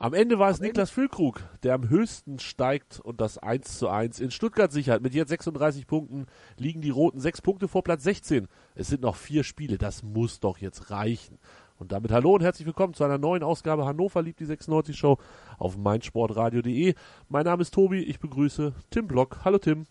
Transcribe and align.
Am 0.00 0.14
Ende 0.14 0.38
war 0.38 0.48
es 0.48 0.60
Niklas 0.60 0.90
Füllkrug, 0.90 1.40
der 1.64 1.74
am 1.74 1.88
höchsten 1.88 2.38
steigt 2.38 3.00
und 3.00 3.20
das 3.20 3.36
1 3.36 3.78
zu 3.78 3.88
1 3.88 4.20
in 4.20 4.30
Stuttgart 4.30 4.70
sichert. 4.70 5.02
Mit 5.02 5.12
jetzt 5.12 5.30
36 5.30 5.88
Punkten 5.88 6.26
liegen 6.56 6.80
die 6.80 6.90
Roten 6.90 7.18
sechs 7.18 7.42
Punkte 7.42 7.66
vor 7.66 7.82
Platz 7.82 8.04
16. 8.04 8.46
Es 8.76 8.86
sind 8.86 9.02
noch 9.02 9.16
vier 9.16 9.42
Spiele, 9.42 9.76
das 9.76 10.04
muss 10.04 10.38
doch 10.38 10.58
jetzt 10.58 10.92
reichen. 10.92 11.40
Und 11.80 11.90
damit 11.90 12.12
hallo 12.12 12.36
und 12.36 12.44
herzlich 12.44 12.66
willkommen 12.66 12.94
zu 12.94 13.02
einer 13.02 13.18
neuen 13.18 13.42
Ausgabe 13.42 13.86
Hannover 13.86 14.22
liebt 14.22 14.38
die 14.38 14.44
96 14.44 14.96
Show 14.96 15.18
auf 15.58 15.76
meinsportradio.de. 15.76 16.94
Mein 17.28 17.44
Name 17.44 17.62
ist 17.62 17.74
Tobi, 17.74 17.98
ich 17.98 18.20
begrüße 18.20 18.74
Tim 18.90 19.08
Block. 19.08 19.40
Hallo 19.44 19.58
Tim. 19.58 19.86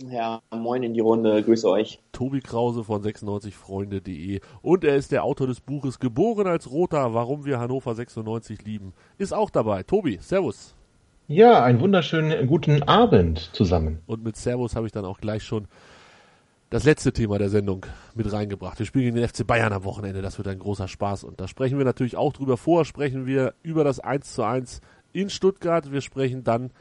Ja, 0.00 0.42
moin 0.50 0.82
in 0.82 0.92
die 0.92 1.00
Runde, 1.00 1.40
grüße 1.42 1.68
euch. 1.68 2.00
Tobi 2.10 2.40
Krause 2.40 2.82
von 2.82 3.02
96freunde.de 3.02 4.40
und 4.60 4.82
er 4.82 4.96
ist 4.96 5.12
der 5.12 5.22
Autor 5.22 5.46
des 5.46 5.60
Buches 5.60 6.00
Geboren 6.00 6.48
als 6.48 6.68
Roter, 6.70 7.14
warum 7.14 7.44
wir 7.44 7.60
Hannover 7.60 7.94
96 7.94 8.64
lieben. 8.64 8.92
Ist 9.18 9.32
auch 9.32 9.50
dabei. 9.50 9.84
Tobi, 9.84 10.18
Servus. 10.20 10.74
Ja, 11.28 11.62
einen 11.62 11.80
wunderschönen 11.80 12.46
guten 12.48 12.82
Abend 12.82 13.50
zusammen. 13.52 14.00
Und 14.06 14.24
mit 14.24 14.36
Servus 14.36 14.74
habe 14.74 14.86
ich 14.86 14.92
dann 14.92 15.04
auch 15.04 15.20
gleich 15.20 15.44
schon 15.44 15.68
das 16.70 16.82
letzte 16.82 17.12
Thema 17.12 17.38
der 17.38 17.48
Sendung 17.48 17.86
mit 18.16 18.30
reingebracht. 18.32 18.80
Wir 18.80 18.86
spielen 18.86 19.04
gegen 19.04 19.16
den 19.16 19.28
FC 19.28 19.46
Bayern 19.46 19.72
am 19.72 19.84
Wochenende, 19.84 20.22
das 20.22 20.38
wird 20.38 20.48
ein 20.48 20.58
großer 20.58 20.88
Spaß 20.88 21.22
und 21.22 21.40
da 21.40 21.46
sprechen 21.46 21.78
wir 21.78 21.84
natürlich 21.84 22.16
auch 22.16 22.32
drüber. 22.32 22.56
Vorher 22.56 22.84
sprechen 22.84 23.26
wir 23.26 23.54
über 23.62 23.84
das 23.84 24.00
1 24.00 24.34
zu 24.34 24.42
1 24.42 24.80
in 25.12 25.30
Stuttgart. 25.30 25.92
Wir 25.92 26.00
sprechen 26.00 26.42
dann 26.42 26.72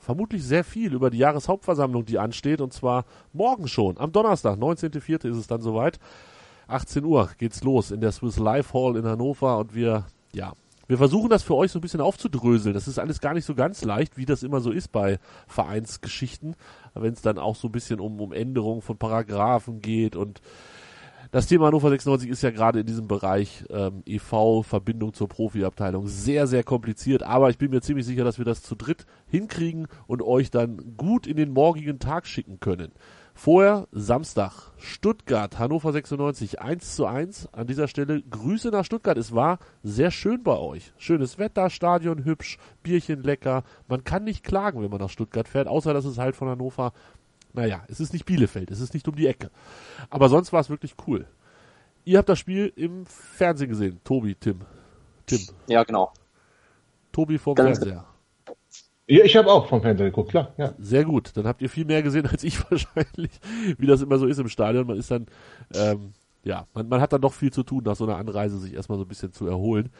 vermutlich 0.00 0.42
sehr 0.42 0.64
viel 0.64 0.94
über 0.94 1.10
die 1.10 1.18
Jahreshauptversammlung, 1.18 2.04
die 2.04 2.18
ansteht, 2.18 2.60
und 2.60 2.72
zwar 2.72 3.04
morgen 3.32 3.68
schon, 3.68 3.98
am 3.98 4.12
Donnerstag, 4.12 4.58
19.04. 4.58 5.30
ist 5.30 5.36
es 5.36 5.46
dann 5.46 5.60
soweit. 5.60 6.00
18 6.66 7.04
Uhr 7.04 7.30
geht's 7.38 7.62
los 7.62 7.90
in 7.90 8.00
der 8.00 8.12
Swiss 8.12 8.38
Life 8.38 8.72
Hall 8.72 8.96
in 8.96 9.04
Hannover 9.04 9.58
und 9.58 9.74
wir, 9.74 10.06
ja, 10.32 10.52
wir 10.86 10.98
versuchen 10.98 11.28
das 11.28 11.42
für 11.42 11.54
euch 11.54 11.70
so 11.70 11.78
ein 11.78 11.82
bisschen 11.82 12.00
aufzudröseln. 12.00 12.74
Das 12.74 12.88
ist 12.88 12.98
alles 12.98 13.20
gar 13.20 13.34
nicht 13.34 13.44
so 13.44 13.54
ganz 13.54 13.84
leicht, 13.84 14.16
wie 14.16 14.26
das 14.26 14.42
immer 14.42 14.60
so 14.60 14.72
ist 14.72 14.90
bei 14.90 15.18
Vereinsgeschichten, 15.46 16.56
wenn 16.94 17.12
es 17.12 17.22
dann 17.22 17.38
auch 17.38 17.54
so 17.54 17.68
ein 17.68 17.72
bisschen 17.72 18.00
um, 18.00 18.20
um 18.20 18.32
Änderungen 18.32 18.82
von 18.82 18.96
Paragraphen 18.96 19.80
geht 19.82 20.16
und 20.16 20.40
das 21.30 21.46
Thema 21.46 21.66
Hannover 21.66 21.90
96 21.90 22.28
ist 22.28 22.42
ja 22.42 22.50
gerade 22.50 22.80
in 22.80 22.86
diesem 22.86 23.06
Bereich 23.06 23.64
ähm, 23.70 24.02
EV, 24.04 24.62
Verbindung 24.64 25.14
zur 25.14 25.28
Profiabteilung, 25.28 26.08
sehr, 26.08 26.46
sehr 26.46 26.64
kompliziert. 26.64 27.22
Aber 27.22 27.50
ich 27.50 27.58
bin 27.58 27.70
mir 27.70 27.80
ziemlich 27.80 28.06
sicher, 28.06 28.24
dass 28.24 28.38
wir 28.38 28.44
das 28.44 28.62
zu 28.62 28.74
dritt 28.74 29.06
hinkriegen 29.28 29.86
und 30.06 30.22
euch 30.22 30.50
dann 30.50 30.96
gut 30.96 31.26
in 31.26 31.36
den 31.36 31.52
morgigen 31.52 32.00
Tag 32.00 32.26
schicken 32.26 32.58
können. 32.58 32.92
Vorher 33.32 33.86
Samstag, 33.92 34.72
Stuttgart, 34.76 35.58
Hannover 35.58 35.92
96, 35.92 36.60
1 36.60 36.96
zu 36.96 37.06
1. 37.06 37.48
An 37.52 37.66
dieser 37.66 37.88
Stelle 37.88 38.22
Grüße 38.22 38.68
nach 38.68 38.84
Stuttgart. 38.84 39.16
Es 39.16 39.34
war 39.34 39.60
sehr 39.82 40.10
schön 40.10 40.42
bei 40.42 40.58
euch. 40.58 40.92
Schönes 40.98 41.38
Wetter, 41.38 41.70
Stadion 41.70 42.24
hübsch, 42.24 42.58
Bierchen 42.82 43.22
lecker. 43.22 43.62
Man 43.88 44.04
kann 44.04 44.24
nicht 44.24 44.44
klagen, 44.44 44.82
wenn 44.82 44.90
man 44.90 45.00
nach 45.00 45.10
Stuttgart 45.10 45.48
fährt, 45.48 45.68
außer 45.68 45.94
dass 45.94 46.04
es 46.04 46.18
halt 46.18 46.36
von 46.36 46.48
Hannover 46.48 46.92
naja, 47.52 47.84
es 47.88 48.00
ist 48.00 48.12
nicht 48.12 48.26
Bielefeld, 48.26 48.70
es 48.70 48.80
ist 48.80 48.94
nicht 48.94 49.06
um 49.08 49.16
die 49.16 49.26
Ecke. 49.26 49.50
Aber 50.08 50.28
sonst 50.28 50.52
war 50.52 50.60
es 50.60 50.70
wirklich 50.70 50.94
cool. 51.06 51.26
Ihr 52.04 52.18
habt 52.18 52.28
das 52.28 52.38
Spiel 52.38 52.72
im 52.76 53.06
Fernsehen 53.06 53.68
gesehen, 53.68 54.00
Tobi, 54.04 54.34
Tim. 54.34 54.60
Tim. 55.26 55.40
Ja, 55.68 55.84
genau. 55.84 56.12
Tobi 57.12 57.38
vom 57.38 57.54
Ganz 57.54 57.78
Fernseher. 57.78 58.06
Ja, 59.06 59.24
ich 59.24 59.36
habe 59.36 59.50
auch 59.50 59.68
vom 59.68 59.82
Fernseher 59.82 60.06
geguckt, 60.06 60.30
klar. 60.30 60.54
Ja. 60.56 60.72
Sehr 60.78 61.04
gut. 61.04 61.36
Dann 61.36 61.46
habt 61.46 61.60
ihr 61.62 61.68
viel 61.68 61.84
mehr 61.84 62.02
gesehen 62.02 62.26
als 62.30 62.44
ich 62.44 62.58
wahrscheinlich, 62.70 63.32
wie 63.76 63.86
das 63.86 64.02
immer 64.02 64.18
so 64.18 64.26
ist 64.26 64.38
im 64.38 64.48
Stadion. 64.48 64.86
Man 64.86 64.96
ist 64.96 65.10
dann, 65.10 65.26
ähm, 65.74 66.12
ja, 66.44 66.66
man, 66.74 66.88
man 66.88 67.00
hat 67.00 67.12
dann 67.12 67.20
doch 67.20 67.32
viel 67.32 67.52
zu 67.52 67.64
tun, 67.64 67.82
nach 67.84 67.96
so 67.96 68.04
einer 68.04 68.16
Anreise 68.16 68.58
sich 68.58 68.72
erstmal 68.72 68.98
so 68.98 69.04
ein 69.04 69.08
bisschen 69.08 69.32
zu 69.32 69.46
erholen. 69.46 69.90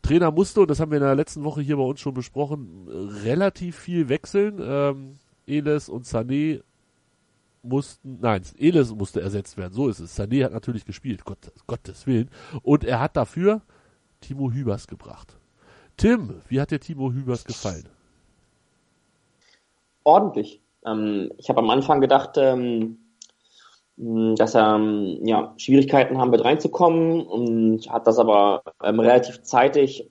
Trainer 0.00 0.30
musste, 0.30 0.60
und 0.60 0.70
das 0.70 0.80
haben 0.80 0.90
wir 0.90 0.98
in 0.98 1.04
der 1.04 1.14
letzten 1.14 1.44
Woche 1.44 1.60
hier 1.60 1.76
bei 1.76 1.82
uns 1.82 2.00
schon 2.00 2.14
besprochen, 2.14 2.88
relativ 3.24 3.76
viel 3.76 4.08
wechseln. 4.08 4.60
Ähm, 4.62 5.18
Eles 5.46 5.88
und 5.88 6.06
Sané 6.06 6.62
mussten, 7.62 8.18
nein, 8.20 8.42
Eles 8.58 8.94
musste 8.94 9.20
ersetzt 9.20 9.56
werden, 9.56 9.72
so 9.72 9.88
ist 9.88 10.00
es. 10.00 10.18
Sané 10.18 10.44
hat 10.44 10.52
natürlich 10.52 10.84
gespielt, 10.84 11.24
Gott, 11.24 11.52
Gottes 11.66 12.06
Willen. 12.06 12.30
Und 12.62 12.84
er 12.84 13.00
hat 13.00 13.16
dafür 13.16 13.62
Timo 14.20 14.50
Hübers 14.50 14.86
gebracht. 14.86 15.36
Tim, 15.96 16.40
wie 16.48 16.60
hat 16.60 16.70
dir 16.70 16.80
Timo 16.80 17.12
Hübers 17.12 17.44
gefallen? 17.44 17.88
Ordentlich. 20.04 20.60
Ähm, 20.84 21.30
ich 21.38 21.48
habe 21.48 21.60
am 21.60 21.70
Anfang 21.70 22.00
gedacht, 22.00 22.36
ähm, 22.36 22.98
dass 23.96 24.54
er 24.54 24.76
ähm, 24.76 25.20
ja, 25.24 25.54
Schwierigkeiten 25.58 26.18
haben 26.18 26.32
wird 26.32 26.44
reinzukommen 26.44 27.24
und 27.26 27.88
hat 27.90 28.06
das 28.06 28.18
aber 28.18 28.62
ähm, 28.82 28.98
relativ 28.98 29.42
zeitig 29.42 30.10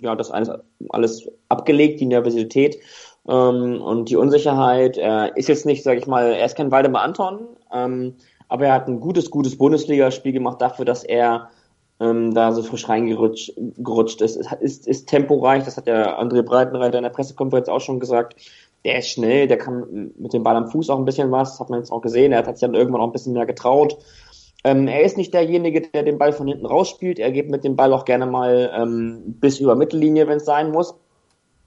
ja, 0.00 0.16
das 0.16 0.30
alles, 0.30 0.50
alles 0.88 1.30
abgelegt, 1.48 2.00
die 2.00 2.06
Nervosität 2.06 2.78
ähm, 3.30 3.80
und 3.80 4.10
die 4.10 4.16
Unsicherheit. 4.16 4.98
Er 4.98 5.36
ist 5.36 5.48
jetzt 5.48 5.64
nicht, 5.64 5.84
sage 5.84 6.00
ich 6.00 6.06
mal, 6.06 6.32
er 6.32 6.44
ist 6.44 6.56
kein 6.56 6.70
Waldemar 6.70 7.02
Anton, 7.02 7.46
ähm, 7.72 8.16
aber 8.48 8.66
er 8.66 8.74
hat 8.74 8.88
ein 8.88 9.00
gutes, 9.00 9.30
gutes 9.30 9.56
Bundesligaspiel 9.56 10.32
gemacht 10.32 10.60
dafür, 10.60 10.84
dass 10.84 11.04
er 11.04 11.48
ähm, 12.00 12.34
da 12.34 12.52
so 12.52 12.62
frisch 12.62 12.88
reingerutscht 12.88 13.52
gerutscht 13.78 14.20
ist. 14.20 14.36
Es 14.36 14.52
ist, 14.60 14.88
ist 14.88 15.08
temporeich, 15.08 15.64
das 15.64 15.76
hat 15.76 15.86
der 15.86 16.20
André 16.20 16.42
Breitenreiter 16.42 16.98
in 16.98 17.04
der 17.04 17.10
Pressekonferenz 17.10 17.68
auch 17.68 17.80
schon 17.80 18.00
gesagt. 18.00 18.34
Der 18.84 18.98
ist 18.98 19.10
schnell, 19.10 19.46
der 19.46 19.58
kann 19.58 20.12
mit 20.18 20.32
dem 20.32 20.42
Ball 20.42 20.56
am 20.56 20.68
Fuß 20.68 20.90
auch 20.90 20.98
ein 20.98 21.04
bisschen 21.04 21.30
was, 21.30 21.60
hat 21.60 21.70
man 21.70 21.80
jetzt 21.80 21.92
auch 21.92 22.00
gesehen. 22.00 22.32
Er 22.32 22.38
hat 22.38 22.46
sich 22.46 22.66
dann 22.66 22.74
irgendwann 22.74 23.02
auch 23.02 23.06
ein 23.06 23.12
bisschen 23.12 23.34
mehr 23.34 23.46
getraut. 23.46 23.98
Ähm, 24.64 24.88
er 24.88 25.02
ist 25.02 25.16
nicht 25.16 25.32
derjenige, 25.34 25.82
der 25.82 26.02
den 26.02 26.18
Ball 26.18 26.32
von 26.32 26.48
hinten 26.48 26.66
rausspielt. 26.66 27.18
Er 27.18 27.30
geht 27.30 27.50
mit 27.50 27.62
dem 27.62 27.76
Ball 27.76 27.92
auch 27.92 28.06
gerne 28.06 28.26
mal 28.26 28.70
ähm, 28.74 29.36
bis 29.38 29.60
über 29.60 29.76
Mittellinie, 29.76 30.26
wenn 30.26 30.38
es 30.38 30.46
sein 30.46 30.70
muss. 30.70 30.94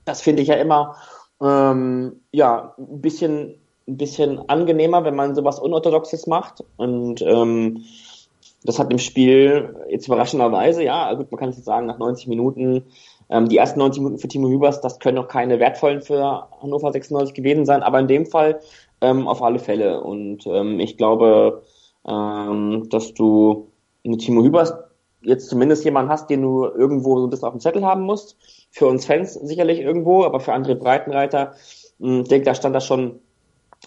Das 0.05 0.21
finde 0.21 0.41
ich 0.41 0.49
ja 0.49 0.55
immer 0.55 0.95
ähm, 1.41 2.21
ja, 2.31 2.75
ein 2.77 3.01
bisschen, 3.01 3.55
ein 3.87 3.97
bisschen 3.97 4.49
angenehmer, 4.49 5.03
wenn 5.03 5.15
man 5.15 5.35
sowas 5.35 5.59
Unorthodoxes 5.59 6.27
macht. 6.27 6.63
Und 6.77 7.21
ähm, 7.21 7.83
das 8.63 8.79
hat 8.79 8.91
im 8.91 8.99
Spiel 8.99 9.75
jetzt 9.89 10.07
überraschenderweise, 10.07 10.83
ja, 10.83 11.13
gut, 11.13 11.31
man 11.31 11.39
kann 11.39 11.49
es 11.49 11.57
jetzt 11.57 11.65
sagen, 11.65 11.85
nach 11.85 11.99
90 11.99 12.27
Minuten, 12.27 12.85
ähm, 13.29 13.49
die 13.49 13.57
ersten 13.57 13.79
90 13.79 14.01
Minuten 14.01 14.19
für 14.19 14.27
Timo 14.27 14.47
Hübers, 14.47 14.81
das 14.81 14.99
können 14.99 15.15
noch 15.15 15.27
keine 15.27 15.59
wertvollen 15.59 16.01
für 16.01 16.47
Hannover 16.61 16.91
96 16.91 17.33
gewesen 17.33 17.65
sein, 17.65 17.83
aber 17.83 17.99
in 17.99 18.07
dem 18.07 18.25
Fall 18.25 18.59
ähm, 19.01 19.27
auf 19.27 19.41
alle 19.41 19.59
Fälle. 19.59 20.01
Und 20.01 20.45
ähm, 20.47 20.79
ich 20.79 20.97
glaube, 20.97 21.63
ähm, 22.07 22.87
dass 22.89 23.13
du 23.13 23.67
mit 24.03 24.21
Timo 24.21 24.43
Hübers 24.43 24.73
jetzt 25.23 25.49
zumindest 25.49 25.83
jemanden 25.85 26.11
hast, 26.11 26.29
den 26.29 26.41
du 26.41 26.65
irgendwo 26.65 27.19
so 27.19 27.27
ein 27.27 27.29
bisschen 27.29 27.47
auf 27.47 27.53
dem 27.53 27.59
Zettel 27.59 27.85
haben 27.85 28.03
musst 28.03 28.37
für 28.71 28.87
uns 28.87 29.05
Fans 29.05 29.33
sicherlich 29.33 29.79
irgendwo, 29.79 30.23
aber 30.23 30.39
für 30.39 30.53
andere 30.53 30.75
Breitenreiter, 30.75 31.53
hm, 31.99 32.21
ich 32.21 32.27
denke, 32.27 32.45
da 32.45 32.55
stand 32.55 32.75
das 32.75 32.85
schon 32.85 33.19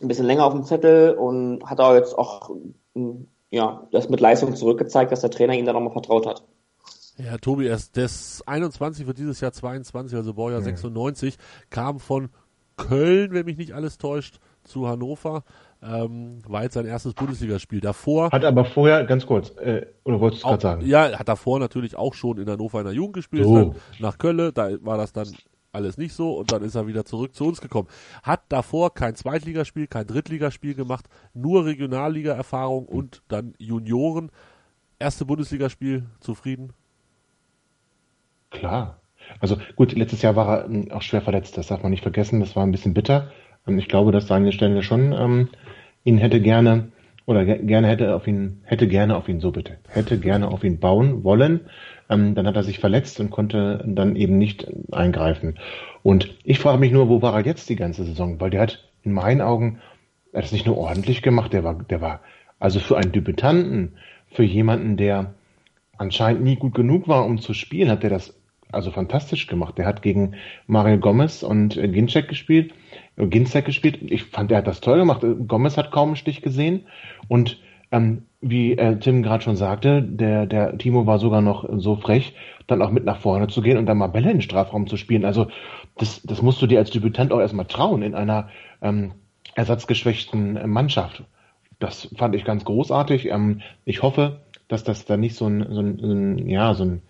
ein 0.00 0.08
bisschen 0.08 0.26
länger 0.26 0.44
auf 0.44 0.52
dem 0.52 0.64
Zettel 0.64 1.14
und 1.14 1.64
hat 1.64 1.80
auch 1.80 1.94
jetzt 1.94 2.16
auch 2.16 2.50
hm, 2.94 3.28
ja, 3.50 3.86
das 3.92 4.08
mit 4.08 4.20
Leistung 4.20 4.54
zurückgezeigt, 4.54 5.12
dass 5.12 5.20
der 5.20 5.30
Trainer 5.30 5.54
ihm 5.54 5.66
da 5.66 5.72
nochmal 5.72 5.92
vertraut 5.92 6.26
hat. 6.26 6.44
Ja, 7.16 7.38
Tobi, 7.38 7.66
erst 7.66 7.96
das 7.96 8.42
21 8.46 9.06
wird 9.06 9.18
dieses 9.18 9.40
Jahr 9.40 9.52
22, 9.52 10.16
also 10.16 10.34
Baujahr 10.34 10.60
ja. 10.60 10.64
96, 10.64 11.38
kam 11.70 11.98
von 11.98 12.28
Köln, 12.76 13.32
wenn 13.32 13.46
mich 13.46 13.56
nicht 13.56 13.72
alles 13.72 13.96
täuscht, 13.96 14.38
zu 14.64 14.86
Hannover. 14.86 15.44
Ähm, 15.82 16.42
war 16.46 16.62
jetzt 16.62 16.74
sein 16.74 16.86
erstes 16.86 17.14
Bundesligaspiel. 17.14 17.80
Davor. 17.80 18.30
Hat 18.32 18.44
aber 18.44 18.64
vorher, 18.64 19.04
ganz 19.04 19.26
kurz, 19.26 19.50
äh, 19.58 19.86
oder 20.04 20.20
wolltest 20.20 20.42
du 20.42 20.48
gerade 20.48 20.62
sagen? 20.62 20.86
Ja, 20.86 21.18
hat 21.18 21.28
davor 21.28 21.58
natürlich 21.58 21.96
auch 21.96 22.14
schon 22.14 22.38
in 22.38 22.48
Hannover 22.48 22.80
in 22.80 22.86
der 22.86 22.94
Jugend 22.94 23.14
gespielt, 23.14 23.46
oh. 23.46 23.74
nach 23.98 24.18
Köln, 24.18 24.52
da 24.54 24.70
war 24.80 24.96
das 24.96 25.12
dann 25.12 25.28
alles 25.76 25.98
nicht 25.98 26.14
so 26.14 26.32
und 26.32 26.50
dann 26.50 26.62
ist 26.62 26.74
er 26.74 26.86
wieder 26.86 27.04
zurück 27.04 27.34
zu 27.34 27.44
uns 27.46 27.60
gekommen. 27.60 27.88
Hat 28.22 28.42
davor 28.48 28.94
kein 28.94 29.14
Zweitligaspiel, 29.14 29.86
kein 29.86 30.06
Drittligaspiel 30.06 30.74
gemacht, 30.74 31.06
nur 31.34 31.66
Regionalliga-Erfahrung 31.66 32.86
und 32.86 33.22
dann 33.28 33.54
Junioren. 33.58 34.30
Erste 34.98 35.26
Bundesligaspiel, 35.26 36.06
zufrieden? 36.20 36.72
Klar. 38.50 39.00
Also 39.40 39.58
gut, 39.74 39.92
letztes 39.92 40.22
Jahr 40.22 40.36
war 40.36 40.60
er 40.60 40.64
ähm, 40.66 40.90
auch 40.90 41.02
schwer 41.02 41.20
verletzt, 41.20 41.58
das 41.58 41.66
darf 41.66 41.82
man 41.82 41.90
nicht 41.90 42.02
vergessen, 42.02 42.40
das 42.40 42.56
war 42.56 42.62
ein 42.62 42.72
bisschen 42.72 42.94
bitter. 42.94 43.30
Und 43.66 43.78
ich 43.78 43.88
glaube, 43.88 44.12
dass 44.12 44.26
Daniel 44.26 44.52
Stelle 44.52 44.82
schon 44.82 45.12
ähm, 45.12 45.48
ihn 46.04 46.18
hätte 46.18 46.40
gerne 46.40 46.88
oder 47.26 47.44
gerne 47.44 47.88
hätte 47.88 48.14
auf 48.14 48.26
ihn, 48.28 48.60
hätte 48.62 48.86
gerne 48.86 49.16
auf 49.16 49.28
ihn 49.28 49.40
so 49.40 49.50
bitte, 49.50 49.78
hätte 49.88 50.18
gerne 50.18 50.48
auf 50.48 50.62
ihn 50.62 50.78
bauen 50.78 51.24
wollen. 51.24 51.60
Ähm, 52.08 52.36
dann 52.36 52.46
hat 52.46 52.54
er 52.54 52.62
sich 52.62 52.78
verletzt 52.78 53.18
und 53.18 53.30
konnte 53.30 53.84
dann 53.84 54.14
eben 54.14 54.38
nicht 54.38 54.68
eingreifen. 54.92 55.58
Und 56.04 56.36
ich 56.44 56.60
frage 56.60 56.78
mich 56.78 56.92
nur, 56.92 57.08
wo 57.08 57.20
war 57.20 57.34
er 57.34 57.44
jetzt 57.44 57.68
die 57.68 57.76
ganze 57.76 58.04
Saison? 58.04 58.40
Weil 58.40 58.50
der 58.50 58.60
hat 58.60 58.88
in 59.02 59.12
meinen 59.12 59.40
Augen, 59.40 59.80
er 60.32 60.38
hat 60.38 60.44
es 60.44 60.52
nicht 60.52 60.66
nur 60.66 60.78
ordentlich 60.78 61.20
gemacht, 61.20 61.52
der 61.52 61.64
war, 61.64 61.74
der 61.74 62.00
war, 62.00 62.20
also 62.60 62.78
für 62.78 62.96
einen 62.96 63.10
Debütanten, 63.10 63.96
für 64.30 64.44
jemanden, 64.44 64.96
der 64.96 65.34
anscheinend 65.98 66.44
nie 66.44 66.56
gut 66.56 66.74
genug 66.74 67.08
war, 67.08 67.24
um 67.24 67.38
zu 67.38 67.54
spielen, 67.54 67.90
hat 67.90 68.04
er 68.04 68.10
das 68.10 68.38
also 68.70 68.90
fantastisch 68.90 69.46
gemacht. 69.46 69.78
Der 69.78 69.86
hat 69.86 70.02
gegen 70.02 70.34
Mario 70.66 70.98
Gomez 70.98 71.42
und 71.42 71.76
äh, 71.76 71.88
Ginczek 71.88 72.28
gespielt, 72.28 72.72
Ginczek 73.16 73.64
gespielt. 73.64 73.98
Ich 74.02 74.24
fand, 74.24 74.50
er 74.50 74.58
hat 74.58 74.66
das 74.66 74.80
toll 74.80 74.98
gemacht. 74.98 75.24
Gomez 75.46 75.76
hat 75.76 75.90
kaum 75.90 76.10
einen 76.10 76.16
Stich 76.16 76.42
gesehen 76.42 76.86
und 77.28 77.58
ähm, 77.92 78.22
wie 78.40 78.72
äh, 78.76 78.98
Tim 78.98 79.22
gerade 79.22 79.42
schon 79.42 79.56
sagte, 79.56 80.02
der, 80.02 80.46
der 80.46 80.76
Timo 80.78 81.06
war 81.06 81.18
sogar 81.18 81.40
noch 81.40 81.68
so 81.78 81.96
frech, 81.96 82.34
dann 82.66 82.82
auch 82.82 82.90
mit 82.90 83.04
nach 83.04 83.18
vorne 83.18 83.48
zu 83.48 83.62
gehen 83.62 83.78
und 83.78 83.86
dann 83.86 83.98
mal 83.98 84.08
Bälle 84.08 84.30
in 84.30 84.38
den 84.38 84.42
Strafraum 84.42 84.86
zu 84.86 84.96
spielen. 84.96 85.24
Also 85.24 85.48
das, 85.96 86.22
das 86.22 86.42
musst 86.42 86.60
du 86.60 86.66
dir 86.66 86.78
als 86.78 86.90
Debütant 86.90 87.32
auch 87.32 87.40
erstmal 87.40 87.66
trauen 87.66 88.02
in 88.02 88.14
einer 88.14 88.48
ähm, 88.82 89.12
ersatzgeschwächten 89.54 90.68
Mannschaft. 90.70 91.24
Das 91.78 92.08
fand 92.16 92.34
ich 92.34 92.44
ganz 92.44 92.64
großartig. 92.64 93.30
Ähm, 93.30 93.62
ich 93.84 94.02
hoffe, 94.02 94.40
dass 94.68 94.84
das 94.84 95.04
dann 95.04 95.20
nicht 95.20 95.36
so 95.36 95.46
ein, 95.46 95.66
so 95.70 95.80
ein, 95.80 95.98
so 95.98 96.12
ein 96.12 96.48
ja, 96.48 96.74
so 96.74 96.84
ein, 96.84 97.02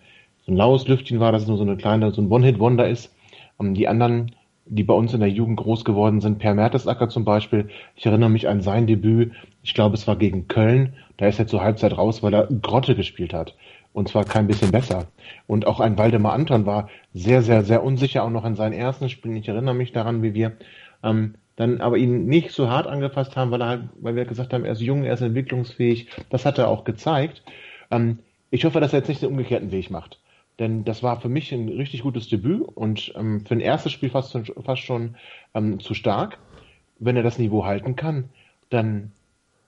so 0.45 0.51
ein 0.51 0.57
laues 0.57 0.87
Lüftchen 0.87 1.19
war, 1.19 1.31
dass 1.31 1.43
es 1.43 1.47
nur 1.47 1.57
so 1.57 1.63
eine 1.63 1.77
kleine, 1.77 2.11
so 2.11 2.21
ein 2.21 2.31
One-Hit-Wonder 2.31 2.87
ist. 2.87 3.13
Ähm, 3.59 3.73
die 3.73 3.87
anderen, 3.87 4.31
die 4.69 4.83
bei 4.83 4.93
uns 4.93 5.13
in 5.13 5.19
der 5.19 5.29
Jugend 5.29 5.57
groß 5.57 5.85
geworden 5.85 6.21
sind, 6.21 6.39
Per 6.39 6.53
Mertesacker 6.53 7.09
zum 7.09 7.25
Beispiel, 7.25 7.69
ich 7.95 8.05
erinnere 8.05 8.29
mich 8.29 8.47
an 8.47 8.61
sein 8.61 8.87
Debüt, 8.87 9.33
ich 9.63 9.73
glaube, 9.73 9.95
es 9.95 10.07
war 10.07 10.15
gegen 10.15 10.47
Köln, 10.47 10.93
da 11.17 11.27
ist 11.27 11.39
er 11.39 11.47
zur 11.47 11.61
Halbzeit 11.61 11.97
raus, 11.97 12.23
weil 12.23 12.33
er 12.33 12.47
Grotte 12.47 12.95
gespielt 12.95 13.33
hat. 13.33 13.55
Und 13.93 14.09
zwar 14.09 14.25
kein 14.25 14.47
bisschen 14.47 14.71
besser. 14.71 15.07
Und 15.47 15.65
auch 15.65 15.79
ein 15.79 15.97
Waldemar 15.97 16.33
Anton 16.33 16.65
war 16.65 16.89
sehr, 17.13 17.41
sehr, 17.41 17.63
sehr 17.63 17.83
unsicher, 17.83 18.23
auch 18.23 18.29
noch 18.29 18.45
in 18.45 18.55
seinen 18.55 18.73
ersten 18.73 19.09
Spielen. 19.09 19.37
Ich 19.37 19.47
erinnere 19.47 19.73
mich 19.73 19.91
daran, 19.91 20.21
wie 20.21 20.35
wir 20.35 20.53
ähm, 21.03 21.35
dann 21.55 21.81
aber 21.81 21.97
ihn 21.97 22.27
nicht 22.27 22.51
so 22.51 22.69
hart 22.69 22.85
angefasst 22.85 23.35
haben, 23.35 23.49
weil 23.49 23.61
er 23.61 23.67
halt, 23.67 23.81
weil 23.99 24.15
wir 24.15 24.25
gesagt 24.25 24.53
haben, 24.53 24.65
er 24.65 24.73
ist 24.73 24.81
jung, 24.81 25.03
er 25.03 25.15
ist 25.15 25.21
entwicklungsfähig. 25.21 26.07
Das 26.29 26.45
hat 26.45 26.59
er 26.59 26.67
auch 26.67 26.83
gezeigt. 26.83 27.41
Ähm, 27.89 28.19
ich 28.51 28.63
hoffe, 28.65 28.79
dass 28.79 28.93
er 28.93 28.99
jetzt 28.99 29.09
nicht 29.09 29.23
den 29.23 29.29
umgekehrten 29.29 29.71
Weg 29.71 29.89
macht. 29.89 30.19
Denn 30.59 30.83
das 30.83 31.03
war 31.03 31.21
für 31.21 31.29
mich 31.29 31.51
ein 31.51 31.69
richtig 31.69 32.01
gutes 32.01 32.29
Debüt 32.29 32.61
und 32.61 33.13
ähm, 33.15 33.45
für 33.45 33.53
ein 33.53 33.59
erstes 33.59 33.91
Spiel 33.91 34.09
fast, 34.09 34.35
fast 34.63 34.81
schon 34.81 35.15
ähm, 35.53 35.79
zu 35.79 35.93
stark. 35.93 36.39
Wenn 36.99 37.15
er 37.15 37.23
das 37.23 37.37
Niveau 37.37 37.65
halten 37.65 37.95
kann, 37.95 38.29
dann, 38.69 39.11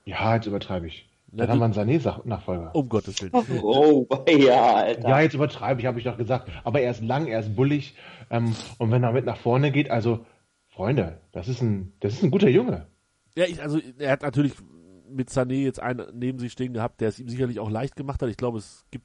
ja, 0.04 0.34
jetzt 0.34 0.46
übertreibe 0.46 0.88
ich. 0.88 1.08
Dann 1.32 1.46
Na, 1.46 1.52
haben 1.52 1.74
wir 1.74 1.82
einen 1.82 2.00
Sané-Nachfolger. 2.00 2.74
Um 2.74 2.88
Gottes 2.88 3.22
Willen. 3.22 3.32
Oh, 3.62 4.04
ja, 4.28 4.74
Alter. 4.74 5.08
Ja, 5.08 5.20
jetzt 5.20 5.34
übertreibe 5.34 5.80
ich, 5.80 5.86
habe 5.86 5.98
ich 5.98 6.04
doch 6.04 6.16
gesagt. 6.16 6.50
Aber 6.64 6.80
er 6.80 6.90
ist 6.90 7.02
lang, 7.02 7.28
er 7.28 7.38
ist 7.38 7.54
bullig. 7.54 7.94
Ähm, 8.30 8.56
und 8.78 8.90
wenn 8.90 9.04
er 9.04 9.12
mit 9.12 9.26
nach 9.26 9.36
vorne 9.36 9.70
geht, 9.70 9.90
also 9.90 10.26
Freunde, 10.70 11.20
das 11.30 11.46
ist 11.46 11.62
ein, 11.62 11.92
das 12.00 12.14
ist 12.14 12.24
ein 12.24 12.32
guter 12.32 12.48
Junge. 12.48 12.86
Ja, 13.36 13.44
ich, 13.44 13.62
also 13.62 13.78
er 13.98 14.10
hat 14.10 14.22
natürlich 14.22 14.54
mit 15.08 15.28
Sané 15.28 15.62
jetzt 15.62 15.80
einen 15.80 16.06
neben 16.14 16.40
sich 16.40 16.50
stehen 16.50 16.72
gehabt, 16.72 17.00
der 17.00 17.08
es 17.08 17.20
ihm 17.20 17.28
sicherlich 17.28 17.60
auch 17.60 17.70
leicht 17.70 17.94
gemacht 17.94 18.22
hat. 18.22 18.28
Ich 18.28 18.36
glaube, 18.36 18.58
es 18.58 18.84
gibt 18.90 19.04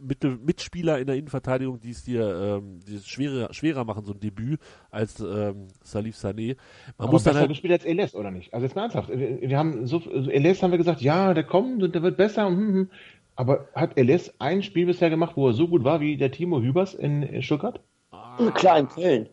Mittel, 0.00 0.38
Mitspieler 0.38 0.98
in 0.98 1.06
der 1.06 1.16
Innenverteidigung, 1.16 1.80
die 1.80 1.90
es 1.90 2.04
dir 2.04 2.60
ähm, 2.62 2.80
die 2.86 2.96
es 2.96 3.06
schwerer, 3.06 3.52
schwerer 3.52 3.84
machen, 3.84 4.04
so 4.04 4.12
ein 4.12 4.20
Debüt, 4.20 4.60
als 4.90 5.20
ähm, 5.20 5.68
Salif 5.82 6.16
Sané. 6.16 6.56
Man 6.98 7.08
Aber 7.08 7.12
muss 7.12 7.24
dann 7.24 7.36
halt 7.36 7.48
gespielt 7.48 7.72
als 7.72 7.84
Eles, 7.84 8.14
oder 8.14 8.30
nicht? 8.30 8.52
Also 8.52 8.66
jetzt 8.66 8.74
mal 8.74 8.82
ernsthaft. 8.82 9.08
Wir, 9.10 9.40
wir 9.40 9.58
haben 9.58 9.86
so, 9.86 10.02
also 10.12 10.30
Eles 10.30 10.62
haben 10.62 10.70
wir 10.70 10.78
gesagt, 10.78 11.00
ja, 11.00 11.34
der 11.34 11.44
kommt 11.44 11.82
und 11.82 11.94
der 11.94 12.02
wird 12.02 12.16
besser. 12.16 12.46
Hm, 12.46 12.56
hm. 12.56 12.90
Aber 13.36 13.68
hat 13.74 13.98
Eles 13.98 14.40
ein 14.40 14.62
Spiel 14.62 14.86
bisher 14.86 15.10
gemacht, 15.10 15.36
wo 15.36 15.48
er 15.48 15.54
so 15.54 15.68
gut 15.68 15.84
war 15.84 16.00
wie 16.00 16.16
der 16.16 16.30
Timo 16.30 16.60
Hübers 16.60 16.94
in 16.94 17.42
Stuttgart? 17.42 17.80
Ah. 18.10 18.50
Klar, 18.54 18.78
in 18.78 18.88
Köln. 18.88 19.28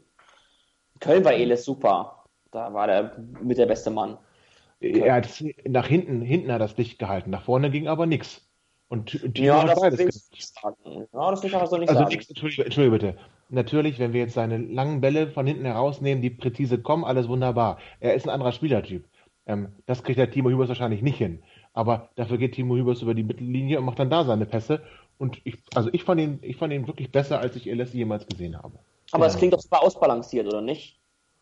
Köln 1.00 1.26
war 1.26 1.34
Elis 1.34 1.66
super. 1.66 2.26
Da 2.52 2.74
war 2.74 2.88
der 2.88 3.18
mit 3.42 3.58
der 3.58 3.66
beste 3.66 3.92
Mann. 3.92 4.18
Er 4.80 5.14
hat 5.14 5.44
nach 5.68 5.88
hinten, 5.88 6.22
hinten 6.22 6.52
hat 6.52 6.62
das 6.62 6.76
dicht 6.76 6.98
gehalten, 6.98 7.30
nach 7.30 7.44
vorne 7.44 7.70
ging 7.70 7.88
aber 7.88 8.08
nichts. 8.08 8.51
Und 8.92 9.08
Timo 9.08 9.48
ja, 9.48 9.64
das 9.64 9.80
beides 9.80 10.30
sagen. 10.62 10.76
Ja, 11.14 11.32
das 11.32 11.42
will 11.42 11.50
ich 11.50 11.56
aber 11.56 11.66
so 11.66 11.78
nicht 11.78 11.88
also 11.88 12.02
sagen. 12.02 12.12
Nix, 12.14 12.28
Entschuldige, 12.28 12.66
Entschuldige 12.66 12.92
bitte. 12.92 13.18
Natürlich, 13.48 14.00
wenn 14.00 14.12
wir 14.12 14.20
jetzt 14.20 14.34
seine 14.34 14.58
langen 14.58 15.00
Bälle 15.00 15.28
von 15.30 15.48
hinten 15.48 15.64
herausnehmen, 15.64 16.22
die 16.22 16.30
präzise 16.30 16.78
kommen, 16.78 17.06
alles 17.06 17.30
wunderbar. 17.30 17.78
Er 18.02 18.16
ist 18.16 18.28
ein 18.28 18.32
anderer 18.32 18.52
Spielertyp. 18.52 19.06
Ähm, 19.46 19.70
das 19.86 20.04
kriegt 20.04 20.20
der 20.20 20.30
Timo 20.30 20.50
Hübers 20.50 20.68
wahrscheinlich 20.68 21.02
nicht 21.02 21.18
hin. 21.18 21.42
Aber 21.72 22.10
dafür 22.18 22.38
geht 22.38 22.56
Timo 22.56 22.76
Hübers 22.76 23.02
über 23.02 23.14
die 23.14 23.24
Mittellinie 23.24 23.80
und 23.80 23.86
macht 23.86 23.98
dann 23.98 24.10
da 24.10 24.26
seine 24.26 24.46
Pässe. 24.46 24.82
Und 25.18 25.40
ich, 25.46 25.60
also 25.74 25.90
ich 25.94 26.04
fand 26.04 26.20
ihn, 26.20 26.40
ich 26.42 26.58
fand 26.58 26.74
ihn 26.74 26.86
wirklich 26.86 27.14
besser, 27.14 27.40
als 27.40 27.56
ich 27.56 27.68
LS 27.68 27.94
jemals 27.94 28.28
gesehen 28.28 28.62
habe. 28.62 28.78
Aber 29.14 29.26
es 29.26 29.38
klingt 29.38 29.54
doch 29.54 29.62
super 29.62 29.84
ausbalanciert, 29.84 30.48
oder 30.48 30.60
nicht? 30.60 31.00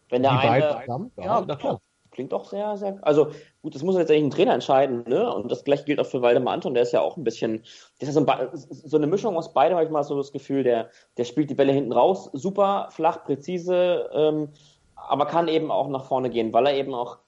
Wenn 0.10 0.22
der 0.22 0.34
die 0.34 0.48
eine. 0.48 0.82
Zusammen? 0.82 1.12
Ja, 1.18 1.44
ja 1.48 1.56
klar. 1.56 1.82
Klingt 2.20 2.34
doch 2.34 2.50
sehr, 2.50 2.76
sehr. 2.76 2.98
Also 3.02 3.32
gut, 3.62 3.76
das 3.76 3.82
muss 3.82 3.96
jetzt 3.96 4.12
eigentlich 4.12 4.26
ein 4.26 4.30
Trainer 4.30 4.54
entscheiden, 4.54 5.06
ne? 5.08 5.34
Und 5.34 5.50
das 5.50 5.64
gleiche 5.64 5.86
gilt 5.86 6.02
auch 6.02 6.06
für 6.06 6.22
Waldemar 6.22 6.54
Anton, 6.54 6.74
der 6.74 6.84
ist 6.84 6.92
ja 6.92 7.00
auch 7.00 7.16
ein 7.16 7.24
bisschen. 7.24 7.64
Das 7.98 8.10
ist 8.10 8.16
so, 8.16 8.26
ein, 8.26 8.50
so 8.52 8.98
eine 8.98 9.08
Mischung 9.08 9.38
aus 9.38 9.54
beidem, 9.54 9.78
habe 9.78 9.86
ich 9.86 9.90
mal 9.90 10.04
so 10.04 10.18
das 10.18 10.34
Gefühl, 10.34 10.64
der, 10.64 10.90
der 11.16 11.24
spielt 11.24 11.50
die 11.50 11.56
Bälle 11.56 11.72
hinten 11.72 11.94
raus, 11.94 12.30
super, 12.34 12.90
flach, 12.92 13.24
präzise, 13.24 14.10
ähm, 14.12 14.50
aber 14.98 15.28
kann 15.28 15.48
eben 15.48 15.72
auch 15.72 15.88
nach 15.88 16.04
vorne 16.04 16.30
gehen, 16.30 16.52
weil 16.52 16.66
er 16.66 16.74
eben 16.74 16.94
auch 16.94 17.20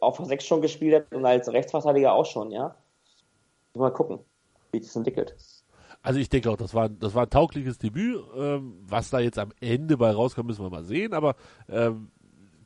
auf 0.00 0.16
6 0.16 0.42
schon 0.42 0.62
gespielt 0.62 0.94
hat 0.94 1.14
und 1.14 1.26
als 1.26 1.52
Rechtsverteidiger 1.52 2.14
auch 2.14 2.24
schon, 2.24 2.50
ja. 2.50 2.76
Mal 3.74 3.92
gucken, 3.92 4.20
wie 4.72 4.80
das 4.80 4.96
entwickelt. 4.96 5.36
Also 6.04 6.20
ich 6.20 6.28
denke 6.28 6.50
auch, 6.50 6.56
das 6.56 6.74
war, 6.74 6.90
das 6.90 7.14
war 7.14 7.24
ein 7.24 7.30
taugliches 7.30 7.78
Debüt. 7.78 8.22
Ähm, 8.36 8.78
was 8.82 9.08
da 9.08 9.20
jetzt 9.20 9.38
am 9.38 9.52
Ende 9.60 9.96
bei 9.96 10.10
rauskommt, 10.10 10.48
müssen 10.48 10.62
wir 10.62 10.68
mal 10.68 10.84
sehen. 10.84 11.14
Aber 11.14 11.34
ähm, 11.66 12.10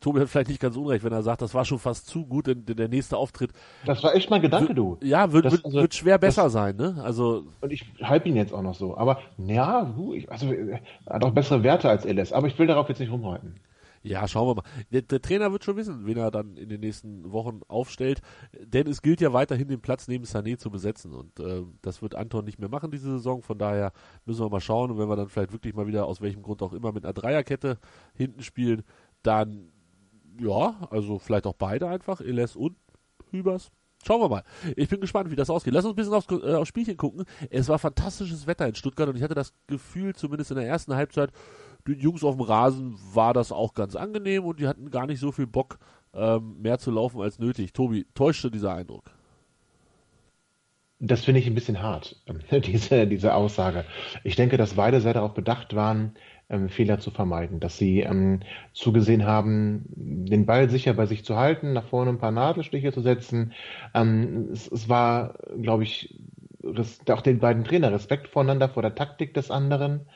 Tobi 0.01 0.21
hat 0.21 0.29
vielleicht 0.29 0.49
nicht 0.49 0.61
ganz 0.61 0.77
unrecht, 0.77 1.05
wenn 1.05 1.13
er 1.13 1.23
sagt, 1.23 1.43
das 1.43 1.55
war 1.55 1.65
schon 1.65 1.79
fast 1.79 2.07
zu 2.07 2.27
gut, 2.27 2.47
denn, 2.47 2.65
denn 2.65 2.77
der 2.77 2.89
nächste 2.89 3.17
Auftritt. 3.17 3.53
Das 3.85 4.03
war 4.03 4.15
echt 4.15 4.31
mein 4.31 4.43
Gedanke, 4.43 4.75
du. 4.75 4.99
Ja, 5.03 5.33
wird, 5.33 5.51
wird, 5.51 5.65
also, 5.65 5.79
wird 5.79 5.95
schwer 5.95 6.19
besser 6.19 6.45
das, 6.45 6.53
sein, 6.53 6.77
ne? 6.77 7.01
Also. 7.03 7.45
Und 7.61 7.73
ich 7.73 7.85
halte 8.03 8.29
ihn 8.29 8.37
jetzt 8.37 8.53
auch 8.53 8.63
noch 8.63 8.75
so. 8.75 8.97
Aber 8.97 9.21
ja, 9.39 9.85
du, 9.85 10.15
ich, 10.15 10.31
also 10.31 10.53
er 10.53 10.81
hat 11.09 11.25
auch 11.25 11.31
bessere 11.31 11.63
Werte 11.63 11.89
als 11.89 12.05
LS, 12.05 12.33
aber 12.33 12.47
ich 12.47 12.59
will 12.59 12.67
darauf 12.67 12.89
jetzt 12.89 12.99
nicht 12.99 13.11
rumreiten. 13.13 13.55
Ja, 14.03 14.27
schauen 14.29 14.49
wir 14.49 14.55
mal. 14.55 14.63
Der, 14.93 15.03
der, 15.03 15.21
Trainer 15.21 15.53
wird 15.53 15.65
schon 15.65 15.77
wissen, 15.77 16.07
wen 16.07 16.17
er 16.17 16.31
dann 16.31 16.57
in 16.57 16.69
den 16.69 16.81
nächsten 16.81 17.31
Wochen 17.33 17.61
aufstellt. 17.69 18.21
Denn 18.59 18.87
es 18.87 19.03
gilt 19.03 19.21
ja 19.21 19.33
weiterhin, 19.33 19.69
den 19.69 19.81
Platz 19.81 20.09
neben 20.09 20.25
Sané 20.25 20.57
zu 20.57 20.71
besetzen. 20.71 21.13
Und 21.13 21.41
äh, 21.41 21.63
das 21.83 22.01
wird 22.01 22.15
Anton 22.15 22.45
nicht 22.45 22.59
mehr 22.59 22.69
machen 22.69 22.91
diese 22.91 23.11
Saison. 23.11 23.43
Von 23.43 23.59
daher 23.59 23.93
müssen 24.25 24.45
wir 24.45 24.51
mal 24.51 24.61
schauen. 24.61 24.91
Und 24.91 24.99
wenn 24.99 25.09
wir 25.09 25.17
dann 25.17 25.29
vielleicht 25.29 25.53
wirklich 25.53 25.75
mal 25.75 25.87
wieder, 25.87 26.07
aus 26.07 26.21
welchem 26.21 26.43
Grund 26.43 26.63
auch 26.63 26.73
immer, 26.73 26.93
mit 26.93 27.05
einer 27.05 27.13
Dreierkette 27.13 27.79
hinten 28.15 28.43
spielen, 28.43 28.83
dann 29.23 29.73
ja, 30.41 30.75
also 30.91 31.19
vielleicht 31.19 31.47
auch 31.47 31.55
beide 31.55 31.89
einfach, 31.89 32.21
Eles 32.21 32.57
und 32.57 32.77
Hübers. 33.31 33.71
Schauen 34.07 34.21
wir 34.21 34.29
mal. 34.29 34.45
Ich 34.77 34.89
bin 34.89 35.01
gespannt, 35.01 35.31
wie 35.31 35.37
das 35.37 35.51
ausgeht. 35.51 35.75
Lass 35.75 35.85
uns 35.85 35.95
ein 35.95 35.97
bisschen 35.97 36.15
aufs, 36.15 36.31
äh, 36.31 36.55
aufs 36.55 36.69
Spielchen 36.69 36.97
gucken. 36.97 37.25
Es 37.51 37.69
war 37.69 37.79
fantastisches 37.79 38.47
Wetter 38.47 38.67
in 38.67 38.75
Stuttgart 38.75 39.09
und 39.09 39.17
ich 39.17 39.23
hatte 39.23 39.35
das 39.35 39.53
Gefühl, 39.67 40.15
zumindest 40.15 40.51
in 40.51 40.57
der 40.57 40.67
ersten 40.67 40.95
Halbzeit, 40.95 41.31
den 41.87 41.99
Jungs 41.99 42.23
auf 42.23 42.37
dem 42.37 42.43
Rasen 42.43 42.97
war 43.13 43.35
das 43.35 43.51
auch 43.51 43.75
ganz 43.75 43.97
angenehm 43.97 44.45
und 44.45 44.61
die 44.61 44.69
hatten 44.69 44.91
gar 44.91 45.07
nicht 45.07 45.21
so 45.21 45.33
viel 45.33 45.47
Bock, 45.47 45.79
ähm, 46.15 46.61
mehr 46.61 46.79
zu 46.79 46.91
laufen 46.91 47.21
als 47.21 47.39
nötig. 47.39 47.73
Tobi, 47.73 48.07
täuschte 48.15 48.51
dieser 48.51 48.75
Eindruck? 48.75 49.05
Das 51.01 51.25
finde 51.25 51.41
ich 51.41 51.47
ein 51.47 51.55
bisschen 51.55 51.81
hart, 51.81 52.21
diese, 52.51 53.07
diese 53.07 53.35
Aussage. 53.35 53.85
Ich 54.25 54.37
denke, 54.37 54.57
dass 54.57 54.75
beide 54.75 55.01
sehr 55.01 55.15
darauf 55.15 55.35
bedacht 55.35 55.75
waren, 55.75 56.15
ähm, 56.51 56.69
Fehler 56.69 56.99
zu 56.99 57.11
vermeiden, 57.11 57.61
dass 57.61 57.79
sie 57.79 58.01
ähm, 58.01 58.41
zugesehen 58.73 59.27
haben, 59.27 59.85
den 59.89 60.47
Ball 60.47 60.71
sicher 60.71 60.95
bei 60.95 61.07
sich 61.07 61.25
zu 61.25 61.37
halten, 61.37 61.73
nach 61.73 61.87
vorne 61.87 62.11
ein 62.11 62.19
paar 62.19 62.33
Nadelstiche 62.33 62.93
zu 62.93 63.01
setzen. 63.01 63.53
Ähm, 63.95 64.49
es, 64.53 64.71
es 64.71 64.89
war, 64.89 65.35
glaube 65.61 65.83
ich, 65.83 66.19
auch 67.09 67.23
den 67.23 67.39
beiden 67.39 67.65
Trainer 67.65 67.93
Respekt 67.93 68.29
voneinander, 68.29 68.69
vor 68.69 68.83
der 68.83 68.95
Taktik 68.95 69.35
des 69.35 69.51
anderen. 69.51 70.07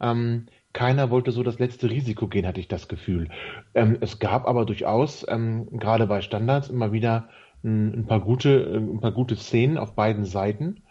Ähm, 0.00 0.46
keiner 0.72 1.10
wollte 1.10 1.30
so 1.30 1.42
das 1.42 1.58
letzte 1.58 1.88
Risiko 1.88 2.26
gehen, 2.28 2.46
hatte 2.46 2.60
ich 2.60 2.68
das 2.68 2.88
Gefühl. 2.88 3.28
Ähm, 3.74 3.98
es 4.00 4.18
gab 4.18 4.46
aber 4.46 4.66
durchaus, 4.66 5.24
ähm, 5.28 5.68
gerade 5.78 6.06
bei 6.06 6.20
Standards, 6.20 6.68
immer 6.68 6.92
wieder 6.92 7.28
ein, 7.62 7.94
ein, 7.94 8.06
paar 8.06 8.20
gute, 8.20 8.74
ein 8.74 9.00
paar 9.00 9.12
gute 9.12 9.36
Szenen 9.36 9.78
auf 9.78 9.94
beiden 9.94 10.24
Seiten. 10.24 10.82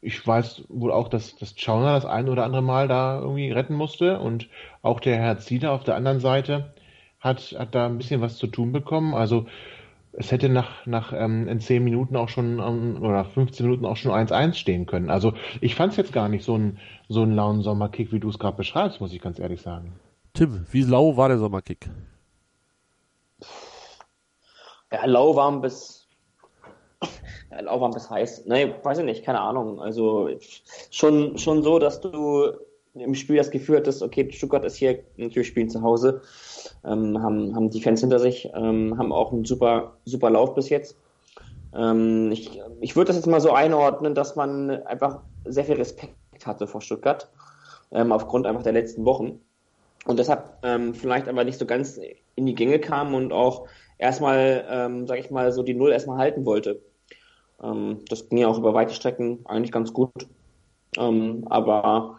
Ich 0.00 0.24
weiß 0.24 0.64
wohl 0.68 0.92
auch, 0.92 1.08
dass, 1.08 1.36
dass 1.36 1.56
Chauner 1.56 1.94
das 1.94 2.04
ein 2.04 2.28
oder 2.28 2.44
andere 2.44 2.62
Mal 2.62 2.88
da 2.88 3.20
irgendwie 3.20 3.50
retten 3.50 3.74
musste 3.74 4.20
und 4.20 4.48
auch 4.82 5.00
der 5.00 5.16
Herr 5.16 5.38
Zieler 5.38 5.72
auf 5.72 5.84
der 5.84 5.96
anderen 5.96 6.20
Seite 6.20 6.72
hat, 7.20 7.56
hat 7.58 7.74
da 7.74 7.86
ein 7.86 7.98
bisschen 7.98 8.20
was 8.20 8.36
zu 8.36 8.46
tun 8.46 8.72
bekommen. 8.72 9.14
Also 9.14 9.46
es 10.12 10.32
hätte 10.32 10.48
nach, 10.48 10.86
nach 10.86 11.12
ähm, 11.12 11.48
in 11.48 11.60
10 11.60 11.82
Minuten 11.82 12.16
auch 12.16 12.28
schon 12.28 12.58
ähm, 12.58 13.02
oder 13.02 13.24
15 13.24 13.66
Minuten 13.66 13.86
auch 13.86 13.96
schon 13.96 14.12
1-1 14.12 14.54
stehen 14.54 14.86
können. 14.86 15.10
Also 15.10 15.34
ich 15.60 15.74
fand 15.74 15.92
es 15.92 15.96
jetzt 15.96 16.12
gar 16.12 16.28
nicht 16.28 16.44
so 16.44 16.56
ein 16.56 16.78
so 17.08 17.22
einen 17.22 17.34
lauen 17.34 17.62
Sommerkick, 17.62 18.12
wie 18.12 18.20
du 18.20 18.28
es 18.28 18.38
gerade 18.38 18.56
beschreibst, 18.56 19.00
muss 19.00 19.12
ich 19.12 19.20
ganz 19.20 19.38
ehrlich 19.38 19.62
sagen. 19.62 19.94
Tim, 20.34 20.66
wie 20.70 20.82
lau 20.82 21.16
war 21.16 21.28
der 21.28 21.38
Sommerkick? 21.38 21.88
Ja, 24.92 25.04
lauwarm 25.04 25.60
bis 25.60 25.97
Ja, 27.50 27.60
lauwarm 27.60 27.92
bis 27.92 28.10
heiß. 28.10 28.44
Nee, 28.46 28.74
weiß 28.82 28.98
ich 28.98 29.04
nicht, 29.04 29.24
keine 29.24 29.40
Ahnung. 29.40 29.80
Also 29.80 30.28
schon, 30.90 31.38
schon 31.38 31.62
so, 31.62 31.78
dass 31.78 32.00
du 32.00 32.52
im 32.94 33.14
Spiel 33.14 33.36
das 33.36 33.50
Gefühl 33.50 33.78
hattest, 33.78 34.02
okay, 34.02 34.30
Stuttgart 34.32 34.64
ist 34.64 34.76
hier, 34.76 35.00
natürlich 35.16 35.48
spielen 35.48 35.70
zu 35.70 35.82
Hause, 35.82 36.22
ähm, 36.84 37.22
haben, 37.22 37.54
haben 37.54 37.70
die 37.70 37.80
Fans 37.80 38.00
hinter 38.00 38.18
sich, 38.18 38.50
ähm, 38.54 38.98
haben 38.98 39.12
auch 39.12 39.32
einen 39.32 39.44
super, 39.44 39.96
super 40.04 40.30
Lauf 40.30 40.54
bis 40.54 40.68
jetzt. 40.68 40.96
Ähm, 41.74 42.30
ich 42.32 42.60
ich 42.80 42.96
würde 42.96 43.08
das 43.08 43.16
jetzt 43.16 43.26
mal 43.26 43.40
so 43.40 43.52
einordnen, 43.52 44.14
dass 44.14 44.36
man 44.36 44.70
einfach 44.70 45.20
sehr 45.44 45.64
viel 45.64 45.76
Respekt 45.76 46.14
hatte 46.44 46.66
vor 46.66 46.80
Stuttgart, 46.80 47.28
ähm, 47.92 48.12
aufgrund 48.12 48.46
einfach 48.46 48.62
der 48.62 48.72
letzten 48.72 49.04
Wochen. 49.04 49.40
Und 50.06 50.18
deshalb 50.18 50.58
ähm, 50.62 50.94
vielleicht 50.94 51.28
aber 51.28 51.44
nicht 51.44 51.58
so 51.58 51.66
ganz 51.66 52.00
in 52.34 52.46
die 52.46 52.54
Gänge 52.54 52.78
kam 52.78 53.14
und 53.14 53.32
auch 53.32 53.66
erstmal, 53.98 54.64
ähm, 54.70 55.06
sag 55.06 55.18
ich 55.18 55.30
mal, 55.30 55.52
so 55.52 55.62
die 55.62 55.74
Null 55.74 55.92
erstmal 55.92 56.18
halten 56.18 56.46
wollte. 56.46 56.80
Ähm, 57.62 58.04
das 58.08 58.28
ging 58.28 58.38
ja 58.38 58.48
auch 58.48 58.58
über 58.58 58.74
weite 58.74 58.94
Strecken 58.94 59.40
eigentlich 59.46 59.72
ganz 59.72 59.92
gut. 59.92 60.12
Ähm, 60.96 61.44
aber 61.48 62.18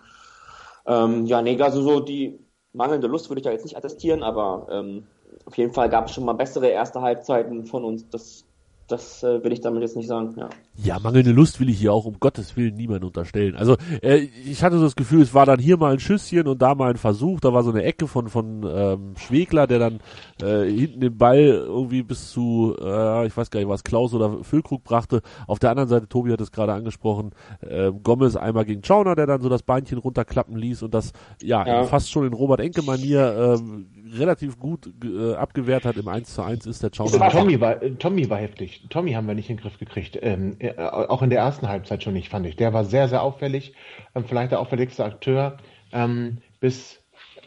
ähm, 0.85 1.25
ja, 1.25 1.41
nee, 1.41 1.59
also 1.61 1.81
so 1.81 1.99
die 1.99 2.39
mangelnde 2.73 3.07
Lust 3.07 3.29
würde 3.29 3.39
ich 3.39 3.45
da 3.45 3.51
jetzt 3.51 3.63
nicht 3.63 3.77
attestieren, 3.77 4.23
aber 4.23 4.67
ähm, 4.71 5.07
auf 5.45 5.57
jeden 5.57 5.73
Fall 5.73 5.89
gab 5.89 6.07
es 6.07 6.13
schon 6.13 6.25
mal 6.25 6.33
bessere 6.33 6.67
erste 6.67 7.01
Halbzeiten 7.01 7.65
von 7.65 7.83
uns. 7.83 8.07
Das 8.09 8.45
das 8.89 9.23
äh, 9.23 9.43
will 9.43 9.51
ich 9.51 9.61
damit 9.61 9.81
jetzt 9.81 9.95
nicht 9.95 10.07
sagen. 10.07 10.33
Ja. 10.37 10.49
ja, 10.75 10.99
mangelnde 10.99 11.31
Lust 11.31 11.59
will 11.59 11.69
ich 11.69 11.79
hier 11.79 11.93
auch 11.93 12.05
um 12.05 12.19
Gottes 12.19 12.57
Willen 12.57 12.75
niemand 12.75 13.03
unterstellen. 13.03 13.55
Also 13.55 13.77
äh, 14.01 14.27
ich 14.45 14.63
hatte 14.63 14.77
so 14.77 14.83
das 14.83 14.95
Gefühl, 14.95 15.21
es 15.21 15.33
war 15.33 15.45
dann 15.45 15.59
hier 15.59 15.77
mal 15.77 15.93
ein 15.93 15.99
Schüsschen 15.99 16.47
und 16.47 16.61
da 16.61 16.75
mal 16.75 16.91
ein 16.91 16.97
Versuch. 16.97 17.39
Da 17.39 17.53
war 17.53 17.63
so 17.63 17.71
eine 17.71 17.83
Ecke 17.83 18.07
von 18.07 18.29
von 18.29 18.65
ähm, 18.67 19.13
Schwegler, 19.17 19.67
der 19.67 19.79
dann 19.79 19.99
äh, 20.41 20.69
hinten 20.69 21.01
den 21.01 21.17
Ball 21.17 21.39
irgendwie 21.39 22.03
bis 22.03 22.31
zu, 22.31 22.75
äh, 22.79 23.27
ich 23.27 23.35
weiß 23.35 23.51
gar 23.51 23.59
nicht, 23.59 23.69
was 23.69 23.83
Klaus 23.83 24.13
oder 24.13 24.43
Füllkrug 24.43 24.83
brachte. 24.83 25.21
Auf 25.47 25.59
der 25.59 25.71
anderen 25.71 25.89
Seite, 25.89 26.07
Tobi 26.07 26.31
hat 26.31 26.41
es 26.41 26.51
gerade 26.51 26.73
angesprochen, 26.73 27.31
äh, 27.61 27.91
Gomez 27.91 28.35
einmal 28.35 28.65
gegen 28.65 28.83
Schauner, 28.83 29.15
der 29.15 29.27
dann 29.27 29.41
so 29.41 29.49
das 29.49 29.63
Beinchen 29.63 29.97
runterklappen 29.97 30.55
ließ 30.57 30.83
und 30.83 30.93
das 30.93 31.13
ja, 31.41 31.65
ja. 31.65 31.83
fast 31.83 32.11
schon 32.11 32.25
in 32.25 32.33
Robert 32.33 32.59
Enke 32.59 32.81
Manier 32.81 33.21
äh, 33.21 34.17
relativ 34.17 34.59
gut 34.59 34.91
äh, 35.03 35.35
abgewehrt 35.35 35.85
hat. 35.85 35.97
Im 35.97 36.07
1 36.07 36.33
zu 36.33 36.41
1 36.41 36.65
ist 36.65 36.83
der 36.83 36.91
Schauner. 36.93 37.29
Tommy 37.29 37.59
war, 37.59 37.79
Tommy 37.99 38.29
war 38.29 38.37
heftig. 38.37 38.78
Tommy 38.89 39.13
haben 39.13 39.27
wir 39.27 39.35
nicht 39.35 39.49
in 39.49 39.57
den 39.57 39.61
Griff 39.61 39.77
gekriegt. 39.77 40.17
Ähm, 40.21 40.55
äh, 40.59 40.73
auch 40.77 41.21
in 41.21 41.29
der 41.29 41.39
ersten 41.39 41.67
Halbzeit 41.67 42.03
schon 42.03 42.13
nicht, 42.13 42.29
fand 42.29 42.45
ich. 42.45 42.55
Der 42.55 42.73
war 42.73 42.85
sehr, 42.85 43.07
sehr 43.07 43.21
auffällig. 43.21 43.73
Ähm, 44.15 44.25
vielleicht 44.25 44.51
der 44.51 44.59
auffälligste 44.59 45.03
Akteur 45.03 45.57
ähm, 45.91 46.37
bis, 46.59 47.01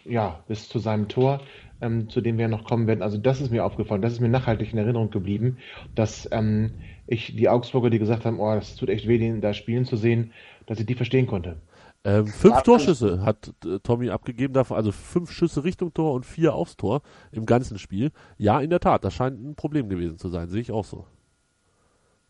ja, 0.04 0.40
bis 0.48 0.68
zu 0.68 0.78
seinem 0.78 1.08
Tor, 1.08 1.40
ähm, 1.80 2.08
zu 2.08 2.20
dem 2.20 2.38
wir 2.38 2.48
noch 2.48 2.64
kommen 2.64 2.86
werden. 2.86 3.02
Also 3.02 3.18
das 3.18 3.40
ist 3.40 3.50
mir 3.50 3.64
aufgefallen. 3.64 4.02
Das 4.02 4.12
ist 4.12 4.20
mir 4.20 4.28
nachhaltig 4.28 4.72
in 4.72 4.78
Erinnerung 4.78 5.10
geblieben, 5.10 5.58
dass 5.94 6.28
ähm, 6.32 6.72
ich 7.06 7.34
die 7.36 7.48
Augsburger, 7.48 7.90
die 7.90 7.98
gesagt 7.98 8.24
haben, 8.24 8.38
oh, 8.38 8.54
das 8.54 8.76
tut 8.76 8.88
echt 8.88 9.08
weh, 9.08 9.18
den 9.18 9.40
da 9.40 9.54
spielen 9.54 9.84
zu 9.84 9.96
sehen, 9.96 10.32
dass 10.66 10.78
ich 10.80 10.86
die 10.86 10.94
verstehen 10.94 11.26
konnte. 11.26 11.56
Ähm, 12.04 12.26
fünf 12.26 12.62
Torschüsse 12.62 13.24
hat 13.24 13.52
äh, 13.64 13.78
Tommy 13.80 14.10
abgegeben, 14.10 14.54
davon, 14.54 14.76
also 14.76 14.90
fünf 14.90 15.30
Schüsse 15.30 15.62
Richtung 15.62 15.94
Tor 15.94 16.14
und 16.14 16.26
vier 16.26 16.54
aufs 16.54 16.76
Tor 16.76 17.02
im 17.30 17.46
ganzen 17.46 17.78
Spiel. 17.78 18.10
Ja, 18.38 18.60
in 18.60 18.70
der 18.70 18.80
Tat, 18.80 19.04
das 19.04 19.14
scheint 19.14 19.40
ein 19.40 19.54
Problem 19.54 19.88
gewesen 19.88 20.18
zu 20.18 20.28
sein, 20.28 20.48
sehe 20.48 20.60
ich 20.60 20.72
auch 20.72 20.84
so. 20.84 21.06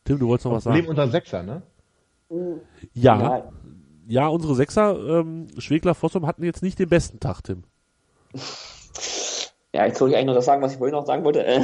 Tim, 0.04 0.18
du 0.18 0.28
wolltest 0.28 0.46
noch 0.46 0.52
was 0.52 0.64
sagen? 0.64 0.76
Problem 0.76 0.90
unter 0.90 1.08
Sechser, 1.08 1.42
ne? 1.42 1.62
Ja, 2.94 3.20
ja, 3.20 3.52
ja 4.06 4.26
unsere 4.28 4.54
Sechser, 4.54 5.20
ähm, 5.20 5.48
Schwegler, 5.58 5.94
Fossum 5.94 6.26
hatten 6.26 6.44
jetzt 6.44 6.62
nicht 6.62 6.78
den 6.78 6.88
besten 6.88 7.20
Tag, 7.20 7.42
Tim. 7.42 7.64
Ja, 9.74 9.86
jetzt 9.86 9.98
soll 9.98 10.10
ich 10.10 10.16
eigentlich 10.16 10.26
noch 10.26 10.34
das 10.34 10.44
sagen, 10.44 10.62
was 10.62 10.72
ich 10.72 10.78
vorhin 10.78 10.94
noch 10.94 11.06
sagen 11.06 11.24
wollte. 11.24 11.44
Äh, 11.44 11.62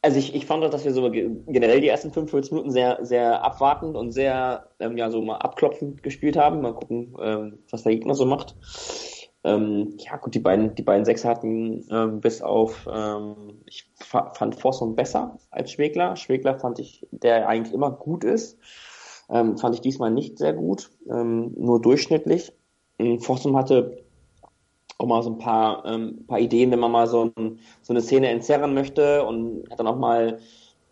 also 0.00 0.18
ich, 0.18 0.34
ich 0.34 0.46
fand 0.46 0.64
auch, 0.64 0.70
dass 0.70 0.84
wir 0.84 0.92
so 0.92 1.10
generell 1.10 1.80
die 1.80 1.88
ersten 1.88 2.12
45 2.12 2.52
Minuten 2.52 2.70
sehr, 2.70 2.98
sehr 3.02 3.42
abwartend 3.42 3.96
und 3.96 4.12
sehr, 4.12 4.68
ähm, 4.78 4.96
ja, 4.96 5.10
so 5.10 5.20
mal 5.20 5.36
abklopfend 5.36 6.02
gespielt 6.02 6.36
haben. 6.36 6.60
Mal 6.60 6.74
gucken, 6.74 7.14
ähm, 7.20 7.58
was 7.70 7.82
der 7.82 7.92
Gegner 7.92 8.14
so 8.14 8.24
macht. 8.24 8.54
Ähm, 9.48 9.94
ja, 9.98 10.16
gut, 10.16 10.34
die 10.34 10.40
beiden, 10.40 10.74
die 10.74 10.82
beiden 10.82 11.06
Sechser 11.06 11.30
hatten 11.30 11.86
ähm, 11.90 12.20
bis 12.20 12.42
auf, 12.42 12.86
ähm, 12.92 13.62
ich 13.64 13.90
fand 13.98 14.54
Fossum 14.56 14.94
besser 14.94 15.38
als 15.50 15.72
Schwegler. 15.72 16.16
Schwegler 16.16 16.58
fand 16.58 16.78
ich, 16.78 17.06
der 17.10 17.48
eigentlich 17.48 17.72
immer 17.72 17.90
gut 17.90 18.24
ist, 18.24 18.58
ähm, 19.30 19.56
fand 19.56 19.74
ich 19.74 19.80
diesmal 19.80 20.10
nicht 20.10 20.36
sehr 20.36 20.52
gut, 20.52 20.90
ähm, 21.10 21.54
nur 21.56 21.80
durchschnittlich. 21.80 22.52
Ähm, 22.98 23.20
Fossum 23.20 23.56
hatte 23.56 24.04
auch 24.98 25.06
mal 25.06 25.22
so 25.22 25.30
ein 25.30 25.38
paar, 25.38 25.84
paar 26.26 26.40
Ideen, 26.40 26.72
wenn 26.72 26.80
man 26.80 26.90
mal 26.90 27.06
so, 27.06 27.30
ein, 27.36 27.60
so 27.82 27.92
eine 27.92 28.00
Szene 28.00 28.30
entzerren 28.30 28.74
möchte 28.74 29.24
und 29.24 29.70
hat 29.70 29.78
dann 29.78 29.86
auch 29.86 29.96
mal 29.96 30.40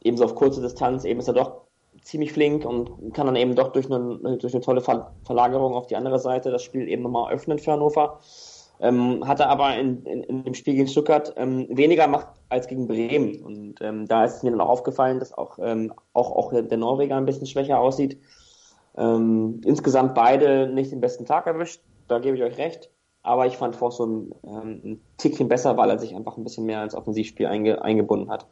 eben 0.01 0.17
so 0.17 0.25
auf 0.25 0.37
kurze 0.37 0.63
Distanz, 0.63 1.05
eben 1.05 1.19
ist 1.19 1.27
er 1.27 1.35
doch 1.35 1.66
ziemlich 2.07 2.33
flink 2.33 2.65
und 2.65 3.13
kann 3.15 3.27
dann 3.27 3.35
eben 3.35 3.57
doch 3.57 3.73
durch 3.73 3.91
eine, 3.91 4.39
durch 4.39 4.55
eine 4.55 4.63
tolle 4.63 4.81
Ver 4.81 5.13
Verlagerung 5.25 5.75
auf 5.75 5.89
die 5.89 5.97
andere 5.97 6.21
Seite 6.21 6.53
das 6.53 6.63
Spiel 6.63 6.89
eben 6.89 7.03
nochmal 7.03 7.33
öffnen 7.33 7.59
für 7.59 7.73
Hannover. 7.73 8.21
Ähm, 8.79 9.27
hatte 9.27 9.49
aber 9.49 9.77
in, 9.77 10.05
in, 10.05 10.23
in, 10.23 10.45
dem 10.45 10.55
Spiel 10.55 10.75
gegen 10.75 10.87
Stuttgart 10.87 11.33
ähm, 11.37 11.67
weniger 11.71 12.07
Macht 12.07 12.29
als 12.49 12.69
gegen 12.69 12.87
Bremen. 12.87 13.43
Und 13.43 13.81
ähm, 13.81 14.07
da 14.07 14.25
ist 14.25 14.45
mir 14.45 14.51
dann 14.51 14.61
auch 14.61 14.69
aufgefallen, 14.69 15.19
dass 15.19 15.33
auch, 15.33 15.59
ähm, 15.61 15.93
auch, 16.13 16.31
auch 16.31 16.53
der 16.53 16.77
Norweger 16.77 17.17
ein 17.17 17.25
bisschen 17.25 17.47
schwächer 17.47 17.81
aussieht. 17.81 18.21
Ähm, 18.97 19.61
insgesamt 19.65 20.15
beide 20.15 20.69
nicht 20.69 20.93
den 20.93 21.01
besten 21.01 21.25
Tag 21.25 21.47
erwischt, 21.47 21.81
da 22.07 22.19
gebe 22.19 22.37
ich 22.37 22.43
euch 22.43 22.59
recht. 22.59 22.91
Aber 23.23 23.47
ich 23.47 23.57
fand 23.57 23.75
Fossum 23.75 24.33
ähm, 24.45 24.81
ein 24.85 25.01
Tickchen 25.17 25.49
besser, 25.49 25.77
weil 25.77 25.91
er 25.91 25.99
sich 25.99 26.15
einfach 26.15 26.37
ein 26.37 26.45
bisschen 26.45 26.67
mehr 26.67 26.85
ins 26.85 26.95
Offensivspiel 26.95 27.47
einge, 27.47 27.83
eingebunden 27.83 28.31
hat. 28.31 28.47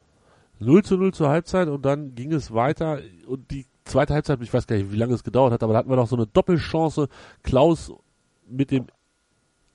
0 0.60 0.82
zu 0.82 0.96
0 0.96 1.12
zur 1.12 1.28
Halbzeit 1.28 1.68
und 1.68 1.84
dann 1.84 2.14
ging 2.14 2.32
es 2.32 2.52
weiter 2.54 3.00
und 3.26 3.50
die 3.50 3.66
zweite 3.84 4.14
Halbzeit, 4.14 4.40
ich 4.40 4.52
weiß 4.52 4.66
gar 4.66 4.76
nicht, 4.76 4.92
wie 4.92 4.96
lange 4.96 5.14
es 5.14 5.24
gedauert 5.24 5.52
hat, 5.52 5.62
aber 5.62 5.72
da 5.72 5.80
hatten 5.80 5.90
wir 5.90 5.96
noch 5.96 6.08
so 6.08 6.16
eine 6.16 6.26
Doppelchance. 6.26 7.08
Klaus 7.42 7.92
mit 8.48 8.70
dem 8.70 8.86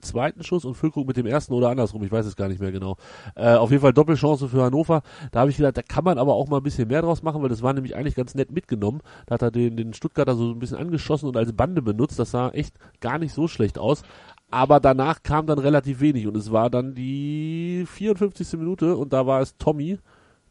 zweiten 0.00 0.42
Schuss 0.42 0.64
und 0.64 0.74
Füllkrug 0.74 1.06
mit 1.06 1.16
dem 1.16 1.26
ersten 1.26 1.52
oder 1.52 1.68
andersrum, 1.68 2.02
ich 2.02 2.12
weiß 2.12 2.26
es 2.26 2.36
gar 2.36 2.48
nicht 2.48 2.60
mehr 2.60 2.72
genau. 2.72 2.96
Äh, 3.34 3.54
auf 3.54 3.70
jeden 3.70 3.82
Fall 3.82 3.92
Doppelchance 3.92 4.48
für 4.48 4.62
Hannover. 4.62 5.02
Da 5.30 5.40
habe 5.40 5.50
ich 5.50 5.56
gedacht, 5.56 5.76
da 5.76 5.82
kann 5.82 6.04
man 6.04 6.18
aber 6.18 6.34
auch 6.34 6.48
mal 6.48 6.58
ein 6.58 6.62
bisschen 6.62 6.88
mehr 6.88 7.02
draus 7.02 7.22
machen, 7.22 7.42
weil 7.42 7.48
das 7.48 7.62
war 7.62 7.72
nämlich 7.72 7.96
eigentlich 7.96 8.14
ganz 8.14 8.34
nett 8.34 8.50
mitgenommen. 8.50 9.00
Da 9.26 9.34
hat 9.34 9.42
er 9.42 9.50
den, 9.50 9.76
den 9.76 9.94
Stuttgarter 9.94 10.34
so 10.34 10.50
ein 10.50 10.58
bisschen 10.58 10.78
angeschossen 10.78 11.26
und 11.26 11.36
als 11.36 11.52
Bande 11.52 11.82
benutzt. 11.82 12.18
Das 12.18 12.30
sah 12.30 12.50
echt 12.50 12.74
gar 13.00 13.18
nicht 13.18 13.34
so 13.34 13.48
schlecht 13.48 13.78
aus. 13.78 14.02
Aber 14.50 14.80
danach 14.80 15.22
kam 15.22 15.46
dann 15.46 15.58
relativ 15.58 16.00
wenig 16.00 16.26
und 16.26 16.36
es 16.36 16.50
war 16.50 16.70
dann 16.70 16.94
die 16.94 17.84
54. 17.86 18.58
Minute 18.58 18.96
und 18.96 19.12
da 19.12 19.26
war 19.26 19.40
es 19.40 19.56
Tommy, 19.58 19.98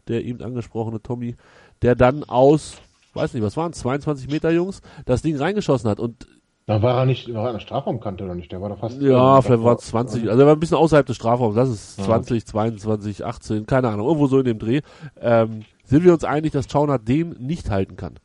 der 0.10 0.26
eben 0.26 0.42
angesprochene 0.42 1.02
Tommy, 1.02 1.36
der 1.82 1.96
dann 1.96 2.24
aus, 2.26 2.78
weiß 3.14 3.34
nicht, 3.34 3.44
was 3.44 3.56
waren 3.56 3.74
22 3.74 4.30
Meter 4.30 4.52
Jungs, 4.52 4.82
das 5.06 5.22
Ding 5.22 5.38
reingeschossen 5.38 5.90
hat 5.90 6.00
und 6.00 6.28
da 6.66 6.84
war 6.84 7.00
er 7.00 7.06
nicht, 7.08 7.34
war 7.34 7.46
er 7.46 7.48
an 7.48 7.54
der 7.56 7.62
Strafraumkante 7.62 8.24
oder 8.24 8.36
nicht? 8.36 8.52
Der 8.52 8.62
war 8.62 8.70
doch 8.70 8.78
fast. 8.78 9.02
Ja, 9.02 9.42
vielleicht 9.42 9.64
war 9.64 9.76
es 9.76 9.88
20, 9.88 10.30
also 10.30 10.40
er 10.40 10.46
war 10.46 10.56
ein 10.56 10.60
bisschen 10.60 10.78
außerhalb 10.78 11.04
des 11.04 11.16
Strafraums. 11.16 11.56
Das 11.56 11.68
ist 11.68 11.96
20, 12.04 12.46
22, 12.46 13.26
18, 13.26 13.66
keine 13.66 13.90
Ahnung, 13.90 14.06
irgendwo 14.06 14.28
so 14.28 14.38
in 14.38 14.46
dem 14.46 14.60
Dreh. 14.60 14.82
Ähm, 15.20 15.66
sind 15.84 16.04
wir 16.04 16.14
uns 16.14 16.24
einig, 16.24 16.52
dass 16.52 16.70
Schauner 16.70 17.00
den 17.00 17.32
nicht 17.40 17.72
halten 17.72 17.96
kann? 17.96 18.20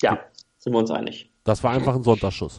Ja, 0.00 0.20
sind 0.56 0.72
wir 0.72 0.78
uns 0.78 0.90
einig. 0.90 1.30
Das 1.44 1.62
war 1.62 1.72
einfach 1.72 1.94
ein 1.94 2.02
Sonntagsschuss 2.02 2.56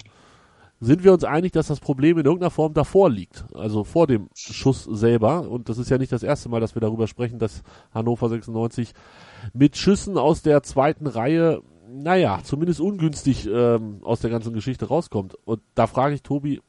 sind 0.79 1.03
wir 1.03 1.13
uns 1.13 1.23
einig, 1.23 1.53
dass 1.53 1.67
das 1.67 1.79
Problem 1.79 2.17
in 2.17 2.25
irgendeiner 2.25 2.51
Form 2.51 2.73
davor 2.73 3.09
liegt, 3.09 3.45
also 3.55 3.83
vor 3.83 4.05
dem 4.05 4.29
Schuss 4.35 4.83
selber. 4.83 5.49
Und 5.49 5.69
das 5.69 5.77
ist 5.77 5.89
ja 5.89 5.97
nicht 5.97 6.11
das 6.11 6.23
erste 6.23 6.49
Mal, 6.49 6.59
dass 6.59 6.75
wir 6.75 6.81
darüber 6.81 7.07
sprechen, 7.07 7.39
dass 7.39 7.63
Hannover 7.93 8.29
96 8.29 8.93
mit 9.53 9.75
Schüssen 9.77 10.17
aus 10.17 10.43
der 10.43 10.61
zweiten 10.63 11.07
Reihe, 11.07 11.61
naja, 11.89 12.39
zumindest 12.43 12.79
ungünstig 12.79 13.47
ähm, 13.51 13.99
aus 14.03 14.19
der 14.19 14.29
ganzen 14.29 14.53
Geschichte 14.53 14.87
rauskommt. 14.87 15.35
Und 15.45 15.61
da 15.73 15.87
frage 15.87 16.13
ich 16.13 16.21
Tobi, 16.21 16.61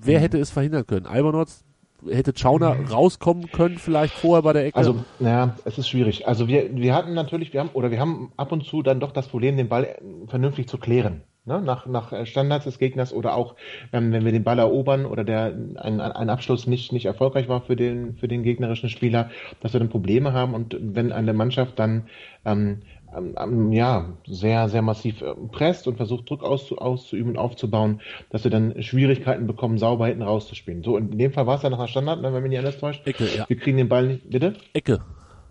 wer 0.00 0.18
mhm. 0.18 0.22
hätte 0.22 0.38
es 0.38 0.50
verhindern 0.50 0.86
können? 0.86 1.06
Albernotz 1.06 1.64
hätte 2.08 2.32
Chauner 2.36 2.74
mhm. 2.74 2.86
rauskommen 2.86 3.50
können, 3.50 3.78
vielleicht 3.78 4.14
vorher 4.14 4.42
bei 4.42 4.52
der 4.52 4.66
Ecke? 4.66 4.76
Also, 4.76 5.04
naja, 5.18 5.56
es 5.64 5.78
ist 5.78 5.88
schwierig. 5.88 6.28
Also 6.28 6.46
wir, 6.46 6.76
wir 6.76 6.94
hatten 6.94 7.14
natürlich, 7.14 7.52
wir 7.52 7.60
haben, 7.60 7.70
oder 7.72 7.90
wir 7.90 7.98
haben 7.98 8.30
ab 8.36 8.52
und 8.52 8.64
zu 8.64 8.82
dann 8.82 9.00
doch 9.00 9.10
das 9.10 9.26
Problem, 9.26 9.56
den 9.56 9.68
Ball 9.68 9.98
vernünftig 10.28 10.68
zu 10.68 10.78
klären 10.78 11.22
ne, 11.46 11.62
nach, 11.62 11.86
nach 11.86 12.26
Standards 12.26 12.64
des 12.64 12.78
Gegners 12.78 13.12
oder 13.12 13.34
auch, 13.34 13.54
ähm, 13.92 14.12
wenn 14.12 14.24
wir 14.24 14.32
den 14.32 14.44
Ball 14.44 14.58
erobern 14.58 15.06
oder 15.06 15.24
der 15.24 15.54
ein, 15.76 16.00
ein 16.00 16.30
Abschluss 16.30 16.66
nicht, 16.66 16.92
nicht 16.92 17.06
erfolgreich 17.06 17.48
war 17.48 17.62
für 17.62 17.76
den, 17.76 18.16
für 18.16 18.28
den 18.28 18.42
gegnerischen 18.42 18.88
Spieler, 18.88 19.30
dass 19.60 19.72
wir 19.72 19.80
dann 19.80 19.88
Probleme 19.88 20.32
haben 20.32 20.54
und 20.54 20.76
wenn 20.80 21.12
eine 21.12 21.32
Mannschaft 21.32 21.78
dann 21.78 22.06
ähm, 22.44 22.82
ähm, 23.16 23.72
ja, 23.72 24.12
sehr, 24.26 24.68
sehr 24.68 24.82
massiv 24.82 25.22
äh, 25.22 25.34
presst 25.50 25.86
und 25.86 25.96
versucht, 25.96 26.28
Druck 26.28 26.42
auszu, 26.42 26.78
auszuüben 26.78 27.32
und 27.32 27.38
aufzubauen, 27.38 28.00
dass 28.30 28.44
wir 28.44 28.50
dann 28.50 28.82
Schwierigkeiten 28.82 29.46
bekommen, 29.46 29.78
sauber 29.78 30.06
hinten 30.06 30.22
rauszuspielen. 30.22 30.82
So, 30.82 30.96
in 30.96 31.16
dem 31.16 31.32
Fall 31.32 31.46
war 31.46 31.56
es 31.56 31.62
ja 31.62 31.70
nach 31.70 31.78
einer 31.78 31.88
Standard, 31.88 32.20
ne, 32.20 32.32
wenn 32.32 32.42
mich 32.42 32.50
nicht 32.50 32.58
alles 32.58 32.78
täuscht. 32.78 33.06
Ecke, 33.06 33.26
ja. 33.34 33.48
Wir 33.48 33.56
kriegen 33.56 33.76
den 33.76 33.88
Ball 33.88 34.06
nicht, 34.06 34.30
bitte? 34.30 34.54
Ecke. 34.72 35.00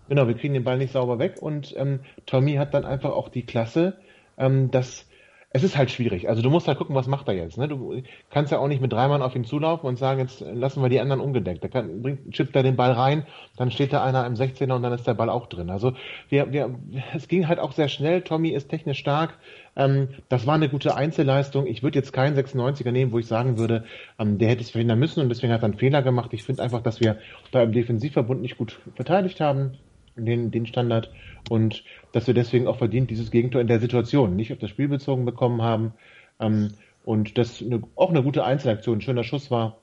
Genau, 0.08 0.28
wir 0.28 0.34
kriegen 0.34 0.54
den 0.54 0.64
Ball 0.64 0.78
nicht 0.78 0.92
sauber 0.92 1.18
weg 1.18 1.36
und 1.40 1.74
ähm, 1.76 2.00
Tommy 2.26 2.54
hat 2.54 2.74
dann 2.74 2.84
einfach 2.84 3.10
auch 3.10 3.28
die 3.28 3.42
Klasse, 3.42 3.96
ähm, 4.38 4.70
dass 4.70 5.06
es 5.50 5.62
ist 5.62 5.76
halt 5.76 5.90
schwierig. 5.90 6.28
Also 6.28 6.42
du 6.42 6.50
musst 6.50 6.68
halt 6.68 6.76
gucken, 6.76 6.94
was 6.94 7.06
macht 7.06 7.28
er 7.28 7.34
jetzt. 7.34 7.56
Ne? 7.56 7.68
Du 7.68 8.02
kannst 8.30 8.52
ja 8.52 8.58
auch 8.58 8.68
nicht 8.68 8.82
mit 8.82 8.92
drei 8.92 9.08
Mann 9.08 9.22
auf 9.22 9.34
ihn 9.34 9.44
zulaufen 9.44 9.88
und 9.88 9.96
sagen, 9.96 10.20
jetzt 10.20 10.40
lassen 10.40 10.82
wir 10.82 10.88
die 10.88 11.00
anderen 11.00 11.20
ungedeckt. 11.20 11.64
Da 11.64 11.68
kann, 11.68 12.02
bringt, 12.02 12.30
chippt 12.32 12.54
er 12.56 12.62
den 12.62 12.76
Ball 12.76 12.92
rein, 12.92 13.26
dann 13.56 13.70
steht 13.70 13.92
da 13.92 14.04
einer 14.04 14.26
im 14.26 14.34
16er 14.34 14.74
und 14.74 14.82
dann 14.82 14.92
ist 14.92 15.06
der 15.06 15.14
Ball 15.14 15.30
auch 15.30 15.46
drin. 15.46 15.70
Also 15.70 15.94
wir, 16.28 16.52
wir, 16.52 16.74
es 17.14 17.28
ging 17.28 17.48
halt 17.48 17.58
auch 17.58 17.72
sehr 17.72 17.88
schnell. 17.88 18.22
Tommy 18.22 18.50
ist 18.50 18.68
technisch 18.68 18.98
stark. 18.98 19.38
Ähm, 19.76 20.08
das 20.28 20.46
war 20.46 20.54
eine 20.54 20.68
gute 20.68 20.96
Einzelleistung. 20.96 21.66
Ich 21.66 21.82
würde 21.82 21.98
jetzt 21.98 22.12
keinen 22.12 22.36
96er 22.36 22.90
nehmen, 22.90 23.12
wo 23.12 23.18
ich 23.18 23.26
sagen 23.26 23.56
würde, 23.56 23.84
ähm, 24.18 24.38
der 24.38 24.48
hätte 24.48 24.62
es 24.62 24.70
verhindern 24.70 24.98
müssen 24.98 25.20
und 25.20 25.28
deswegen 25.28 25.52
hat 25.52 25.62
er 25.62 25.66
einen 25.66 25.78
Fehler 25.78 26.02
gemacht. 26.02 26.32
Ich 26.32 26.42
finde 26.42 26.62
einfach, 26.62 26.82
dass 26.82 27.00
wir 27.00 27.18
da 27.52 27.62
im 27.62 27.72
Defensivverbund 27.72 28.42
nicht 28.42 28.58
gut 28.58 28.78
verteidigt 28.94 29.40
haben 29.40 29.78
den, 30.16 30.50
den 30.50 30.66
Standard 30.66 31.10
und 31.50 31.84
dass 32.16 32.26
wir 32.26 32.32
deswegen 32.32 32.66
auch 32.66 32.78
verdient 32.78 33.10
dieses 33.10 33.30
Gegentor 33.30 33.60
in 33.60 33.66
der 33.66 33.78
Situation 33.78 34.36
nicht 34.36 34.50
auf 34.50 34.58
das 34.58 34.70
Spiel 34.70 34.88
bezogen 34.88 35.26
bekommen 35.26 35.60
haben 35.60 35.92
ähm, 36.40 36.72
und 37.04 37.36
das 37.36 37.60
eine, 37.60 37.82
auch 37.94 38.08
eine 38.08 38.22
gute 38.22 38.42
Einzelaktion, 38.42 38.98
ein 38.98 39.00
schöner 39.02 39.22
Schuss 39.22 39.50
war. 39.50 39.76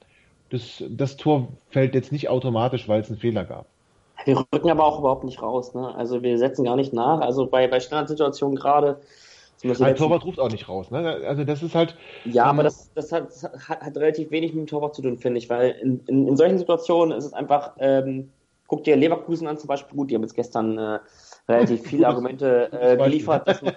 Das, 0.50 0.84
das 0.90 1.16
Tor 1.16 1.50
fällt 1.70 1.94
jetzt 1.94 2.12
nicht 2.12 2.30
automatisch, 2.30 2.88
weil 2.88 3.02
es 3.02 3.10
einen 3.10 3.20
Fehler 3.20 3.46
gab. 3.46 3.68
Wir 4.26 4.44
rücken 4.52 4.72
aber 4.72 4.84
auch 4.84 4.98
überhaupt 4.98 5.26
nicht 5.26 5.44
raus. 5.44 5.76
Ne? 5.76 5.94
Also 5.94 6.24
wir 6.24 6.40
setzen 6.40 6.66
gar 6.66 6.76
nicht 6.76 6.92
nach. 6.92 7.22
Also 7.22 7.46
bei, 7.46 7.68
bei 7.68 7.80
Standardsituationen 7.80 8.56
gerade. 8.56 9.00
Ein 9.64 9.96
Torwart 9.96 10.26
ruft 10.26 10.40
auch 10.40 10.50
nicht 10.52 10.68
raus. 10.68 10.90
Ne? 10.90 11.22
Also 11.28 11.44
das 11.44 11.62
ist 11.62 11.76
halt. 11.76 11.96
Ja, 12.26 12.46
ähm, 12.46 12.50
aber 12.50 12.64
das, 12.64 12.92
das, 12.96 13.12
hat, 13.12 13.28
das 13.28 13.44
hat, 13.44 13.82
hat, 13.82 13.96
relativ 13.96 14.32
wenig 14.32 14.54
mit 14.54 14.62
dem 14.62 14.68
Torwart 14.68 14.96
zu 14.96 15.04
tun, 15.04 15.20
finde 15.20 15.38
ich, 15.38 15.52
weil 15.52 15.76
in, 15.84 16.00
in, 16.08 16.28
in 16.30 16.36
solchen 16.36 16.58
Situationen 16.58 17.16
ist 17.16 17.26
es 17.26 17.34
einfach 17.34 17.74
ähm, 17.78 18.30
Guck 18.74 18.86
dir 18.86 18.96
Leverkusen 18.96 19.46
an 19.48 19.60
zum 19.60 19.68
Beispiel. 19.68 19.96
Gut, 19.96 20.10
die 20.10 20.16
haben 20.16 20.24
jetzt 20.24 20.34
gestern 20.34 20.80
äh, 20.80 21.00
relativ 21.48 21.84
viele 21.88 22.08
Argumente 22.08 22.72
äh, 22.72 22.98
geliefert, 22.98 23.48
dass 23.48 23.62
man, 23.62 23.76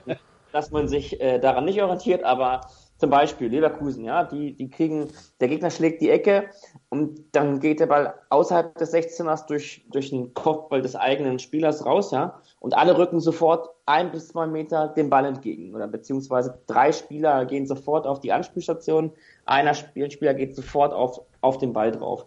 dass 0.52 0.70
man 0.70 0.88
sich 0.88 1.20
äh, 1.20 1.38
daran 1.38 1.64
nicht 1.64 1.82
orientiert, 1.82 2.24
aber 2.24 2.62
zum 2.98 3.10
Beispiel 3.10 3.48
Leverkusen, 3.48 4.04
ja, 4.04 4.24
die, 4.24 4.54
die 4.54 4.70
kriegen, 4.70 5.08
der 5.40 5.48
Gegner 5.48 5.70
schlägt 5.70 6.00
die 6.00 6.10
Ecke 6.10 6.48
und 6.88 7.20
dann 7.32 7.60
geht 7.60 7.80
der 7.80 7.86
Ball 7.86 8.14
außerhalb 8.30 8.74
des 8.78 8.94
16ers 8.94 9.46
durch, 9.46 9.84
durch 9.90 10.10
den 10.10 10.32
Kopfball 10.32 10.80
des 10.80 10.96
eigenen 10.96 11.38
Spielers 11.38 11.84
raus, 11.84 12.10
ja, 12.10 12.40
und 12.58 12.74
alle 12.74 12.96
rücken 12.96 13.20
sofort 13.20 13.68
ein 13.84 14.10
bis 14.10 14.28
zwei 14.28 14.46
Meter 14.46 14.88
dem 14.88 15.10
Ball 15.10 15.26
entgegen. 15.26 15.74
Oder 15.74 15.86
beziehungsweise 15.86 16.58
drei 16.66 16.90
Spieler 16.90 17.44
gehen 17.44 17.66
sofort 17.66 18.06
auf 18.06 18.20
die 18.20 18.32
Anspielstation, 18.32 19.12
einer 19.44 19.74
Spieler 19.74 20.34
geht 20.34 20.56
sofort 20.56 20.92
auf, 20.94 21.20
auf 21.42 21.58
den 21.58 21.72
Ball 21.72 21.92
drauf. 21.92 22.26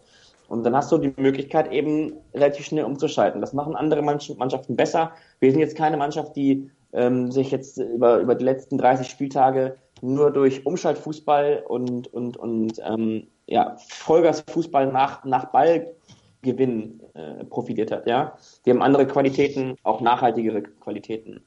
Und 0.49 0.63
dann 0.63 0.75
hast 0.75 0.91
du 0.91 0.97
die 0.97 1.13
Möglichkeit, 1.15 1.71
eben 1.71 2.13
relativ 2.33 2.65
schnell 2.65 2.83
umzuschalten. 2.83 3.39
Das 3.39 3.53
machen 3.53 3.75
andere 3.75 4.01
Mannschaften 4.01 4.75
besser. 4.75 5.11
Wir 5.39 5.51
sind 5.51 5.59
jetzt 5.59 5.77
keine 5.77 5.95
Mannschaft, 5.95 6.35
die 6.35 6.69
ähm, 6.91 7.31
sich 7.31 7.51
jetzt 7.51 7.77
über, 7.77 8.17
über 8.17 8.35
die 8.35 8.45
letzten 8.45 8.77
30 8.77 9.07
Spieltage 9.07 9.77
nur 10.01 10.31
durch 10.31 10.65
Umschaltfußball 10.65 11.63
und, 11.67 12.11
und, 12.13 12.37
und 12.37 12.81
ähm, 12.83 13.27
ja, 13.45 13.75
Vollgasfußball 13.89 14.91
nach, 14.91 15.23
nach 15.23 15.51
Ballgewinn 15.51 17.01
äh, 17.13 17.43
profitiert 17.45 17.91
hat. 17.91 18.07
Ja? 18.07 18.37
Wir 18.63 18.73
haben 18.73 18.81
andere 18.81 19.05
Qualitäten, 19.05 19.75
auch 19.83 20.01
nachhaltigere 20.01 20.63
Qualitäten, 20.63 21.41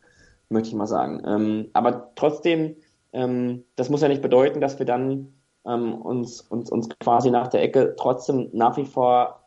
möchte 0.48 0.68
ich 0.68 0.74
mal 0.74 0.86
sagen. 0.86 1.22
Ähm, 1.26 1.70
aber 1.72 2.12
trotzdem, 2.14 2.76
ähm, 3.12 3.64
das 3.74 3.90
muss 3.90 4.02
ja 4.02 4.08
nicht 4.08 4.22
bedeuten, 4.22 4.60
dass 4.60 4.78
wir 4.78 4.86
dann 4.86 5.32
ähm, 5.66 5.94
uns, 5.94 6.40
uns, 6.40 6.70
uns 6.70 6.88
quasi 7.00 7.30
nach 7.30 7.48
der 7.48 7.62
Ecke 7.62 7.94
trotzdem 7.96 8.50
nach 8.52 8.76
wie 8.76 8.84
vor 8.84 9.40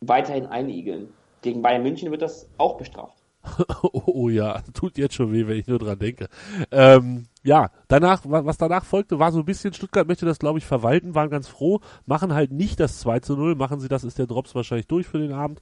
weiterhin 0.00 0.46
einigeln. 0.46 1.08
Gegen 1.42 1.62
Bayern 1.62 1.82
München 1.82 2.10
wird 2.10 2.22
das 2.22 2.48
auch 2.58 2.76
bestraft. 2.76 3.22
oh 3.92 4.28
ja, 4.28 4.60
tut 4.72 4.98
jetzt 4.98 5.14
schon 5.14 5.32
weh, 5.32 5.46
wenn 5.46 5.58
ich 5.58 5.66
nur 5.66 5.78
dran 5.78 5.98
denke. 5.98 6.28
Ähm, 6.70 7.26
ja, 7.42 7.70
danach, 7.88 8.22
was 8.24 8.56
danach 8.56 8.84
folgte, 8.84 9.18
war 9.18 9.32
so 9.32 9.40
ein 9.40 9.44
bisschen, 9.44 9.72
Stuttgart 9.72 10.06
möchte 10.06 10.26
das, 10.26 10.38
glaube 10.38 10.58
ich, 10.58 10.64
verwalten, 10.64 11.16
waren 11.16 11.30
ganz 11.30 11.48
froh, 11.48 11.80
machen 12.06 12.32
halt 12.34 12.52
nicht 12.52 12.78
das 12.78 13.00
2 13.00 13.20
zu 13.20 13.36
0, 13.36 13.56
machen 13.56 13.80
sie 13.80 13.88
das, 13.88 14.04
ist 14.04 14.18
der 14.18 14.28
Drops 14.28 14.54
wahrscheinlich 14.54 14.86
durch 14.86 15.08
für 15.08 15.18
den 15.18 15.32
Abend, 15.32 15.60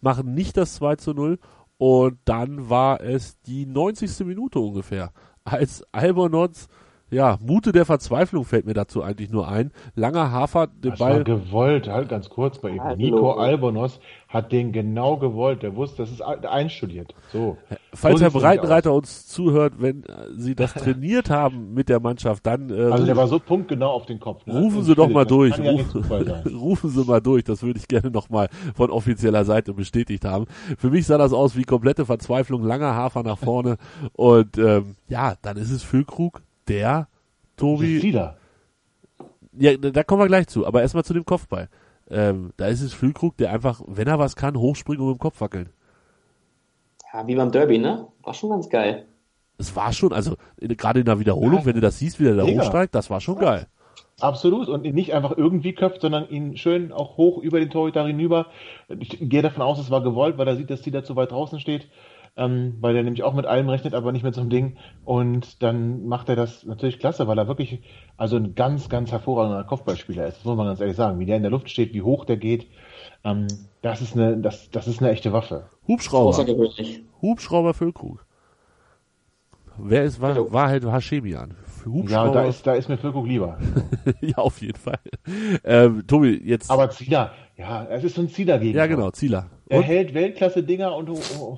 machen 0.00 0.34
nicht 0.34 0.56
das 0.56 0.74
2 0.74 0.96
zu 0.96 1.14
0 1.14 1.38
und 1.78 2.18
dann 2.24 2.68
war 2.68 3.00
es 3.00 3.40
die 3.42 3.64
90. 3.64 4.26
Minute 4.26 4.58
ungefähr, 4.58 5.12
als 5.44 5.84
Albonotz 5.92 6.68
ja, 7.10 7.38
Mute 7.44 7.72
der 7.72 7.84
Verzweiflung 7.84 8.44
fällt 8.44 8.66
mir 8.66 8.74
dazu 8.74 9.02
eigentlich 9.02 9.30
nur 9.30 9.48
ein. 9.48 9.72
Langer 9.94 10.30
Hafer, 10.30 10.68
den 10.68 10.90
das 10.90 10.98
Ball. 10.98 11.16
War 11.16 11.24
gewollt, 11.24 11.88
halt 11.88 12.08
ganz 12.08 12.28
kurz 12.28 12.60
bei 12.60 12.70
ihm. 12.70 12.82
Nico 12.96 13.32
Albonos 13.32 14.00
hat 14.28 14.52
den 14.52 14.72
genau 14.72 15.16
gewollt. 15.16 15.62
Der 15.64 15.74
wusste, 15.74 16.02
das 16.02 16.10
ist 16.10 16.22
einstudiert. 16.22 17.14
So. 17.32 17.56
Falls 17.92 18.20
Herr 18.20 18.30
Breitenreiter 18.30 18.92
uns 18.92 19.26
zuhört, 19.26 19.74
wenn 19.78 20.04
Sie 20.36 20.54
das 20.54 20.74
trainiert 20.74 21.30
haben 21.30 21.74
mit 21.74 21.88
der 21.88 21.98
Mannschaft, 21.98 22.46
dann. 22.46 22.70
Äh, 22.70 22.92
also 22.92 23.04
der 23.04 23.16
war 23.16 23.26
so 23.26 23.40
punktgenau 23.40 23.90
auf 23.90 24.06
den 24.06 24.20
Kopf. 24.20 24.46
Ne? 24.46 24.58
Rufen 24.58 24.84
Sie 24.84 24.94
doch 24.94 25.08
mal 25.08 25.26
durch. 25.26 25.58
Ja 25.58 25.72
rufen, 25.72 26.04
rufen 26.54 26.90
Sie 26.90 27.04
mal 27.04 27.20
durch. 27.20 27.42
Das 27.42 27.62
würde 27.62 27.80
ich 27.80 27.88
gerne 27.88 28.10
nochmal 28.10 28.48
von 28.74 28.90
offizieller 28.90 29.44
Seite 29.44 29.74
bestätigt 29.74 30.24
haben. 30.24 30.46
Für 30.78 30.90
mich 30.90 31.06
sah 31.06 31.18
das 31.18 31.32
aus 31.32 31.56
wie 31.56 31.64
komplette 31.64 32.06
Verzweiflung, 32.06 32.62
langer 32.62 32.94
Hafer 32.94 33.24
nach 33.24 33.38
vorne. 33.38 33.78
Und 34.12 34.58
ähm, 34.58 34.94
ja, 35.08 35.34
dann 35.42 35.56
ist 35.56 35.70
es 35.70 35.82
Füllkrug 35.82 36.42
der, 36.70 37.08
Tobi. 37.56 38.02
Wieder. 38.02 38.36
Ja, 39.58 39.76
da 39.76 40.04
kommen 40.04 40.22
wir 40.22 40.28
gleich 40.28 40.46
zu, 40.46 40.66
aber 40.66 40.80
erstmal 40.80 41.04
zu 41.04 41.12
dem 41.12 41.24
Kopfball. 41.24 41.68
Ähm, 42.08 42.52
da 42.56 42.66
ist 42.66 42.80
es 42.80 42.92
Füllkrug, 42.92 43.36
der 43.36 43.52
einfach, 43.52 43.82
wenn 43.86 44.08
er 44.08 44.18
was 44.18 44.36
kann, 44.36 44.56
hochspringen 44.56 45.02
und 45.02 45.08
mit 45.08 45.18
dem 45.18 45.20
Kopf 45.20 45.40
wackeln. 45.40 45.68
Ja, 47.12 47.26
wie 47.26 47.34
beim 47.34 47.52
Derby, 47.52 47.78
ne? 47.78 48.06
War 48.22 48.34
schon 48.34 48.50
ganz 48.50 48.68
geil. 48.68 49.06
Es 49.58 49.76
war 49.76 49.92
schon, 49.92 50.12
also 50.12 50.36
gerade 50.58 51.00
in 51.00 51.06
der 51.06 51.20
Wiederholung, 51.20 51.60
ja, 51.60 51.66
wenn 51.66 51.74
du 51.74 51.80
das 51.80 51.98
siehst, 51.98 52.18
wie 52.18 52.24
der 52.24 52.36
da 52.36 52.44
hochsteigt, 52.44 52.94
das 52.94 53.10
war 53.10 53.20
schon 53.20 53.36
ja. 53.36 53.42
geil. 53.42 53.66
Absolut. 54.20 54.68
Und 54.68 54.82
nicht 54.82 55.12
einfach 55.12 55.36
irgendwie 55.36 55.74
köpft, 55.74 56.00
sondern 56.00 56.28
ihn 56.28 56.56
schön 56.56 56.92
auch 56.92 57.16
hoch 57.16 57.38
über 57.42 57.58
den 57.58 57.70
Torhüter 57.70 58.06
hinüber. 58.06 58.46
Ich 58.98 59.18
gehe 59.20 59.42
davon 59.42 59.62
aus, 59.62 59.78
es 59.78 59.90
war 59.90 60.02
gewollt, 60.02 60.38
weil 60.38 60.48
er 60.48 60.56
sieht, 60.56 60.70
dass 60.70 60.82
die 60.82 60.90
da 60.90 61.04
zu 61.04 61.16
weit 61.16 61.32
draußen 61.32 61.60
steht 61.60 61.88
ähm, 62.40 62.78
weil 62.80 62.96
er 62.96 63.02
nämlich 63.02 63.22
auch 63.22 63.34
mit 63.34 63.44
allem 63.44 63.68
rechnet, 63.68 63.92
aber 63.92 64.12
nicht 64.12 64.22
mit 64.22 64.34
so 64.34 64.40
einem 64.40 64.48
Ding. 64.48 64.78
Und 65.04 65.62
dann 65.62 66.06
macht 66.06 66.30
er 66.30 66.36
das 66.36 66.64
natürlich 66.64 66.98
klasse, 66.98 67.28
weil 67.28 67.36
er 67.36 67.48
wirklich 67.48 67.82
also 68.16 68.36
ein 68.36 68.54
ganz, 68.54 68.88
ganz 68.88 69.12
hervorragender 69.12 69.62
Kopfballspieler 69.64 70.26
ist. 70.26 70.38
Das 70.38 70.44
muss 70.46 70.56
man 70.56 70.66
ganz 70.66 70.80
ehrlich 70.80 70.96
sagen. 70.96 71.18
Wie 71.18 71.26
der 71.26 71.36
in 71.36 71.42
der 71.42 71.50
Luft 71.50 71.68
steht, 71.68 71.92
wie 71.92 72.00
hoch 72.00 72.24
der 72.24 72.38
geht, 72.38 72.66
ähm, 73.24 73.46
das 73.82 74.00
ist 74.00 74.16
eine, 74.16 74.38
das, 74.38 74.70
das 74.70 74.88
ist 74.88 75.00
eine 75.00 75.10
echte 75.10 75.34
Waffe. 75.34 75.68
Hubschrauber. 75.86 76.30
Hubschrauber 77.20 77.74
Füllkrug. 77.74 78.24
Wer 79.76 80.04
ist, 80.04 80.22
war, 80.22 80.50
war 80.50 80.68
halt 81.84 82.04
Hashemian. 82.04 82.26
Ja, 82.26 82.32
da 82.32 82.48
ist, 82.48 82.66
da 82.66 82.74
ist 82.74 82.88
mir 82.88 82.98
Füllkrug 82.98 83.26
lieber. 83.26 83.58
ja, 84.20 84.36
auf 84.36 84.60
jeden 84.60 84.78
Fall. 84.78 84.98
Ähm, 85.64 86.06
Tobi, 86.06 86.40
jetzt. 86.44 86.70
Aber 86.70 86.90
Zieler, 86.90 87.32
ja, 87.56 87.86
es 87.90 88.04
ist 88.04 88.14
so 88.14 88.22
ein 88.22 88.28
Zieler 88.28 88.58
gegen. 88.58 88.76
Ja, 88.76 88.86
genau, 88.86 89.10
Zieler. 89.10 89.46
Er 89.70 89.82
hält 89.82 90.14
Weltklasse-Dinger 90.14 90.94
und 90.96 91.08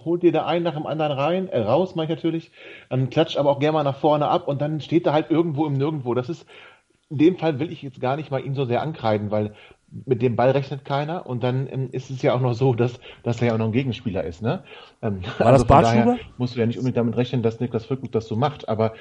holt 0.04 0.22
dir 0.22 0.32
da 0.32 0.44
einen 0.44 0.64
nach 0.64 0.74
dem 0.74 0.86
anderen 0.86 1.12
rein, 1.12 1.48
äh, 1.48 1.60
raus, 1.60 1.94
meine 1.94 2.12
ich 2.12 2.16
natürlich, 2.16 2.50
ähm, 2.90 3.08
klatscht 3.08 3.38
aber 3.38 3.50
auch 3.50 3.58
gerne 3.58 3.72
mal 3.72 3.84
nach 3.84 3.96
vorne 3.96 4.28
ab 4.28 4.48
und 4.48 4.60
dann 4.60 4.82
steht 4.82 5.06
er 5.06 5.14
halt 5.14 5.30
irgendwo 5.30 5.64
im 5.66 5.72
Nirgendwo. 5.72 6.12
Das 6.12 6.28
ist, 6.28 6.44
in 7.08 7.16
dem 7.16 7.38
Fall 7.38 7.58
will 7.58 7.72
ich 7.72 7.80
jetzt 7.80 8.02
gar 8.02 8.16
nicht 8.16 8.30
mal 8.30 8.44
ihn 8.44 8.54
so 8.54 8.66
sehr 8.66 8.82
ankreiden, 8.82 9.30
weil 9.30 9.54
mit 10.04 10.20
dem 10.20 10.36
Ball 10.36 10.50
rechnet 10.50 10.84
keiner 10.84 11.26
und 11.26 11.42
dann 11.42 11.68
ähm, 11.70 11.88
ist 11.92 12.10
es 12.10 12.20
ja 12.20 12.34
auch 12.34 12.40
noch 12.40 12.54
so, 12.54 12.74
dass, 12.74 13.00
dass 13.22 13.40
er 13.40 13.48
ja 13.48 13.54
auch 13.54 13.58
noch 13.58 13.66
ein 13.66 13.72
Gegenspieler 13.72 14.24
ist. 14.24 14.42
Ne? 14.42 14.62
Ähm, 15.00 15.22
War 15.38 15.46
also 15.46 15.64
das 15.64 15.66
Bartschuber? 15.66 16.18
Musst 16.36 16.56
du 16.56 16.60
ja 16.60 16.66
nicht 16.66 16.78
unbedingt 16.78 16.98
damit 16.98 17.16
rechnen, 17.16 17.42
dass 17.42 17.60
Niklas 17.60 17.86
Füllkrug 17.86 18.12
das 18.12 18.26
so 18.26 18.36
macht, 18.36 18.68
aber 18.68 18.92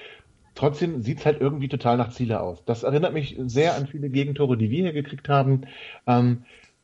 trotzdem 0.56 1.02
sieht 1.02 1.20
es 1.20 1.26
halt 1.26 1.42
irgendwie 1.42 1.68
total 1.68 1.98
nach 1.98 2.10
Ziele 2.10 2.42
aus. 2.42 2.64
Das 2.66 2.84
erinnert 2.84 3.14
mich 3.14 3.38
sehr 3.46 3.76
an 3.76 3.88
viele 3.88 4.10
Gegentore, 4.10 4.58
die 4.58 4.70
wir 4.70 4.84
hier 4.84 4.94
gekriegt 4.94 5.30
haben. 5.30 5.62
Ähm, 6.08 6.44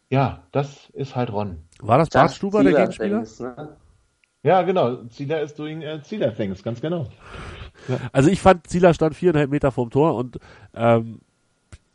ja, 0.09 0.43
das 0.51 0.89
ist 0.91 1.15
halt 1.15 1.31
Ron. 1.31 1.57
War 1.79 1.97
das 1.97 2.09
Bart 2.09 2.31
Stuber, 2.31 2.63
der 2.63 2.73
Gegenspieler? 2.73 3.17
Things, 3.17 3.39
ne? 3.39 3.75
Ja, 4.43 4.61
genau. 4.61 5.03
Zieler 5.07 5.41
ist 5.41 5.59
doing 5.59 5.83
uh, 5.83 6.01
Zieler 6.01 6.33
Things, 6.33 6.63
ganz 6.63 6.79
genau. 6.79 7.07
Ja. 7.87 7.97
Also 8.13 8.29
ich 8.29 8.39
fand, 8.39 8.67
Zieler 8.67 8.93
stand 8.93 9.15
viereinhalb 9.15 9.49
Meter 9.49 9.71
vom 9.71 9.89
Tor 9.89 10.15
und 10.15 10.37
ähm, 10.73 11.19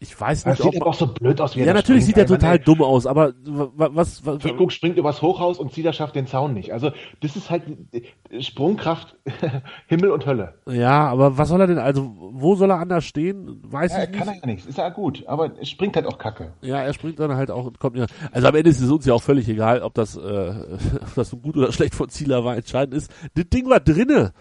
ich 0.03 0.21
weiß 0.21 0.47
nicht, 0.47 0.59
das 0.59 0.67
sieht 0.67 0.83
ob, 0.83 0.89
auch 0.89 0.95
so 0.95 1.07
blöd 1.07 1.41
aus, 1.41 1.55
wie 1.55 1.61
er 1.61 1.67
Ja, 1.67 1.75
natürlich 1.75 2.05
sieht 2.05 2.19
er 2.19 2.27
total 2.27 2.57
ey. 2.57 2.65
dumm 2.65 2.83
aus, 2.83 3.07
aber 3.07 3.35
was, 3.45 4.27
was 4.27 4.43
Füllkrug 4.43 4.73
springt 4.73 4.99
übers 4.99 5.23
Hochhaus 5.23 5.61
und 5.61 5.73
Zieler 5.73 5.93
schafft 5.93 6.17
den 6.17 6.27
Zaun 6.27 6.55
nicht. 6.55 6.73
Also, 6.73 6.91
das 7.21 7.37
ist 7.37 7.51
halt 7.51 7.63
Sprungkraft 8.41 9.17
Himmel 9.87 10.11
und 10.11 10.27
Hölle. 10.27 10.55
Ja, 10.67 11.07
aber 11.07 11.39
was 11.39 11.49
soll 11.49 11.61
er 11.61 11.69
denn 11.69 11.79
also 11.79 12.13
wo 12.19 12.57
soll 12.57 12.71
er 12.71 12.81
anders 12.81 13.05
stehen? 13.05 13.61
Weiß 13.63 13.93
ja, 13.93 14.03
ich 14.03 14.11
nicht. 14.11 14.19
kann 14.19 14.29
er 14.29 14.41
ja 14.41 14.47
nichts, 14.47 14.67
ist 14.67 14.79
ja 14.79 14.89
gut, 14.89 15.23
aber 15.29 15.53
es 15.61 15.71
springt 15.71 15.95
halt 15.95 16.07
auch 16.07 16.19
Kacke. 16.19 16.53
Ja, 16.63 16.79
er 16.79 16.93
springt 16.95 17.21
dann 17.21 17.37
halt 17.37 17.53
auch 17.53 17.71
kommt 17.79 17.97
ja. 17.97 18.07
Also 18.33 18.49
am 18.49 18.57
Ende 18.57 18.71
ist 18.71 18.81
es 18.81 18.91
uns 18.91 19.07
ja 19.07 19.15
auch 19.15 19.23
völlig 19.23 19.49
egal, 19.49 19.83
ob 19.83 19.95
das 19.95 20.17
äh, 20.17 20.21
ob 21.01 21.15
das 21.15 21.31
so 21.31 21.37
gut 21.37 21.57
oder 21.57 21.73
schlecht 21.73 21.95
von 21.95 22.09
Zieler 22.09 22.45
war, 22.45 22.57
entscheidend 22.57 22.95
ist. 22.95 23.13
Das 23.35 23.49
Ding 23.49 23.71
war 23.71 23.79
drinne. 23.79 24.33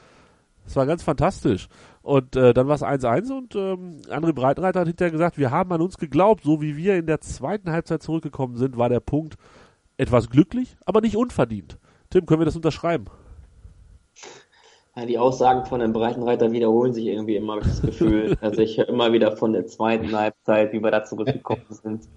Das 0.63 0.75
war 0.75 0.85
ganz 0.85 1.03
fantastisch. 1.03 1.67
Und 2.01 2.35
äh, 2.35 2.53
dann 2.53 2.67
war 2.67 2.75
es 2.75 2.83
1-1 2.83 3.31
und 3.31 3.55
ähm, 3.55 4.01
André 4.09 4.33
Breitenreiter 4.33 4.79
hat 4.79 4.87
hinterher 4.87 5.11
gesagt, 5.11 5.37
wir 5.37 5.51
haben 5.51 5.71
an 5.71 5.81
uns 5.81 5.97
geglaubt, 5.97 6.43
so 6.43 6.61
wie 6.61 6.75
wir 6.75 6.95
in 6.95 7.05
der 7.05 7.21
zweiten 7.21 7.71
Halbzeit 7.71 8.01
zurückgekommen 8.01 8.57
sind, 8.57 8.77
war 8.77 8.89
der 8.89 8.99
Punkt 8.99 9.37
etwas 9.97 10.29
glücklich, 10.29 10.75
aber 10.85 11.01
nicht 11.01 11.15
unverdient. 11.15 11.77
Tim, 12.09 12.25
können 12.25 12.41
wir 12.41 12.45
das 12.45 12.55
unterschreiben? 12.55 13.05
Ja, 14.95 15.05
die 15.05 15.19
Aussagen 15.19 15.65
von 15.65 15.79
dem 15.79 15.93
Breitenreiter 15.93 16.51
wiederholen 16.51 16.93
sich 16.93 17.05
irgendwie 17.05 17.35
immer, 17.35 17.53
habe 17.53 17.61
ich 17.61 17.67
das 17.67 17.81
Gefühl. 17.81 18.37
also 18.41 18.61
ich 18.61 18.77
höre 18.77 18.89
immer 18.89 19.13
wieder 19.13 19.37
von 19.37 19.53
der 19.53 19.67
zweiten 19.67 20.11
Halbzeit, 20.11 20.73
wie 20.73 20.83
wir 20.83 20.91
da 20.91 21.05
zurückgekommen 21.05 21.65
sind. 21.69 22.07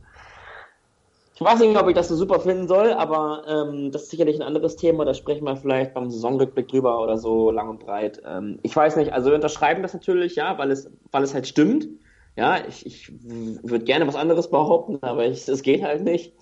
Ich 1.35 1.41
weiß 1.41 1.59
nicht, 1.59 1.77
ob 1.77 1.89
ich 1.89 1.97
das 1.97 2.09
so 2.09 2.15
super 2.15 2.39
finden 2.39 2.69
soll, 2.69 2.93
aber 2.93 3.43
ähm, 3.49 3.91
das 3.91 4.05
ist 4.05 4.11
sicherlich 4.11 4.37
ein 4.37 4.47
anderes 4.47 4.77
Thema. 4.77 5.05
Da 5.05 5.15
sprechen 5.15 5.45
wir 5.45 5.57
vielleicht 5.57 5.93
beim 5.93 6.09
Saisonrückblick 6.09 6.69
drüber 6.69 7.03
oder 7.03 7.19
so 7.19 7.51
lang 7.51 7.69
und 7.71 7.81
breit. 7.81 8.23
Ähm, 8.25 8.61
ich 8.63 8.75
weiß 8.75 8.95
nicht, 8.97 9.13
also 9.13 9.31
wir 9.31 9.35
unterschreiben 9.35 9.83
das 9.83 9.95
natürlich, 9.95 10.37
ja, 10.37 10.57
weil 10.59 10.71
es, 10.71 10.89
weil 11.11 11.25
es 11.25 11.35
halt 11.35 11.49
stimmt. 11.49 11.89
Ja, 12.37 12.59
ich, 12.69 12.87
ich 12.87 13.13
würde 13.21 13.85
gerne 13.85 14.07
was 14.07 14.15
anderes 14.15 14.49
behaupten, 14.49 14.99
aber 15.03 15.25
es 15.25 15.63
geht 15.63 15.83
halt 15.83 16.05
nicht. 16.05 16.35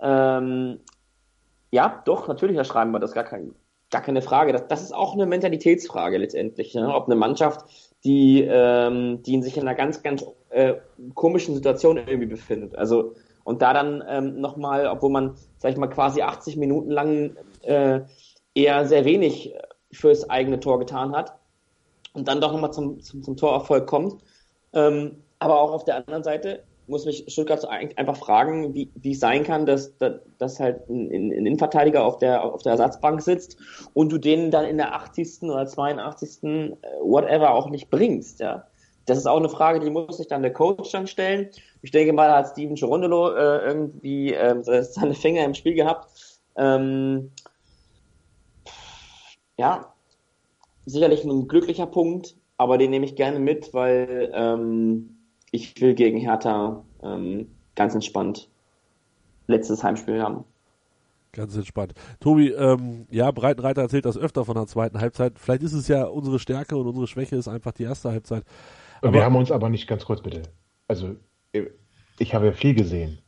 Ähm, 0.00 0.80
ja, 1.72 2.02
doch, 2.04 2.28
natürlich 2.28 2.56
unterschreiben 2.56 2.92
wir 2.92 3.00
das, 3.00 3.12
gar, 3.12 3.24
kein, 3.24 3.54
gar 3.90 4.02
keine 4.02 4.22
Frage. 4.22 4.52
Das, 4.52 4.68
das 4.68 4.82
ist 4.82 4.94
auch 4.94 5.14
eine 5.14 5.26
Mentalitätsfrage 5.26 6.16
letztendlich. 6.16 6.74
Ne? 6.74 6.92
Ob 6.94 7.06
eine 7.06 7.16
Mannschaft, 7.16 7.64
die, 8.04 8.46
ähm, 8.48 9.20
die 9.24 9.42
sich 9.42 9.56
in 9.56 9.62
einer 9.62 9.74
ganz, 9.74 10.02
ganz 10.04 10.24
äh, 10.50 10.74
komischen 11.14 11.56
Situation 11.56 11.96
irgendwie 11.96 12.26
befindet. 12.26 12.76
Also 12.76 13.14
und 13.48 13.62
da 13.62 13.72
dann 13.72 14.04
ähm, 14.06 14.40
nochmal, 14.42 14.86
obwohl 14.86 15.08
man, 15.08 15.34
sag 15.56 15.72
ich 15.72 15.78
mal, 15.78 15.88
quasi 15.88 16.20
80 16.20 16.58
Minuten 16.58 16.90
lang 16.90 17.34
äh, 17.62 18.00
eher 18.54 18.86
sehr 18.86 19.06
wenig 19.06 19.54
fürs 19.90 20.28
eigene 20.28 20.60
Tor 20.60 20.78
getan 20.78 21.16
hat 21.16 21.32
und 22.12 22.28
dann 22.28 22.42
doch 22.42 22.52
nochmal 22.52 22.74
zum, 22.74 23.00
zum, 23.00 23.22
zum 23.22 23.38
Torerfolg 23.38 23.86
kommt. 23.86 24.20
Ähm, 24.74 25.22
aber 25.38 25.62
auch 25.62 25.72
auf 25.72 25.84
der 25.84 25.96
anderen 25.96 26.22
Seite 26.22 26.62
muss 26.88 27.06
mich 27.06 27.24
Stuttgart 27.28 27.66
einfach 27.96 28.16
fragen, 28.16 28.74
wie, 28.74 28.90
es 29.10 29.20
sein 29.20 29.44
kann, 29.44 29.64
dass, 29.64 29.96
dass, 29.96 30.20
dass 30.36 30.60
halt 30.60 30.86
ein, 30.90 31.06
ein 31.06 31.32
Innenverteidiger 31.32 32.04
auf 32.04 32.18
der, 32.18 32.44
auf 32.44 32.60
der 32.60 32.72
Ersatzbank 32.72 33.22
sitzt 33.22 33.56
und 33.94 34.12
du 34.12 34.18
den 34.18 34.50
dann 34.50 34.66
in 34.66 34.76
der 34.76 34.94
80. 34.94 35.44
oder 35.44 35.66
82. 35.66 36.42
Äh, 36.42 36.76
whatever 37.00 37.54
auch 37.54 37.70
nicht 37.70 37.88
bringst, 37.88 38.40
ja 38.40 38.66
das 39.08 39.18
ist 39.18 39.26
auch 39.26 39.38
eine 39.38 39.48
Frage, 39.48 39.80
die 39.80 39.90
muss 39.90 40.18
sich 40.18 40.26
dann 40.26 40.42
der 40.42 40.52
Coach 40.52 40.90
dann 40.92 41.06
stellen. 41.06 41.48
Ich 41.82 41.90
denke 41.90 42.12
mal, 42.12 42.28
da 42.28 42.38
hat 42.38 42.48
Steven 42.48 42.74
Girondolo 42.74 43.34
äh, 43.34 43.64
irgendwie 43.64 44.34
äh, 44.34 44.62
seine 44.82 45.14
Finger 45.14 45.44
im 45.44 45.54
Spiel 45.54 45.74
gehabt. 45.74 46.40
Ähm, 46.56 47.30
ja, 49.56 49.92
sicherlich 50.86 51.24
ein 51.24 51.48
glücklicher 51.48 51.86
Punkt, 51.86 52.36
aber 52.56 52.78
den 52.78 52.90
nehme 52.90 53.06
ich 53.06 53.16
gerne 53.16 53.38
mit, 53.38 53.72
weil 53.72 54.30
ähm, 54.34 55.16
ich 55.50 55.80
will 55.80 55.94
gegen 55.94 56.18
Hertha 56.18 56.84
ähm, 57.02 57.50
ganz 57.74 57.94
entspannt 57.94 58.48
letztes 59.46 59.82
Heimspiel 59.82 60.22
haben. 60.22 60.44
Ganz 61.32 61.56
entspannt. 61.56 61.94
Tobi, 62.20 62.50
ähm, 62.50 63.06
ja, 63.10 63.30
Breitenreiter 63.30 63.82
erzählt 63.82 64.04
das 64.04 64.18
öfter 64.18 64.44
von 64.44 64.54
der 64.54 64.66
zweiten 64.66 65.00
Halbzeit. 65.00 65.38
Vielleicht 65.38 65.62
ist 65.62 65.74
es 65.74 65.88
ja 65.88 66.04
unsere 66.04 66.38
Stärke 66.38 66.76
und 66.76 66.86
unsere 66.86 67.06
Schwäche 67.06 67.36
ist 67.36 67.48
einfach 67.48 67.72
die 67.72 67.84
erste 67.84 68.10
Halbzeit. 68.10 68.44
Aber 69.00 69.12
wir 69.12 69.24
haben 69.24 69.36
uns 69.36 69.50
aber 69.50 69.68
nicht, 69.68 69.86
ganz 69.86 70.04
kurz 70.04 70.22
bitte. 70.22 70.42
Also, 70.86 71.16
ich 72.18 72.34
habe 72.34 72.46
ja 72.46 72.52
viel 72.52 72.74
gesehen. 72.74 73.18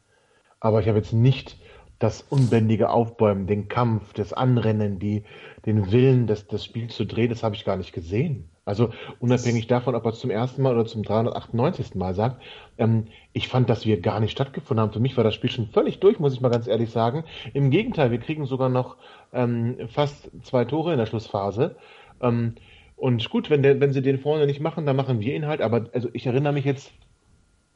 Aber 0.61 0.80
ich 0.80 0.88
habe 0.88 0.98
jetzt 0.98 1.12
nicht 1.12 1.56
das 1.98 2.22
unbändige 2.22 2.90
Aufbäumen, 2.90 3.46
den 3.46 3.68
Kampf, 3.68 4.14
das 4.14 4.33
Anrennen, 4.33 4.98
die, 4.98 5.24
den 5.66 5.92
Willen, 5.92 6.26
das, 6.26 6.46
das 6.46 6.64
Spiel 6.64 6.88
zu 6.88 7.04
drehen, 7.04 7.28
das 7.28 7.42
habe 7.42 7.54
ich 7.54 7.64
gar 7.64 7.76
nicht 7.76 7.92
gesehen. 7.92 8.50
Also 8.64 8.90
unabhängig 9.18 9.66
davon, 9.66 9.94
ob 9.94 10.04
er 10.04 10.12
es 10.12 10.20
zum 10.20 10.30
ersten 10.30 10.62
Mal 10.62 10.74
oder 10.74 10.87
zum 10.87 11.02
398. 11.02 11.94
Mal 11.96 12.14
sagt, 12.14 12.40
ähm, 12.78 13.09
ich 13.33 13.48
fand, 13.48 13.68
dass 13.68 13.85
wir 13.85 14.00
gar 14.00 14.20
nicht 14.20 14.33
stattgefunden 14.33 14.80
haben. 14.80 14.92
Für 14.92 15.00
mich 15.00 15.16
war 15.16 15.24
das 15.24 15.35
Spiel 15.35 15.50
schon 15.50 15.66
völlig 15.66 16.00
durch, 16.00 16.18
muss 16.20 16.35
ich 16.35 16.40
mal 16.40 16.50
ganz 16.50 16.66
ehrlich 16.66 16.90
sagen. 16.90 17.24
Im 17.52 17.70
Gegenteil, 17.70 18.11
wir 18.11 18.18
kriegen 18.18 18.46
sogar 18.46 18.68
noch 18.68 18.96
ähm, 19.33 19.76
fast 19.88 20.30
zwei 20.42 20.64
Tore 20.64 20.92
in 20.92 20.98
der 20.98 21.06
Schlussphase. 21.06 21.76
Ähm, 22.22 22.54
und 23.00 23.30
gut, 23.30 23.48
wenn, 23.48 23.62
der, 23.62 23.80
wenn 23.80 23.94
sie 23.94 24.02
den 24.02 24.18
vorne 24.18 24.46
nicht 24.46 24.60
machen, 24.60 24.84
dann 24.84 24.94
machen 24.94 25.20
wir 25.20 25.34
ihn 25.34 25.46
halt. 25.46 25.62
Aber 25.62 25.88
also 25.94 26.10
ich 26.12 26.26
erinnere 26.26 26.52
mich 26.52 26.66
jetzt, 26.66 26.92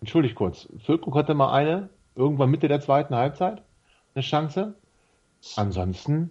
entschuldigt 0.00 0.34
kurz, 0.34 0.68
Füllkrug 0.84 1.14
hatte 1.16 1.32
mal 1.32 1.50
eine, 1.50 1.88
irgendwann 2.14 2.50
Mitte 2.50 2.68
der 2.68 2.80
zweiten 2.80 3.14
Halbzeit, 3.14 3.62
eine 4.14 4.22
Chance. 4.22 4.74
Ansonsten 5.56 6.30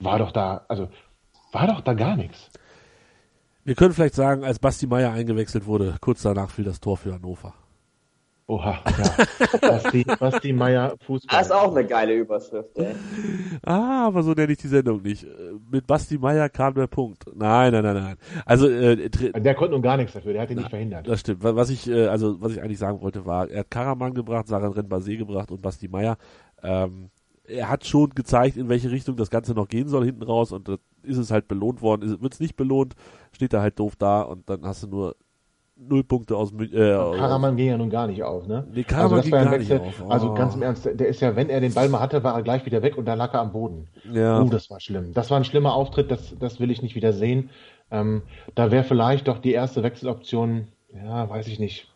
war 0.00 0.18
doch 0.18 0.32
da, 0.32 0.64
also 0.66 0.88
war 1.52 1.68
doch 1.68 1.80
da 1.80 1.94
gar 1.94 2.16
nichts. 2.16 2.50
Wir 3.62 3.76
können 3.76 3.94
vielleicht 3.94 4.14
sagen, 4.14 4.42
als 4.44 4.58
Basti 4.58 4.88
Meier 4.88 5.12
eingewechselt 5.12 5.66
wurde, 5.66 5.96
kurz 6.00 6.22
danach 6.22 6.50
fiel 6.50 6.64
das 6.64 6.80
Tor 6.80 6.96
für 6.96 7.14
Hannover. 7.14 7.54
Oha, 8.50 8.78
ja. 8.86 9.58
Basti, 9.60 10.04
Basti 10.04 10.52
Meier 10.54 10.94
Fußball. 11.04 11.38
Das 11.38 11.48
ist 11.48 11.52
auch 11.52 11.76
eine 11.76 11.86
geile 11.86 12.14
Überschrift, 12.14 12.78
ey. 12.78 12.94
Ah, 13.62 14.06
aber 14.06 14.22
so 14.22 14.32
nenne 14.32 14.50
ich 14.52 14.58
die 14.58 14.68
Sendung 14.68 15.02
nicht. 15.02 15.26
Mit 15.70 15.86
Basti 15.86 16.16
Meier 16.16 16.48
kam 16.48 16.72
der 16.72 16.86
Punkt. 16.86 17.26
Nein, 17.34 17.72
nein, 17.72 17.84
nein, 17.84 17.94
nein. 17.94 18.16
Also 18.46 18.66
äh, 18.66 19.10
der 19.10 19.54
konnte 19.54 19.72
nun 19.72 19.82
gar 19.82 19.98
nichts 19.98 20.14
dafür, 20.14 20.32
der 20.32 20.40
hat 20.40 20.50
ihn 20.50 20.56
nicht 20.56 20.70
verhindert. 20.70 21.06
Das 21.06 21.20
stimmt. 21.20 21.42
Was 21.42 21.68
ich, 21.68 21.90
äh, 21.90 22.06
also 22.06 22.40
was 22.40 22.52
ich 22.52 22.62
eigentlich 22.62 22.78
sagen 22.78 23.02
wollte, 23.02 23.26
war, 23.26 23.50
er 23.50 23.60
hat 23.60 23.70
Karaman 23.70 24.14
gebracht, 24.14 24.48
Saran 24.48 24.72
Renbase 24.72 25.18
gebracht 25.18 25.50
und 25.50 25.60
Basti 25.60 25.88
Meier. 25.88 26.16
Ähm, 26.62 27.10
er 27.46 27.68
hat 27.68 27.84
schon 27.84 28.10
gezeigt, 28.10 28.56
in 28.56 28.70
welche 28.70 28.90
Richtung 28.90 29.16
das 29.16 29.28
Ganze 29.28 29.52
noch 29.52 29.68
gehen 29.68 29.88
soll 29.88 30.06
hinten 30.06 30.22
raus 30.22 30.52
und 30.52 30.68
das 30.68 30.78
ist 31.02 31.18
es 31.18 31.30
halt 31.30 31.48
belohnt 31.48 31.82
worden. 31.82 32.18
Wird 32.22 32.32
es 32.32 32.40
nicht 32.40 32.56
belohnt, 32.56 32.94
steht 33.32 33.52
er 33.52 33.60
halt 33.60 33.78
doof 33.78 33.94
da 33.96 34.22
und 34.22 34.48
dann 34.48 34.64
hast 34.64 34.84
du 34.84 34.86
nur 34.86 35.16
null 35.78 36.04
Punkte 36.04 36.36
aus 36.36 36.52
äh, 36.52 36.68
Karaman 36.70 37.56
ging 37.56 37.68
ja 37.68 37.78
nun 37.78 37.90
gar 37.90 38.06
nicht 38.06 38.22
auf, 38.22 38.46
ne? 38.46 38.66
Nee, 38.72 38.84
Karaman 38.84 39.18
also 39.18 39.22
ging 39.22 39.30
gar 39.30 39.50
Wechsel, 39.52 39.78
nicht 39.78 39.88
auf. 39.88 40.02
Oh. 40.06 40.10
Also 40.10 40.34
ganz 40.34 40.54
im 40.54 40.62
Ernst, 40.62 40.84
der 40.86 41.06
ist 41.08 41.20
ja, 41.20 41.36
wenn 41.36 41.48
er 41.48 41.60
den 41.60 41.74
Ball 41.74 41.88
mal 41.88 42.00
hatte, 42.00 42.24
war 42.24 42.34
er 42.34 42.42
gleich 42.42 42.66
wieder 42.66 42.82
weg 42.82 42.96
und 42.96 43.04
da 43.06 43.14
lag 43.14 43.32
er 43.34 43.40
am 43.40 43.52
Boden. 43.52 43.88
Ja. 44.12 44.40
Oh, 44.40 44.48
das 44.48 44.70
war 44.70 44.80
schlimm. 44.80 45.12
Das 45.14 45.30
war 45.30 45.38
ein 45.38 45.44
schlimmer 45.44 45.74
Auftritt, 45.74 46.10
das, 46.10 46.34
das 46.38 46.60
will 46.60 46.70
ich 46.70 46.82
nicht 46.82 46.94
wieder 46.94 47.12
sehen. 47.12 47.50
Ähm, 47.90 48.22
da 48.54 48.70
wäre 48.70 48.84
vielleicht 48.84 49.28
doch 49.28 49.38
die 49.38 49.52
erste 49.52 49.82
Wechseloption, 49.82 50.68
ja, 50.92 51.28
weiß 51.28 51.46
ich 51.48 51.58
nicht. 51.58 51.88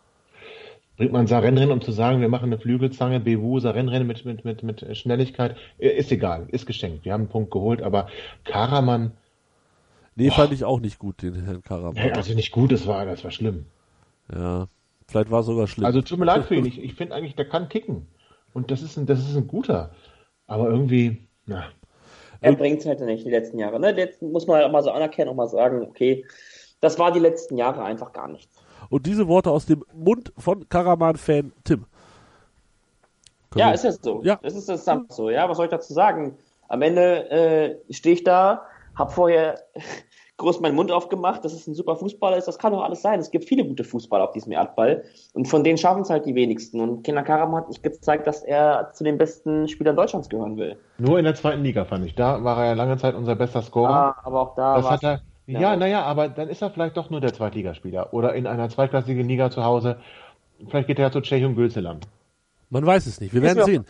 Bringt 0.96 1.12
man 1.12 1.26
Sarenren, 1.26 1.70
um 1.70 1.80
zu 1.80 1.90
sagen, 1.90 2.20
wir 2.20 2.28
machen 2.28 2.46
eine 2.46 2.58
Flügelzange, 2.58 3.18
Bewu, 3.18 3.58
Sarenren 3.58 4.06
mit, 4.06 4.24
mit, 4.24 4.44
mit, 4.44 4.62
mit 4.62 4.96
Schnelligkeit, 4.96 5.56
ist 5.78 6.12
egal, 6.12 6.46
ist 6.48 6.66
geschenkt. 6.66 7.04
Wir 7.04 7.14
haben 7.14 7.22
einen 7.22 7.30
Punkt 7.30 7.50
geholt, 7.50 7.82
aber 7.82 8.08
Karaman, 8.44 9.12
Nee, 10.14 10.28
Boah. 10.28 10.34
fand 10.34 10.52
ich 10.52 10.64
auch 10.64 10.80
nicht 10.80 10.98
gut, 10.98 11.22
den 11.22 11.34
Herrn 11.44 11.62
Karaman. 11.62 11.96
Ja, 11.96 12.12
also 12.12 12.34
nicht 12.34 12.52
gut, 12.52 12.72
das 12.72 12.86
war, 12.86 13.04
das 13.06 13.24
war 13.24 13.30
schlimm. 13.30 13.66
Ja, 14.32 14.66
vielleicht 15.08 15.30
war 15.30 15.40
es 15.40 15.46
sogar 15.46 15.66
schlimm. 15.66 15.86
Also 15.86 16.02
tut 16.02 16.18
mir 16.18 16.26
leid 16.26 16.44
für 16.44 16.54
ihn. 16.54 16.64
Ich, 16.66 16.82
ich 16.82 16.94
finde 16.94 17.14
eigentlich, 17.14 17.34
der 17.34 17.48
kann 17.48 17.68
kicken. 17.68 18.06
Und 18.52 18.70
das 18.70 18.82
ist 18.82 18.96
ein, 18.98 19.06
das 19.06 19.20
ist 19.20 19.36
ein 19.36 19.46
guter. 19.46 19.90
Aber 20.46 20.68
irgendwie, 20.68 21.28
ja. 21.46 21.64
Er 22.40 22.52
bringt 22.54 22.80
es 22.80 22.86
halt 22.86 23.00
nicht 23.00 23.24
die 23.24 23.30
letzten 23.30 23.58
Jahre. 23.58 23.78
Ne? 23.78 23.96
Jetzt 23.96 24.20
muss 24.20 24.46
man 24.46 24.56
halt 24.56 24.66
auch 24.66 24.72
mal 24.72 24.82
so 24.82 24.90
anerkennen 24.90 25.30
und 25.30 25.36
mal 25.36 25.48
sagen, 25.48 25.82
okay, 25.82 26.26
das 26.80 26.98
war 26.98 27.12
die 27.12 27.20
letzten 27.20 27.56
Jahre 27.56 27.84
einfach 27.84 28.12
gar 28.12 28.28
nichts. 28.28 28.58
Und 28.90 29.06
diese 29.06 29.28
Worte 29.28 29.50
aus 29.50 29.64
dem 29.64 29.84
Mund 29.94 30.32
von 30.36 30.68
Karaman-Fan 30.68 31.52
Tim. 31.62 31.86
Können 33.50 33.60
ja, 33.60 33.68
wir? 33.68 33.74
ist 33.74 33.84
es 33.84 34.00
so. 34.02 34.22
Ja. 34.24 34.40
Es 34.42 34.56
ist 34.56 34.68
das 34.68 34.84
so, 35.10 35.30
ja. 35.30 35.48
Was 35.48 35.56
soll 35.56 35.66
ich 35.66 35.70
dazu 35.70 35.92
sagen? 35.92 36.36
Am 36.68 36.82
Ende 36.82 37.30
äh, 37.30 37.92
stehe 37.92 38.14
ich 38.14 38.24
da 38.24 38.66
habe 38.94 39.10
vorher 39.10 39.58
groß 40.38 40.60
meinen 40.60 40.74
Mund 40.74 40.90
aufgemacht, 40.90 41.44
dass 41.44 41.52
es 41.52 41.66
ein 41.66 41.74
super 41.74 41.96
Fußballer 41.96 42.36
ist. 42.36 42.48
Das 42.48 42.58
kann 42.58 42.72
doch 42.72 42.82
alles 42.82 43.02
sein. 43.02 43.20
Es 43.20 43.30
gibt 43.30 43.44
viele 43.44 43.64
gute 43.64 43.84
Fußballer 43.84 44.24
auf 44.24 44.32
diesem 44.32 44.52
Erdball. 44.52 45.04
Und 45.34 45.46
von 45.46 45.62
denen 45.62 45.78
schaffen 45.78 46.02
es 46.02 46.10
halt 46.10 46.26
die 46.26 46.34
wenigsten. 46.34 46.80
Und 46.80 47.04
Kenan 47.04 47.24
Karam 47.24 47.54
hat 47.54 47.68
nicht 47.68 47.82
gezeigt, 47.82 48.26
dass 48.26 48.42
er 48.42 48.90
zu 48.92 49.04
den 49.04 49.18
besten 49.18 49.68
Spielern 49.68 49.94
Deutschlands 49.94 50.28
gehören 50.28 50.56
will. 50.56 50.76
Nur 50.98 51.18
in 51.18 51.24
der 51.24 51.34
zweiten 51.34 51.62
Liga, 51.62 51.84
fand 51.84 52.04
ich. 52.06 52.14
Da 52.14 52.42
war 52.42 52.58
er 52.58 52.70
ja 52.70 52.72
lange 52.72 52.96
Zeit 52.96 53.14
unser 53.14 53.36
bester 53.36 53.62
Scorer. 53.62 53.90
Ja, 53.90 54.16
aber 54.24 54.40
auch 54.40 54.54
da. 54.54 54.76
Das 54.76 54.90
hat 54.90 55.04
er. 55.04 55.20
Ja, 55.46 55.76
naja, 55.76 55.98
ja, 55.98 56.02
aber 56.04 56.28
dann 56.28 56.48
ist 56.48 56.62
er 56.62 56.70
vielleicht 56.70 56.96
doch 56.96 57.10
nur 57.10 57.20
der 57.20 57.34
Zweitligaspieler. 57.34 58.14
Oder 58.14 58.34
in 58.34 58.46
einer 58.46 58.68
zweitklassigen 58.68 59.28
Liga 59.28 59.50
zu 59.50 59.64
Hause. 59.64 59.98
Vielleicht 60.68 60.86
geht 60.86 60.98
er 60.98 61.10
zu 61.10 61.20
Tschechien 61.20 61.56
Gülselam. 61.56 61.98
Man 62.72 62.86
weiß 62.86 63.04
es 63.04 63.20
nicht. 63.20 63.34
Wir 63.34 63.42
werden 63.42 63.64
sehen. 63.66 63.84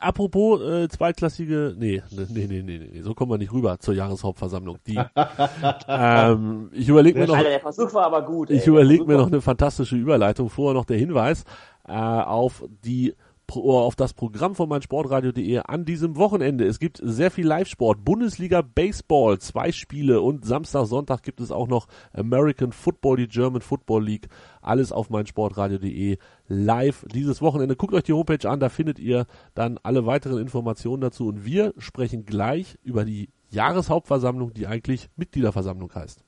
Apropos 0.00 0.60
äh, 0.60 0.88
zweitklassige, 0.88 1.76
nee, 1.78 2.02
nee, 2.10 2.46
nee, 2.48 2.62
nee, 2.62 2.90
nee, 2.92 3.02
so 3.02 3.14
kommen 3.14 3.30
wir 3.30 3.38
nicht 3.38 3.52
rüber 3.52 3.78
zur 3.78 3.94
Jahreshauptversammlung. 3.94 4.78
Die, 4.88 4.98
ähm, 5.88 6.68
ich 6.72 6.88
überlege 6.88 7.16
mir 7.16 7.28
noch. 7.28 7.36
Alter, 7.36 7.50
der 7.50 7.60
Versuch 7.60 7.94
war 7.94 8.06
aber 8.06 8.22
gut. 8.22 8.50
Ich 8.50 8.66
überlege 8.66 9.04
mir 9.04 9.18
noch 9.18 9.28
eine 9.28 9.40
fantastische 9.40 9.94
Überleitung. 9.94 10.50
Vorher 10.50 10.74
noch 10.74 10.84
der 10.84 10.98
Hinweis 10.98 11.44
äh, 11.86 11.92
auf 11.92 12.64
die 12.84 13.14
auf 13.56 13.96
das 13.96 14.12
Programm 14.12 14.54
von 14.54 14.68
meinsportradio.de 14.68 15.58
an 15.58 15.84
diesem 15.84 16.16
Wochenende. 16.16 16.66
Es 16.66 16.78
gibt 16.78 17.00
sehr 17.02 17.30
viel 17.30 17.46
Live-Sport. 17.46 18.04
Bundesliga 18.04 18.62
Baseball, 18.62 19.38
zwei 19.38 19.72
Spiele 19.72 20.20
und 20.20 20.44
Samstag, 20.44 20.86
Sonntag 20.86 21.22
gibt 21.22 21.40
es 21.40 21.50
auch 21.50 21.68
noch 21.68 21.88
American 22.12 22.72
Football, 22.72 23.16
die 23.16 23.28
German 23.28 23.62
Football 23.62 24.04
League. 24.04 24.28
Alles 24.60 24.92
auf 24.92 25.10
meinsportradio.de 25.10 26.18
live 26.48 27.04
dieses 27.12 27.40
Wochenende. 27.40 27.76
Guckt 27.76 27.94
euch 27.94 28.04
die 28.04 28.12
Homepage 28.12 28.48
an, 28.48 28.60
da 28.60 28.68
findet 28.68 28.98
ihr 28.98 29.26
dann 29.54 29.78
alle 29.82 30.06
weiteren 30.06 30.38
Informationen 30.38 31.00
dazu. 31.00 31.28
Und 31.28 31.44
wir 31.44 31.74
sprechen 31.78 32.24
gleich 32.24 32.78
über 32.82 33.04
die 33.04 33.30
Jahreshauptversammlung, 33.50 34.52
die 34.52 34.66
eigentlich 34.66 35.08
Mitgliederversammlung 35.16 35.94
heißt. 35.94 36.27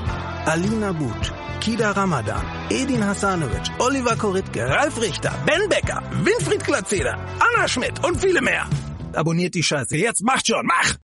Alina 0.45 0.91
But, 0.91 1.31
Kida 1.59 1.95
Ramadan, 1.95 2.43
Edin 2.71 3.01
Hasanovic, 3.03 3.69
Oliver 3.79 4.15
Koritke, 4.15 4.67
Ralf 4.67 4.99
Richter, 4.99 5.31
Ben 5.45 5.69
Becker, 5.69 6.01
Winfried 6.23 6.63
Glatzeder, 6.63 7.15
Anna 7.39 7.67
Schmidt 7.67 8.03
und 8.03 8.19
viele 8.19 8.41
mehr. 8.41 8.67
Abonniert 9.13 9.53
die 9.53 9.61
Scheiße. 9.61 9.97
Jetzt 9.97 10.23
macht 10.23 10.47
schon, 10.47 10.65
mach! 10.65 10.95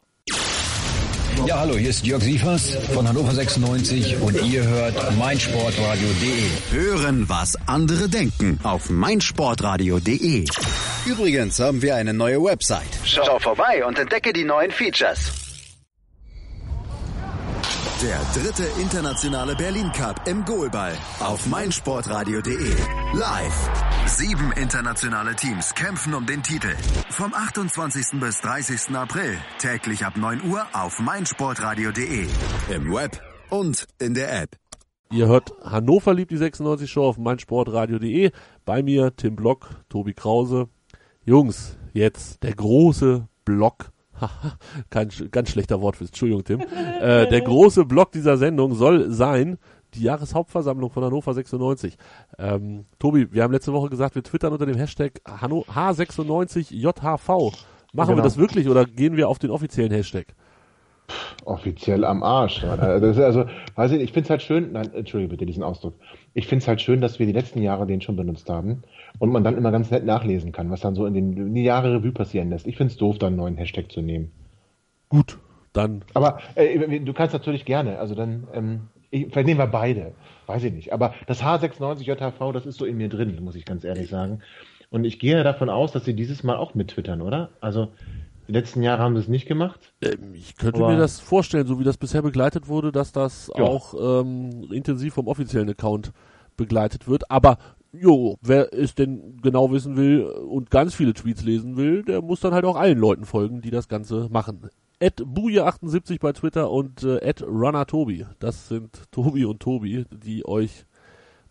Ja, 1.46 1.58
hallo, 1.58 1.76
hier 1.76 1.90
ist 1.90 2.06
Jörg 2.06 2.22
Sievers 2.22 2.76
von 2.94 3.06
Hannover 3.06 3.34
96 3.34 4.16
und 4.22 4.42
ihr 4.42 4.64
hört 4.64 5.16
meinsportradio.de. 5.18 6.48
Hören, 6.70 7.28
was 7.28 7.56
andere 7.66 8.08
denken 8.08 8.58
auf 8.62 8.88
meinsportradio.de. 8.88 10.46
Übrigens 11.04 11.60
haben 11.60 11.82
wir 11.82 11.94
eine 11.96 12.14
neue 12.14 12.42
Website. 12.42 12.88
Schau 13.04 13.38
vorbei 13.38 13.84
und 13.84 13.98
entdecke 13.98 14.32
die 14.32 14.44
neuen 14.44 14.70
Features. 14.70 15.45
Der 18.06 18.20
dritte 18.40 18.62
internationale 18.80 19.56
Berlin 19.56 19.90
Cup 19.90 20.28
im 20.28 20.44
Goalball 20.44 20.96
auf 21.18 21.44
meinsportradio.de. 21.48 22.70
Live. 23.14 23.70
Sieben 24.06 24.52
internationale 24.52 25.34
Teams 25.34 25.74
kämpfen 25.74 26.14
um 26.14 26.24
den 26.24 26.40
Titel. 26.40 26.72
Vom 27.10 27.34
28. 27.34 28.20
bis 28.20 28.40
30. 28.42 28.94
April. 28.94 29.36
Täglich 29.58 30.04
ab 30.04 30.16
9 30.16 30.48
Uhr 30.48 30.64
auf 30.72 31.00
meinsportradio.de. 31.00 32.28
Im 32.72 32.94
Web 32.94 33.20
und 33.50 33.88
in 33.98 34.14
der 34.14 34.40
App. 34.40 34.50
Ihr 35.10 35.26
hört 35.26 35.50
Hannover 35.64 36.14
liebt 36.14 36.30
die 36.30 36.36
96 36.36 36.88
Show 36.88 37.08
auf 37.08 37.18
meinsportradio.de. 37.18 38.30
Bei 38.64 38.84
mir 38.84 39.16
Tim 39.16 39.34
Block, 39.34 39.68
Tobi 39.88 40.14
Krause. 40.14 40.68
Jungs, 41.24 41.76
jetzt 41.92 42.44
der 42.44 42.54
große 42.54 43.26
Block 43.44 43.90
Kein 44.90 45.08
ganz 45.30 45.50
schlechter 45.50 45.80
Wortwitz, 45.80 46.08
Entschuldigung, 46.08 46.44
Tim. 46.44 46.60
äh, 46.60 47.28
der 47.28 47.40
große 47.40 47.84
Block 47.84 48.12
dieser 48.12 48.36
Sendung 48.36 48.74
soll 48.74 49.10
sein, 49.10 49.58
die 49.94 50.02
Jahreshauptversammlung 50.02 50.90
von 50.90 51.04
Hannover 51.04 51.34
96. 51.34 51.96
Ähm, 52.38 52.86
Tobi, 52.98 53.32
wir 53.32 53.42
haben 53.42 53.52
letzte 53.52 53.72
Woche 53.72 53.88
gesagt, 53.88 54.14
wir 54.14 54.22
twittern 54.22 54.52
unter 54.52 54.66
dem 54.66 54.76
Hashtag 54.76 55.20
H96JHV. 55.24 57.52
Machen 57.92 58.08
genau. 58.08 58.18
wir 58.18 58.22
das 58.22 58.36
wirklich 58.36 58.68
oder 58.68 58.84
gehen 58.84 59.16
wir 59.16 59.28
auf 59.28 59.38
den 59.38 59.50
offiziellen 59.50 59.92
Hashtag? 59.92 60.26
Offiziell 61.44 62.04
am 62.04 62.24
Arsch. 62.24 62.62
Das 62.62 63.02
ist 63.02 63.20
also, 63.20 63.44
weiß 63.76 63.92
ich, 63.92 64.00
ich 64.00 64.12
finde 64.12 64.24
es 64.24 64.30
halt 64.30 64.42
schön, 64.42 64.72
nein, 64.72 64.92
entschuldige 64.92 65.30
bitte 65.30 65.46
diesen 65.46 65.62
Ausdruck. 65.62 65.94
Ich 66.34 66.48
finde 66.48 66.62
es 66.62 66.68
halt 66.68 66.80
schön, 66.80 67.00
dass 67.00 67.20
wir 67.20 67.26
die 67.26 67.32
letzten 67.32 67.62
Jahre 67.62 67.86
den 67.86 68.00
schon 68.00 68.16
benutzt 68.16 68.50
haben 68.50 68.82
und 69.18 69.30
man 69.30 69.44
dann 69.44 69.56
immer 69.56 69.72
ganz 69.72 69.90
nett 69.90 70.04
nachlesen 70.04 70.52
kann, 70.52 70.70
was 70.70 70.80
dann 70.80 70.94
so 70.94 71.06
in 71.06 71.14
den, 71.14 71.36
in 71.36 71.54
die 71.54 71.64
Jahre 71.64 71.94
Revue 71.94 72.12
passieren 72.12 72.50
lässt. 72.50 72.66
Ich 72.66 72.76
finde 72.76 72.92
es 72.92 72.98
doof, 72.98 73.18
dann 73.18 73.28
einen 73.28 73.36
neuen 73.36 73.56
Hashtag 73.56 73.90
zu 73.90 74.02
nehmen. 74.02 74.30
Gut, 75.08 75.38
dann. 75.72 76.04
Aber 76.14 76.38
äh, 76.54 77.00
du 77.00 77.12
kannst 77.12 77.32
natürlich 77.32 77.64
gerne, 77.64 77.98
also 77.98 78.14
dann, 78.14 78.46
ähm, 78.52 78.80
ich, 79.10 79.26
vielleicht 79.26 79.46
nehmen 79.46 79.60
wir 79.60 79.66
beide, 79.66 80.12
weiß 80.46 80.64
ich 80.64 80.72
nicht. 80.72 80.92
Aber 80.92 81.14
das 81.26 81.42
H96JHV, 81.42 82.52
das 82.52 82.66
ist 82.66 82.78
so 82.78 82.84
in 82.84 82.96
mir 82.96 83.08
drin, 83.08 83.38
muss 83.42 83.54
ich 83.54 83.64
ganz 83.64 83.84
ehrlich 83.84 84.08
sagen. 84.08 84.40
Und 84.90 85.04
ich 85.04 85.18
gehe 85.18 85.42
davon 85.42 85.68
aus, 85.68 85.92
dass 85.92 86.04
sie 86.04 86.14
dieses 86.14 86.42
Mal 86.44 86.56
auch 86.56 86.74
mit 86.74 86.88
twittern, 86.88 87.20
oder? 87.20 87.50
Also 87.60 87.88
die 88.48 88.52
letzten 88.52 88.82
Jahre 88.82 89.02
haben 89.02 89.14
sie 89.16 89.22
es 89.22 89.28
nicht 89.28 89.46
gemacht. 89.46 89.92
Ähm, 90.02 90.34
ich 90.34 90.56
könnte 90.56 90.80
mir 90.80 90.96
das 90.96 91.18
vorstellen, 91.20 91.66
so 91.66 91.80
wie 91.80 91.84
das 91.84 91.96
bisher 91.96 92.22
begleitet 92.22 92.68
wurde, 92.68 92.92
dass 92.92 93.12
das 93.12 93.50
ja. 93.56 93.64
auch 93.64 93.94
ähm, 94.22 94.68
intensiv 94.70 95.14
vom 95.14 95.26
offiziellen 95.26 95.68
Account 95.68 96.12
begleitet 96.56 97.08
wird. 97.08 97.30
Aber 97.30 97.58
jo, 98.00 98.36
wer 98.40 98.72
es 98.72 98.94
denn 98.94 99.38
genau 99.42 99.70
wissen 99.72 99.96
will 99.96 100.24
und 100.24 100.70
ganz 100.70 100.94
viele 100.94 101.14
Tweets 101.14 101.42
lesen 101.44 101.76
will, 101.76 102.02
der 102.02 102.22
muss 102.22 102.40
dann 102.40 102.54
halt 102.54 102.64
auch 102.64 102.76
allen 102.76 102.98
Leuten 102.98 103.24
folgen, 103.24 103.60
die 103.60 103.70
das 103.70 103.88
Ganze 103.88 104.28
machen. 104.30 104.68
At 105.00 105.20
Buja78 105.20 106.20
bei 106.20 106.32
Twitter 106.32 106.70
und 106.70 107.02
äh, 107.02 107.28
at 107.28 107.42
RunnerTobi. 107.42 108.26
Das 108.38 108.68
sind 108.68 109.10
Tobi 109.10 109.44
und 109.44 109.60
Tobi, 109.60 110.06
die 110.10 110.46
euch 110.46 110.86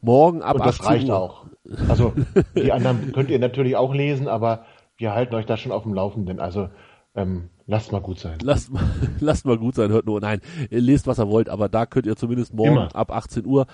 morgen 0.02 0.42
ab 0.42 0.56
und 0.56 0.66
das 0.66 0.80
18 0.80 0.88
reicht 0.88 1.10
Uhr 1.10 1.20
auch. 1.20 1.46
Also 1.88 2.14
die 2.56 2.72
anderen 2.72 3.12
könnt 3.14 3.30
ihr 3.30 3.40
natürlich 3.40 3.76
auch 3.76 3.94
lesen, 3.94 4.28
aber 4.28 4.66
wir 4.98 5.14
halten 5.14 5.36
euch 5.36 5.46
da 5.46 5.58
schon 5.58 5.72
auf 5.72 5.84
dem 5.84 5.94
Laufenden. 5.94 6.40
Also 6.40 6.70
ähm, 7.16 7.50
lasst 7.68 7.92
mal 7.92 8.02
gut 8.02 8.20
sein. 8.20 8.38
Lasst 8.42 8.72
mal, 8.72 8.84
lasst 9.20 9.46
mal 9.46 9.58
gut 9.58 9.76
sein, 9.76 9.92
hört 9.92 10.06
nur. 10.06 10.20
Nein, 10.20 10.42
lest 10.70 11.08
was 11.08 11.20
ihr 11.20 11.30
wollt, 11.30 11.50
aber 11.50 11.70
da 11.70 11.86
könnt 11.86 12.06
ihr 12.06 12.16
zumindest 12.16 12.54
morgen 12.54 12.78
Immer. 12.78 12.96
ab 12.96 13.12
18 13.12 13.46
Uhr 13.46 13.68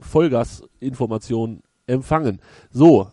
Vollgas-Informationen 0.00 1.62
empfangen. 1.90 2.40
So. 2.70 3.10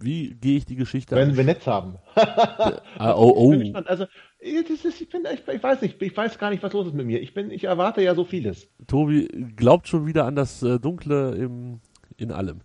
Wie 0.00 0.34
gehe 0.34 0.56
ich 0.56 0.66
die 0.66 0.74
Geschichte 0.74 1.14
Wenn 1.14 1.30
an? 1.30 1.36
wir 1.36 1.44
Netz 1.44 1.66
haben. 1.66 1.96
ah, 2.16 3.14
oh, 3.14 3.32
oh. 3.36 3.52
Ich 3.52 3.74
also, 3.76 4.06
ist, 4.40 5.00
ich, 5.00 5.08
bin, 5.08 5.22
ich, 5.32 5.46
ich, 5.46 5.62
weiß 5.62 5.80
nicht, 5.82 6.02
ich 6.02 6.16
weiß 6.16 6.38
gar 6.38 6.50
nicht, 6.50 6.62
was 6.62 6.72
los 6.72 6.88
ist 6.88 6.94
mit 6.94 7.06
mir. 7.06 7.20
Ich, 7.20 7.34
bin, 7.34 7.52
ich 7.52 7.64
erwarte 7.64 8.02
ja 8.02 8.14
so 8.16 8.24
vieles. 8.24 8.68
Tobi 8.88 9.28
glaubt 9.54 9.86
schon 9.86 10.06
wieder 10.06 10.24
an 10.24 10.34
das 10.34 10.62
äh, 10.62 10.80
Dunkle 10.80 11.36
im, 11.36 11.80
in 12.16 12.32
allem. 12.32 12.62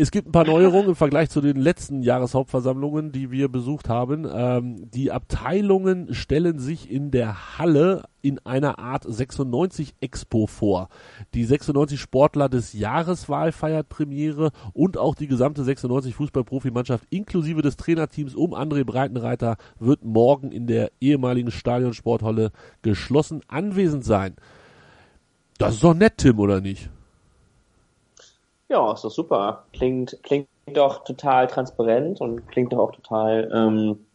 Es 0.00 0.12
gibt 0.12 0.28
ein 0.28 0.32
paar 0.32 0.46
Neuerungen 0.46 0.90
im 0.90 0.94
Vergleich 0.94 1.28
zu 1.28 1.40
den 1.40 1.56
letzten 1.56 2.02
Jahreshauptversammlungen, 2.02 3.10
die 3.10 3.32
wir 3.32 3.48
besucht 3.48 3.88
haben. 3.88 4.28
Ähm, 4.32 4.88
die 4.92 5.10
Abteilungen 5.10 6.14
stellen 6.14 6.60
sich 6.60 6.88
in 6.88 7.10
der 7.10 7.58
Halle 7.58 8.04
in 8.22 8.38
einer 8.46 8.78
Art 8.78 9.02
96 9.08 9.96
Expo 10.00 10.46
vor. 10.46 10.88
Die 11.34 11.44
96 11.44 11.98
Sportler 11.98 12.48
des 12.48 12.74
Jahreswahl 12.74 13.50
feiert 13.50 13.88
Premiere 13.88 14.52
und 14.72 14.98
auch 14.98 15.16
die 15.16 15.26
gesamte 15.26 15.64
96 15.64 16.14
Fußballprofimannschaft 16.14 17.04
inklusive 17.10 17.62
des 17.62 17.76
Trainerteams 17.76 18.36
um 18.36 18.54
André 18.54 18.84
Breitenreiter 18.84 19.56
wird 19.80 20.04
morgen 20.04 20.52
in 20.52 20.68
der 20.68 20.92
ehemaligen 21.00 21.50
Stadionsporthalle 21.50 22.52
geschlossen 22.82 23.40
anwesend 23.48 24.04
sein. 24.04 24.36
Das 25.58 25.74
ist 25.74 25.82
doch 25.82 25.94
nett, 25.94 26.18
Tim, 26.18 26.38
oder 26.38 26.60
nicht? 26.60 26.88
Ja, 28.68 28.92
ist 28.92 29.04
doch 29.04 29.10
super. 29.10 29.64
Klingt, 29.72 30.18
klingt 30.22 30.48
doch 30.66 31.04
total 31.04 31.46
transparent 31.46 32.20
und 32.20 32.46
klingt 32.48 32.72
doch 32.72 32.78
auch 32.78 32.92
total, 32.92 33.50
ähm, 33.54 34.06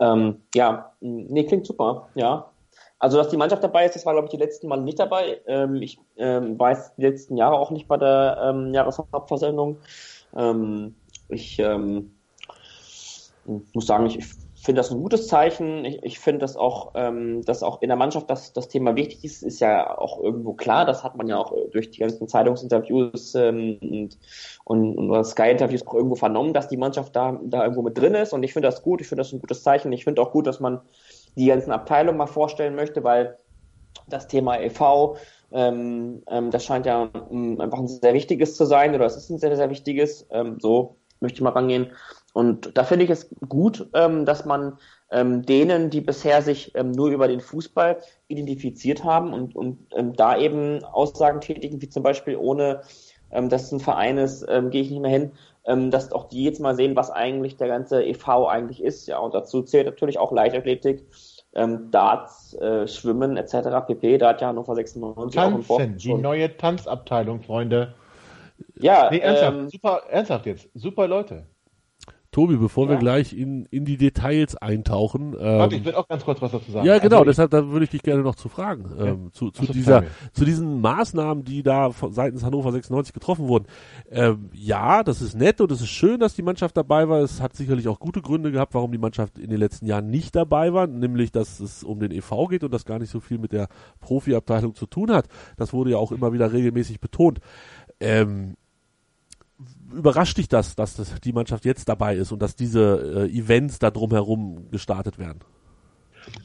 ähm, 0.00 0.42
ja, 0.54 0.92
nee, 1.00 1.44
klingt 1.44 1.66
super, 1.66 2.08
ja. 2.14 2.50
Also, 2.98 3.16
dass 3.16 3.28
die 3.28 3.36
Mannschaft 3.38 3.64
dabei 3.64 3.86
ist, 3.86 3.94
das 3.94 4.04
war, 4.04 4.12
glaube 4.12 4.26
ich, 4.26 4.30
die 4.30 4.36
letzten 4.36 4.68
Mal 4.68 4.80
nicht 4.80 4.98
dabei. 4.98 5.40
Ähm, 5.46 5.76
ich 5.76 5.98
ähm, 6.16 6.58
weiß 6.58 6.96
die 6.96 7.02
letzten 7.02 7.36
Jahre 7.36 7.58
auch 7.58 7.70
nicht 7.70 7.88
bei 7.88 7.96
der 7.96 8.38
ähm, 8.42 8.74
Jahreshauptversammlung. 8.74 9.78
Ähm, 10.36 10.94
ich 11.28 11.58
ähm, 11.58 12.14
muss 13.46 13.86
sagen, 13.86 14.06
ich, 14.06 14.18
finde 14.64 14.80
das 14.80 14.90
ein 14.90 15.00
gutes 15.00 15.26
Zeichen. 15.26 15.84
Ich, 15.84 16.02
ich 16.02 16.18
finde 16.18 16.40
das 16.40 16.56
auch, 16.56 16.92
ähm, 16.94 17.42
dass 17.44 17.62
auch 17.62 17.80
in 17.82 17.88
der 17.88 17.96
Mannschaft 17.96 18.28
das, 18.28 18.52
das 18.52 18.68
Thema 18.68 18.96
wichtig 18.96 19.24
ist, 19.24 19.42
ist 19.42 19.60
ja 19.60 19.96
auch 19.96 20.20
irgendwo 20.20 20.52
klar. 20.52 20.84
Das 20.84 21.02
hat 21.04 21.16
man 21.16 21.28
ja 21.28 21.38
auch 21.38 21.54
durch 21.72 21.90
die 21.90 22.00
ganzen 22.00 22.28
Zeitungsinterviews 22.28 23.34
ähm, 23.36 23.78
und, 23.80 24.18
und, 24.64 25.10
und 25.10 25.24
Sky-Interviews 25.24 25.86
auch 25.86 25.94
irgendwo 25.94 26.16
vernommen, 26.16 26.52
dass 26.52 26.68
die 26.68 26.76
Mannschaft 26.76 27.16
da, 27.16 27.40
da 27.42 27.62
irgendwo 27.62 27.82
mit 27.82 27.96
drin 27.96 28.14
ist. 28.14 28.32
Und 28.32 28.42
ich 28.42 28.52
finde 28.52 28.68
das 28.68 28.82
gut. 28.82 29.00
Ich 29.00 29.08
finde 29.08 29.22
das 29.22 29.32
ein 29.32 29.40
gutes 29.40 29.62
Zeichen. 29.62 29.92
Ich 29.92 30.04
finde 30.04 30.20
auch 30.20 30.32
gut, 30.32 30.46
dass 30.46 30.60
man 30.60 30.80
die 31.36 31.46
ganzen 31.46 31.72
Abteilungen 31.72 32.18
mal 32.18 32.26
vorstellen 32.26 32.74
möchte, 32.74 33.04
weil 33.04 33.38
das 34.08 34.28
Thema 34.28 34.60
e.V., 34.60 35.16
ähm, 35.52 36.22
ähm, 36.28 36.50
das 36.50 36.64
scheint 36.64 36.86
ja 36.86 37.08
ähm, 37.30 37.60
einfach 37.60 37.78
ein 37.78 37.88
sehr 37.88 38.14
wichtiges 38.14 38.56
zu 38.56 38.64
sein 38.64 38.94
oder 38.94 39.06
es 39.06 39.16
ist 39.16 39.30
ein 39.30 39.38
sehr, 39.38 39.56
sehr 39.56 39.70
wichtiges. 39.70 40.26
Ähm, 40.30 40.58
so 40.60 40.96
möchte 41.20 41.36
ich 41.36 41.42
mal 41.42 41.50
rangehen. 41.50 41.92
Und 42.32 42.76
da 42.76 42.84
finde 42.84 43.04
ich 43.04 43.10
es 43.10 43.28
gut, 43.48 43.88
ähm, 43.94 44.24
dass 44.24 44.44
man 44.44 44.78
ähm, 45.10 45.44
denen, 45.44 45.90
die 45.90 46.00
bisher 46.00 46.42
sich 46.42 46.72
ähm, 46.74 46.92
nur 46.92 47.08
über 47.08 47.26
den 47.26 47.40
Fußball 47.40 47.98
identifiziert 48.28 49.04
haben 49.04 49.32
und, 49.32 49.56
und 49.56 49.78
ähm, 49.96 50.14
da 50.14 50.38
eben 50.38 50.84
Aussagen 50.84 51.40
tätigen, 51.40 51.82
wie 51.82 51.88
zum 51.88 52.02
Beispiel 52.02 52.36
ohne, 52.36 52.82
ähm, 53.32 53.48
dass 53.48 53.64
es 53.64 53.72
ein 53.72 53.80
Verein 53.80 54.18
ist, 54.18 54.46
ähm, 54.48 54.70
gehe 54.70 54.82
ich 54.82 54.90
nicht 54.90 55.00
mehr 55.00 55.10
hin, 55.10 55.32
dass 55.90 56.10
auch 56.10 56.30
die 56.30 56.42
jetzt 56.42 56.58
mal 56.58 56.74
sehen, 56.74 56.96
was 56.96 57.10
eigentlich 57.10 57.58
der 57.58 57.68
ganze 57.68 58.02
EV 58.02 58.48
eigentlich 58.48 58.82
ist. 58.82 59.06
Ja, 59.06 59.18
und 59.18 59.34
dazu 59.34 59.62
zählt 59.62 59.84
natürlich 59.84 60.18
auch 60.18 60.32
Leichtathletik, 60.32 61.04
Darts, 61.52 62.54
äh, 62.54 62.88
Schwimmen 62.88 63.36
etc. 63.36 63.86
pp. 63.86 64.16
Da 64.16 64.30
hat 64.30 64.40
ja 64.40 64.48
Hannover 64.48 64.74
96 64.74 65.34
Tanzen, 65.34 65.52
auch 65.52 65.58
im 65.58 65.62
Vorfeld 65.62 66.02
die 66.02 66.14
neue 66.14 66.56
Tanzabteilung, 66.56 67.42
Freunde. 67.42 67.94
Ja, 68.80 69.10
Nee, 69.10 69.18
ernsthaft, 69.18 69.70
super, 69.70 70.02
ernsthaft 70.08 70.46
jetzt, 70.46 70.68
super 70.74 71.06
Leute. 71.06 71.44
Tobi, 72.32 72.56
bevor 72.56 72.86
wir 72.88 72.94
Ja. 72.94 73.00
gleich 73.00 73.32
in, 73.32 73.66
in 73.66 73.84
die 73.84 73.96
Details 73.96 74.54
eintauchen. 74.56 75.34
Ähm, 75.34 75.58
Warte, 75.58 75.74
ich 75.74 75.84
will 75.84 75.94
auch 75.94 76.06
ganz 76.06 76.24
kurz 76.24 76.40
was 76.40 76.52
dazu 76.52 76.70
sagen. 76.70 76.86
ja, 76.86 76.98
genau, 76.98 77.16
Also 77.18 77.24
deshalb 77.30 77.50
da 77.50 77.68
würde 77.70 77.84
ich 77.84 77.90
dich 77.90 78.02
gerne 78.02 78.22
noch 78.22 78.36
zu 78.36 78.48
fragen. 78.48 78.84
Ähm, 78.98 79.30
zu, 79.32 79.50
zu, 79.50 79.64
so, 79.64 79.72
dieser, 79.72 80.04
zu 80.32 80.44
diesen 80.44 80.80
Maßnahmen, 80.80 81.42
die 81.44 81.62
da 81.64 81.90
von, 81.90 82.12
seitens 82.12 82.44
Hannover 82.44 82.70
96 82.70 83.12
getroffen 83.12 83.48
wurden. 83.48 83.66
Ähm, 84.10 84.50
ja, 84.52 85.02
das 85.02 85.22
ist 85.22 85.34
nett 85.34 85.60
und 85.60 85.72
es 85.72 85.80
ist 85.80 85.88
schön, 85.88 86.20
dass 86.20 86.34
die 86.34 86.42
Mannschaft 86.42 86.76
dabei 86.76 87.08
war. 87.08 87.20
Es 87.20 87.40
hat 87.40 87.56
sicherlich 87.56 87.88
auch 87.88 87.98
gute 87.98 88.22
Gründe 88.22 88.52
gehabt, 88.52 88.74
warum 88.74 88.92
die 88.92 88.98
Mannschaft 88.98 89.36
in 89.36 89.50
den 89.50 89.58
letzten 89.58 89.86
Jahren 89.86 90.08
nicht 90.08 90.36
dabei 90.36 90.72
war, 90.72 90.86
nämlich 90.86 91.32
dass 91.32 91.58
es 91.58 91.82
um 91.82 91.98
den 91.98 92.12
EV 92.12 92.46
geht 92.48 92.62
und 92.62 92.72
das 92.72 92.84
gar 92.84 93.00
nicht 93.00 93.10
so 93.10 93.18
viel 93.18 93.38
mit 93.38 93.52
der 93.52 93.66
Profiabteilung 94.00 94.74
zu 94.76 94.86
tun 94.86 95.10
hat. 95.10 95.26
Das 95.56 95.72
wurde 95.72 95.90
ja 95.90 95.96
auch 95.96 96.12
immer 96.12 96.32
wieder 96.32 96.52
regelmäßig 96.52 97.00
betont. 97.00 97.40
Ähm, 97.98 98.54
überrascht 99.92 100.38
dich 100.38 100.48
das, 100.48 100.76
dass 100.76 100.96
das 100.96 101.20
die 101.20 101.32
Mannschaft 101.32 101.64
jetzt 101.64 101.88
dabei 101.88 102.16
ist 102.16 102.32
und 102.32 102.40
dass 102.40 102.56
diese 102.56 103.28
äh, 103.30 103.38
Events 103.38 103.78
da 103.78 103.90
drumherum 103.90 104.70
gestartet 104.70 105.18
werden? 105.18 105.40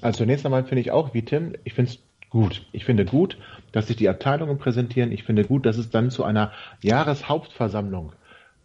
Also 0.02 0.20
zunächst 0.20 0.46
einmal 0.46 0.64
finde 0.64 0.82
ich 0.82 0.92
auch, 0.92 1.14
wie 1.14 1.24
Tim, 1.24 1.54
ich 1.64 1.74
finde 1.74 1.92
es 1.92 2.00
gut. 2.30 2.66
Ich 2.72 2.86
finde 2.86 3.06
gut, 3.06 3.38
dass 3.72 3.88
sich 3.88 3.96
die 3.96 4.10
Abteilungen 4.10 4.58
präsentieren. 4.58 5.12
Ich 5.12 5.24
finde 5.24 5.46
gut, 5.46 5.66
dass 5.66 5.78
es 5.78 5.90
dann 5.90 6.12
zu 6.12 6.24
einer 6.24 6.52
Jahreshauptversammlung 6.82 8.14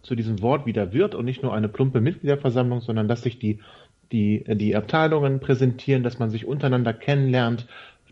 zu 0.02 0.14
diesem 0.14 0.40
Wort 0.42 0.66
wieder 0.66 0.92
wird 0.92 1.14
und 1.14 1.24
nicht 1.24 1.42
nur 1.42 1.54
eine 1.54 1.68
plumpe 1.68 2.00
Mitgliederversammlung, 2.00 2.80
sondern 2.80 3.06
dass 3.06 3.22
sich 3.22 3.38
die, 3.38 3.60
die, 4.12 4.44
die 4.46 4.74
Abteilungen 4.74 5.40
präsentieren, 5.40 6.02
dass 6.02 6.18
man 6.18 6.30
sich 6.30 6.46
untereinander 6.46 6.92
kennenlernt, 6.92 7.66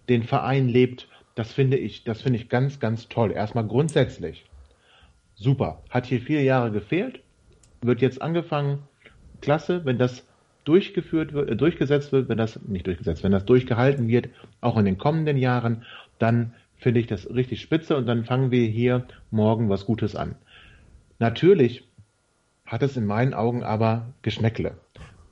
den 0.08 0.22
Verein 0.22 0.68
lebt. 0.68 1.08
Das 1.34 1.52
finde 1.52 1.76
ich, 1.76 2.04
das 2.04 2.22
finde 2.22 2.38
ich 2.38 2.48
ganz, 2.48 2.78
ganz 2.78 3.08
toll. 3.08 3.32
Erstmal 3.32 3.66
grundsätzlich. 3.66 4.44
Super. 5.38 5.82
Hat 5.88 6.06
hier 6.06 6.20
vier 6.20 6.42
Jahre 6.42 6.72
gefehlt, 6.72 7.20
wird 7.80 8.00
jetzt 8.02 8.20
angefangen. 8.20 8.80
Klasse, 9.40 9.84
wenn 9.84 9.98
das 9.98 10.26
durchgeführt 10.64 11.32
wird, 11.32 11.48
äh, 11.48 11.56
durchgesetzt 11.56 12.10
wird, 12.12 12.28
wenn 12.28 12.38
das 12.38 12.60
nicht 12.66 12.86
durchgesetzt, 12.86 13.22
wenn 13.22 13.32
das 13.32 13.44
durchgehalten 13.44 14.08
wird, 14.08 14.28
auch 14.60 14.76
in 14.76 14.84
den 14.84 14.98
kommenden 14.98 15.36
Jahren, 15.36 15.84
dann 16.18 16.54
finde 16.76 17.00
ich 17.00 17.06
das 17.06 17.30
richtig 17.30 17.60
spitze 17.60 17.96
und 17.96 18.06
dann 18.06 18.24
fangen 18.24 18.50
wir 18.50 18.66
hier 18.66 19.06
morgen 19.30 19.68
was 19.68 19.86
Gutes 19.86 20.16
an. 20.16 20.34
Natürlich 21.20 21.84
hat 22.66 22.82
es 22.82 22.96
in 22.96 23.06
meinen 23.06 23.32
Augen 23.32 23.62
aber 23.62 24.12
Geschmäckle. 24.22 24.76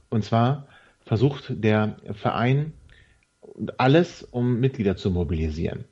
Und 0.09 0.25
zwar 0.25 0.69
versucht 1.05 1.53
der 1.63 1.97
Verein 2.15 2.73
alles, 3.77 4.23
um 4.23 4.61
Mitglieder 4.61 4.97
zu 4.97 5.11
mobilisieren. 5.11 5.85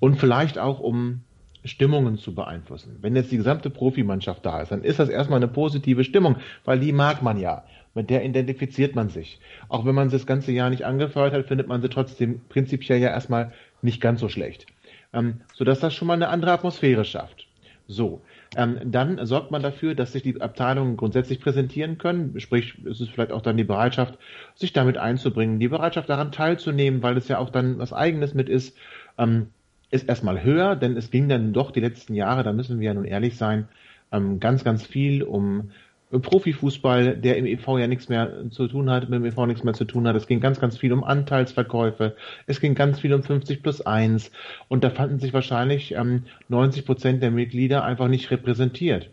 Und 0.00 0.16
vielleicht 0.16 0.58
auch, 0.58 0.80
um 0.80 1.22
Stimmungen 1.66 2.18
zu 2.18 2.34
beeinflussen. 2.34 2.96
Wenn 3.00 3.16
jetzt 3.16 3.32
die 3.32 3.36
gesamte 3.36 3.70
Profimannschaft 3.70 4.44
da 4.44 4.60
ist, 4.60 4.72
dann 4.72 4.82
ist 4.82 4.98
das 4.98 5.08
erstmal 5.08 5.38
eine 5.38 5.48
positive 5.48 6.04
Stimmung, 6.04 6.36
weil 6.64 6.80
die 6.80 6.92
mag 6.92 7.22
man 7.22 7.38
ja. 7.38 7.64
Mit 7.94 8.10
der 8.10 8.24
identifiziert 8.24 8.94
man 8.94 9.08
sich. 9.08 9.40
Auch 9.68 9.86
wenn 9.86 9.94
man 9.94 10.10
sie 10.10 10.16
das 10.16 10.26
ganze 10.26 10.52
Jahr 10.52 10.68
nicht 10.68 10.84
angefeuert 10.84 11.32
hat, 11.32 11.46
findet 11.46 11.66
man 11.66 11.80
sie 11.80 11.88
trotzdem 11.88 12.40
prinzipiell 12.48 12.98
ja 13.00 13.08
erstmal 13.08 13.52
nicht 13.80 14.02
ganz 14.02 14.20
so 14.20 14.28
schlecht. 14.28 14.66
Ähm, 15.14 15.40
sodass 15.54 15.80
das 15.80 15.94
schon 15.94 16.08
mal 16.08 16.14
eine 16.14 16.28
andere 16.28 16.52
Atmosphäre 16.52 17.06
schafft. 17.06 17.46
So, 17.88 18.20
ähm, 18.56 18.78
dann 18.84 19.24
sorgt 19.24 19.50
man 19.50 19.62
dafür, 19.62 19.94
dass 19.94 20.12
sich 20.12 20.22
die 20.22 20.40
Abteilungen 20.40 20.96
grundsätzlich 20.96 21.40
präsentieren 21.40 21.98
können. 21.98 22.38
Sprich, 22.40 22.74
es 22.84 23.00
ist 23.00 23.10
vielleicht 23.10 23.32
auch 23.32 23.42
dann 23.42 23.56
die 23.56 23.64
Bereitschaft, 23.64 24.18
sich 24.54 24.72
damit 24.72 24.98
einzubringen, 24.98 25.60
die 25.60 25.68
Bereitschaft 25.68 26.08
daran 26.08 26.32
teilzunehmen, 26.32 27.02
weil 27.02 27.16
es 27.16 27.28
ja 27.28 27.38
auch 27.38 27.50
dann 27.50 27.78
was 27.78 27.92
Eigenes 27.92 28.34
mit 28.34 28.48
ist, 28.48 28.76
ähm, 29.18 29.48
ist 29.96 30.08
erstmal 30.08 30.42
höher, 30.42 30.76
denn 30.76 30.96
es 30.96 31.10
ging 31.10 31.28
dann 31.28 31.52
doch 31.52 31.70
die 31.70 31.80
letzten 31.80 32.14
Jahre, 32.14 32.42
da 32.42 32.52
müssen 32.52 32.80
wir 32.80 32.86
ja 32.86 32.94
nun 32.94 33.04
ehrlich 33.04 33.36
sein, 33.36 33.68
ähm, 34.12 34.40
ganz, 34.40 34.64
ganz 34.64 34.86
viel 34.86 35.22
um 35.22 35.70
Profifußball, 36.10 37.16
der 37.16 37.36
im 37.36 37.46
EV 37.46 37.78
ja 37.78 37.88
nichts 37.88 38.08
mehr 38.08 38.48
zu 38.50 38.68
tun 38.68 38.90
hat, 38.90 39.08
mit 39.08 39.18
dem 39.18 39.24
EV 39.24 39.46
nichts 39.46 39.64
mehr 39.64 39.74
zu 39.74 39.84
tun 39.84 40.06
hat. 40.06 40.14
Es 40.14 40.28
ging 40.28 40.40
ganz, 40.40 40.60
ganz 40.60 40.78
viel 40.78 40.92
um 40.92 41.02
Anteilsverkäufe. 41.02 42.14
Es 42.46 42.60
ging 42.60 42.74
ganz 42.74 43.00
viel 43.00 43.12
um 43.12 43.24
50 43.24 43.62
plus 43.62 43.80
1. 43.80 44.30
Und 44.68 44.84
da 44.84 44.90
fanden 44.90 45.18
sich 45.18 45.34
wahrscheinlich 45.34 45.92
ähm, 45.92 46.22
90 46.48 46.86
Prozent 46.86 47.22
der 47.22 47.32
Mitglieder 47.32 47.84
einfach 47.84 48.06
nicht 48.06 48.30
repräsentiert. 48.30 49.10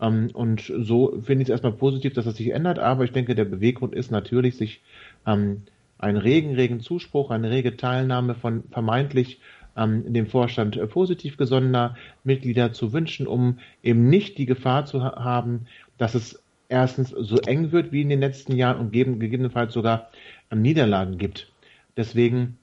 Ähm, 0.00 0.30
und 0.32 0.72
so 0.78 1.20
finde 1.22 1.42
ich 1.42 1.48
es 1.48 1.50
erstmal 1.50 1.72
positiv, 1.72 2.14
dass 2.14 2.24
das 2.24 2.36
sich 2.36 2.50
ändert. 2.50 2.78
Aber 2.78 3.04
ich 3.04 3.12
denke, 3.12 3.34
der 3.34 3.44
Beweggrund 3.44 3.94
ist 3.94 4.10
natürlich, 4.10 4.56
sich 4.56 4.80
ähm, 5.26 5.62
einen 5.98 6.16
regen, 6.16 6.54
regen 6.54 6.80
Zuspruch, 6.80 7.30
eine 7.30 7.50
rege 7.50 7.76
Teilnahme 7.76 8.34
von 8.34 8.64
vermeintlich 8.70 9.40
ähm, 9.80 10.12
dem 10.12 10.26
Vorstand 10.26 10.76
äh, 10.76 10.86
positiv 10.86 11.36
gesonnener 11.36 11.96
Mitglieder 12.22 12.72
zu 12.72 12.92
wünschen, 12.92 13.26
um 13.26 13.58
eben 13.82 14.08
nicht 14.08 14.38
die 14.38 14.46
Gefahr 14.46 14.84
zu 14.84 15.02
ha 15.02 15.24
haben, 15.24 15.66
dass 15.98 16.14
es 16.14 16.42
erstens 16.68 17.10
so 17.10 17.38
eng 17.38 17.72
wird 17.72 17.90
wie 17.90 18.02
in 18.02 18.10
den 18.10 18.20
letzten 18.20 18.54
Jahren 18.54 18.78
und 18.78 18.92
geben, 18.92 19.18
gegebenenfalls 19.18 19.72
sogar 19.72 20.10
ähm, 20.50 20.62
Niederlagen 20.62 21.18
gibt. 21.18 21.50
Deswegen 21.96 22.58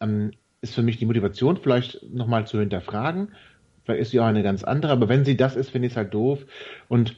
ähm, 0.00 0.32
ist 0.60 0.74
für 0.74 0.82
mich 0.82 0.98
die 0.98 1.06
Motivation 1.06 1.56
vielleicht 1.56 2.02
nochmal 2.12 2.46
zu 2.46 2.60
hinterfragen. 2.60 3.28
Vielleicht 3.84 4.02
ist 4.02 4.10
sie 4.10 4.20
auch 4.20 4.26
eine 4.26 4.42
ganz 4.42 4.62
andere, 4.62 4.92
aber 4.92 5.08
wenn 5.08 5.24
sie 5.24 5.36
das 5.36 5.56
ist, 5.56 5.70
finde 5.70 5.86
ich 5.86 5.94
es 5.94 5.96
halt 5.96 6.12
doof. 6.12 6.44
Und 6.88 7.16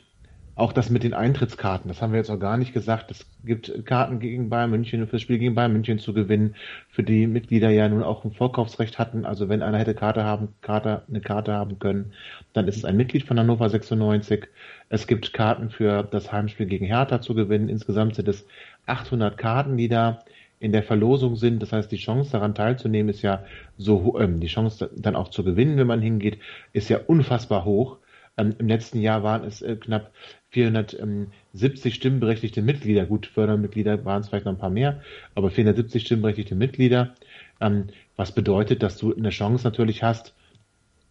auch 0.55 0.73
das 0.73 0.91
mit 0.91 1.05
den 1.05 1.15
Eintrittskarten, 1.15 1.89
das 1.89 2.03
haben 2.03 2.13
wir 2.13 2.19
jetzt 2.19 2.31
auch 2.31 2.39
gar 2.39 2.57
nicht 2.57 2.75
gesagt. 2.75 3.11
Es 3.11 3.27
gibt 3.45 3.87
Karten 3.87 4.21
gegen 4.21 4.51
Bayern 4.51 4.71
München 4.71 5.07
für 5.07 5.13
das 5.13 5.23
Spiel 5.23 5.39
gegen 5.39 5.55
Bayern 5.55 5.73
München 5.73 5.99
zu 5.99 6.13
gewinnen, 6.13 6.55
für 6.91 7.03
die 7.03 7.27
Mitglieder 7.27 7.71
ja 7.71 7.89
nun 7.89 8.03
auch 8.03 8.25
ein 8.25 8.33
Vorkaufsrecht 8.33 8.99
hatten. 8.99 9.25
Also 9.25 9.49
wenn 9.49 9.63
einer 9.63 9.79
hätte 9.79 9.95
Karte 9.95 10.25
haben, 10.25 10.49
Karte, 10.61 11.03
eine 11.09 11.21
Karte 11.21 11.53
haben 11.53 11.79
können, 11.79 12.13
dann 12.53 12.69
ist 12.69 12.77
es 12.77 12.85
ein 12.85 12.97
Mitglied 12.97 13.25
von 13.25 13.39
Hannover 13.39 13.71
96. 13.71 14.49
Es 14.89 15.07
gibt 15.07 15.33
Karten 15.33 15.71
für 15.71 16.03
das 16.03 16.33
Heimspiel 16.33 16.67
gegen 16.67 16.87
Hertha 16.87 17.21
zu 17.21 17.35
gewinnen. 17.35 17.69
Insgesamt 17.69 18.17
sind 18.17 18.29
es 18.29 18.47
800 18.87 19.39
Karten, 19.39 19.77
die 19.77 19.89
da 19.89 20.23
in 20.61 20.73
der 20.73 20.83
Verlosung 20.83 21.37
sind. 21.37 21.63
Das 21.63 21.73
heißt, 21.73 21.91
die 21.91 21.97
Chance 21.97 22.33
daran 22.33 22.55
teilzunehmen 22.55 23.09
ist 23.09 23.23
ja 23.23 23.45
so, 23.79 24.19
ähm, 24.21 24.41
die 24.41 24.47
Chance 24.47 24.91
dann 24.95 25.17
auch 25.17 25.29
zu 25.29 25.43
gewinnen, 25.43 25.79
wenn 25.79 25.87
man 25.87 26.03
hingeht, 26.03 26.39
ist 26.73 26.91
ja 26.91 26.99
unfassbar 27.07 27.65
hoch. 27.65 27.97
Ähm, 28.41 28.55
Im 28.59 28.69
letzten 28.69 29.01
Jahr 29.01 29.23
waren 29.23 29.45
es 29.45 29.61
äh, 29.61 29.77
knapp 29.77 30.13
470 30.51 31.95
stimmberechtigte 31.95 32.63
Mitglieder. 32.63 33.05
Gut, 33.05 33.27
Fördermitglieder 33.27 34.05
waren 34.05 34.23
es 34.23 34.29
vielleicht 34.29 34.47
noch 34.47 34.53
ein 34.53 34.59
paar 34.59 34.71
mehr, 34.71 35.03
aber 35.35 35.51
470 35.51 36.03
stimmberechtigte 36.03 36.55
Mitglieder. 36.55 37.15
Ähm, 37.61 37.89
was 38.17 38.33
bedeutet, 38.33 38.83
dass 38.83 38.97
du 38.97 39.15
eine 39.15 39.31
Chance 39.31 39.65
natürlich 39.65 40.03
hast, 40.03 40.35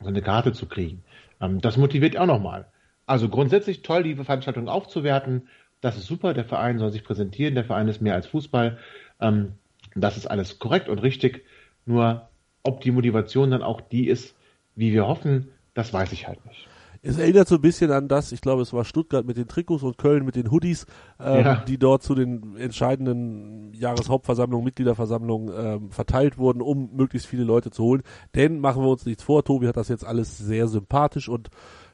so 0.01 0.07
eine 0.07 0.23
Karte 0.23 0.53
zu 0.53 0.65
kriegen. 0.65 1.03
Ähm, 1.39 1.61
das 1.61 1.77
motiviert 1.77 2.17
auch 2.17 2.25
nochmal. 2.25 2.65
Also 3.05 3.29
grundsätzlich 3.29 3.83
toll, 3.83 4.03
die 4.03 4.15
Veranstaltung 4.15 4.67
aufzuwerten. 4.67 5.47
Das 5.81 5.97
ist 5.97 6.07
super. 6.07 6.33
Der 6.33 6.45
Verein 6.45 6.79
soll 6.79 6.91
sich 6.91 7.03
präsentieren. 7.03 7.53
Der 7.53 7.63
Verein 7.63 7.87
ist 7.87 8.01
mehr 8.01 8.15
als 8.15 8.25
Fußball. 8.25 8.79
Ähm, 9.21 9.53
das 9.95 10.17
ist 10.17 10.25
alles 10.25 10.57
korrekt 10.57 10.89
und 10.89 10.99
richtig. 10.99 11.45
Nur 11.85 12.27
ob 12.63 12.81
die 12.81 12.91
Motivation 12.91 13.51
dann 13.51 13.63
auch 13.63 13.81
die 13.81 14.07
ist, 14.07 14.35
wie 14.75 14.93
wir 14.93 15.07
hoffen, 15.07 15.49
das 15.75 15.93
weiß 15.93 16.11
ich 16.11 16.27
halt 16.27 16.43
nicht. 16.45 16.67
Es 17.01 17.17
erinnert 17.17 17.47
so 17.47 17.55
ein 17.55 17.61
bisschen 17.61 17.91
an 17.91 18.07
das, 18.09 18.31
ich 18.33 18.41
glaube, 18.41 18.61
es 18.61 18.73
war 18.73 18.83
Stuttgart 18.83 19.25
mit 19.25 19.37
den 19.37 19.47
Trikots 19.47 19.83
und 19.83 19.97
Köln 19.97 20.25
mit 20.25 20.35
den 20.35 20.51
Hoodies, 20.51 20.85
ähm, 21.19 21.45
Ja. 21.45 21.55
die 21.65 21.77
dort 21.77 22.03
zu 22.03 22.13
den 22.13 22.57
entscheidenden 22.57 23.73
Jahreshauptversammlungen, 23.73 24.65
Mitgliederversammlungen 24.65 25.53
ähm, 25.57 25.91
verteilt 25.91 26.37
wurden, 26.37 26.61
um 26.61 26.89
möglichst 26.93 27.27
viele 27.27 27.43
Leute 27.45 27.71
zu 27.71 27.83
holen. 27.83 28.03
Denn 28.35 28.59
machen 28.59 28.83
wir 28.83 28.89
uns 28.89 29.05
nichts 29.05 29.23
vor, 29.23 29.43
Tobi 29.45 29.67
hat 29.67 29.77
das 29.77 29.87
jetzt 29.87 30.05
alles 30.05 30.37
sehr 30.37 30.67
sympathisch 30.67 31.29
und 31.29 31.49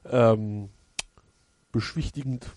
ähm, 0.09 0.69
beschwichtigend 1.71 2.47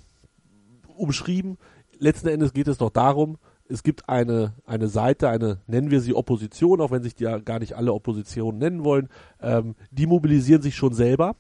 umschrieben. 0.96 1.58
Letzten 1.98 2.28
Endes 2.28 2.52
geht 2.52 2.68
es 2.68 2.78
doch 2.78 2.90
darum, 2.90 3.36
es 3.68 3.82
gibt 3.82 4.08
eine, 4.08 4.54
eine 4.64 4.88
Seite, 4.88 5.28
eine, 5.28 5.58
nennen 5.66 5.90
wir 5.90 6.00
sie 6.00 6.14
Opposition, 6.14 6.80
auch 6.80 6.90
wenn 6.90 7.02
sich 7.02 7.14
die 7.14 7.24
ja 7.24 7.38
gar 7.38 7.58
nicht 7.58 7.74
alle 7.74 7.92
Oppositionen 7.92 8.58
nennen 8.58 8.84
wollen, 8.84 9.08
ähm, 9.42 9.74
die 9.90 10.06
mobilisieren 10.06 10.62
sich 10.62 10.74
schon 10.74 10.94
selber. 10.94 11.36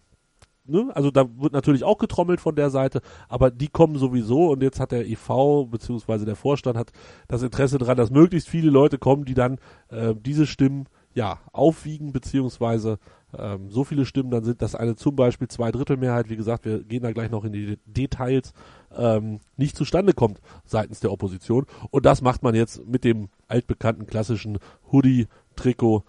Ne? 0.68 0.90
Also 0.94 1.10
da 1.10 1.26
wird 1.38 1.52
natürlich 1.52 1.84
auch 1.84 1.98
getrommelt 1.98 2.40
von 2.40 2.56
der 2.56 2.70
Seite, 2.70 3.00
aber 3.28 3.50
die 3.50 3.68
kommen 3.68 3.96
sowieso 3.96 4.50
und 4.50 4.62
jetzt 4.62 4.80
hat 4.80 4.92
der 4.92 5.06
EV 5.06 5.66
beziehungsweise 5.70 6.24
der 6.24 6.36
Vorstand 6.36 6.76
hat 6.76 6.92
das 7.26 7.42
Interesse 7.42 7.78
daran, 7.78 7.96
dass 7.96 8.10
möglichst 8.10 8.48
viele 8.48 8.70
Leute 8.70 8.98
kommen, 8.98 9.24
die 9.24 9.34
dann 9.34 9.58
äh, 9.88 10.14
diese 10.14 10.46
Stimmen 10.46 10.86
ja, 11.14 11.40
aufwiegen, 11.52 12.12
beziehungsweise 12.12 12.98
ähm, 13.36 13.70
so 13.70 13.84
viele 13.84 14.06
Stimmen 14.06 14.30
dann 14.30 14.44
sind, 14.44 14.62
dass 14.62 14.74
eine 14.74 14.94
zum 14.94 15.16
Beispiel 15.16 15.48
Zweidrittelmehrheit, 15.48 16.30
wie 16.30 16.36
gesagt, 16.36 16.64
wir 16.64 16.84
gehen 16.84 17.02
da 17.02 17.12
gleich 17.12 17.30
noch 17.30 17.44
in 17.44 17.52
die 17.52 17.78
Details, 17.86 18.52
ähm, 18.96 19.40
nicht 19.56 19.76
zustande 19.76 20.12
kommt 20.12 20.40
seitens 20.64 21.00
der 21.00 21.12
Opposition. 21.12 21.66
Und 21.90 22.06
das 22.06 22.22
macht 22.22 22.42
man 22.42 22.54
jetzt 22.54 22.86
mit 22.86 23.04
dem 23.04 23.28
altbekannten 23.48 24.06
klassischen 24.06 24.58
Hoodie, 24.92 25.26
Trikot 25.56 26.04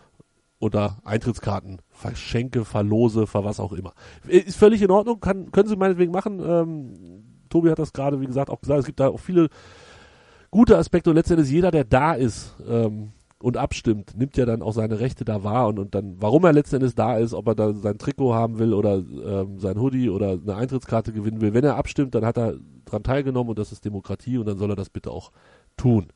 oder 0.59 0.97
Eintrittskarten, 1.03 1.81
Verschenke, 1.89 2.65
Verlose, 2.65 3.27
ver 3.27 3.43
was 3.45 3.59
auch 3.59 3.73
immer. 3.73 3.93
Ist 4.27 4.57
völlig 4.57 4.81
in 4.81 4.91
Ordnung, 4.91 5.19
kann, 5.19 5.51
können 5.51 5.69
Sie 5.69 5.75
meinetwegen 5.75 6.11
machen. 6.11 6.41
Ähm, 6.45 7.23
Tobi 7.49 7.71
hat 7.71 7.79
das 7.79 7.93
gerade, 7.93 8.21
wie 8.21 8.27
gesagt, 8.27 8.49
auch 8.49 8.61
gesagt. 8.61 8.81
Es 8.81 8.85
gibt 8.85 8.99
da 8.99 9.07
auch 9.07 9.19
viele 9.19 9.49
gute 10.51 10.77
Aspekte 10.77 11.09
und 11.09 11.15
letztendlich 11.15 11.49
jeder, 11.49 11.71
der 11.71 11.85
da 11.85 12.13
ist, 12.13 12.55
ähm, 12.67 13.13
und 13.41 13.55
abstimmt, 13.55 14.17
nimmt 14.17 14.35
ja 14.35 14.45
dann 14.45 14.61
auch 14.61 14.73
seine 14.73 14.99
Rechte 14.99 15.23
da 15.23 15.43
wahr 15.43 15.69
und, 15.69 15.79
und 15.79 15.95
dann, 15.95 16.17
warum 16.19 16.43
er 16.43 16.51
letzten 16.51 16.75
Endes 16.77 16.93
da 16.93 17.17
ist, 17.17 17.33
ob 17.33 17.47
er 17.47 17.55
da 17.55 17.73
sein 17.73 17.97
Trikot 17.97 18.33
haben 18.33 18.59
will 18.59 18.73
oder 18.73 18.97
ähm, 18.97 19.59
sein 19.59 19.79
Hoodie 19.79 20.09
oder 20.09 20.31
eine 20.31 20.55
Eintrittskarte 20.55 21.13
gewinnen 21.13 21.39
will. 21.39 21.53
Wenn 21.53 21.63
er 21.63 21.77
abstimmt, 21.77 22.15
dann 22.15 22.25
hat 22.25 22.37
er 22.37 22.55
dran 22.83 23.03
teilgenommen 23.03 23.51
und 23.51 23.59
das 23.59 23.71
ist 23.71 23.85
Demokratie 23.85 24.37
und 24.37 24.45
dann 24.45 24.57
soll 24.57 24.71
er 24.71 24.75
das 24.75 24.89
bitte 24.89 25.11
auch 25.11 25.31
tun. 25.77 26.07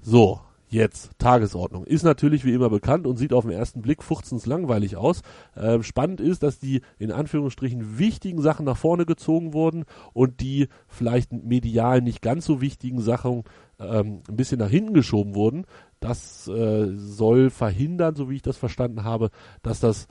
So, 0.00 0.40
Jetzt, 0.70 1.12
Tagesordnung. 1.18 1.84
Ist 1.84 2.02
natürlich 2.02 2.44
wie 2.44 2.52
immer 2.52 2.68
bekannt 2.68 3.06
und 3.06 3.16
sieht 3.16 3.32
auf 3.32 3.44
den 3.44 3.52
ersten 3.52 3.80
Blick 3.80 4.02
fuchzens 4.02 4.44
langweilig 4.44 4.96
aus. 4.96 5.22
Ähm, 5.56 5.82
spannend 5.82 6.20
ist, 6.20 6.42
dass 6.42 6.58
die 6.58 6.82
in 6.98 7.10
Anführungsstrichen 7.10 7.98
wichtigen 7.98 8.42
Sachen 8.42 8.66
nach 8.66 8.76
vorne 8.76 9.06
gezogen 9.06 9.54
wurden 9.54 9.84
und 10.12 10.40
die 10.40 10.68
vielleicht 10.86 11.32
medial 11.32 12.02
nicht 12.02 12.20
ganz 12.20 12.44
so 12.44 12.60
wichtigen 12.60 13.00
Sachen 13.00 13.44
ähm, 13.80 14.20
ein 14.28 14.36
bisschen 14.36 14.58
nach 14.58 14.68
hinten 14.68 14.92
geschoben 14.92 15.34
wurden. 15.34 15.64
Das 16.00 16.46
äh, 16.48 16.88
soll 16.94 17.48
verhindern, 17.48 18.14
so 18.14 18.28
wie 18.28 18.36
ich 18.36 18.42
das 18.42 18.58
verstanden 18.58 19.04
habe, 19.04 19.30
dass 19.62 19.80
das 19.80 20.06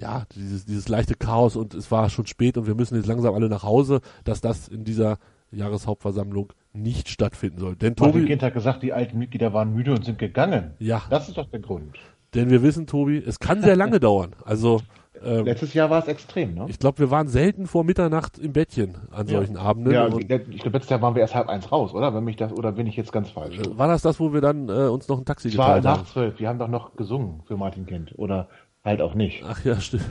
ja, 0.00 0.24
dieses, 0.34 0.64
dieses 0.64 0.88
leichte 0.88 1.14
Chaos 1.14 1.54
und 1.54 1.74
es 1.74 1.90
war 1.90 2.10
schon 2.10 2.26
spät 2.26 2.56
und 2.56 2.66
wir 2.66 2.74
müssen 2.74 2.96
jetzt 2.96 3.06
langsam 3.06 3.34
alle 3.34 3.48
nach 3.48 3.62
Hause, 3.62 4.00
dass 4.24 4.40
das 4.40 4.66
in 4.66 4.82
dieser 4.82 5.18
Jahreshauptversammlung 5.52 6.52
nicht 6.72 7.08
stattfinden 7.08 7.58
soll. 7.58 7.76
Denn 7.76 7.96
Tobi 7.96 8.10
Martin 8.10 8.26
Kind 8.26 8.42
hat 8.42 8.54
gesagt, 8.54 8.82
die 8.82 8.92
alten 8.92 9.18
Mitglieder 9.18 9.52
waren 9.52 9.74
müde 9.74 9.92
und 9.92 10.04
sind 10.04 10.18
gegangen. 10.18 10.72
Ja. 10.78 11.02
Das 11.10 11.28
ist 11.28 11.36
doch 11.36 11.50
der 11.50 11.60
Grund. 11.60 11.96
Denn 12.34 12.50
wir 12.50 12.62
wissen, 12.62 12.86
Tobi, 12.86 13.18
es 13.18 13.40
kann 13.40 13.60
sehr 13.62 13.76
lange 13.76 14.00
dauern. 14.00 14.36
Also 14.44 14.80
ähm, 15.22 15.44
letztes 15.44 15.74
Jahr 15.74 15.90
war 15.90 15.98
es 15.98 16.08
extrem, 16.08 16.54
ne? 16.54 16.66
Ich 16.68 16.78
glaube, 16.78 16.98
wir 16.98 17.10
waren 17.10 17.28
selten 17.28 17.66
vor 17.66 17.84
Mitternacht 17.84 18.38
im 18.38 18.52
Bettchen 18.52 18.96
an 19.10 19.26
ja. 19.26 19.36
solchen 19.36 19.56
Abenden. 19.56 19.92
Ja, 19.92 20.06
ich 20.08 20.28
glaube, 20.28 20.78
letztes 20.78 20.88
Jahr 20.88 21.02
waren 21.02 21.14
wir 21.14 21.20
erst 21.20 21.34
halb 21.34 21.48
eins 21.48 21.70
raus, 21.70 21.92
oder? 21.92 22.14
Wenn 22.14 22.24
mich 22.24 22.36
das, 22.36 22.52
oder 22.52 22.72
bin 22.72 22.86
ich 22.86 22.96
jetzt 22.96 23.12
ganz 23.12 23.28
falsch? 23.28 23.58
War 23.70 23.88
das 23.88 24.02
das, 24.02 24.18
wo 24.18 24.32
wir 24.32 24.40
dann 24.40 24.68
äh, 24.68 24.88
uns 24.88 25.08
noch 25.08 25.18
ein 25.18 25.24
Taxi 25.24 25.50
geteilt 25.50 25.68
haben? 25.68 25.84
war 25.84 25.96
nach 25.98 26.04
zwölf. 26.06 26.38
Wir 26.38 26.48
haben 26.48 26.58
doch 26.58 26.68
noch 26.68 26.96
gesungen 26.96 27.42
für 27.46 27.56
Martin 27.56 27.84
Kent. 27.84 28.14
Oder 28.16 28.48
halt 28.84 29.00
auch 29.00 29.14
nicht. 29.14 29.42
Ach 29.46 29.64
ja, 29.64 29.80
stimmt. 29.80 30.04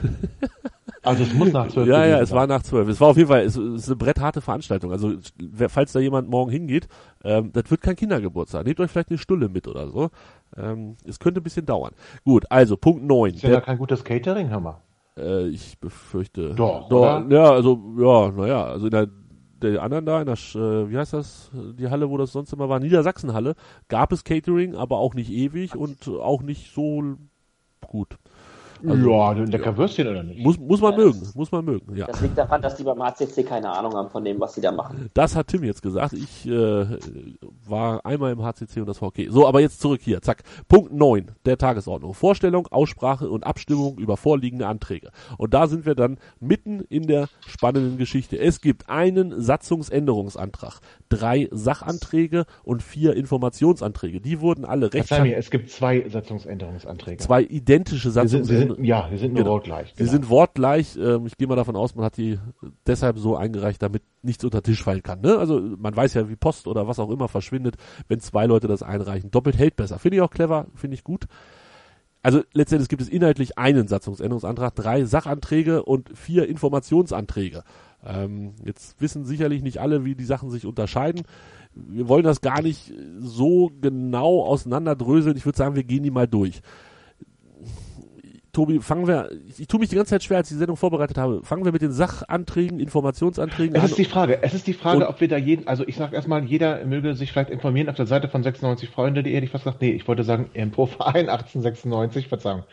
Also 1.02 1.22
es 1.22 1.32
muss 1.32 1.52
nach 1.52 1.68
zwölf 1.68 1.88
Ja, 1.88 2.04
ja, 2.04 2.20
es 2.20 2.30
war 2.30 2.46
nach 2.46 2.62
zwölf. 2.62 2.86
Es 2.88 3.00
war 3.00 3.08
auf 3.08 3.16
jeden 3.16 3.28
Fall, 3.28 3.40
es, 3.40 3.56
es 3.56 3.82
ist 3.82 3.88
eine 3.88 3.96
brettharte 3.96 4.42
Veranstaltung. 4.42 4.92
Also 4.92 5.14
falls 5.68 5.92
da 5.92 6.00
jemand 6.00 6.28
morgen 6.28 6.50
hingeht, 6.50 6.88
ähm, 7.24 7.52
das 7.52 7.70
wird 7.70 7.80
kein 7.80 7.96
Kindergeburtstag. 7.96 8.66
Nehmt 8.66 8.80
euch 8.80 8.90
vielleicht 8.90 9.08
eine 9.08 9.18
Stulle 9.18 9.48
mit 9.48 9.66
oder 9.66 9.88
so. 9.88 10.10
Ähm, 10.56 10.96
es 11.06 11.18
könnte 11.18 11.40
ein 11.40 11.42
bisschen 11.42 11.64
dauern. 11.64 11.92
Gut, 12.24 12.44
also 12.50 12.76
Punkt 12.76 13.02
neun. 13.02 13.34
Ist 13.34 13.42
ja 13.42 13.48
der, 13.48 13.60
kein 13.62 13.78
gutes 13.78 14.04
Catering, 14.04 14.50
hör 14.50 14.60
mal. 14.60 14.82
Äh, 15.16 15.48
ich 15.48 15.78
befürchte. 15.78 16.54
Doch, 16.54 16.88
doch 16.90 17.24
Ja, 17.30 17.50
also, 17.50 17.80
ja, 17.98 18.30
naja, 18.30 18.64
also 18.64 18.86
in 18.86 18.92
der 18.92 19.08
der 19.62 19.82
anderen 19.82 20.06
da, 20.06 20.20
in 20.20 20.26
der, 20.26 20.34
äh, 20.34 20.90
wie 20.90 20.96
heißt 20.96 21.12
das, 21.12 21.50
die 21.78 21.90
Halle, 21.90 22.08
wo 22.08 22.16
das 22.16 22.32
sonst 22.32 22.50
immer 22.52 22.70
war, 22.70 22.80
Niedersachsenhalle, 22.80 23.56
gab 23.88 24.10
es 24.10 24.24
Catering, 24.24 24.74
aber 24.74 24.96
auch 24.96 25.12
nicht 25.12 25.30
ewig 25.30 25.76
und 25.76 26.08
auch 26.08 26.40
nicht 26.40 26.74
so 26.74 27.16
gut. 27.86 28.16
Also, 28.86 29.10
ja, 29.10 29.32
lecker 29.32 29.76
Würstchen 29.76 30.08
oder 30.08 30.22
nicht? 30.22 30.40
Muss, 30.40 30.58
muss 30.58 30.80
man 30.80 30.92
ja, 30.92 30.98
mögen, 30.98 31.20
muss 31.34 31.52
man 31.52 31.64
mögen, 31.64 31.96
ja. 31.96 32.06
Das 32.06 32.20
liegt 32.20 32.38
daran, 32.38 32.62
dass 32.62 32.76
die 32.76 32.84
beim 32.84 33.02
HCC 33.02 33.42
keine 33.44 33.70
Ahnung 33.70 33.94
haben 33.94 34.10
von 34.10 34.24
dem, 34.24 34.40
was 34.40 34.54
sie 34.54 34.60
da 34.60 34.72
machen. 34.72 35.10
Das 35.14 35.36
hat 35.36 35.48
Tim 35.48 35.64
jetzt 35.64 35.82
gesagt. 35.82 36.12
Ich 36.12 36.46
äh, 36.46 36.86
war 37.66 38.04
einmal 38.04 38.32
im 38.32 38.42
HCC 38.42 38.80
und 38.80 38.86
das 38.86 39.00
war 39.00 39.08
okay. 39.08 39.28
So, 39.30 39.46
aber 39.46 39.60
jetzt 39.60 39.80
zurück 39.80 40.00
hier. 40.02 40.22
Zack. 40.22 40.42
Punkt 40.68 40.92
9 40.92 41.32
der 41.44 41.58
Tagesordnung. 41.58 42.14
Vorstellung, 42.14 42.66
Aussprache 42.68 43.28
und 43.28 43.44
Abstimmung 43.44 43.98
über 43.98 44.16
vorliegende 44.16 44.66
Anträge. 44.66 45.10
Und 45.36 45.54
da 45.54 45.66
sind 45.66 45.86
wir 45.86 45.94
dann 45.94 46.18
mitten 46.40 46.80
in 46.80 47.06
der 47.06 47.28
spannenden 47.46 47.98
Geschichte. 47.98 48.38
Es 48.38 48.60
gibt 48.60 48.88
einen 48.88 49.40
Satzungsänderungsantrag, 49.40 50.80
drei 51.08 51.48
Sachanträge 51.50 52.46
und 52.62 52.82
vier 52.82 53.14
Informationsanträge. 53.14 54.20
Die 54.20 54.40
wurden 54.40 54.64
alle 54.64 54.92
recht. 54.92 55.10
Mir, 55.10 55.36
es 55.36 55.50
gibt 55.50 55.70
zwei 55.70 56.08
Satzungsänderungsanträge. 56.08 57.18
Zwei 57.18 57.42
identische 57.42 58.10
Satzungsänderungsanträge 58.10 58.69
ja, 58.80 59.08
die 59.08 59.16
sind 59.16 59.32
nur 59.32 59.42
genau. 59.42 59.54
wortgleich. 59.54 59.94
Genau. 59.94 60.04
Die 60.04 60.10
sind 60.10 60.28
wortgleich. 60.28 60.96
Ähm, 60.96 61.26
ich 61.26 61.36
gehe 61.36 61.48
mal 61.48 61.56
davon 61.56 61.76
aus, 61.76 61.94
man 61.94 62.04
hat 62.04 62.16
die 62.16 62.38
deshalb 62.86 63.18
so 63.18 63.36
eingereicht, 63.36 63.82
damit 63.82 64.02
nichts 64.22 64.44
unter 64.44 64.62
Tisch 64.62 64.82
fallen 64.82 65.02
kann. 65.02 65.20
Ne? 65.20 65.38
Also 65.38 65.60
man 65.60 65.94
weiß 65.94 66.14
ja, 66.14 66.28
wie 66.28 66.36
Post 66.36 66.66
oder 66.66 66.86
was 66.88 66.98
auch 66.98 67.10
immer 67.10 67.28
verschwindet, 67.28 67.76
wenn 68.08 68.20
zwei 68.20 68.46
Leute 68.46 68.68
das 68.68 68.82
einreichen. 68.82 69.30
Doppelt 69.30 69.58
hält 69.58 69.76
besser. 69.76 69.98
Finde 69.98 70.16
ich 70.16 70.22
auch 70.22 70.30
clever, 70.30 70.66
finde 70.74 70.94
ich 70.94 71.04
gut. 71.04 71.26
Also 72.22 72.42
letztendlich 72.52 72.88
gibt 72.88 73.00
es 73.00 73.08
inhaltlich 73.08 73.56
einen 73.56 73.88
Satzungsänderungsantrag, 73.88 74.74
drei 74.74 75.04
Sachanträge 75.04 75.82
und 75.82 76.10
vier 76.16 76.48
Informationsanträge. 76.48 77.64
Ähm, 78.04 78.54
jetzt 78.64 79.00
wissen 79.00 79.24
sicherlich 79.24 79.62
nicht 79.62 79.78
alle, 79.78 80.04
wie 80.04 80.14
die 80.14 80.24
Sachen 80.24 80.50
sich 80.50 80.66
unterscheiden. 80.66 81.22
Wir 81.74 82.08
wollen 82.08 82.24
das 82.24 82.40
gar 82.40 82.62
nicht 82.62 82.92
so 83.20 83.70
genau 83.80 84.42
auseinanderdröseln. 84.42 85.36
Ich 85.36 85.46
würde 85.46 85.58
sagen, 85.58 85.76
wir 85.76 85.84
gehen 85.84 86.02
die 86.02 86.10
mal 86.10 86.26
durch. 86.26 86.60
Tobi, 88.52 88.80
fangen 88.80 89.06
wir, 89.06 89.30
ich, 89.46 89.60
ich 89.60 89.68
tue 89.68 89.80
mich 89.80 89.88
die 89.88 89.96
ganze 89.96 90.10
Zeit 90.10 90.24
schwer, 90.24 90.38
als 90.38 90.48
ich 90.50 90.54
die 90.54 90.58
Sendung 90.58 90.76
vorbereitet 90.76 91.18
habe, 91.18 91.42
fangen 91.44 91.64
wir 91.64 91.72
mit 91.72 91.82
den 91.82 91.92
Sachanträgen, 91.92 92.80
Informationsanträgen 92.80 93.74
es 93.74 93.80
an. 93.80 93.84
Es 93.84 93.90
ist 93.92 93.98
die 93.98 94.04
Frage, 94.04 94.42
es 94.42 94.54
ist 94.54 94.66
die 94.66 94.72
Frage, 94.72 95.08
ob 95.08 95.20
wir 95.20 95.28
da 95.28 95.36
jeden, 95.36 95.68
also 95.68 95.86
ich 95.86 95.96
sage 95.96 96.16
erstmal, 96.16 96.44
jeder 96.44 96.84
möge 96.84 97.14
sich 97.14 97.32
vielleicht 97.32 97.50
informieren 97.50 97.88
auf 97.88 97.96
der 97.96 98.06
Seite 98.06 98.28
von 98.28 98.42
96freunde.de, 98.42 99.32
hätte 99.32 99.44
ich 99.44 99.50
fast 99.50 99.64
gesagt, 99.64 99.82
nee, 99.82 99.90
ich 99.90 100.06
wollte 100.08 100.24
sagen, 100.24 100.50
im 100.54 100.70
Pro-Verein 100.70 101.28
1896, 101.28 102.28
Verzeihung. 102.28 102.64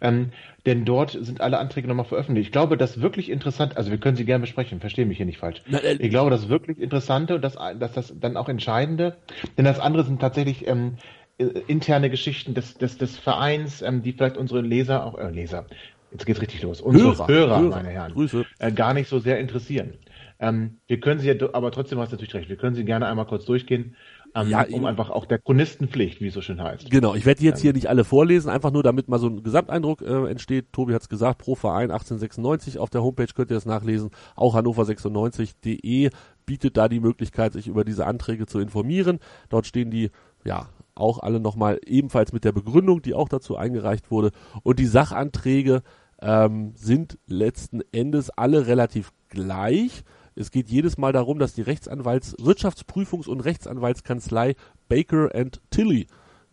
Ähm, 0.00 0.30
denn 0.66 0.84
dort 0.84 1.10
sind 1.10 1.40
alle 1.40 1.58
Anträge 1.58 1.88
nochmal 1.88 2.06
veröffentlicht. 2.06 2.48
Ich 2.48 2.52
glaube, 2.52 2.76
das 2.76 3.00
wirklich 3.00 3.30
interessant, 3.30 3.76
also 3.76 3.90
wir 3.90 3.98
können 3.98 4.16
sie 4.16 4.24
gerne 4.24 4.42
besprechen, 4.42 4.80
verstehe 4.80 5.04
mich 5.04 5.18
hier 5.18 5.26
nicht 5.26 5.38
falsch. 5.38 5.62
Na, 5.66 5.78
äh, 5.78 5.94
ich 5.94 6.10
glaube, 6.10 6.30
das 6.30 6.48
wirklich 6.48 6.78
Interessante 6.78 7.34
und 7.34 7.42
das, 7.42 7.56
das, 7.78 7.92
das 7.92 8.14
dann 8.18 8.36
auch 8.36 8.48
Entscheidende, 8.48 9.16
denn 9.58 9.64
das 9.64 9.78
andere 9.80 10.04
sind 10.04 10.20
tatsächlich 10.20 10.66
ähm, 10.66 10.94
äh, 10.94 11.23
interne 11.38 12.10
Geschichten 12.10 12.54
des, 12.54 12.74
des, 12.74 12.98
des 12.98 13.16
Vereins, 13.16 13.82
ähm, 13.82 14.02
die 14.02 14.12
vielleicht 14.12 14.36
unsere 14.36 14.60
Leser, 14.60 15.04
auch 15.04 15.18
äh, 15.18 15.30
Leser, 15.30 15.66
jetzt 16.12 16.26
geht's 16.26 16.40
richtig 16.40 16.62
los, 16.62 16.80
unsere 16.80 17.16
Hörer, 17.16 17.28
Hörer, 17.28 17.60
Hörer 17.60 17.70
meine 17.70 17.88
Herren, 17.88 18.12
Grüße. 18.12 18.44
Äh, 18.58 18.72
gar 18.72 18.94
nicht 18.94 19.08
so 19.08 19.18
sehr 19.18 19.38
interessieren. 19.40 19.94
Ähm, 20.38 20.78
wir 20.86 21.00
können 21.00 21.20
sie 21.20 21.28
ja, 21.28 21.34
aber 21.52 21.70
trotzdem 21.70 21.98
hast 21.98 22.12
du 22.12 22.16
natürlich 22.16 22.34
recht, 22.34 22.48
wir 22.48 22.56
können 22.56 22.74
sie 22.74 22.84
gerne 22.84 23.06
einmal 23.06 23.26
kurz 23.26 23.44
durchgehen. 23.44 23.96
Ähm, 24.36 24.48
ja, 24.48 24.66
um 24.72 24.84
einfach 24.84 25.10
auch 25.10 25.26
der 25.26 25.38
Chronistenpflicht, 25.38 26.20
wie 26.20 26.26
es 26.26 26.34
so 26.34 26.40
schön 26.40 26.60
heißt. 26.60 26.90
Genau, 26.90 27.14
ich 27.14 27.24
werde 27.24 27.38
die 27.38 27.46
jetzt 27.46 27.60
hier 27.60 27.72
nicht 27.72 27.88
alle 27.88 28.02
vorlesen, 28.02 28.50
einfach 28.50 28.72
nur 28.72 28.82
damit 28.82 29.08
mal 29.08 29.20
so 29.20 29.28
ein 29.28 29.44
Gesamteindruck 29.44 30.02
äh, 30.02 30.28
entsteht. 30.28 30.72
Tobi 30.72 30.92
hat 30.92 31.02
es 31.02 31.08
gesagt, 31.08 31.38
pro 31.38 31.54
Verein 31.54 31.92
1896 31.92 32.80
auf 32.80 32.90
der 32.90 33.04
Homepage 33.04 33.32
könnt 33.32 33.52
ihr 33.52 33.54
das 33.54 33.64
nachlesen. 33.64 34.10
Auch 34.34 34.56
hannover96.de 34.56 36.10
bietet 36.46 36.76
da 36.76 36.88
die 36.88 36.98
Möglichkeit, 36.98 37.52
sich 37.52 37.68
über 37.68 37.84
diese 37.84 38.06
Anträge 38.06 38.46
zu 38.46 38.58
informieren. 38.58 39.20
Dort 39.50 39.66
stehen 39.66 39.92
die 39.92 40.10
ja, 40.44 40.68
auch 40.94 41.18
alle 41.20 41.40
nochmal 41.40 41.80
ebenfalls 41.86 42.32
mit 42.32 42.44
der 42.44 42.52
Begründung, 42.52 43.02
die 43.02 43.14
auch 43.14 43.28
dazu 43.28 43.56
eingereicht 43.56 44.10
wurde. 44.10 44.30
Und 44.62 44.78
die 44.78 44.86
Sachanträge 44.86 45.82
ähm, 46.20 46.72
sind 46.76 47.18
letzten 47.26 47.82
Endes 47.92 48.30
alle 48.30 48.66
relativ 48.66 49.12
gleich. 49.28 50.04
Es 50.34 50.50
geht 50.50 50.68
jedes 50.68 50.98
Mal 50.98 51.12
darum, 51.12 51.38
dass 51.38 51.54
die 51.54 51.62
Rechtsanwalts, 51.62 52.36
Wirtschaftsprüfungs- 52.38 53.28
und 53.28 53.40
Rechtsanwaltskanzlei 53.40 54.54
Baker 54.88 55.34
and 55.34 55.60
Tilly 55.70 56.06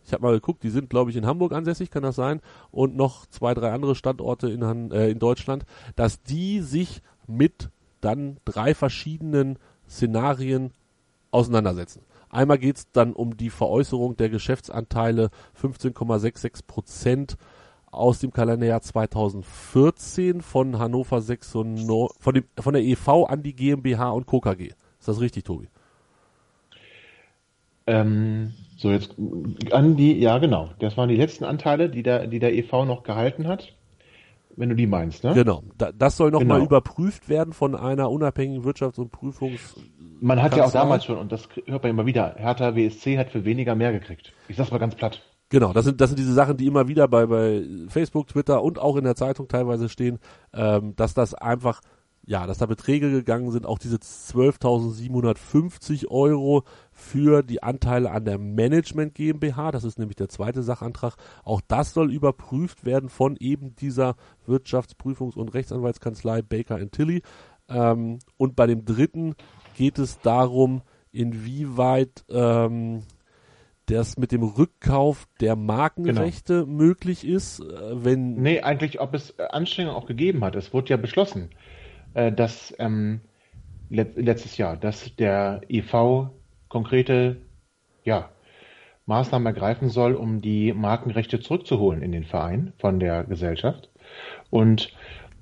ich 0.04 0.12
habe 0.12 0.22
mal 0.22 0.34
geguckt, 0.34 0.62
die 0.62 0.70
sind, 0.70 0.90
glaube 0.90 1.10
ich, 1.10 1.16
in 1.16 1.26
Hamburg 1.26 1.52
ansässig, 1.52 1.90
kann 1.90 2.02
das 2.02 2.16
sein? 2.16 2.40
Und 2.70 2.96
noch 2.96 3.26
zwei, 3.26 3.54
drei 3.54 3.72
andere 3.72 3.94
Standorte 3.94 4.50
in, 4.50 4.90
äh, 4.90 5.08
in 5.08 5.18
Deutschland, 5.18 5.64
dass 5.96 6.22
die 6.22 6.60
sich 6.60 7.02
mit 7.26 7.70
dann 8.00 8.38
drei 8.44 8.74
verschiedenen 8.74 9.58
Szenarien 9.88 10.72
auseinandersetzen. 11.30 12.02
Einmal 12.32 12.58
geht 12.58 12.76
es 12.78 12.90
dann 12.90 13.12
um 13.12 13.36
die 13.36 13.50
Veräußerung 13.50 14.16
der 14.16 14.30
Geschäftsanteile 14.30 15.28
15,66 15.60 16.66
Prozent 16.66 17.36
aus 17.90 18.20
dem 18.20 18.32
Kalenderjahr 18.32 18.80
2014 18.80 20.40
von 20.40 20.78
Hannover 20.78 21.20
96, 21.20 22.16
von, 22.18 22.34
dem, 22.34 22.44
von 22.58 22.72
der 22.72 22.82
EV 22.82 23.26
an 23.28 23.42
die 23.42 23.54
GmbH 23.54 24.10
und 24.10 24.24
Co. 24.24 24.40
KG. 24.40 24.70
Ist 24.98 25.08
das 25.08 25.20
richtig, 25.20 25.44
Tobi? 25.44 25.68
Ähm, 27.86 28.54
so, 28.78 28.90
jetzt 28.90 29.14
an 29.70 29.96
die, 29.96 30.18
ja 30.18 30.38
genau. 30.38 30.70
Das 30.78 30.96
waren 30.96 31.10
die 31.10 31.16
letzten 31.16 31.44
Anteile, 31.44 31.90
die 31.90 32.02
der, 32.02 32.28
die 32.28 32.38
der 32.38 32.54
EV 32.54 32.86
noch 32.86 33.02
gehalten 33.02 33.46
hat. 33.46 33.74
Wenn 34.56 34.68
du 34.68 34.74
die 34.74 34.86
meinst, 34.86 35.24
ne? 35.24 35.32
Genau. 35.34 35.62
Da, 35.78 35.92
das 35.92 36.16
soll 36.16 36.30
nochmal 36.30 36.58
genau. 36.58 36.66
überprüft 36.66 37.28
werden 37.28 37.52
von 37.52 37.74
einer 37.74 38.10
unabhängigen 38.10 38.64
Wirtschafts- 38.64 39.00
und 39.00 39.12
Prüfungs- 39.12 39.76
man 40.20 40.40
hat 40.40 40.56
ja 40.56 40.64
auch 40.64 40.72
damals 40.72 41.04
schon, 41.04 41.18
und 41.18 41.32
das 41.32 41.48
hört 41.66 41.82
man 41.82 41.90
immer 41.90 42.06
wieder, 42.06 42.36
Hertha 42.36 42.76
WSC 42.76 43.18
hat 43.18 43.30
für 43.30 43.44
weniger 43.44 43.74
mehr 43.74 43.92
gekriegt. 43.92 44.32
Ich 44.48 44.56
sag's 44.56 44.70
mal 44.70 44.78
ganz 44.78 44.94
platt. 44.94 45.20
Genau, 45.48 45.72
das 45.72 45.84
sind, 45.84 46.00
das 46.00 46.10
sind 46.10 46.18
diese 46.18 46.32
Sachen, 46.32 46.56
die 46.56 46.66
immer 46.66 46.88
wieder 46.88 47.08
bei, 47.08 47.26
bei 47.26 47.64
Facebook, 47.88 48.28
Twitter 48.28 48.62
und 48.62 48.78
auch 48.78 48.96
in 48.96 49.04
der 49.04 49.16
Zeitung 49.16 49.48
teilweise 49.48 49.88
stehen, 49.88 50.18
ähm, 50.54 50.94
dass 50.96 51.12
das 51.12 51.34
einfach, 51.34 51.80
ja, 52.24 52.46
dass 52.46 52.58
da 52.58 52.66
Beträge 52.66 53.10
gegangen 53.10 53.50
sind, 53.50 53.66
auch 53.66 53.80
diese 53.80 53.96
12.750 53.96 56.06
Euro 56.08 56.62
für 56.92 57.42
die 57.42 57.60
Anteile 57.62 58.10
an 58.12 58.24
der 58.24 58.38
Management 58.38 59.14
GmbH, 59.14 59.72
das 59.72 59.82
ist 59.82 59.98
nämlich 59.98 60.16
der 60.16 60.28
zweite 60.28 60.62
Sachantrag, 60.62 61.16
auch 61.44 61.60
das 61.66 61.94
soll 61.94 62.12
überprüft 62.12 62.84
werden 62.84 63.08
von 63.08 63.36
eben 63.38 63.74
dieser 63.74 64.14
Wirtschaftsprüfungs- 64.46 65.36
und 65.36 65.52
Rechtsanwaltskanzlei 65.52 66.42
Baker 66.42 66.78
Tilly. 66.90 67.22
Ähm, 67.68 68.20
und 68.36 68.54
bei 68.54 68.66
dem 68.66 68.84
dritten 68.84 69.34
geht 69.76 69.98
es 69.98 70.20
darum, 70.20 70.82
inwieweit 71.10 72.24
ähm, 72.30 73.02
das 73.86 74.16
mit 74.16 74.30
dem 74.30 74.42
Rückkauf 74.42 75.26
der 75.40 75.56
Markenrechte 75.56 76.64
genau. 76.64 76.66
möglich 76.66 77.26
ist, 77.26 77.60
äh, 77.60 78.04
wenn. 78.04 78.34
Nee, 78.34 78.60
eigentlich, 78.60 79.00
ob 79.00 79.14
es 79.14 79.38
Anstrengungen 79.40 79.96
auch 79.96 80.06
gegeben 80.06 80.44
hat. 80.44 80.54
Es 80.54 80.72
wurde 80.72 80.90
ja 80.90 80.96
beschlossen, 80.96 81.50
äh, 82.14 82.32
dass 82.32 82.74
ähm, 82.78 83.20
let 83.90 84.16
letztes 84.16 84.56
Jahr, 84.56 84.76
dass 84.76 85.14
der 85.16 85.60
EV 85.68 86.30
konkrete 86.68 87.36
ja, 88.04 88.30
Maßnahmen 89.06 89.46
ergreifen 89.46 89.88
soll, 89.88 90.14
um 90.14 90.40
die 90.40 90.72
Markenrechte 90.72 91.40
zurückzuholen 91.40 92.02
in 92.02 92.12
den 92.12 92.24
Verein 92.24 92.72
von 92.78 93.00
der 93.00 93.24
Gesellschaft. 93.24 93.90
Und 94.50 94.92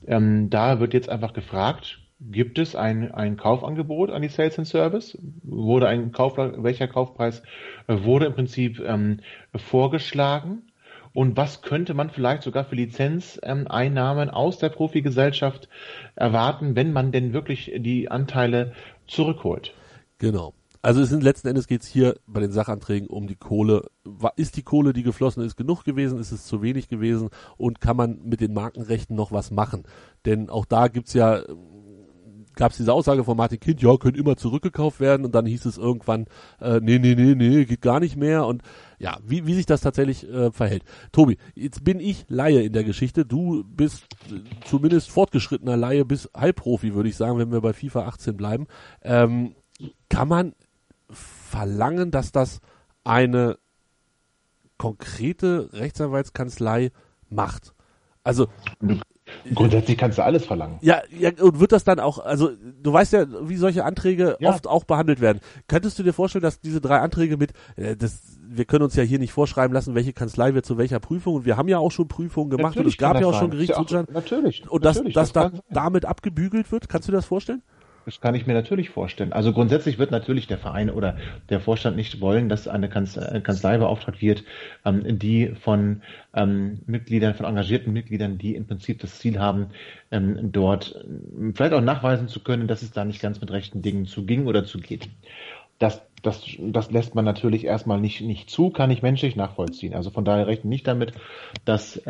ähm, 0.07 0.51
da 0.51 0.81
wird 0.81 0.95
jetzt 0.95 1.09
einfach 1.09 1.33
gefragt, 1.33 2.01
Gibt 2.23 2.59
es 2.59 2.77
ein, 2.77 3.13
ein 3.13 3.39
Kaufangebot 3.39 4.11
an 4.11 4.21
die 4.21 4.29
Sales 4.29 4.59
and 4.59 4.69
Service? 4.69 5.17
Wurde 5.43 5.89
ein 5.89 6.13
Kauf, 6.13 6.37
welcher 6.37 6.87
Kaufpreis 6.87 7.43
äh, 7.87 8.05
wurde 8.05 8.27
im 8.27 8.35
Prinzip 8.35 8.79
ähm, 8.81 9.21
vorgeschlagen? 9.57 10.70
Und 11.13 11.37
was 11.37 11.63
könnte 11.63 11.95
man 11.95 12.11
vielleicht 12.11 12.43
sogar 12.43 12.65
für 12.65 12.77
Lizenzeinnahmen 12.77 14.31
aus 14.31 14.59
der 14.59 14.69
Profigesellschaft 14.69 15.69
erwarten, 16.15 16.77
wenn 16.77 16.93
man 16.93 17.11
denn 17.11 17.33
wirklich 17.33 17.73
die 17.79 18.11
Anteile 18.11 18.73
zurückholt? 19.07 19.75
Genau. 20.19 20.55
Also 20.83 21.03
es 21.03 21.11
sind 21.11 21.23
letzten 21.23 21.49
Endes 21.49 21.67
geht 21.67 21.83
es 21.83 21.89
hier 21.89 22.17
bei 22.27 22.41
den 22.41 22.53
Sachanträgen 22.53 23.09
um 23.09 23.27
die 23.27 23.37
Kohle. 23.37 23.91
Ist 24.37 24.57
die 24.57 24.63
Kohle, 24.63 24.95
die 24.95 25.03
geflossen 25.03 25.43
ist, 25.43 25.57
genug 25.57 25.85
gewesen? 25.85 26.19
Ist 26.19 26.33
es 26.33 26.47
zu 26.47 26.63
wenig 26.63 26.89
gewesen? 26.89 27.29
Und 27.59 27.83
kann 27.83 27.99
man 27.99 28.21
mit 28.25 28.41
den 28.41 28.55
Markenrechten 28.55 29.15
noch 29.15 29.31
was 29.31 29.51
machen? 29.51 29.85
Denn 30.25 30.49
auch 30.49 30.65
da 30.65 30.89
gibt's 30.89 31.13
ja 31.13 31.43
gab 32.61 32.73
es 32.73 32.77
diese 32.77 32.93
Aussage 32.93 33.25
von 33.25 33.39
Martin 33.39 33.59
Kind, 33.59 33.81
ja, 33.81 33.97
können 33.97 34.19
immer 34.19 34.37
zurückgekauft 34.37 35.01
werden 35.01 35.25
und 35.25 35.35
dann 35.35 35.47
hieß 35.47 35.65
es 35.65 35.79
irgendwann, 35.79 36.27
äh, 36.61 36.79
nee, 36.83 36.99
nee, 36.99 37.15
nee, 37.15 37.35
nee, 37.35 37.65
geht 37.65 37.81
gar 37.81 38.01
nicht 38.01 38.17
mehr 38.17 38.45
und 38.45 38.61
ja, 38.99 39.17
wie, 39.25 39.47
wie 39.47 39.55
sich 39.55 39.65
das 39.65 39.81
tatsächlich 39.81 40.29
äh, 40.29 40.53
verhält. 40.53 40.85
Tobi, 41.11 41.39
jetzt 41.55 41.85
bin 41.85 42.01
ich 42.01 42.27
Laie 42.29 42.61
in 42.61 42.75
der 42.75 42.85
Geschichte, 42.85 43.25
du 43.25 43.65
bist 43.65 44.05
äh, 44.31 44.41
zumindest 44.67 45.11
fortgeschrittener 45.11 45.79
Laie 45.79 46.05
bis 46.05 46.29
Halbprofi, 46.35 46.95
würde 46.95 47.09
ich 47.09 47.17
sagen, 47.17 47.39
wenn 47.39 47.51
wir 47.51 47.63
bei 47.63 47.73
FIFA 47.73 48.07
18 48.07 48.37
bleiben. 48.37 48.67
Ähm, 49.01 49.55
kann 50.11 50.29
man 50.29 50.55
verlangen, 51.09 52.11
dass 52.11 52.31
das 52.31 52.61
eine 53.05 53.57
konkrete 54.77 55.71
Rechtsanwaltskanzlei 55.73 56.91
macht? 57.31 57.73
Also 58.23 58.49
Grundsätzlich 59.55 59.97
kannst 59.99 60.19
du 60.19 60.25
alles 60.25 60.45
verlangen. 60.45 60.79
Ja, 60.83 61.03
ja, 61.17 61.31
und 61.41 61.61
wird 61.61 61.73
das 61.73 61.85
dann 61.85 62.01
auch, 62.01 62.19
also 62.19 62.51
du 62.83 62.93
weißt 62.93 63.13
ja, 63.13 63.27
wie 63.49 63.57
solche 63.57 63.85
Anträge 63.85 64.37
ja. 64.41 64.51
oft 64.51 64.67
auch 64.67 64.85
behandelt 64.85 65.21
werden. 65.21 65.41
Könntest 65.69 65.99
du 65.99 66.03
dir 66.03 66.13
vorstellen, 66.13 66.43
dass 66.43 66.61
diese 66.61 66.81
drei 66.81 66.99
Anträge 66.99 67.37
mit, 67.37 67.53
äh, 67.77 67.97
das, 67.97 68.39
wir 68.41 68.65
können 68.65 68.85
uns 68.85 68.97
ja 68.97 69.03
hier 69.03 69.19
nicht 69.19 69.33
vorschreiben 69.33 69.73
lassen, 69.73 69.95
welche 69.95 70.13
Kanzlei 70.13 70.55
wir 70.55 70.63
zu 70.63 70.79
welcher 70.79 71.01
Prüfung, 71.01 71.35
und 71.37 71.45
wir 71.45 71.57
haben 71.57 71.69
ja 71.69 71.79
auch 71.79 71.93
schon 71.93 72.09
Prüfungen 72.09 72.51
gemacht 72.51 72.77
natürlich 72.77 72.87
und 72.87 72.93
es 72.93 72.99
gab 72.99 73.21
ja 73.21 73.27
auch 73.27 73.33
sein. 73.33 73.41
schon 73.41 73.51
Gerichtszustand. 73.51 74.13
Natürlich. 74.13 74.69
Und 74.69 74.85
dass 74.85 75.03
das, 75.03 75.13
das 75.13 75.33
dann 75.33 75.61
damit 75.71 76.05
abgebügelt 76.05 76.71
wird, 76.73 76.89
kannst 76.89 77.09
du 77.09 77.13
dir 77.13 77.19
das 77.19 77.27
vorstellen? 77.27 77.63
Das 78.05 78.21
kann 78.21 78.35
ich 78.35 78.47
mir 78.47 78.55
natürlich 78.55 78.91
vorstellen. 78.91 79.33
Also 79.33 79.53
grundsätzlich 79.53 79.99
wird 79.99 80.11
natürlich 80.11 80.47
der 80.47 80.59
Verein 80.59 80.91
oder 80.91 81.17
der 81.49 81.61
Vorstand 81.61 81.97
nicht 81.97 82.21
wollen, 82.21 82.49
dass 82.49 82.67
eine 82.69 82.89
Kanzlei 82.89 83.79
beauftragt 83.79 84.21
wird, 84.21 84.45
ähm, 84.85 85.19
die 85.19 85.49
von 85.49 86.03
ähm, 86.35 86.81
Mitgliedern, 86.87 87.35
von 87.35 87.47
engagierten 87.47 87.93
Mitgliedern, 87.93 88.39
die 88.39 88.55
im 88.55 88.67
Prinzip 88.67 89.01
das 89.01 89.19
Ziel 89.19 89.39
haben, 89.39 89.69
ähm, 90.11 90.53
dort 90.53 91.05
vielleicht 91.55 91.73
auch 91.73 91.81
nachweisen 91.81 92.29
zu 92.29 92.43
können, 92.43 92.67
dass 92.67 92.83
es 92.83 92.93
da 92.93 93.05
nicht 93.05 93.21
ganz 93.21 93.41
mit 93.41 93.51
rechten 93.51 93.83
Dingen 93.83 94.07
zuging 94.07 94.47
oder 94.47 94.65
zugeht. 94.65 95.09
Das, 95.79 96.03
das, 96.23 96.43
das 96.59 96.91
lässt 96.91 97.15
man 97.15 97.25
natürlich 97.25 97.65
erstmal 97.65 98.01
nicht, 98.01 98.21
nicht 98.21 98.51
zu, 98.51 98.71
kann 98.71 98.91
ich 98.91 99.01
menschlich 99.01 99.35
nachvollziehen. 99.35 99.95
Also 99.95 100.11
von 100.11 100.25
daher 100.27 100.47
rechnen 100.47 100.69
nicht 100.69 100.87
damit, 100.87 101.13
dass 101.65 102.01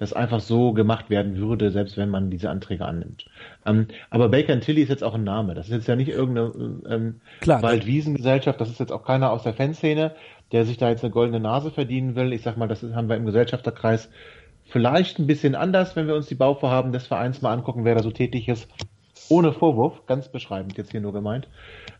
das 0.00 0.14
einfach 0.14 0.40
so 0.40 0.72
gemacht 0.72 1.10
werden 1.10 1.36
würde, 1.36 1.70
selbst 1.70 1.98
wenn 1.98 2.08
man 2.08 2.30
diese 2.30 2.48
Anträge 2.48 2.86
annimmt. 2.86 3.26
Ähm, 3.66 3.86
aber 4.08 4.30
Baker 4.30 4.58
Tilly 4.58 4.80
ist 4.80 4.88
jetzt 4.88 5.04
auch 5.04 5.14
ein 5.14 5.24
Name. 5.24 5.52
Das 5.52 5.66
ist 5.66 5.74
jetzt 5.74 5.88
ja 5.88 5.94
nicht 5.94 6.08
irgendeine 6.08 6.52
ähm, 6.88 7.20
Waldwiesengesellschaft. 7.44 8.58
Das 8.58 8.70
ist 8.70 8.80
jetzt 8.80 8.92
auch 8.92 9.04
keiner 9.04 9.30
aus 9.30 9.42
der 9.42 9.52
Fanszene, 9.52 10.12
der 10.52 10.64
sich 10.64 10.78
da 10.78 10.88
jetzt 10.88 11.04
eine 11.04 11.12
goldene 11.12 11.38
Nase 11.38 11.70
verdienen 11.70 12.16
will. 12.16 12.32
Ich 12.32 12.40
sag 12.40 12.56
mal, 12.56 12.66
das 12.66 12.82
haben 12.82 13.10
wir 13.10 13.16
im 13.16 13.26
Gesellschafterkreis 13.26 14.08
vielleicht 14.64 15.18
ein 15.18 15.26
bisschen 15.26 15.54
anders, 15.54 15.94
wenn 15.96 16.06
wir 16.06 16.14
uns 16.14 16.28
die 16.28 16.34
Bauvorhaben 16.34 16.92
des 16.92 17.06
Vereins 17.06 17.42
mal 17.42 17.52
angucken, 17.52 17.84
wer 17.84 17.94
da 17.94 18.02
so 18.02 18.10
tätig 18.10 18.48
ist. 18.48 18.68
Ohne 19.30 19.52
Vorwurf, 19.52 20.06
ganz 20.06 20.28
beschreibend 20.28 20.76
jetzt 20.76 20.90
hier 20.90 21.00
nur 21.00 21.12
gemeint. 21.12 21.48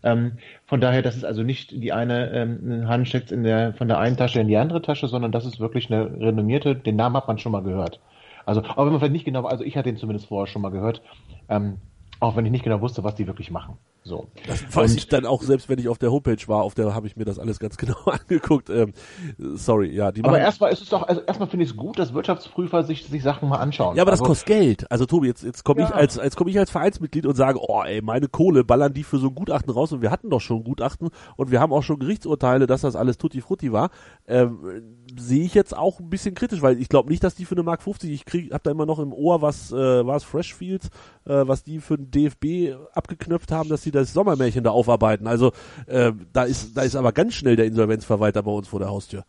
Ähm, 0.02 0.38
von 0.66 0.80
daher, 0.80 1.02
das 1.02 1.16
ist 1.16 1.24
also 1.24 1.42
nicht 1.42 1.70
die 1.70 1.92
eine 1.92 2.30
ähm, 2.32 2.88
Hand 2.88 3.08
steckt 3.08 3.32
in 3.32 3.44
der, 3.44 3.72
von 3.74 3.88
der 3.88 3.98
einen 3.98 4.16
Tasche 4.16 4.40
in 4.40 4.48
die 4.48 4.56
andere 4.56 4.82
Tasche, 4.82 5.08
sondern 5.08 5.32
das 5.32 5.46
ist 5.46 5.60
wirklich 5.60 5.90
eine 5.90 6.10
renommierte, 6.20 6.74
den 6.74 6.96
Namen 6.96 7.16
hat 7.16 7.28
man 7.28 7.38
schon 7.38 7.52
mal 7.52 7.62
gehört. 7.62 8.00
Also, 8.46 8.62
auch 8.62 8.78
wenn 8.78 8.92
man 8.92 8.98
vielleicht 8.98 9.12
nicht 9.12 9.24
genau, 9.24 9.44
also 9.44 9.64
ich 9.64 9.76
hatte 9.76 9.90
den 9.90 9.96
zumindest 9.96 10.26
vorher 10.26 10.46
schon 10.46 10.62
mal 10.62 10.70
gehört, 10.70 11.02
ähm, 11.48 11.78
auch 12.18 12.36
wenn 12.36 12.44
ich 12.44 12.52
nicht 12.52 12.64
genau 12.64 12.80
wusste, 12.80 13.04
was 13.04 13.14
die 13.14 13.26
wirklich 13.26 13.50
machen. 13.50 13.78
So. 14.02 14.28
Das 14.46 14.74
weiß 14.74 14.92
und, 14.92 14.96
ich 14.96 15.08
dann 15.08 15.26
auch, 15.26 15.42
selbst 15.42 15.68
wenn 15.68 15.78
ich 15.78 15.88
auf 15.88 15.98
der 15.98 16.10
Homepage 16.10 16.42
war, 16.46 16.62
auf 16.62 16.74
der 16.74 16.94
habe 16.94 17.06
ich 17.06 17.16
mir 17.16 17.26
das 17.26 17.38
alles 17.38 17.58
ganz 17.58 17.76
genau 17.76 17.98
angeguckt. 18.06 18.70
Ähm, 18.70 18.92
sorry, 19.38 19.94
ja. 19.94 20.10
Die 20.10 20.24
aber 20.24 20.38
erstmal 20.38 20.72
ist 20.72 20.82
es 20.82 20.88
doch, 20.88 21.02
also 21.02 21.20
erstmal 21.20 21.48
finde 21.48 21.64
ich 21.64 21.70
es 21.70 21.76
gut, 21.76 21.98
dass 21.98 22.14
Wirtschaftsprüfer 22.14 22.82
sich, 22.82 23.06
sich 23.06 23.22
Sachen 23.22 23.48
mal 23.48 23.58
anschauen. 23.58 23.96
Ja, 23.96 24.02
aber 24.02 24.10
das 24.10 24.20
also, 24.20 24.30
kostet 24.30 24.46
Geld. 24.46 24.90
Also 24.90 25.04
Tobi, 25.04 25.28
jetzt, 25.28 25.42
jetzt 25.42 25.64
komme 25.64 25.82
ja. 25.82 25.88
ich 25.88 25.94
als, 25.94 26.18
als 26.18 26.34
komme 26.34 26.50
ich 26.50 26.58
als 26.58 26.70
Vereinsmitglied 26.70 27.26
und 27.26 27.34
sage, 27.34 27.58
oh 27.60 27.82
ey, 27.82 28.00
meine 28.00 28.28
Kohle, 28.28 28.64
ballern 28.64 28.94
die 28.94 29.04
für 29.04 29.18
so 29.18 29.28
ein 29.28 29.34
Gutachten 29.34 29.70
raus 29.70 29.92
und 29.92 30.00
wir 30.00 30.10
hatten 30.10 30.30
doch 30.30 30.40
schon 30.40 30.64
Gutachten 30.64 31.10
und 31.36 31.50
wir 31.50 31.60
haben 31.60 31.72
auch 31.72 31.82
schon 31.82 31.98
Gerichtsurteile, 31.98 32.66
dass 32.66 32.80
das 32.80 32.96
alles 32.96 33.18
tutti 33.18 33.42
frutti 33.42 33.70
war. 33.70 33.90
Ähm, 34.26 34.82
sehe 35.18 35.44
ich 35.44 35.54
jetzt 35.54 35.76
auch 35.76 36.00
ein 36.00 36.08
bisschen 36.08 36.34
kritisch, 36.34 36.62
weil 36.62 36.80
ich 36.80 36.88
glaube 36.88 37.10
nicht, 37.10 37.22
dass 37.22 37.34
die 37.34 37.44
für 37.44 37.54
eine 37.54 37.64
Mark 37.64 37.82
50, 37.82 38.10
ich 38.10 38.24
krieg, 38.24 38.52
hab 38.52 38.62
da 38.62 38.70
immer 38.70 38.86
noch 38.86 38.98
im 38.98 39.12
Ohr, 39.12 39.42
was 39.42 39.72
äh, 39.72 40.06
war 40.06 40.16
es 40.16 40.24
Freshfields, 40.24 40.86
äh, 41.26 41.46
was 41.46 41.64
die 41.64 41.80
für 41.80 41.98
den 41.98 42.10
DFB 42.10 42.76
abgeknöpft 42.92 43.52
haben, 43.52 43.68
dass 43.68 43.82
sie 43.90 43.98
das 43.98 44.12
Sommermärchen 44.12 44.64
da 44.64 44.70
aufarbeiten. 44.70 45.26
Also 45.26 45.52
äh, 45.86 46.12
da 46.32 46.44
ist 46.44 46.76
da 46.76 46.82
ist 46.82 46.96
aber 46.96 47.12
ganz 47.12 47.34
schnell 47.34 47.56
der 47.56 47.66
Insolvenzverwalter 47.66 48.42
bei 48.42 48.50
uns 48.50 48.68
vor 48.68 48.80
der 48.80 48.88
Haustür. 48.88 49.24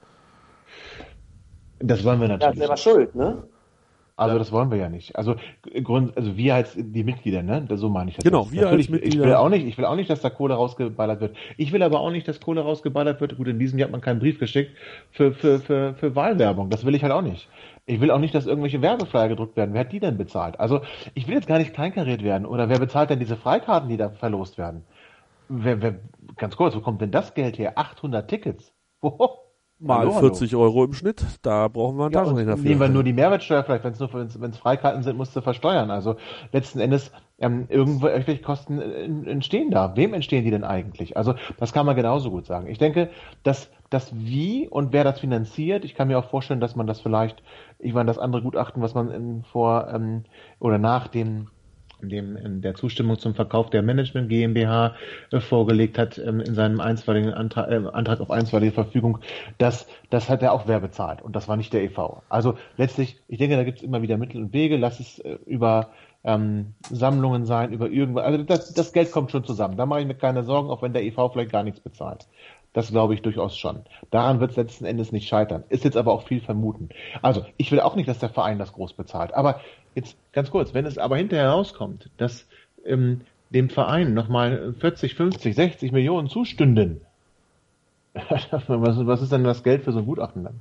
Das 1.80 2.03
wollen 2.03 2.22
wir 2.22 2.28
natürlich. 2.28 2.55
Ja, 2.55 2.59
selber 2.59 2.78
schuld, 2.78 3.16
ne? 3.16 3.43
Also 4.18 4.38
das 4.38 4.51
wollen 4.51 4.70
wir 4.70 4.78
ja 4.78 4.88
nicht. 4.88 5.16
Also 5.16 5.36
Grund, 5.84 6.16
also 6.16 6.38
wir 6.38 6.53
als 6.53 6.76
die 6.76 7.03
Mitglieder, 7.03 7.41
ne? 7.41 7.66
So 7.74 7.89
meine 7.89 8.12
ich 8.12 8.18
das. 8.18 8.24
Genau, 8.24 8.51
wir 8.51 8.64
Natürlich, 8.64 8.88
als 8.88 8.91
Mitglieder. 8.91 9.24
Ich 9.24 9.30
will 9.30 9.36
auch 9.36 9.49
nicht, 9.49 9.66
ich 9.66 9.78
will 9.80 9.86
auch 9.86 9.95
nicht, 9.95 10.12
dass 10.12 10.22
da 10.22 10.30
Kohle 10.30 10.53
rausgeballert 10.53 11.22
wird. 11.22 11.36
Ich 11.57 11.72
will 11.72 11.82
aber 11.82 12.01
auch 12.01 12.12
nicht, 12.12 12.28
dass 12.28 12.39
Kohle 12.39 12.62
rausgeballert 12.62 13.20
wird. 13.20 13.38
Gut, 13.38 13.47
in 13.47 13.57
diesem 13.57 13.80
Jahr 13.80 13.88
hat 13.88 13.91
man 13.91 14.01
keinen 14.01 14.20
Brief 14.20 14.38
geschickt 14.38 14.72
für, 15.09 15.34
für, 15.34 15.59
für, 15.59 15.95
für 15.95 16.16
Wahlwerbung. 16.16 16.70
Das 16.70 16.86
will 16.86 16.93
ich 16.93 17.01
halt 17.01 17.14
auch 17.14 17.24
nicht. 17.24 17.49
Ich 17.86 18.00
will 18.00 18.12
auch 18.12 18.20
nicht, 18.20 18.36
dass 18.36 18.46
irgendwelche 18.46 18.82
Werbeflyer 18.82 19.30
gedruckt 19.30 19.58
werden. 19.58 19.74
Wer 19.74 19.82
hat 19.82 19.92
die 19.92 20.00
denn 20.00 20.18
bezahlt? 20.18 20.60
Also 20.60 20.82
ich 21.14 21.28
will 21.28 21.36
jetzt 21.36 21.48
gar 21.48 21.58
nicht 21.58 21.74
kleinkariert 21.74 22.24
werden. 22.24 22.46
Oder 22.46 22.70
wer 22.70 22.80
bezahlt 22.80 23.10
denn 23.10 23.20
diese 23.20 23.38
Freikarten, 23.38 23.90
die 23.90 23.98
da 23.98 24.10
verlost 24.10 24.58
werden? 24.58 24.84
Wer, 25.50 25.82
wer, 25.82 25.96
ganz 26.38 26.56
kurz, 26.56 26.76
wo 26.76 26.80
kommt 26.80 27.02
denn 27.02 27.12
das 27.12 27.34
Geld 27.34 27.58
her? 27.58 27.78
800 27.78 28.30
Tickets. 28.30 28.74
Wo? 29.02 29.38
Mal 29.84 29.98
hallo, 29.98 30.12
40 30.12 30.52
hallo. 30.52 30.64
Euro 30.64 30.84
im 30.84 30.94
Schnitt, 30.94 31.26
da 31.42 31.68
brauchen 31.68 31.98
wir 31.98 32.06
einen 32.06 32.14
ja, 32.14 32.20
Taschenrechner 32.20 32.56
für. 32.56 32.64
Nehmen 32.64 32.80
wir 32.80 32.88
nur 32.88 33.04
die 33.04 33.14
Mehrwertsteuer 33.14 33.64
vielleicht, 33.64 33.84
wenn 33.84 33.94
es 33.94 34.00
nur 34.00 34.14
wenn 34.14 34.52
es 34.52 34.58
Freikarten 34.58 35.02
sind, 35.02 35.18
musst 35.18 35.36
du 35.36 35.42
versteuern. 35.42 35.90
Also 35.90 36.18
letzten 36.52 36.80
Endes 36.80 37.12
ähm, 37.40 37.66
irgendwo 37.68 38.06
irgendwelche 38.06 38.44
Kosten 38.44 38.80
entstehen 38.80 39.72
da. 39.72 39.96
Wem 39.96 40.14
entstehen 40.14 40.44
die 40.44 40.52
denn 40.52 40.64
eigentlich? 40.64 41.18
Also 41.18 41.34
das 41.58 41.74
kann 41.74 41.88
man 41.88 41.96
genauso 41.96 42.30
gut 42.30 42.46
sagen. 42.46 42.68
Ich 42.68 42.78
denke, 42.78 43.10
dass 43.42 43.72
das 43.90 44.14
Wie 44.16 44.68
und 44.68 44.94
wer 44.94 45.04
das 45.04 45.20
finanziert, 45.20 45.84
ich 45.84 45.96
kann 45.96 46.08
mir 46.08 46.20
auch 46.20 46.30
vorstellen, 46.30 46.60
dass 46.62 46.76
man 46.76 46.86
das 46.86 47.02
vielleicht, 47.02 47.42
ich 47.82 47.94
meine, 47.94 48.08
das 48.08 48.20
andere 48.20 48.42
Gutachten, 48.42 48.82
was 48.82 48.94
man 48.94 49.12
in, 49.12 49.44
vor 49.44 49.88
ähm, 49.94 50.24
oder 50.60 50.78
nach 50.78 51.08
dem 51.08 51.48
dem 52.02 52.36
in 52.36 52.62
der 52.62 52.76
Zustimmung 52.76 53.20
zum 53.20 53.36
Verkauf 53.36 53.70
der 53.70 53.82
Management 53.82 54.30
GmbH 54.30 54.96
äh, 55.32 55.40
vorgelegt 55.40 55.98
hat 55.98 56.18
ähm, 56.18 56.40
in 56.40 56.56
seinem 56.56 56.80
einstweiligen 56.80 57.34
Antrag, 57.34 57.70
äh, 57.70 57.82
Antrag 57.94 58.20
auf 58.22 58.32
einstweilige 58.32 58.72
Verfügung, 58.72 59.20
das, 59.58 59.88
das 60.10 60.30
hat 60.30 60.42
er 60.42 60.54
auch 60.54 60.68
wer 60.68 60.80
bezahlt 60.80 61.22
und 61.22 61.36
das 61.36 61.48
war 61.48 61.58
nicht 61.58 61.74
der 61.74 61.84
EV. 61.84 62.22
Also 62.30 62.56
letztlich, 62.78 63.22
ich 63.28 63.38
denke, 63.38 63.56
da 63.56 63.64
gibt 63.64 63.80
es 63.80 63.84
immer 63.84 64.02
wieder 64.02 64.18
Mittel 64.18 64.42
und 64.42 64.54
Wege, 64.54 64.78
lass 64.78 65.00
es 65.00 65.20
äh, 65.20 65.38
über 65.46 65.90
ähm, 66.24 66.74
Sammlungen 66.90 67.46
sein, 67.46 67.72
über 67.72 67.90
irgendwas, 67.90 68.26
also 68.26 68.44
das, 68.44 68.74
das 68.74 68.94
Geld 68.94 69.12
kommt 69.12 69.32
schon 69.32 69.44
zusammen, 69.44 69.78
da 69.78 69.86
mache 69.86 70.02
ich 70.02 70.08
mir 70.08 70.16
keine 70.16 70.44
Sorgen, 70.44 70.70
auch 70.70 70.82
wenn 70.82 70.94
der 70.94 71.04
EV 71.04 71.30
vielleicht 71.32 71.52
gar 71.52 71.64
nichts 71.64 71.80
bezahlt. 71.80 72.28
Das 72.74 72.89
glaube 72.89 73.13
ich 73.13 73.22
durchaus 73.22 73.57
schon. 73.57 73.82
Daran 74.11 74.39
wird 74.39 74.51
es 74.51 74.57
letzten 74.57 74.86
Endes 74.86 75.11
nicht 75.11 75.28
scheitern. 75.28 75.63
Ist 75.69 75.84
jetzt 75.84 75.97
aber 75.97 76.13
auch 76.13 76.24
viel 76.28 76.39
vermuten. 76.39 76.89
Also, 77.22 77.45
ich 77.57 77.72
will 77.72 77.82
auch 77.82 77.95
nicht, 77.95 78.07
dass 78.07 78.19
der 78.19 78.30
Verein 78.30 78.59
das 78.59 78.74
groß 78.74 78.93
bezahlt. 78.93 79.34
Aber 79.34 79.59
jetzt 79.93 80.15
ganz 80.32 80.51
kurz, 80.51 80.74
wenn 80.74 80.86
es 80.86 80.97
aber 80.97 81.17
hinterher 81.17 81.49
rauskommt, 81.49 82.09
dass 82.17 82.47
ähm, 82.86 83.22
dem 83.49 83.69
Verein 83.69 84.13
nochmal 84.13 84.74
40, 84.80 85.15
50, 85.15 85.53
60 85.53 85.91
Millionen 85.91 86.30
zustünden, 86.30 87.01
was, 88.13 88.51
was 88.51 89.22
ist 89.22 89.32
denn 89.32 89.43
das 89.43 89.63
Geld 89.63 89.84
für 89.84 89.91
so 89.91 89.99
ein 89.99 90.05
Gutachten 90.05 90.43
dann? 90.43 90.59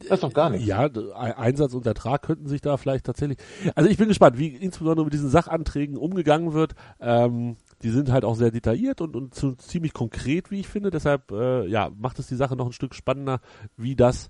Das 0.00 0.10
ist 0.10 0.22
doch 0.22 0.32
gar 0.32 0.50
nichts. 0.50 0.66
Ja, 0.66 0.88
Einsatz 1.14 1.74
und 1.74 1.86
Ertrag 1.86 2.22
könnten 2.22 2.48
sich 2.48 2.60
da 2.60 2.76
vielleicht 2.76 3.04
tatsächlich. 3.04 3.38
Also 3.74 3.90
ich 3.90 3.96
bin 3.96 4.08
gespannt, 4.08 4.38
wie 4.38 4.48
insbesondere 4.48 5.04
mit 5.04 5.12
diesen 5.12 5.28
Sachanträgen 5.28 5.96
umgegangen 5.96 6.52
wird. 6.52 6.74
Ähm, 7.00 7.56
die 7.82 7.90
sind 7.90 8.10
halt 8.10 8.24
auch 8.24 8.34
sehr 8.34 8.50
detailliert 8.50 9.00
und, 9.00 9.16
und 9.16 9.34
so 9.34 9.52
ziemlich 9.52 9.92
konkret, 9.92 10.50
wie 10.50 10.60
ich 10.60 10.68
finde. 10.68 10.90
Deshalb 10.90 11.30
äh, 11.30 11.66
ja, 11.66 11.90
macht 11.96 12.18
es 12.18 12.26
die 12.26 12.36
Sache 12.36 12.56
noch 12.56 12.66
ein 12.66 12.72
Stück 12.72 12.94
spannender, 12.94 13.40
wie 13.76 13.96
das 13.96 14.28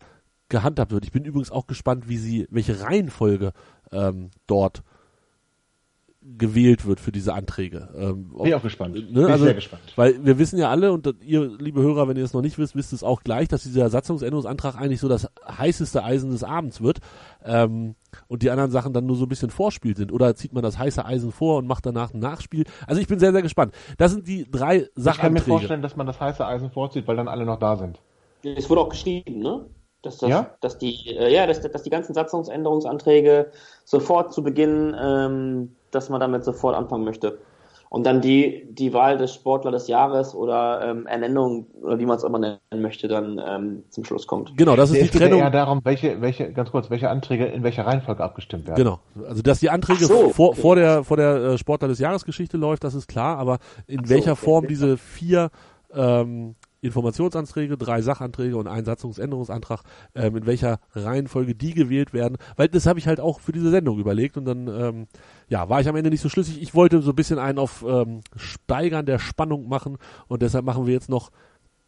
gehandhabt 0.49 0.93
wird. 0.93 1.05
Ich 1.05 1.13
bin 1.13 1.25
übrigens 1.25 1.51
auch 1.51 1.67
gespannt, 1.67 2.09
wie 2.09 2.17
sie, 2.17 2.47
welche 2.51 2.81
Reihenfolge 2.81 3.53
ähm, 3.93 4.31
dort 4.47 4.83
gewählt 6.21 6.85
wird 6.85 6.99
für 6.99 7.13
diese 7.13 7.33
Anträge. 7.33 7.89
Ähm, 7.97 8.31
Bin 8.31 8.47
ich 8.47 8.55
auch 8.55 8.63
gespannt. 8.63 8.95
Ne? 8.95 9.03
Bin 9.03 9.25
also, 9.27 9.45
sehr 9.45 9.55
gespannt. 9.55 9.83
Weil 9.95 10.25
wir 10.25 10.39
wissen 10.39 10.59
ja 10.59 10.69
alle, 10.69 10.93
und 10.93 11.09
ihr, 11.23 11.57
liebe 11.59 11.81
Hörer, 11.81 12.09
wenn 12.09 12.17
ihr 12.17 12.25
es 12.25 12.33
noch 12.33 12.43
nicht 12.43 12.59
wisst, 12.59 12.75
wisst 12.75 12.93
es 12.93 13.05
auch 13.05 13.23
gleich, 13.23 13.47
dass 13.47 13.63
dieser 13.63 13.89
Satzungsänderungsantrag 13.89 14.77
eigentlich 14.77 15.01
so 15.01 15.09
das 15.09 15.29
heißeste 15.47 16.03
Eisen 16.03 16.31
des 16.31 16.43
Abends 16.43 16.83
wird 16.83 16.99
ähm, 17.45 17.95
und 18.27 18.43
die 18.43 18.51
anderen 18.51 18.73
Sachen 18.73 18.93
dann 18.93 19.07
nur 19.07 19.17
so 19.17 19.27
ein 19.27 19.29
bisschen 19.29 19.51
Vorspiel 19.51 19.97
sind. 19.97 20.13
Oder 20.13 20.35
zieht 20.35 20.53
man 20.53 20.63
das 20.63 20.77
heiße 20.77 21.05
Eisen 21.05 21.31
vor 21.31 21.59
und 21.59 21.69
macht 21.69 21.87
danach 21.87 22.13
ein 22.13 22.19
Nachspiel. 22.19 22.65
Also 22.87 23.01
ich 23.01 23.07
bin 23.07 23.21
sehr, 23.21 23.33
sehr 23.33 23.43
gespannt. 23.43 23.73
Das 23.97 24.11
sind 24.11 24.27
die 24.27 24.51
drei 24.51 24.89
Sachanträge. 24.97 25.11
Ich 25.11 25.19
kann 25.19 25.33
mir 25.33 25.41
vorstellen, 25.41 25.83
dass 25.83 25.97
man 25.97 26.07
das 26.07 26.21
heiße 26.21 26.45
Eisen 26.45 26.71
vorzieht, 26.71 27.07
weil 27.07 27.17
dann 27.17 27.29
alle 27.29 27.45
noch 27.45 27.61
da 27.61 27.77
sind. 27.77 28.01
Es 28.43 28.69
wurde 28.69 28.81
auch 28.81 28.89
geschrieben, 28.89 29.39
ne? 29.39 29.67
Dass, 30.03 30.19
das, 30.19 30.31
ja? 30.31 30.51
dass 30.61 30.79
die, 30.79 31.09
äh, 31.09 31.33
ja, 31.33 31.47
dass, 31.47 31.61
dass 31.61 31.83
die 31.83 31.91
ganzen 31.91 32.15
Satzungsänderungsanträge 32.15 33.51
sofort 33.85 34.33
zu 34.33 34.45
Beginn 34.45 34.97
ähm, 34.99 35.71
dass 35.91 36.09
man 36.09 36.21
damit 36.21 36.45
sofort 36.45 36.77
anfangen 36.77 37.05
möchte. 37.05 37.39
Und 37.91 38.05
dann 38.05 38.21
die, 38.21 38.69
die 38.71 38.93
Wahl 38.93 39.17
des 39.17 39.33
Sportler 39.33 39.71
des 39.71 39.89
Jahres 39.89 40.35
oder 40.35 40.83
ähm, 40.85 41.07
Ernennung 41.07 41.69
oder 41.83 41.99
wie 41.99 42.05
man 42.05 42.19
es 42.19 42.23
immer 42.23 42.39
nennen 42.39 42.59
möchte, 42.83 43.09
dann 43.09 43.41
ähm, 43.43 43.85
zum 43.89 44.05
Schluss 44.05 44.27
kommt. 44.27 44.55
Genau, 44.59 44.77
das 44.77 44.91
ist 44.91 44.99
es 44.99 45.11
die 45.11 45.19
Trennung. 45.19 45.41
Es 45.41 45.47
geht 45.47 45.55
eher 45.55 45.65
darum, 45.65 45.81
welche, 45.85 46.21
welche, 46.21 46.53
ganz 46.53 46.71
kurz, 46.71 46.91
welche 46.91 47.09
Anträge 47.09 47.47
in 47.47 47.63
welcher 47.63 47.87
Reihenfolge 47.87 48.23
abgestimmt 48.23 48.67
werden. 48.67 48.77
Genau, 48.77 49.01
also 49.27 49.41
dass 49.41 49.61
die 49.61 49.71
Anträge 49.71 50.05
so, 50.05 50.29
vor, 50.29 50.51
okay. 50.51 50.61
vor 50.61 50.77
der 50.77 51.03
vor 51.03 51.17
der 51.17 51.37
äh, 51.37 51.59
Sportler 51.59 51.89
des 51.89 51.99
Jahresgeschichte 51.99 52.59
läuft, 52.59 52.85
das 52.85 52.95
ist 52.95 53.09
klar, 53.09 53.39
aber 53.39 53.59
in 53.87 54.05
so, 54.05 54.11
welcher 54.11 54.33
okay, 54.33 54.45
Form 54.45 54.67
diese 54.67 54.99
vier 54.99 55.49
ähm, 55.95 56.57
Informationsanträge, 56.81 57.77
drei 57.77 58.03
Sachanträge 58.03 58.57
und 58.57 58.69
ein 58.69 58.85
Satzungsänderungsantrag, 58.85 59.83
ähm, 60.15 60.37
in 60.37 60.47
welcher 60.47 60.81
Reihenfolge 60.93 61.55
die 61.55 61.75
gewählt 61.75 62.13
werden, 62.13 62.37
weil 62.57 62.69
das 62.69 62.87
habe 62.87 62.99
ich 62.99 63.07
halt 63.07 63.21
auch 63.21 63.41
für 63.41 63.53
diese 63.53 63.71
Sendung 63.71 63.99
überlegt 63.99 64.37
und 64.37 64.45
dann 64.45 64.69
ähm, 64.69 65.07
ja, 65.49 65.69
war 65.69 65.81
ich 65.81 65.89
am 65.89 65.97
Ende 65.97 66.11
nicht 66.11 66.21
so 66.21 66.29
schlüssig. 66.29 66.63
Ich 66.63 66.75
wollte 66.75 67.03
so 67.03 67.11
ein 67.13 67.17
bisschen 67.17 67.39
einen 67.39 67.59
auf 67.59 67.85
ähm, 67.87 68.21
Steigern 68.37 69.07
der 69.07 69.19
Spannung 69.19 69.69
machen 69.69 69.99
und 70.29 70.43
deshalb 70.43 70.65
machen 70.65 70.87
wir 70.87 70.93
jetzt 70.93 71.09
noch 71.09 71.31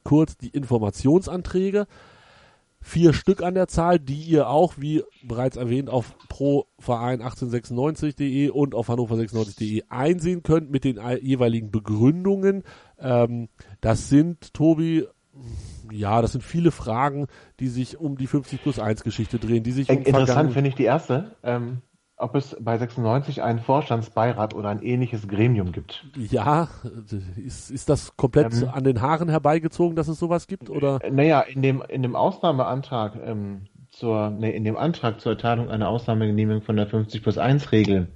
kurz 0.02 0.36
die 0.36 0.48
Informationsanträge. 0.48 1.86
Vier 2.82 3.12
Stück 3.12 3.42
an 3.42 3.52
der 3.54 3.68
Zahl, 3.68 3.98
die 3.98 4.22
ihr 4.22 4.48
auch, 4.48 4.78
wie 4.78 5.02
bereits 5.22 5.58
erwähnt, 5.58 5.90
auf 5.90 6.14
proverein1896.de 6.30 8.48
und 8.48 8.74
auf 8.74 8.88
hannover96.de 8.88 9.82
einsehen 9.90 10.42
könnt 10.42 10.70
mit 10.70 10.84
den 10.84 10.98
jeweiligen 11.20 11.70
Begründungen. 11.70 12.64
Ähm, 12.98 13.50
das 13.82 14.08
sind, 14.08 14.54
Tobi, 14.54 15.06
ja, 15.92 16.22
das 16.22 16.32
sind 16.32 16.42
viele 16.42 16.70
Fragen, 16.70 17.26
die 17.60 17.68
sich 17.68 17.98
um 17.98 18.16
die 18.16 18.26
50 18.26 18.62
plus 18.62 18.78
1 18.78 19.04
Geschichte 19.04 19.38
drehen, 19.38 19.62
die 19.62 19.72
sich 19.72 19.90
um 19.90 19.98
Interessant 19.98 20.52
finde 20.52 20.70
ich 20.70 20.76
die 20.76 20.84
erste. 20.84 21.36
Ähm, 21.42 21.82
ob 22.20 22.34
es 22.34 22.56
bei 22.60 22.76
96 22.76 23.42
einen 23.42 23.58
Vorstandsbeirat 23.58 24.54
oder 24.54 24.68
ein 24.68 24.82
ähnliches 24.82 25.26
Gremium 25.26 25.72
gibt. 25.72 26.04
Ja, 26.16 26.68
ist, 27.36 27.70
ist 27.70 27.88
das 27.88 28.16
komplett 28.16 28.52
ähm, 28.52 28.68
an 28.70 28.84
den 28.84 29.00
Haaren 29.00 29.28
herbeigezogen, 29.28 29.96
dass 29.96 30.08
es 30.08 30.18
sowas 30.18 30.46
gibt? 30.46 30.70
Oder? 30.70 31.02
Äh, 31.02 31.10
naja, 31.10 31.40
in 31.40 31.62
dem, 31.62 31.82
in 31.88 32.02
dem 32.02 32.16
Ausnahmeantrag, 32.16 33.16
ähm, 33.24 33.62
zur, 33.90 34.30
nee, 34.30 34.50
in 34.50 34.64
dem 34.64 34.76
Antrag 34.76 35.20
zur 35.20 35.32
Erteilung 35.32 35.68
einer 35.68 35.88
Ausnahmegenehmigung 35.88 36.62
von 36.62 36.76
der 36.76 36.86
50 36.86 37.22
plus 37.22 37.38
1 37.38 37.72
Regel 37.72 38.08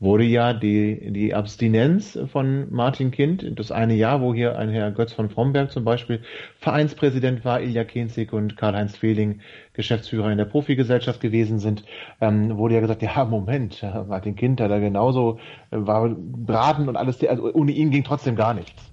wurde 0.00 0.24
ja 0.24 0.54
die, 0.54 1.12
die 1.12 1.34
Abstinenz 1.34 2.18
von 2.32 2.72
Martin 2.72 3.10
Kind, 3.10 3.58
das 3.58 3.70
eine 3.70 3.94
Jahr, 3.94 4.22
wo 4.22 4.32
hier 4.32 4.58
ein 4.58 4.70
Herr 4.70 4.90
Götz 4.92 5.12
von 5.12 5.28
Fromberg 5.28 5.70
zum 5.70 5.84
Beispiel 5.84 6.22
Vereinspräsident 6.58 7.44
war, 7.44 7.60
Ilja 7.60 7.84
Kenzig 7.84 8.32
und 8.32 8.56
Karl-Heinz 8.56 8.96
Fehling 8.96 9.40
Geschäftsführer 9.74 10.32
in 10.32 10.38
der 10.38 10.46
Profigesellschaft 10.46 11.20
gewesen 11.20 11.58
sind, 11.58 11.84
ähm, 12.20 12.56
wurde 12.56 12.74
ja 12.74 12.80
gesagt, 12.80 13.02
ja, 13.02 13.24
Moment, 13.26 13.82
Martin 14.08 14.36
Kind 14.36 14.60
hat 14.60 14.70
da 14.70 14.78
genauso, 14.78 15.38
äh, 15.70 15.76
war 15.78 16.08
braten 16.08 16.88
und 16.88 16.96
alles, 16.96 17.22
also 17.24 17.52
ohne 17.52 17.72
ihn 17.72 17.90
ging 17.90 18.02
trotzdem 18.02 18.36
gar 18.36 18.54
nichts. 18.54 18.90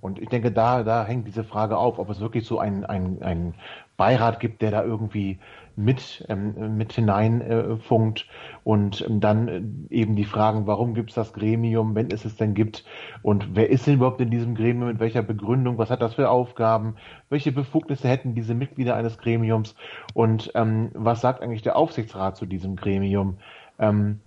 Und 0.00 0.20
ich 0.20 0.28
denke, 0.28 0.52
da, 0.52 0.84
da 0.84 1.04
hängt 1.04 1.26
diese 1.26 1.42
Frage 1.42 1.76
auf, 1.76 1.98
ob 1.98 2.08
es 2.10 2.20
wirklich 2.20 2.46
so 2.46 2.60
ein, 2.60 2.84
ein, 2.84 3.20
ein 3.22 3.54
Beirat 3.96 4.38
gibt, 4.38 4.62
der 4.62 4.70
da 4.70 4.84
irgendwie 4.84 5.38
mit, 5.78 6.26
ähm, 6.28 6.76
mit 6.76 6.92
hineinfunkt 6.92 8.20
äh, 8.20 8.58
und 8.64 9.06
ähm, 9.08 9.20
dann 9.20 9.48
äh, 9.48 9.62
eben 9.94 10.16
die 10.16 10.24
Fragen, 10.24 10.66
warum 10.66 10.92
gibt 10.94 11.10
es 11.10 11.14
das 11.14 11.32
Gremium, 11.32 11.94
wenn 11.94 12.10
es 12.10 12.24
es 12.24 12.36
denn 12.36 12.54
gibt? 12.54 12.84
Und 13.22 13.54
wer 13.54 13.70
ist 13.70 13.86
denn 13.86 13.94
überhaupt 13.94 14.20
in 14.20 14.30
diesem 14.30 14.56
Gremium, 14.56 14.88
mit 14.88 14.98
welcher 14.98 15.22
Begründung, 15.22 15.78
was 15.78 15.90
hat 15.90 16.02
das 16.02 16.14
für 16.14 16.30
Aufgaben, 16.30 16.96
welche 17.30 17.52
Befugnisse 17.52 18.08
hätten 18.08 18.34
diese 18.34 18.54
Mitglieder 18.54 18.96
eines 18.96 19.18
Gremiums? 19.18 19.76
Und 20.14 20.50
ähm, 20.56 20.90
was 20.94 21.20
sagt 21.20 21.42
eigentlich 21.42 21.62
der 21.62 21.76
Aufsichtsrat 21.76 22.36
zu 22.36 22.46
diesem 22.46 22.74
Gremium? 22.74 23.38
Ähm, 23.78 24.20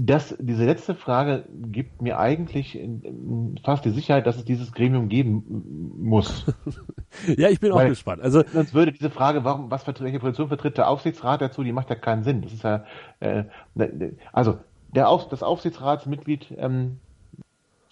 das, 0.00 0.36
diese 0.38 0.64
letzte 0.64 0.94
Frage 0.94 1.44
gibt 1.50 2.02
mir 2.02 2.20
eigentlich 2.20 2.78
fast 3.64 3.84
die 3.84 3.90
Sicherheit, 3.90 4.28
dass 4.28 4.36
es 4.36 4.44
dieses 4.44 4.72
Gremium 4.72 5.08
geben 5.08 5.92
muss. 5.98 6.46
ja, 7.36 7.48
ich 7.48 7.58
bin 7.58 7.72
Weil, 7.72 7.86
auch 7.86 7.88
gespannt. 7.88 8.22
Also 8.22 8.44
sonst 8.52 8.74
würde 8.74 8.92
diese 8.92 9.10
Frage, 9.10 9.42
warum, 9.42 9.72
was 9.72 9.84
welche 9.88 10.20
Position 10.20 10.46
vertritt 10.46 10.78
der 10.78 10.88
Aufsichtsrat 10.88 11.40
dazu, 11.40 11.64
die 11.64 11.72
macht 11.72 11.90
ja 11.90 11.96
keinen 11.96 12.22
Sinn. 12.22 12.42
Das 12.42 12.52
ist 12.52 12.62
ja, 12.62 12.84
äh, 13.18 13.42
also 14.32 14.58
der 14.94 15.08
Auf, 15.08 15.28
das 15.30 15.42
Aufsichtsratsmitglied 15.42 16.54
ähm, 16.58 17.00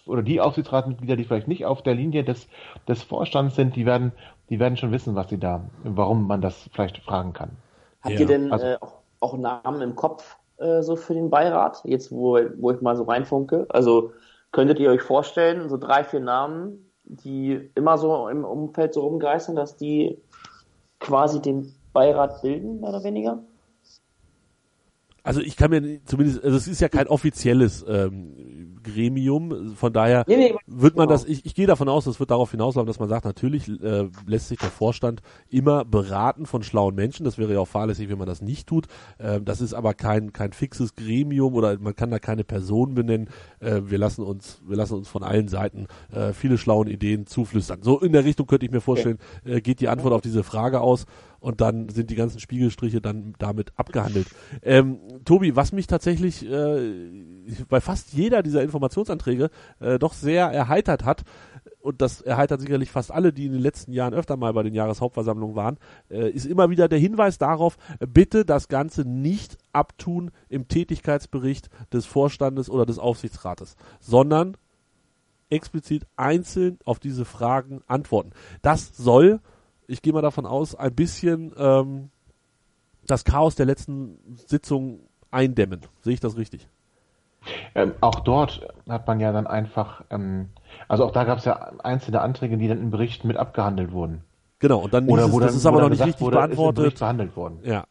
oder 0.07 0.23
die 0.23 0.41
Aufsichtsratsmitglieder, 0.41 1.17
die 1.17 1.25
vielleicht 1.25 1.49
nicht 1.49 1.67
auf 1.67 1.83
der 1.83 1.97
Linie 1.97 2.23
des, 2.23 2.47
des 2.87 3.03
Vorstands 3.03 3.57
sind, 3.57 3.75
die 3.75 3.85
werden, 3.85 4.13
die 4.49 4.61
werden 4.61 4.77
schon 4.77 4.93
wissen, 4.93 5.17
was 5.17 5.29
sie 5.29 5.39
da, 5.39 5.65
warum 5.83 6.29
man 6.29 6.41
das 6.41 6.71
vielleicht 6.73 6.99
fragen 6.99 7.33
kann. 7.33 7.57
Habt 8.03 8.15
ja. 8.15 8.21
ihr 8.21 8.27
denn 8.27 8.53
also, 8.53 8.65
äh, 8.65 8.77
auch, 8.81 9.01
auch 9.19 9.37
Namen 9.37 9.83
im 9.83 9.97
Kopf? 9.97 10.37
Äh, 10.59 10.83
so 10.83 10.97
für 10.97 11.15
den 11.15 11.31
Beirat, 11.31 11.83
jetzt 11.85 12.13
wo, 12.13 12.39
wo 12.59 12.71
ich 12.71 12.81
mal 12.81 12.97
so 12.97 13.05
reinfunke? 13.05 13.67
Also 13.69 14.13
könntet 14.53 14.79
ihr 14.79 14.91
euch 14.91 15.03
vorstellen, 15.03 15.69
so 15.69 15.77
drei, 15.77 16.05
vier 16.05 16.21
Namen, 16.21 16.91
die 17.05 17.71
immer 17.75 17.99
so 17.99 18.29
im 18.29 18.45
Umfeld 18.45 18.95
so 18.95 19.03
rumgeistern, 19.03 19.57
dass 19.57 19.77
die 19.77 20.21
quasi 20.99 21.41
den 21.41 21.75
Beirat 21.93 22.43
bilden, 22.43 22.81
mehr 22.81 22.91
oder 22.91 23.05
weniger? 23.05 23.43
Also 25.27 25.41
ich 25.41 25.57
kann 25.57 25.71
mir 25.71 26.05
zumindest, 26.05 26.45
also 26.45 26.57
es 26.57 26.69
ist 26.69 26.81
ja 26.81 26.89
kein 26.89 27.09
offizielles 27.09 27.85
ähm, 27.89 28.77
Gremium, 28.85 29.75
von 29.75 29.93
daher 29.93 30.25
nee, 30.29 30.37
nee, 30.37 30.55
wird 30.67 30.97
man 30.97 31.09
genau. 31.09 31.19
das, 31.19 31.25
ich, 31.25 31.45
ich 31.45 31.55
gehe 31.57 31.67
davon 31.67 31.89
aus, 31.89 32.05
das 32.05 32.21
wird 32.21 32.31
darauf 32.31 32.53
hinauslaufen, 32.53 32.87
dass 32.87 33.01
man 33.01 33.09
sagt, 33.09 33.25
natürlich 33.25 33.69
äh, 33.69 34.09
lässt 34.25 34.49
sich 34.49 34.59
der 34.59 34.71
Vorstand 34.71 35.23
immer 35.51 35.85
beraten 35.85 36.47
von 36.47 36.63
schlauen 36.63 36.95
Menschen, 36.95 37.25
das 37.25 37.39
wäre 37.39 37.53
ja 37.53 37.59
auch 37.59 37.67
fahrlässig, 37.67 38.09
wenn 38.09 38.19
man 38.19 38.29
das 38.29 38.41
nicht 38.41 38.69
tut. 38.69 38.87
Äh, 39.19 39.41
das 39.41 39.61
ist 39.61 39.75
aber 39.75 39.95
kein, 39.95 40.33
kein 40.33 40.53
fixes 40.53 40.95
Gremium 40.95 41.55
oder 41.55 41.77
man 41.79 41.97
kann 41.97 42.11
da 42.13 42.21
keine 42.21 42.45
Person 42.45 42.95
benennen. 42.95 43.29
Äh, 43.59 43.83
wir 43.87 43.99
lassen 43.99 44.23
uns, 44.23 44.63
wir 44.67 44.77
lassen 44.77 44.95
uns 44.95 45.09
von 45.09 45.25
allen 45.25 45.49
Seiten 45.49 45.89
äh, 46.13 46.33
viele 46.33 46.57
schlauen 46.57 46.87
Ideen 46.87 47.27
zuflüstern. 47.27 47.83
So 47.83 47.99
in 47.99 48.13
der 48.13 48.25
Richtung 48.25 48.47
könnte 48.47 48.67
ich 48.67 48.73
mir 48.73 48.81
vorstellen, 48.81 49.19
äh, 49.45 49.61
geht 49.61 49.81
die 49.81 49.89
Antwort 49.89 50.15
auf 50.15 50.21
diese 50.21 50.45
Frage 50.45 50.81
aus 50.81 51.07
und 51.47 51.61
dann 51.61 51.89
sind 51.91 52.11
die 52.11 52.17
ganzen 52.17 52.41
Spiegelstriche 52.41 53.01
dann 53.01 53.37
damit 53.39 53.73
abgehandelt. 53.77 54.27
Ähm, 54.63 54.99
Tobi, 55.25 55.55
was 55.55 55.71
mich 55.71 55.87
tatsächlich 55.87 56.45
äh, 56.45 57.15
bei 57.69 57.81
fast 57.81 58.13
jeder 58.13 58.43
dieser 58.43 58.65
Informationsanträge 58.65 59.51
äh, 59.79 60.01
doch 60.01 60.13
sehr 60.13 60.47
erheitert 60.47 61.05
hat, 61.05 61.23
und 61.79 62.03
das 62.03 62.21
erheitert 62.21 62.63
sicherlich 62.63 62.91
fast 62.91 63.13
alle, 63.13 63.33
die 63.33 63.47
in 63.47 63.53
den 63.53 63.61
letzten 63.61 63.93
Jahren 63.93 64.13
öfter 64.13 64.37
mal 64.37 64.53
bei 64.55 64.65
den 64.65 64.75
Jahreshauptversammlungen 64.75 65.55
waren, 65.55 65.79
äh, 66.11 66.29
ist 66.31 66.47
immer 66.47 66.69
wieder 66.69 66.89
der 66.89 66.99
Hinweis 66.99 67.39
darauf, 67.39 67.79
bitte 68.01 68.45
das 68.45 68.67
Ganze 68.67 69.03
nicht 69.03 69.57
abtun 69.73 70.33
im 70.49 70.67
Tätigkeitsbericht 70.67 71.71
des 71.93 72.07
Vorstandes 72.07 72.69
oder 72.69 72.87
des 72.87 72.99
Aufsichtsrates, 72.99 73.77
sondern 74.01 74.57
explizit 75.49 76.09
einzeln 76.17 76.81
auf 76.85 76.99
diese 76.99 77.25
Fragen 77.25 77.83
antworten. 77.87 78.33
Das 78.63 78.97
soll 78.97 79.39
ich 79.89 80.03
gehe 80.03 80.13
mal 80.13 80.23
davon 80.23 80.47
aus, 80.47 80.75
ein 80.75 80.95
bisschen 80.95 81.53
ähm, 81.59 82.11
das 83.07 83.25
Chaos 83.25 83.55
der 83.55 83.67
letzten 83.67 84.19
Sitzung 84.47 85.01
eindämmen. 85.31 85.81
Sehe 86.03 86.15
ich 86.15 86.21
das 86.21 86.37
richtig? 86.37 86.69
ähm, 87.77 87.93
auch 88.01 88.21
dort 88.21 88.67
hat 88.89 89.07
man 89.07 89.21
ja 89.21 89.31
dann 89.33 89.47
einfach, 89.47 90.03
ähm, 90.11 90.49
also 90.89 91.05
auch 91.05 91.13
da 91.13 91.23
gab 91.25 91.39
es 91.39 91.45
ja 91.45 91.55
einzelne 91.85 92.21
Anträge, 92.21 92.57
die 92.57 92.67
dann 92.67 92.79
im 92.79 92.91
Bericht 92.91 93.25
mit 93.25 93.37
abgehandelt 93.37 93.93
wurden. 93.93 94.25
Genau, 94.59 94.81
und 94.81 94.95
dann 94.95 95.07
Oder 95.09 95.25
hieß 95.25 95.33
wo 95.33 95.37
es, 95.37 95.41
dann, 95.41 95.49
das 95.49 95.57
ist 95.57 95.67
aber 95.67 95.81
noch 95.83 95.91
nicht 95.91 96.03
richtig 96.03 96.21
wurde, 96.21 96.39
ist 96.39 96.43
beantwortet. 96.47 96.77
Bericht 96.77 96.99
behandelt 96.99 97.37
worden. 97.37 97.59
Ja. 97.63 97.85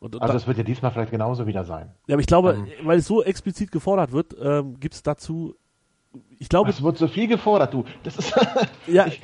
Und, 0.00 0.16
und 0.16 0.22
Also 0.22 0.32
da- 0.34 0.38
es 0.38 0.46
wird 0.46 0.58
ja 0.58 0.64
diesmal 0.64 0.90
vielleicht 0.90 1.10
genauso 1.12 1.46
wieder 1.46 1.64
sein. 1.64 1.90
ja, 2.06 2.14
aber 2.14 2.20
ich 2.20 2.26
glaube, 2.26 2.52
ähm, 2.54 2.66
weil 2.86 2.98
es 2.98 3.06
so 3.06 3.22
explizit 3.22 3.70
gefordert 3.72 4.12
wird, 4.12 4.36
ähm, 4.42 4.78
gibt 4.80 4.94
es 4.94 5.02
dazu, 5.02 5.54
ich 6.38 6.48
glaube, 6.48 6.68
Es 6.70 6.82
wird 6.82 6.98
so 6.98 7.06
viel 7.08 7.28
gefordert, 7.28 7.72
du. 7.72 7.84
Das 8.02 8.16
ist 8.18 8.34
ja, 8.88 9.06
ich, 9.06 9.20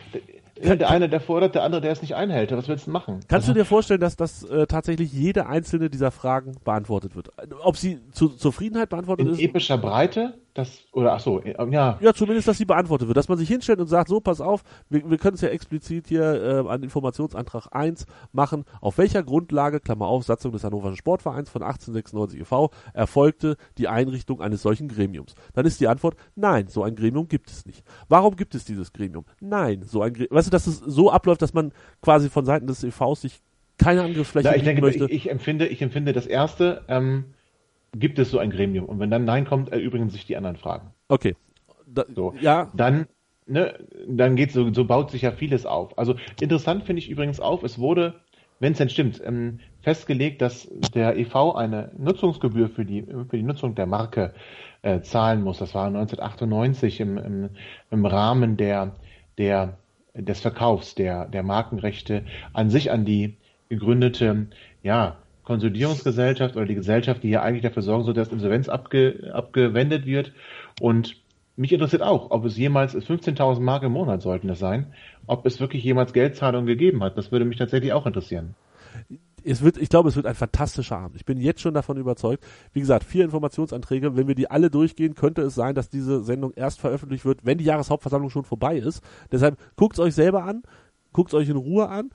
der 0.62 0.90
eine, 0.90 1.09
der 1.09 1.20
fordert, 1.20 1.54
der 1.54 1.62
andere, 1.62 1.80
der 1.80 1.92
es 1.92 2.02
nicht 2.02 2.14
einhält. 2.14 2.50
Was 2.52 2.68
willst 2.68 2.86
du 2.86 2.90
machen? 2.90 3.20
Kannst 3.28 3.48
du 3.48 3.52
dir 3.52 3.64
vorstellen, 3.64 4.00
dass 4.00 4.16
das 4.16 4.42
äh, 4.44 4.66
tatsächlich 4.66 5.12
jede 5.12 5.46
einzelne 5.46 5.90
dieser 5.90 6.11
Fragen 6.11 6.57
beantwortet 6.64 7.14
wird? 7.14 7.30
Ob 7.62 7.76
sie 7.76 8.00
zu 8.12 8.28
Zufriedenheit 8.28 8.88
beantwortet 8.88 9.26
in 9.26 9.32
ist? 9.32 9.40
epischer 9.40 9.78
Breite? 9.78 10.34
Das, 10.57 10.86
oder 10.92 11.12
ach 11.12 11.20
so, 11.20 11.42
äh, 11.42 11.54
ja. 11.70 11.98
Ja, 12.00 12.14
zumindest, 12.14 12.48
dass 12.48 12.57
sie 12.57 12.64
beantwortet 12.64 13.09
wird. 13.09 13.16
Dass 13.18 13.28
man 13.28 13.36
sich 13.36 13.46
hinstellt 13.46 13.78
und 13.78 13.88
sagt, 13.88 14.09
so, 14.09 14.20
pass 14.20 14.40
auf, 14.40 14.62
wir, 14.88 15.11
wir 15.11 15.18
können 15.18 15.34
es 15.34 15.42
ja 15.42 15.50
explizit 15.50 16.07
hier 16.07 16.22
äh, 16.22 16.66
an 16.66 16.82
Informationsantrag 16.82 17.66
1 17.72 18.07
machen. 18.32 18.64
Auf 18.80 18.96
welcher 18.96 19.22
Grundlage, 19.22 19.80
Klammer 19.80 20.07
auf, 20.07 20.24
Satzung 20.24 20.52
des 20.52 20.64
Hannoverschen 20.64 20.96
Sportvereins 20.96 21.50
von 21.50 21.62
1896 21.62 22.40
e.V., 22.40 22.70
erfolgte 22.94 23.59
die 23.76 23.86
Einrichtung 23.86 24.40
eines 24.40 24.62
solchen 24.62 24.88
Gremiums? 24.88 25.34
Dann 25.52 25.66
ist 25.66 25.78
die 25.78 25.88
Antwort, 25.88 26.16
nein, 26.36 26.68
so 26.68 26.82
ein 26.82 26.96
Gremium 26.96 27.28
gibt 27.28 27.50
es 27.50 27.66
nicht. 27.66 27.84
Warum 28.09 28.34
gibt 28.34 28.54
es 28.54 28.64
dieses 28.64 28.94
Gremium? 28.94 29.26
Nein, 29.40 29.82
so 29.82 30.00
ein 30.00 30.14
Gremium. 30.14 30.34
Weißt 30.34 30.46
du, 30.46 30.50
dass 30.50 30.66
es 30.66 30.78
so 30.78 31.11
abläuft, 31.11 31.42
dass 31.42 31.52
man 31.52 31.72
quasi 32.00 32.30
von 32.30 32.46
Seiten 32.46 32.66
des 32.66 32.82
e.V.s 32.82 33.20
sich 33.20 33.42
keine 33.78 34.02
Angriffsfläche 34.02 34.48
Na, 34.48 34.57
ich 34.57 34.62
denke, 34.62 34.80
möchte? 34.80 35.04
ich, 35.04 35.26
ich 35.26 35.30
empfinde, 35.30 35.66
ich 35.66 35.82
empfinde 35.82 36.12
das 36.12 36.26
erste, 36.26 36.82
ähm, 36.88 37.34
gibt 37.99 38.18
es 38.18 38.30
so 38.30 38.38
ein 38.38 38.51
Gremium? 38.51 38.86
Und 38.86 39.01
wenn 39.01 39.11
dann 39.11 39.24
Nein 39.24 39.44
kommt, 39.44 39.70
erübrigen 39.70 40.11
sich 40.11 40.26
die 40.26 40.36
anderen 40.36 40.57
Fragen. 40.57 40.92
okay. 41.09 41.34
Da, 41.86 42.05
So. 42.14 42.34
Ja, 42.40 42.70
Dann, 42.74 43.07
ne, 43.47 43.78
dann 44.09 44.34
geht 44.34 44.51
so, 44.53 44.72
so 44.72 44.84
baut 44.84 45.11
sich 45.11 45.22
ja 45.22 45.30
vieles 45.30 45.66
auf. 45.66 45.97
Also 45.99 46.16
interessant 46.40 46.84
finde 46.84 46.99
ich 46.99 47.09
übrigens 47.09 47.38
auch, 47.38 47.62
es 47.62 47.78
wurde, 47.78 48.14
wenn 48.59 48.72
es 48.72 48.78
denn 48.78 48.88
stimmt, 48.88 49.22
ähm, 49.24 49.61
festgelegt, 49.82 50.42
dass 50.42 50.68
der 50.94 51.16
EV 51.16 51.55
eine 51.55 51.92
Nutzungsgebühr 51.97 52.68
für 52.68 52.84
die, 52.84 53.03
für 53.03 53.36
die 53.36 53.44
Nutzung 53.44 53.76
der 53.76 53.86
Marke 53.86 54.34
äh, 54.82 55.01
zahlen 55.01 55.42
muss. 55.42 55.59
Das 55.59 55.74
war 55.74 55.86
1998 55.86 57.01
im, 57.01 57.18
im, 57.18 57.51
im 57.90 58.07
Rahmen 58.07 58.57
der, 58.57 58.97
der, 59.38 59.78
des 60.14 60.40
Verkaufs 60.40 60.97
der, 60.97 61.26
der 61.26 61.44
Markenrechte 61.44 62.24
an 62.53 62.68
sich 62.68 62.90
an 62.90 63.05
die 63.05 63.36
gegründete, 63.68 64.49
ja, 64.82 65.18
Konsolidierungsgesellschaft 65.47 66.57
oder 66.57 66.66
die 66.66 66.74
Gesellschaft, 66.74 67.22
die 67.22 67.30
ja 67.30 67.40
eigentlich 67.40 67.62
dafür 67.62 67.82
sorgen 67.82 68.05
soll, 68.05 68.14
dass 68.14 68.28
Insolvenz 68.28 68.68
abge, 68.68 69.30
abgewendet 69.32 70.05
wird. 70.05 70.32
Und 70.80 71.16
mich 71.55 71.72
interessiert 71.72 72.03
auch, 72.03 72.30
ob 72.32 72.44
es 72.44 72.59
jemals 72.59 72.94
15.000 72.94 73.61
Mark 73.61 73.84
im 73.84 73.92
Monat 73.92 74.22
sollten 74.22 74.51
es 74.51 74.59
sein, 74.59 74.92
ob 75.26 75.47
es 75.47 75.61
wirklich 75.61 75.84
jemals 75.84 76.12
Geldzahlungen 76.12 76.66
gegeben 76.66 77.03
hat. 77.03 77.16
Das 77.16 77.30
würde 77.32 77.44
mich 77.44 77.57
tatsächlich 77.57 77.92
auch 77.92 78.07
interessieren. 78.07 78.57
es 79.44 79.62
wird, 79.62 79.76
ich 79.76 79.88
glaube, 79.88 80.09
es 80.09 80.16
wird 80.16 80.26
ein 80.26 80.34
fantastischer 80.34 80.99
Abend. 80.99 81.16
Ich 81.16 81.24
bin 81.24 81.40
jetzt 81.40 81.61
schon 81.61 81.74
davon 81.74 81.97
überzeugt. 81.97 82.44
Wie 82.72 82.80
gesagt, 82.80 83.05
vier 83.05 83.24
Informationsanträge. 83.24 84.16
Wenn 84.16 84.26
wir 84.26 84.34
die 84.34 84.51
alle 84.51 84.68
durchgehen, 84.68 85.14
könnte 85.14 85.42
es 85.42 85.55
sein, 85.55 85.76
dass 85.76 85.88
diese 85.88 86.24
Sendung 86.24 86.53
erst 86.57 86.80
veröffentlicht 86.80 87.24
wird, 87.24 87.47
wenn 87.47 87.59
die 87.59 87.64
Jahreshauptversammlung 87.64 88.30
schon 88.30 88.44
vorbei 88.44 88.78
ist. 88.78 89.01
Deshalb 89.30 89.59
guckt 89.76 89.94
es 89.94 90.01
euch 90.01 90.14
selber 90.16 90.42
an, 90.42 90.64
guckt 91.12 91.30
es 91.30 91.34
euch 91.34 91.49
in 91.49 91.57
Ruhe 91.57 91.88
an 91.88 92.11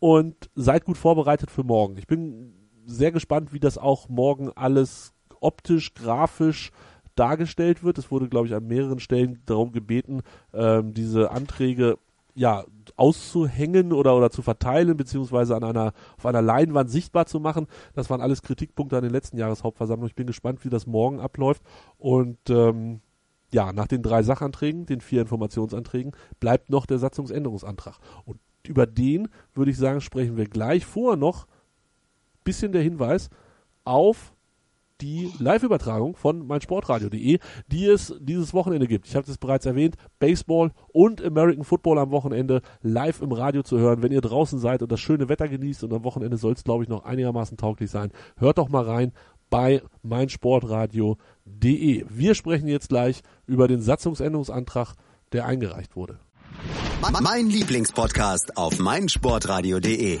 und 0.00 0.50
seid 0.56 0.84
gut 0.84 0.98
vorbereitet 0.98 1.48
für 1.48 1.62
morgen. 1.62 1.96
Ich 1.96 2.08
bin 2.08 2.61
sehr 2.92 3.12
gespannt, 3.12 3.52
wie 3.52 3.60
das 3.60 3.78
auch 3.78 4.08
morgen 4.08 4.50
alles 4.54 5.12
optisch, 5.40 5.94
grafisch 5.94 6.70
dargestellt 7.14 7.82
wird. 7.82 7.98
Es 7.98 8.10
wurde, 8.10 8.28
glaube 8.28 8.46
ich, 8.46 8.54
an 8.54 8.66
mehreren 8.66 9.00
Stellen 9.00 9.42
darum 9.46 9.72
gebeten, 9.72 10.22
ähm, 10.52 10.94
diese 10.94 11.30
Anträge 11.30 11.98
ja 12.34 12.64
auszuhängen 12.96 13.92
oder 13.92 14.16
oder 14.16 14.30
zu 14.30 14.40
verteilen 14.40 14.96
beziehungsweise 14.96 15.54
an 15.54 15.64
einer 15.64 15.92
auf 16.16 16.24
einer 16.24 16.40
Leinwand 16.40 16.90
sichtbar 16.90 17.26
zu 17.26 17.40
machen. 17.40 17.66
Das 17.94 18.08
waren 18.08 18.22
alles 18.22 18.42
Kritikpunkte 18.42 18.96
an 18.96 19.02
den 19.02 19.12
letzten 19.12 19.36
Jahreshauptversammlungen. 19.36 20.08
Ich 20.08 20.14
bin 20.14 20.26
gespannt, 20.26 20.64
wie 20.64 20.70
das 20.70 20.86
morgen 20.86 21.20
abläuft 21.20 21.62
und 21.98 22.38
ähm, 22.48 23.00
ja, 23.52 23.72
nach 23.72 23.86
den 23.86 24.02
drei 24.02 24.22
Sachanträgen, 24.22 24.86
den 24.86 25.02
vier 25.02 25.20
Informationsanträgen, 25.20 26.12
bleibt 26.40 26.70
noch 26.70 26.86
der 26.86 26.98
Satzungsänderungsantrag. 26.98 27.98
Und 28.24 28.38
über 28.66 28.86
den 28.86 29.28
würde 29.52 29.70
ich 29.70 29.76
sagen, 29.76 30.00
sprechen 30.00 30.38
wir 30.38 30.46
gleich. 30.46 30.86
Vorher 30.86 31.18
noch 31.18 31.46
bisschen 32.44 32.72
der 32.72 32.82
Hinweis 32.82 33.30
auf 33.84 34.34
die 35.02 35.30
Live-Übertragung 35.38 36.16
von 36.16 36.46
meinsportradio.de, 36.46 37.38
die 37.66 37.86
es 37.86 38.14
dieses 38.20 38.54
Wochenende 38.54 38.86
gibt. 38.86 39.08
Ich 39.08 39.16
habe 39.16 39.30
es 39.30 39.36
bereits 39.36 39.66
erwähnt, 39.66 39.96
Baseball 40.20 40.70
und 40.92 41.22
American 41.22 41.64
Football 41.64 41.98
am 41.98 42.12
Wochenende 42.12 42.62
live 42.82 43.20
im 43.20 43.32
Radio 43.32 43.62
zu 43.62 43.78
hören. 43.78 44.02
Wenn 44.02 44.12
ihr 44.12 44.20
draußen 44.20 44.60
seid 44.60 44.82
und 44.82 44.92
das 44.92 45.00
schöne 45.00 45.28
Wetter 45.28 45.48
genießt 45.48 45.82
und 45.84 45.92
am 45.92 46.04
Wochenende 46.04 46.36
soll 46.36 46.52
es, 46.52 46.64
glaube 46.64 46.84
ich, 46.84 46.88
noch 46.88 47.04
einigermaßen 47.04 47.56
tauglich 47.56 47.90
sein, 47.90 48.12
hört 48.36 48.58
doch 48.58 48.68
mal 48.68 48.84
rein 48.84 49.12
bei 49.50 49.82
meinsportradio.de. 50.02 52.06
Wir 52.08 52.34
sprechen 52.34 52.68
jetzt 52.68 52.88
gleich 52.88 53.22
über 53.46 53.68
den 53.68 53.82
Satzungsänderungsantrag, 53.82 54.94
der 55.32 55.46
eingereicht 55.46 55.96
wurde. 55.96 56.18
Mein 57.20 57.48
Lieblingspodcast 57.48 58.56
auf 58.56 58.78
meinsportradio.de. 58.78 60.20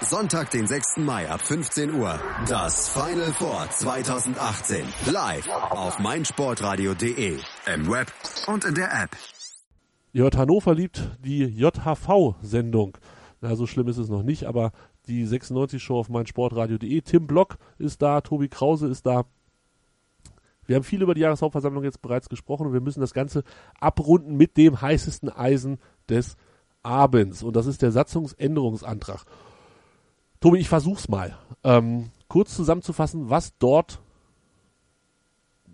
Sonntag, 0.00 0.52
den 0.52 0.64
6. 0.64 0.98
Mai 0.98 1.28
ab 1.28 1.40
15 1.40 1.92
Uhr. 1.92 2.20
Das 2.48 2.88
Final 2.88 3.32
Four 3.32 3.68
2018. 3.68 4.84
Live 5.12 5.48
auf 5.48 5.98
meinsportradio.de. 5.98 7.36
Im 7.74 7.90
Web 7.90 8.12
und 8.46 8.64
in 8.64 8.76
der 8.76 8.92
App. 8.92 9.16
Hört 10.12 10.36
Hannover 10.36 10.74
liebt 10.74 11.18
die 11.24 11.44
JHV-Sendung. 11.44 12.96
Na, 13.40 13.56
so 13.56 13.66
schlimm 13.66 13.88
ist 13.88 13.98
es 13.98 14.08
noch 14.08 14.22
nicht, 14.22 14.44
aber 14.44 14.70
die 15.08 15.26
96 15.26 15.82
Show 15.82 15.98
auf 15.98 16.08
meinsportradio.de. 16.08 17.00
Tim 17.00 17.26
Block 17.26 17.58
ist 17.78 18.00
da, 18.00 18.20
Tobi 18.20 18.48
Krause 18.48 18.86
ist 18.86 19.04
da. 19.04 19.24
Wir 20.64 20.76
haben 20.76 20.84
viel 20.84 21.02
über 21.02 21.14
die 21.14 21.22
Jahreshauptversammlung 21.22 21.82
jetzt 21.82 22.02
bereits 22.02 22.28
gesprochen 22.28 22.68
und 22.68 22.72
wir 22.72 22.80
müssen 22.80 23.00
das 23.00 23.14
Ganze 23.14 23.42
abrunden 23.80 24.36
mit 24.36 24.56
dem 24.56 24.80
heißesten 24.80 25.28
Eisen 25.28 25.78
des 26.08 26.36
Abends. 26.84 27.42
Und 27.42 27.56
das 27.56 27.66
ist 27.66 27.82
der 27.82 27.90
Satzungsänderungsantrag. 27.90 29.24
Tobi, 30.40 30.58
ich 30.58 30.68
versuch's 30.68 31.08
mal. 31.08 31.36
Ähm, 31.64 32.10
kurz 32.28 32.54
zusammenzufassen, 32.54 33.30
was 33.30 33.56
dort 33.58 34.00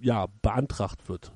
ja 0.01 0.27
beantragt 0.43 1.09
wird. 1.09 1.33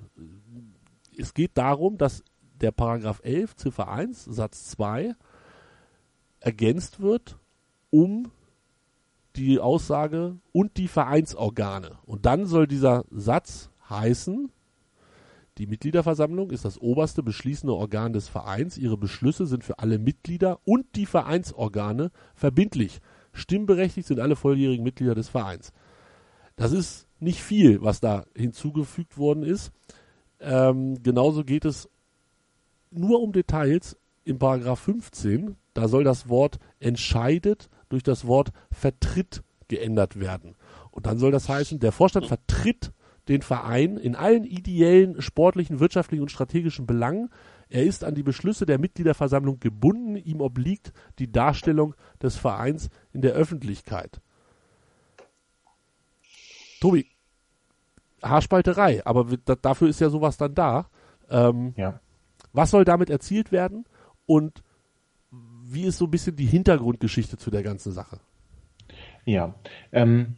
Es 1.16 1.34
geht 1.34 1.58
darum, 1.58 1.98
dass 1.98 2.22
der 2.60 2.72
Paragraph 2.72 3.20
11 3.22 3.56
Ziffer 3.56 3.88
1 3.88 4.24
Satz 4.24 4.68
2 4.70 5.14
ergänzt 6.40 7.00
wird 7.00 7.38
um 7.90 8.30
die 9.36 9.60
Aussage 9.60 10.36
und 10.52 10.76
die 10.76 10.88
Vereinsorgane. 10.88 11.98
Und 12.04 12.26
dann 12.26 12.46
soll 12.46 12.66
dieser 12.66 13.04
Satz 13.10 13.70
heißen, 13.88 14.50
die 15.58 15.66
Mitgliederversammlung 15.66 16.50
ist 16.50 16.64
das 16.64 16.78
oberste 16.78 17.22
beschließende 17.22 17.74
Organ 17.74 18.12
des 18.12 18.28
Vereins. 18.28 18.78
Ihre 18.78 18.96
Beschlüsse 18.96 19.46
sind 19.46 19.64
für 19.64 19.78
alle 19.80 19.98
Mitglieder 19.98 20.60
und 20.64 20.94
die 20.94 21.06
Vereinsorgane 21.06 22.10
verbindlich. 22.34 23.00
Stimmberechtigt 23.38 24.06
sind 24.06 24.20
alle 24.20 24.36
volljährigen 24.36 24.84
Mitglieder 24.84 25.14
des 25.14 25.28
Vereins. 25.28 25.72
Das 26.56 26.72
ist 26.72 27.06
nicht 27.20 27.42
viel, 27.42 27.82
was 27.82 28.00
da 28.00 28.24
hinzugefügt 28.36 29.16
worden 29.16 29.42
ist. 29.42 29.72
Ähm, 30.40 31.02
genauso 31.02 31.44
geht 31.44 31.64
es 31.64 31.88
nur 32.90 33.20
um 33.20 33.32
Details 33.32 33.96
in 34.24 34.38
Paragraph 34.38 34.80
15, 34.80 35.56
da 35.74 35.88
soll 35.88 36.04
das 36.04 36.28
Wort 36.28 36.58
entscheidet 36.80 37.68
durch 37.88 38.02
das 38.02 38.26
Wort 38.26 38.50
vertritt 38.70 39.42
geändert 39.68 40.20
werden. 40.20 40.56
Und 40.90 41.06
dann 41.06 41.18
soll 41.18 41.30
das 41.30 41.48
heißen, 41.48 41.78
der 41.78 41.92
Vorstand 41.92 42.26
vertritt 42.26 42.92
den 43.28 43.42
Verein 43.42 43.96
in 43.96 44.16
allen 44.16 44.44
ideellen, 44.44 45.20
sportlichen, 45.20 45.80
wirtschaftlichen 45.80 46.22
und 46.22 46.30
strategischen 46.30 46.86
Belangen. 46.86 47.30
Er 47.70 47.84
ist 47.84 48.04
an 48.04 48.14
die 48.14 48.22
Beschlüsse 48.22 48.66
der 48.66 48.78
Mitgliederversammlung 48.78 49.60
gebunden. 49.60 50.16
Ihm 50.16 50.40
obliegt 50.40 50.92
die 51.18 51.30
Darstellung 51.30 51.94
des 52.22 52.36
Vereins 52.36 52.88
in 53.12 53.20
der 53.20 53.32
Öffentlichkeit. 53.32 54.20
Tobi, 56.80 57.06
Haarspalterei, 58.22 59.04
aber 59.04 59.24
dafür 59.60 59.88
ist 59.88 60.00
ja 60.00 60.10
sowas 60.10 60.36
dann 60.36 60.54
da. 60.54 60.88
Ähm, 61.28 61.74
ja. 61.76 62.00
Was 62.52 62.70
soll 62.70 62.84
damit 62.84 63.10
erzielt 63.10 63.52
werden 63.52 63.84
und 64.26 64.62
wie 65.30 65.84
ist 65.84 65.98
so 65.98 66.06
ein 66.06 66.10
bisschen 66.10 66.36
die 66.36 66.46
Hintergrundgeschichte 66.46 67.36
zu 67.36 67.50
der 67.50 67.62
ganzen 67.62 67.92
Sache? 67.92 68.20
Ja, 69.24 69.54
ähm, 69.92 70.36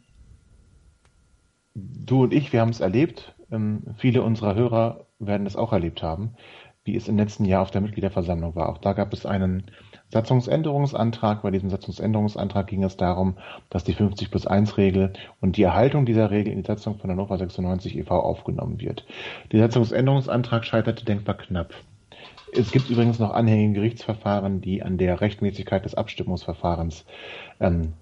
du 1.73 2.23
und 2.23 2.33
ich, 2.33 2.51
wir 2.51 2.59
haben 2.59 2.69
es 2.69 2.81
erlebt. 2.81 3.33
Ähm, 3.49 3.83
viele 3.97 4.23
unserer 4.23 4.55
Hörer 4.55 5.05
werden 5.19 5.47
es 5.47 5.55
auch 5.55 5.71
erlebt 5.71 6.03
haben, 6.03 6.35
wie 6.83 6.95
es 6.95 7.07
im 7.07 7.17
letzten 7.17 7.45
Jahr 7.45 7.61
auf 7.61 7.71
der 7.71 7.81
Mitgliederversammlung 7.81 8.55
war. 8.55 8.69
Auch 8.69 8.79
da 8.79 8.93
gab 8.93 9.13
es 9.13 9.25
einen 9.25 9.69
Satzungsänderungsantrag. 10.09 11.43
Bei 11.43 11.51
diesem 11.51 11.69
Satzungsänderungsantrag 11.69 12.67
ging 12.67 12.83
es 12.83 12.97
darum, 12.97 13.37
dass 13.69 13.83
die 13.83 13.93
50 13.93 14.31
plus 14.31 14.47
1 14.47 14.77
Regel 14.77 15.13
und 15.39 15.57
die 15.57 15.63
Erhaltung 15.63 16.05
dieser 16.05 16.31
Regel 16.31 16.51
in 16.51 16.61
die 16.61 16.67
Satzung 16.67 16.97
von 16.97 17.11
Hannover 17.11 17.37
96 17.37 17.97
e.V. 17.97 18.19
aufgenommen 18.19 18.81
wird. 18.81 19.05
Der 19.51 19.59
Satzungsänderungsantrag 19.59 20.65
scheiterte 20.65 21.05
denkbar 21.05 21.37
knapp. 21.37 21.73
Es 22.53 22.71
gibt 22.71 22.89
übrigens 22.89 23.19
noch 23.19 23.31
anhängige 23.31 23.73
Gerichtsverfahren, 23.79 24.59
die 24.59 24.83
an 24.83 24.97
der 24.97 25.21
Rechtmäßigkeit 25.21 25.85
des 25.85 25.95
Abstimmungsverfahrens 25.95 27.05
ähm, 27.59 27.93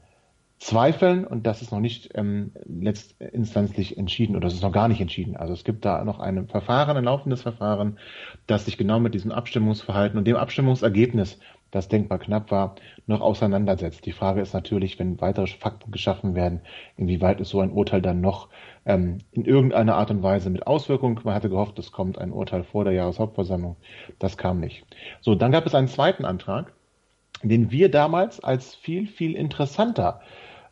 zweifeln 0.60 1.26
und 1.26 1.48
das 1.48 1.62
ist 1.62 1.72
noch 1.72 1.80
nicht 1.80 2.12
ähm, 2.16 2.52
letztinstanzlich 2.66 3.98
entschieden 3.98 4.36
oder 4.36 4.48
es 4.48 4.54
ist 4.54 4.62
noch 4.62 4.74
gar 4.74 4.90
nicht 4.90 5.00
entschieden. 5.00 5.38
Also 5.38 5.54
es 5.54 5.64
gibt 5.64 5.86
da 5.86 6.04
noch 6.04 6.20
ein 6.20 6.48
Verfahren, 6.48 6.98
ein 6.98 7.06
laufendes 7.06 7.42
Verfahren, 7.42 7.98
das 8.46 8.66
sich 8.66 8.78
genau 8.78 9.00
mit 9.00 9.14
diesem 9.14 9.32
Abstimmungsverhalten 9.32 10.20
und 10.20 10.28
dem 10.28 10.36
Abstimmungsergebnis, 10.36 11.40
das 11.72 11.88
denkbar 11.88 12.20
knapp 12.20 12.52
war, 12.52 12.76
noch 13.08 13.22
auseinandersetzt. 13.22 14.06
Die 14.06 14.12
Frage 14.12 14.42
ist 14.42 14.54
natürlich, 14.54 15.00
wenn 15.00 15.22
weitere 15.22 15.48
Fakten 15.48 15.92
geschaffen 15.92 16.36
werden, 16.36 16.60
inwieweit 16.98 17.40
ist 17.40 17.50
so 17.50 17.62
ein 17.62 17.72
Urteil 17.72 18.02
dann 18.02 18.20
noch 18.20 18.50
ähm, 18.86 19.20
in 19.32 19.46
irgendeiner 19.46 19.96
Art 19.96 20.12
und 20.12 20.24
Weise 20.24 20.50
mit 20.50 20.68
Auswirkung. 20.68 21.22
Man 21.24 21.36
hatte 21.36 21.50
gehofft, 21.50 21.80
es 21.80 21.94
kommt 21.94 22.18
ein 22.18 22.34
Urteil 22.34 22.64
vor 22.64 22.84
der 22.84 22.94
Jahreshauptversammlung. 22.94 23.78
Das 24.18 24.38
kam 24.38 24.60
nicht. 24.60 24.86
So, 25.22 25.36
dann 25.36 25.52
gab 25.52 25.66
es 25.66 25.76
einen 25.76 25.88
zweiten 25.88 26.26
Antrag, 26.26 26.74
den 27.44 27.72
wir 27.72 27.90
damals 27.90 28.44
als 28.44 28.76
viel, 28.76 29.08
viel 29.08 29.36
interessanter 29.36 30.20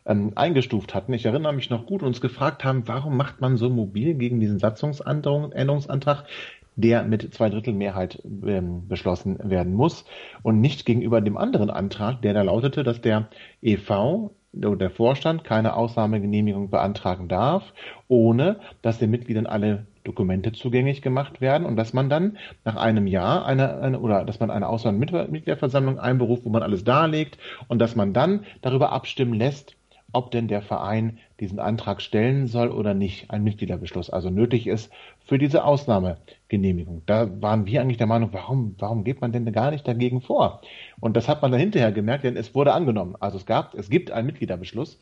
ähm, 0.08 0.32
eingestuft 0.34 0.94
hatten. 0.94 1.12
Ich 1.12 1.26
erinnere 1.26 1.52
mich 1.52 1.70
noch 1.70 1.86
gut 1.86 2.02
uns 2.02 2.20
gefragt 2.20 2.64
haben, 2.64 2.88
warum 2.88 3.16
macht 3.16 3.40
man 3.40 3.56
so 3.56 3.70
mobil 3.70 4.14
gegen 4.14 4.40
diesen 4.40 4.58
Satzungsänderungsantrag, 4.58 6.24
der 6.74 7.02
mit 7.04 7.34
zwei 7.34 7.50
Drittel 7.50 7.74
Mehrheit 7.74 8.22
ähm, 8.46 8.88
beschlossen 8.88 9.38
werden 9.42 9.74
muss 9.74 10.04
und 10.42 10.60
nicht 10.60 10.86
gegenüber 10.86 11.20
dem 11.20 11.36
anderen 11.36 11.70
Antrag, 11.70 12.22
der 12.22 12.34
da 12.34 12.42
lautete, 12.42 12.82
dass 12.82 13.00
der 13.00 13.28
EV 13.62 14.30
der 14.52 14.90
Vorstand 14.90 15.44
keine 15.44 15.74
Ausnahmegenehmigung 15.74 16.70
beantragen 16.70 17.28
darf, 17.28 17.74
ohne 18.08 18.60
dass 18.80 18.98
den 18.98 19.10
Mitgliedern 19.10 19.46
alle 19.46 19.86
Dokumente 20.04 20.52
zugänglich 20.52 21.02
gemacht 21.02 21.42
werden 21.42 21.66
und 21.66 21.76
dass 21.76 21.92
man 21.92 22.08
dann 22.08 22.38
nach 22.64 22.76
einem 22.76 23.06
Jahr 23.06 23.44
eine, 23.44 23.78
eine 23.78 24.00
oder 24.00 24.24
dass 24.24 24.40
man 24.40 24.50
eine 24.50 24.68
Auswahlmitgliederversammlung 24.68 25.98
einberuft, 25.98 26.46
wo 26.46 26.48
man 26.48 26.62
alles 26.62 26.82
darlegt 26.82 27.36
und 27.68 27.78
dass 27.78 27.94
man 27.94 28.14
dann 28.14 28.44
darüber 28.62 28.92
abstimmen 28.92 29.34
lässt, 29.34 29.77
ob 30.12 30.30
denn 30.30 30.48
der 30.48 30.62
Verein 30.62 31.18
diesen 31.38 31.58
Antrag 31.58 32.00
stellen 32.00 32.46
soll 32.46 32.70
oder 32.70 32.94
nicht, 32.94 33.30
ein 33.30 33.44
Mitgliederbeschluss 33.44 34.08
also 34.10 34.30
nötig 34.30 34.66
ist 34.66 34.90
für 35.24 35.38
diese 35.38 35.64
Ausnahmegenehmigung. 35.64 37.02
Da 37.06 37.42
waren 37.42 37.66
wir 37.66 37.80
eigentlich 37.80 37.98
der 37.98 38.06
Meinung, 38.06 38.30
warum, 38.32 38.74
warum 38.78 39.04
geht 39.04 39.20
man 39.20 39.32
denn 39.32 39.50
gar 39.52 39.70
nicht 39.70 39.86
dagegen 39.86 40.20
vor? 40.20 40.62
Und 41.00 41.16
das 41.16 41.28
hat 41.28 41.42
man 41.42 41.52
dann 41.52 41.60
hinterher 41.60 41.92
gemerkt, 41.92 42.24
denn 42.24 42.36
es 42.36 42.54
wurde 42.54 42.72
angenommen. 42.72 43.16
Also 43.20 43.36
es 43.36 43.44
gab, 43.44 43.74
es 43.74 43.90
gibt 43.90 44.10
einen 44.10 44.26
Mitgliederbeschluss 44.26 44.98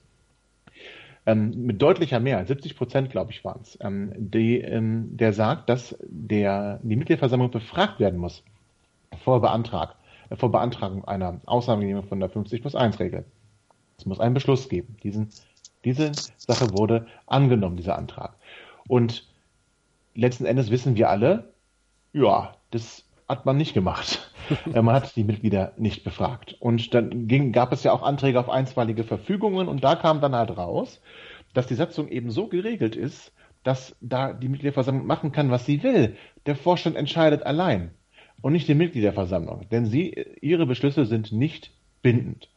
ähm, 1.27 1.67
mit 1.67 1.83
deutlicher 1.83 2.21
Mehrheit, 2.21 2.49
70 2.49 2.77
Prozent, 2.77 3.11
glaube 3.11 3.33
ich, 3.33 3.45
waren 3.45 3.61
es, 3.63 3.79
ähm, 3.81 4.31
ähm, 4.33 5.17
der 5.17 5.33
sagt, 5.33 5.69
dass 5.69 5.97
der, 6.03 6.81
die 6.83 6.97
Mitgliederversammlung 6.97 7.51
befragt 7.51 8.01
werden 8.01 8.19
muss 8.19 8.45
vor 9.23 9.41
Beantrag, 9.41 9.97
äh, 10.31 10.37
vor 10.37 10.51
Beantragung 10.51 11.05
einer 11.05 11.41
Ausnahmegenehmigung 11.47 12.09
von 12.09 12.21
der 12.21 12.29
50 12.29 12.61
plus 12.61 12.75
1 12.75 12.99
Regel. 13.01 13.25
Es 13.99 14.07
muss 14.07 14.21
einen 14.21 14.35
Beschluss 14.35 14.69
geben. 14.69 14.97
Diesen, 15.03 15.29
diese 15.85 16.13
Sache 16.37 16.77
wurde 16.77 17.07
angenommen, 17.27 17.77
dieser 17.77 17.99
Antrag. 17.99 18.37
Und 18.89 19.27
letzten 20.15 20.47
Endes 20.47 20.71
wissen 20.71 20.97
wir 20.97 21.11
alle, 21.11 21.53
ja, 22.13 22.55
das 22.71 23.05
hat 23.29 23.47
man 23.47 23.57
nicht 23.57 23.75
gemacht. 23.75 24.33
man 24.67 24.95
hat 24.95 25.17
die 25.17 25.25
Mitglieder 25.25 25.73
nicht 25.77 26.05
befragt. 26.05 26.57
Und 26.61 26.95
dann 26.95 27.27
ging, 27.27 27.53
gab 27.53 27.73
es 27.73 27.83
ja 27.83 27.93
auch 27.93 28.03
Anträge 28.03 28.39
auf 28.39 28.49
einstweilige 28.49 29.05
Verfügungen 29.05 29.69
und 29.69 29.83
da 29.83 29.97
kam 29.97 30.21
dann 30.21 30.35
halt 30.35 30.57
raus, 30.57 31.01
dass 31.55 31.67
die 31.67 31.75
Satzung 31.75 32.09
eben 32.09 32.31
so 32.31 32.49
geregelt 32.49 32.97
ist, 32.97 33.33
dass 33.63 33.97
da 34.01 34.33
die 34.33 34.49
Mitgliederversammlung 34.49 35.07
machen 35.07 35.33
kann, 35.33 35.51
was 35.51 35.67
sie 35.67 35.83
will. 35.83 36.17
Der 36.47 36.55
Vorstand 36.55 36.97
entscheidet 36.97 37.43
allein 37.43 37.91
und 38.41 38.53
nicht 38.53 38.69
die 38.69 38.75
Mitgliederversammlung, 38.75 39.69
denn 39.71 39.87
sie, 39.87 40.11
ihre 40.41 40.67
Beschlüsse 40.67 41.05
sind 41.07 41.33
nicht 41.33 41.73
bindend. 42.03 42.49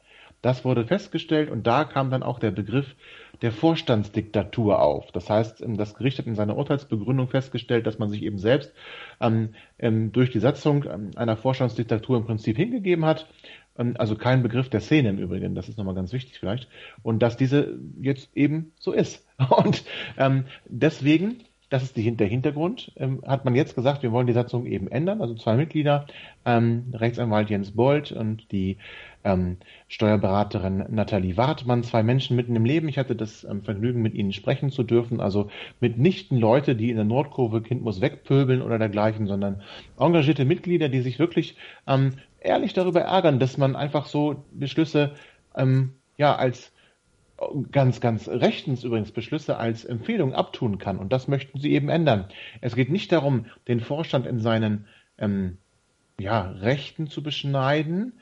Das 0.41 0.63
wurde 0.63 0.85
festgestellt 0.85 1.49
und 1.49 1.67
da 1.67 1.83
kam 1.83 2.11
dann 2.11 2.23
auch 2.23 2.39
der 2.39 2.51
Begriff 2.51 2.95
der 3.41 3.51
Vorstandsdiktatur 3.51 4.81
auf. 4.81 5.11
Das 5.11 5.29
heißt, 5.29 5.61
ähm, 5.61 5.77
das 5.77 5.95
Gericht 5.95 6.17
hat 6.17 6.27
in 6.27 6.35
seiner 6.35 6.57
Urteilsbegründung 6.57 7.27
festgestellt, 7.27 7.87
dass 7.87 7.99
man 7.99 8.09
sich 8.09 8.23
eben 8.23 8.37
selbst 8.37 8.73
ähm, 9.21 9.49
ähm, 9.77 10.11
durch 10.11 10.29
die 10.29 10.39
Satzung 10.39 10.85
ähm, 10.85 11.11
einer 11.15 11.37
Vorstandsdiktatur 11.37 12.17
im 12.17 12.25
Prinzip 12.25 12.57
hingegeben 12.57 13.05
hat. 13.05 13.27
Also 13.97 14.17
kein 14.17 14.43
Begriff 14.43 14.67
der 14.67 14.81
Szene 14.81 15.07
im 15.07 15.19
Übrigen, 15.19 15.55
das 15.55 15.69
ist 15.69 15.77
nochmal 15.77 15.95
ganz 15.95 16.11
wichtig 16.11 16.37
vielleicht. 16.37 16.67
Und 17.01 17.19
dass 17.19 17.37
diese 17.37 17.79
jetzt 18.01 18.29
eben 18.35 18.73
so 18.77 18.91
ist. 18.91 19.25
Und 19.49 19.85
ähm, 20.17 20.47
deswegen 20.65 21.37
das 21.69 21.83
ist 21.83 21.95
die, 21.95 22.15
der 22.15 22.27
Hintergrund. 22.27 22.91
Ähm, 22.95 23.23
hat 23.25 23.45
man 23.45 23.55
jetzt 23.55 23.75
gesagt, 23.75 24.01
wir 24.01 24.11
wollen 24.11 24.27
die 24.27 24.33
Satzung 24.33 24.65
eben 24.65 24.87
ändern. 24.87 25.21
Also 25.21 25.35
zwei 25.35 25.55
Mitglieder, 25.55 26.07
ähm, 26.45 26.85
Rechtsanwalt 26.93 27.49
Jens 27.49 27.71
Bold 27.71 28.11
und 28.11 28.51
die 28.51 28.77
ähm, 29.23 29.57
Steuerberaterin 29.87 30.85
Nathalie 30.89 31.37
Wartmann, 31.37 31.83
zwei 31.83 32.03
Menschen 32.03 32.35
mitten 32.35 32.55
im 32.55 32.65
Leben. 32.65 32.87
Ich 32.87 32.97
hatte 32.97 33.15
das 33.15 33.43
ähm, 33.43 33.61
Vergnügen, 33.61 34.01
mit 34.01 34.13
ihnen 34.13 34.33
sprechen 34.33 34.71
zu 34.71 34.83
dürfen. 34.83 35.19
Also 35.19 35.49
mitnichten 35.79 36.37
Leute, 36.37 36.75
die 36.75 36.89
in 36.89 36.95
der 36.95 37.05
Nordkurve 37.05 37.61
Kind 37.61 37.81
muss 37.81 38.01
wegpöbeln 38.01 38.61
oder 38.61 38.79
dergleichen, 38.79 39.27
sondern 39.27 39.61
engagierte 39.97 40.45
Mitglieder, 40.45 40.89
die 40.89 41.01
sich 41.01 41.19
wirklich 41.19 41.57
ähm, 41.87 42.13
ehrlich 42.39 42.73
darüber 42.73 43.01
ärgern, 43.01 43.39
dass 43.39 43.57
man 43.57 43.75
einfach 43.75 44.05
so 44.05 44.43
Beschlüsse 44.51 45.13
ähm, 45.55 45.93
ja 46.17 46.35
als 46.35 46.71
ganz, 47.71 48.01
ganz 48.01 48.27
rechtens 48.27 48.83
übrigens 48.83 49.11
Beschlüsse 49.11 49.57
als 49.57 49.85
Empfehlung 49.85 50.33
abtun 50.33 50.77
kann. 50.77 50.97
Und 50.97 51.13
das 51.13 51.27
möchten 51.27 51.59
sie 51.59 51.71
eben 51.71 51.89
ändern. 51.89 52.25
Es 52.61 52.75
geht 52.75 52.89
nicht 52.89 53.11
darum, 53.11 53.45
den 53.67 53.79
Vorstand 53.79 54.25
in 54.25 54.39
seinen 54.39 54.87
ähm, 55.17 55.57
ja, 56.19 56.41
Rechten 56.41 57.07
zu 57.07 57.23
beschneiden, 57.23 58.13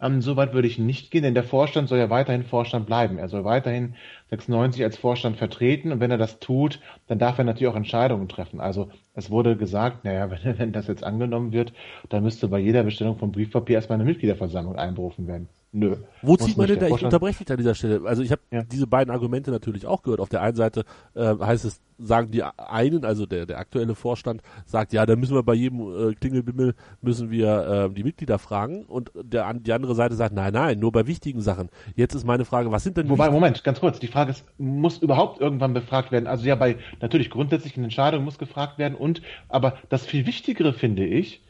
ähm, 0.00 0.20
Soweit 0.20 0.52
würde 0.52 0.68
ich 0.68 0.78
nicht 0.78 1.10
gehen, 1.10 1.22
denn 1.22 1.34
der 1.34 1.44
Vorstand 1.44 1.88
soll 1.88 1.98
ja 1.98 2.10
weiterhin 2.10 2.44
Vorstand 2.44 2.86
bleiben. 2.86 3.18
Er 3.18 3.28
soll 3.28 3.44
weiterhin 3.44 3.94
96 4.30 4.82
als 4.84 4.96
Vorstand 4.96 5.36
vertreten 5.36 5.92
und 5.92 6.00
wenn 6.00 6.10
er 6.10 6.18
das 6.18 6.38
tut, 6.38 6.80
dann 7.06 7.18
darf 7.18 7.38
er 7.38 7.44
natürlich 7.44 7.72
auch 7.72 7.76
Entscheidungen 7.76 8.28
treffen. 8.28 8.60
Also 8.60 8.90
es 9.14 9.30
wurde 9.30 9.56
gesagt, 9.56 10.04
naja, 10.04 10.30
wenn, 10.44 10.58
wenn 10.58 10.72
das 10.72 10.86
jetzt 10.86 11.04
angenommen 11.04 11.52
wird, 11.52 11.72
dann 12.08 12.22
müsste 12.22 12.48
bei 12.48 12.58
jeder 12.58 12.82
Bestellung 12.82 13.18
von 13.18 13.32
Briefpapier 13.32 13.76
erstmal 13.76 13.96
eine 14.00 14.08
Mitgliederversammlung 14.08 14.76
einberufen 14.76 15.26
werden. 15.26 15.48
Nö. 15.76 15.94
Wo 16.22 16.38
zieht 16.38 16.56
man 16.56 16.68
denn 16.68 16.80
da? 16.80 16.86
Ich 16.86 17.04
unterbreche 17.04 17.44
dich 17.44 17.50
an 17.50 17.58
dieser 17.58 17.74
Stelle. 17.74 18.00
Also 18.06 18.22
ich 18.22 18.32
habe 18.32 18.40
ja. 18.50 18.62
diese 18.62 18.86
beiden 18.86 19.12
Argumente 19.12 19.50
natürlich 19.50 19.84
auch 19.84 20.00
gehört. 20.00 20.20
Auf 20.20 20.30
der 20.30 20.40
einen 20.40 20.56
Seite 20.56 20.86
äh, 21.14 21.34
heißt 21.38 21.66
es, 21.66 21.82
sagen 21.98 22.30
die 22.30 22.42
einen, 22.42 23.04
also 23.04 23.26
der, 23.26 23.44
der 23.44 23.58
aktuelle 23.58 23.94
Vorstand 23.94 24.40
sagt, 24.64 24.94
ja, 24.94 25.04
da 25.04 25.16
müssen 25.16 25.34
wir 25.34 25.42
bei 25.42 25.52
jedem 25.52 25.80
äh, 25.80 26.14
Klingelbimmel 26.14 26.74
müssen 27.02 27.30
wir 27.30 27.90
äh, 27.90 27.94
die 27.94 28.04
Mitglieder 28.04 28.38
fragen 28.38 28.84
und 28.86 29.12
der, 29.22 29.52
die 29.52 29.74
andere 29.74 29.94
Seite 29.94 30.14
sagt, 30.14 30.34
nein, 30.34 30.54
nein, 30.54 30.78
nur 30.78 30.92
bei 30.92 31.06
wichtigen 31.06 31.42
Sachen. 31.42 31.68
Jetzt 31.94 32.14
ist 32.14 32.24
meine 32.24 32.46
Frage, 32.46 32.72
was 32.72 32.82
sind 32.82 32.96
denn 32.96 33.10
Wobei, 33.10 33.28
Moment, 33.28 33.62
ganz 33.62 33.80
kurz, 33.80 33.98
die 33.98 34.06
Frage 34.06 34.30
ist, 34.30 34.46
muss 34.56 34.96
überhaupt 34.96 35.42
irgendwann 35.42 35.74
befragt 35.74 36.10
werden? 36.10 36.26
Also 36.26 36.46
ja, 36.46 36.54
bei 36.54 36.76
natürlich 37.02 37.28
grundsätzlichen 37.28 37.84
Entscheidungen 37.84 38.24
muss 38.24 38.38
gefragt 38.38 38.78
werden 38.78 38.94
und, 38.94 39.20
aber 39.50 39.76
das 39.90 40.06
viel 40.06 40.24
Wichtigere 40.24 40.72
finde 40.72 41.04
ich, 41.04 41.42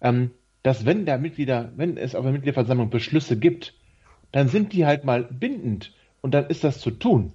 ähm, 0.00 0.30
dass 0.66 0.84
wenn 0.84 1.06
der 1.06 1.18
Mitglieder, 1.18 1.70
wenn 1.76 1.96
es 1.96 2.16
auf 2.16 2.24
der 2.24 2.32
Mitgliederversammlung 2.32 2.90
Beschlüsse 2.90 3.36
gibt, 3.38 3.72
dann 4.32 4.48
sind 4.48 4.72
die 4.72 4.84
halt 4.84 5.04
mal 5.04 5.22
bindend 5.22 5.92
und 6.22 6.34
dann 6.34 6.46
ist 6.46 6.64
das 6.64 6.80
zu 6.80 6.90
tun. 6.90 7.32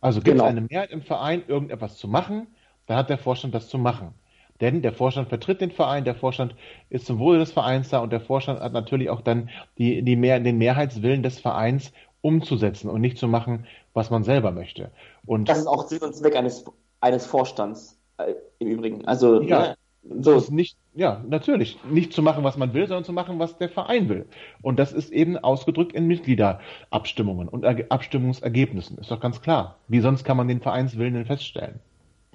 Also 0.00 0.20
gibt 0.20 0.28
es 0.28 0.40
genau. 0.40 0.44
eine 0.44 0.62
Mehrheit 0.62 0.92
im 0.92 1.02
Verein, 1.02 1.42
irgendetwas 1.46 1.98
zu 1.98 2.08
machen, 2.08 2.46
dann 2.86 2.96
hat 2.96 3.10
der 3.10 3.18
Vorstand 3.18 3.54
das 3.54 3.68
zu 3.68 3.76
machen. 3.76 4.14
Denn 4.62 4.80
der 4.80 4.94
Vorstand 4.94 5.28
vertritt 5.28 5.60
den 5.60 5.72
Verein, 5.72 6.04
der 6.04 6.14
Vorstand 6.14 6.54
ist 6.88 7.04
zum 7.04 7.18
Wohle 7.18 7.38
des 7.38 7.52
Vereins 7.52 7.90
da 7.90 7.98
und 7.98 8.10
der 8.14 8.22
Vorstand 8.22 8.60
hat 8.60 8.72
natürlich 8.72 9.10
auch 9.10 9.20
dann 9.20 9.50
die, 9.76 10.00
die 10.00 10.16
mehr, 10.16 10.40
den 10.40 10.56
Mehrheitswillen 10.56 11.22
des 11.22 11.38
Vereins 11.38 11.92
umzusetzen 12.22 12.88
und 12.88 13.02
nicht 13.02 13.18
zu 13.18 13.28
machen, 13.28 13.66
was 13.92 14.08
man 14.08 14.24
selber 14.24 14.52
möchte. 14.52 14.90
Und 15.26 15.50
das 15.50 15.58
ist 15.58 15.66
auch 15.66 15.86
Sinn 15.86 16.00
und 16.00 16.16
Zweck 16.16 16.34
eines, 16.34 16.64
eines 17.02 17.26
Vorstands 17.26 18.00
äh, 18.16 18.32
im 18.58 18.68
Übrigen. 18.68 19.04
Also 19.04 19.42
ja, 19.42 19.60
ne, 19.60 19.76
so. 20.02 20.36
ist 20.36 20.50
nicht, 20.50 20.76
ja, 20.94 21.22
natürlich. 21.28 21.78
Nicht 21.90 22.12
zu 22.12 22.22
machen, 22.22 22.44
was 22.44 22.56
man 22.56 22.72
will, 22.74 22.86
sondern 22.86 23.04
zu 23.04 23.12
machen, 23.12 23.38
was 23.38 23.58
der 23.58 23.68
Verein 23.68 24.08
will. 24.08 24.26
Und 24.62 24.78
das 24.78 24.92
ist 24.92 25.10
eben 25.10 25.36
ausgedrückt 25.36 25.92
in 25.92 26.06
Mitgliederabstimmungen 26.06 27.48
und 27.48 27.64
Abstimmungsergebnissen. 27.90 28.98
Ist 28.98 29.10
doch 29.10 29.20
ganz 29.20 29.40
klar. 29.40 29.76
Wie 29.88 30.00
sonst 30.00 30.24
kann 30.24 30.36
man 30.36 30.48
den 30.48 30.60
Vereinswillen 30.60 31.14
denn 31.14 31.26
feststellen? 31.26 31.80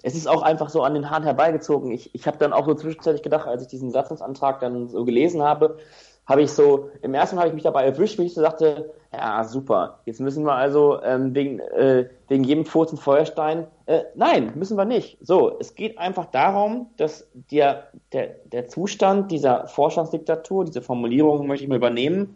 es 0.06 0.14
ist 0.14 0.28
auch 0.28 0.44
einfach 0.44 0.70
so 0.70 0.84
an 0.84 0.94
den 0.94 1.10
Haaren 1.10 1.24
herbeigezogen. 1.24 1.92
Ich, 1.92 2.14
ich 2.14 2.28
habe 2.28 2.38
dann 2.38 2.54
auch 2.54 2.68
so 2.68 2.76
zwischenzeitlich 2.76 3.24
gedacht, 3.24 3.48
als 3.48 3.64
ich 3.64 3.70
diesen 3.70 3.90
Satzungsantrag 3.90 4.60
dann 4.60 4.88
so 4.88 5.04
gelesen 5.04 5.42
habe, 5.42 5.80
habe 6.26 6.42
ich 6.42 6.52
so, 6.52 6.90
im 7.02 7.14
ersten 7.14 7.36
Mal 7.36 7.44
habe 7.44 7.50
ich 7.50 7.56
mich 7.56 7.64
dabei 7.64 7.86
erwischt, 7.86 8.18
wie 8.18 8.24
ich 8.24 8.34
so 8.34 8.42
sagte, 8.42 8.94
ja, 9.14 9.44
super, 9.44 10.00
jetzt 10.06 10.20
müssen 10.20 10.44
wir 10.44 10.54
also 10.54 11.02
ähm, 11.04 11.34
wegen, 11.36 11.60
äh, 11.60 12.10
wegen 12.28 12.44
jedem 12.44 12.66
Furz 12.66 12.92
und 12.92 12.98
Feuerstein, 12.98 13.68
äh, 13.86 14.02
nein, 14.16 14.54
müssen 14.56 14.78
wir 14.78 14.86
nicht. 14.86 15.18
So, 15.22 15.58
es 15.60 15.76
geht 15.76 15.98
einfach 15.98 16.26
darum, 16.26 16.88
dass 16.98 17.28
der, 17.52 17.88
der, 18.12 18.36
der 18.46 18.68
Zustand 18.68 19.32
dieser 19.32 19.68
Vorstandsdiktatur, 19.68 20.66
diese 20.66 20.82
Formulierung 20.82 21.48
möchte 21.48 21.64
ich 21.64 21.70
mal 21.70 21.78
übernehmen, 21.78 22.36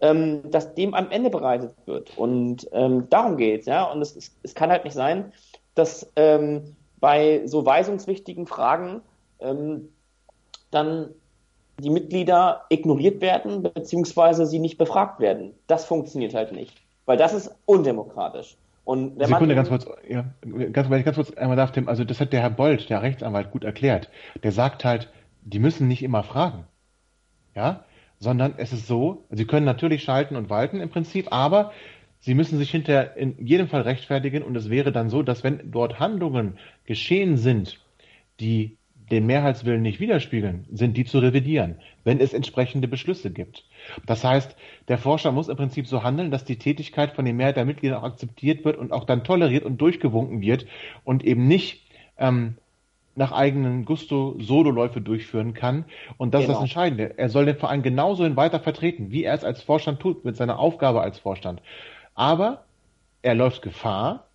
ähm, 0.00 0.50
dass 0.50 0.74
dem 0.74 0.92
am 0.94 1.10
Ende 1.10 1.30
bereitet 1.30 1.74
wird. 1.86 2.16
Und 2.18 2.68
ähm, 2.72 3.08
darum 3.08 3.36
geht's, 3.36 3.66
ja. 3.66 3.84
Und 3.90 4.02
es, 4.02 4.14
es, 4.14 4.36
es 4.42 4.54
kann 4.54 4.70
halt 4.70 4.84
nicht 4.84 4.94
sein, 4.94 5.32
dass 5.74 6.12
ähm, 6.16 6.76
bei 7.00 7.46
so 7.46 7.64
weisungswichtigen 7.64 8.46
Fragen 8.46 9.00
ähm, 9.40 9.88
dann 10.70 11.10
die 11.78 11.90
Mitglieder 11.90 12.64
ignoriert 12.68 13.20
werden, 13.20 13.62
beziehungsweise 13.62 14.46
sie 14.46 14.58
nicht 14.58 14.78
befragt 14.78 15.20
werden. 15.20 15.52
Das 15.66 15.84
funktioniert 15.84 16.34
halt 16.34 16.52
nicht, 16.52 16.72
weil 17.06 17.16
das 17.16 17.34
ist 17.34 17.54
undemokratisch. 17.66 18.56
Und 18.84 19.18
wenn 19.18 19.28
Sekunde, 19.28 19.54
man, 19.54 19.64
ganz 19.64 19.68
kurz, 19.68 19.86
ja, 20.08 20.26
ganz, 20.72 20.90
ganz 20.90 21.16
kurz 21.16 21.32
einmal 21.34 21.56
darf, 21.56 21.72
Tim, 21.72 21.88
also 21.88 22.04
das 22.04 22.20
hat 22.20 22.32
der 22.32 22.40
Herr 22.40 22.50
Bold, 22.50 22.90
der 22.90 23.00
Rechtsanwalt, 23.00 23.50
gut 23.50 23.64
erklärt. 23.64 24.10
Der 24.42 24.52
sagt 24.52 24.84
halt, 24.84 25.10
die 25.42 25.58
müssen 25.58 25.88
nicht 25.88 26.02
immer 26.02 26.22
fragen. 26.22 26.64
Ja, 27.54 27.84
sondern 28.18 28.54
es 28.56 28.72
ist 28.72 28.86
so, 28.86 29.24
sie 29.30 29.46
können 29.46 29.64
natürlich 29.64 30.02
schalten 30.02 30.36
und 30.36 30.50
walten 30.50 30.80
im 30.80 30.90
Prinzip, 30.90 31.32
aber 31.32 31.72
Sie 32.24 32.32
müssen 32.32 32.56
sich 32.56 32.70
hinterher 32.70 33.18
in 33.18 33.36
jedem 33.46 33.68
Fall 33.68 33.82
rechtfertigen 33.82 34.42
und 34.42 34.56
es 34.56 34.70
wäre 34.70 34.92
dann 34.92 35.10
so, 35.10 35.22
dass 35.22 35.44
wenn 35.44 35.70
dort 35.70 36.00
Handlungen 36.00 36.56
geschehen 36.86 37.36
sind, 37.36 37.78
die 38.40 38.78
den 39.10 39.26
Mehrheitswillen 39.26 39.82
nicht 39.82 40.00
widerspiegeln, 40.00 40.66
sind 40.72 40.96
die 40.96 41.04
zu 41.04 41.18
revidieren, 41.18 41.76
wenn 42.04 42.20
es 42.20 42.32
entsprechende 42.32 42.88
Beschlüsse 42.88 43.30
gibt. 43.30 43.64
Das 44.06 44.24
heißt, 44.24 44.56
der 44.88 44.98
Forscher 44.98 45.30
muss 45.30 45.48
im 45.48 45.56
Prinzip 45.56 45.86
so 45.86 46.02
handeln, 46.02 46.30
dass 46.30 46.44
die 46.44 46.58
Tätigkeit 46.58 47.12
von 47.12 47.24
den 47.24 47.36
Mehrheit 47.36 47.56
der 47.56 47.66
Mitglieder 47.66 47.98
auch 47.98 48.04
akzeptiert 48.04 48.64
wird 48.64 48.78
und 48.78 48.92
auch 48.92 49.04
dann 49.04 49.24
toleriert 49.24 49.64
und 49.64 49.78
durchgewunken 49.78 50.40
wird 50.40 50.66
und 51.04 51.24
eben 51.24 51.46
nicht 51.46 51.82
ähm, 52.18 52.56
nach 53.16 53.32
eigenen 53.32 53.84
Gusto 53.84 54.36
Sololäufe 54.40 55.00
durchführen 55.00 55.54
kann. 55.54 55.84
Und 56.16 56.34
das 56.34 56.42
genau. 56.42 56.54
ist 56.54 56.62
das 56.62 56.70
genau. 56.70 56.84
Entscheidende. 56.84 57.18
Er 57.18 57.28
soll 57.28 57.46
den 57.46 57.56
Verein 57.56 57.82
genauso 57.82 58.36
weiter 58.36 58.60
vertreten, 58.60 59.10
wie 59.10 59.24
er 59.24 59.34
es 59.34 59.44
als 59.44 59.62
Vorstand 59.62 60.00
tut, 60.00 60.24
mit 60.24 60.36
seiner 60.36 60.58
Aufgabe 60.58 61.02
als 61.02 61.18
Vorstand. 61.18 61.62
Aber 62.14 62.64
er 63.22 63.34
läuft 63.34 63.62
Gefahr, 63.62 64.26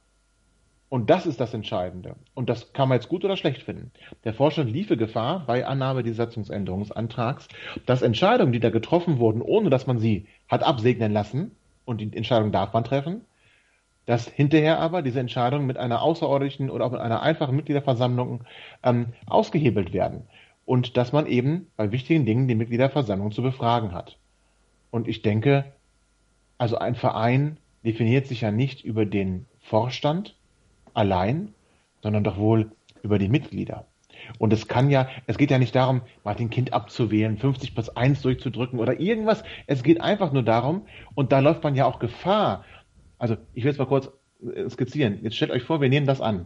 und 0.89 1.09
das 1.11 1.27
ist 1.27 1.39
das 1.39 1.53
Entscheidende. 1.53 2.15
Und 2.33 2.49
das 2.49 2.73
kann 2.73 2.89
man 2.89 2.97
jetzt 2.97 3.09
gut 3.09 3.23
oder 3.23 3.37
schlecht 3.37 3.63
finden. 3.63 3.91
Der 4.23 4.33
Vorstand 4.33 4.71
liefe 4.71 4.97
Gefahr 4.97 5.45
bei 5.45 5.65
Annahme 5.65 6.01
des 6.01 6.17
Satzungsänderungsantrags, 6.17 7.47
dass 7.85 8.01
Entscheidungen, 8.01 8.51
die 8.51 8.59
da 8.59 8.71
getroffen 8.71 9.19
wurden, 9.19 9.41
ohne 9.41 9.69
dass 9.69 9.85
man 9.85 9.99
sie 9.99 10.25
hat 10.47 10.63
absegnen 10.63 11.11
lassen, 11.11 11.51
und 11.85 12.01
die 12.01 12.15
Entscheidung 12.15 12.51
darf 12.51 12.71
man 12.71 12.83
treffen, 12.83 13.21
dass 14.05 14.27
hinterher 14.27 14.79
aber 14.79 15.01
diese 15.01 15.19
Entscheidungen 15.19 15.65
mit 15.65 15.77
einer 15.77 16.03
außerordentlichen 16.03 16.69
oder 16.69 16.85
auch 16.85 16.91
mit 16.91 17.01
einer 17.01 17.23
einfachen 17.23 17.55
Mitgliederversammlung 17.55 18.43
ähm, 18.83 19.07
ausgehebelt 19.25 19.91
werden. 19.91 20.27
Und 20.65 20.97
dass 20.97 21.11
man 21.13 21.25
eben 21.25 21.67
bei 21.77 21.91
wichtigen 21.91 22.25
Dingen 22.25 22.47
die 22.47 22.53
Mitgliederversammlung 22.53 23.31
zu 23.31 23.41
befragen 23.41 23.91
hat. 23.91 24.17
Und 24.91 25.07
ich 25.07 25.23
denke, 25.23 25.65
also 26.59 26.77
ein 26.77 26.93
Verein 26.93 27.57
definiert 27.83 28.27
sich 28.27 28.41
ja 28.41 28.51
nicht 28.51 28.83
über 28.83 29.05
den 29.07 29.47
Vorstand 29.61 30.35
allein, 30.93 31.53
sondern 32.01 32.23
doch 32.23 32.37
wohl 32.37 32.71
über 33.03 33.19
die 33.19 33.29
Mitglieder. 33.29 33.85
Und 34.37 34.53
es 34.53 34.67
kann 34.67 34.89
ja, 34.89 35.07
es 35.27 35.37
geht 35.37 35.51
ja 35.51 35.57
nicht 35.57 35.75
darum, 35.75 36.01
Martin 36.23 36.49
Kind 36.49 36.73
abzuwählen, 36.73 37.37
50 37.37 37.73
plus 37.73 37.89
1 37.89 38.21
durchzudrücken 38.21 38.79
oder 38.79 38.99
irgendwas. 38.99 39.43
Es 39.65 39.83
geht 39.83 40.01
einfach 40.01 40.31
nur 40.31 40.43
darum, 40.43 40.85
und 41.15 41.31
da 41.31 41.39
läuft 41.39 41.63
man 41.63 41.75
ja 41.75 41.85
auch 41.85 41.99
Gefahr. 41.99 42.65
Also, 43.17 43.37
ich 43.53 43.63
will 43.63 43.71
es 43.71 43.77
mal 43.77 43.85
kurz 43.85 44.11
äh, 44.43 44.69
skizzieren. 44.69 45.19
Jetzt 45.23 45.35
stellt 45.35 45.51
euch 45.51 45.63
vor, 45.63 45.81
wir 45.81 45.89
nehmen 45.89 46.05
das 46.05 46.21
an, 46.21 46.45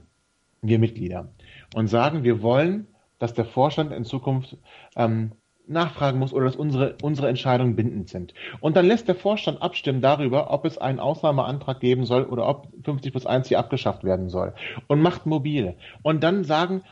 wir 0.62 0.80
Mitglieder, 0.80 1.34
und 1.76 1.88
sagen, 1.88 2.24
wir 2.24 2.42
wollen, 2.42 2.88
dass 3.20 3.34
der 3.34 3.46
Vorstand 3.46 3.92
in 3.92 4.06
Zukunft 4.06 4.58
ähm, 4.96 5.32
nachfragen 5.68 6.20
muss 6.20 6.34
oder 6.34 6.46
dass 6.46 6.56
unsere, 6.56 6.96
unsere 7.02 7.30
Entscheidungen 7.30 7.76
bindend 7.76 8.10
sind. 8.10 8.34
Und 8.60 8.76
dann 8.76 8.86
lässt 8.86 9.08
der 9.08 9.16
Vorstand 9.16 9.62
abstimmen 9.62 10.02
darüber, 10.02 10.52
ob 10.52 10.66
es 10.66 10.78
einen 10.78 11.00
Ausnahmeantrag 11.00 11.80
geben 11.80 12.06
soll 12.06 12.24
oder 12.24 12.48
ob 12.48 12.68
50 12.84 13.12
plus 13.12 13.26
1 13.26 13.48
hier 13.48 13.60
abgeschafft 13.60 14.04
werden 14.04 14.30
soll. 14.30 14.54
Und 14.88 15.02
macht 15.02 15.26
mobile. 15.26 15.76
Und 16.02 16.24
dann 16.24 16.44
sagen 16.44 16.84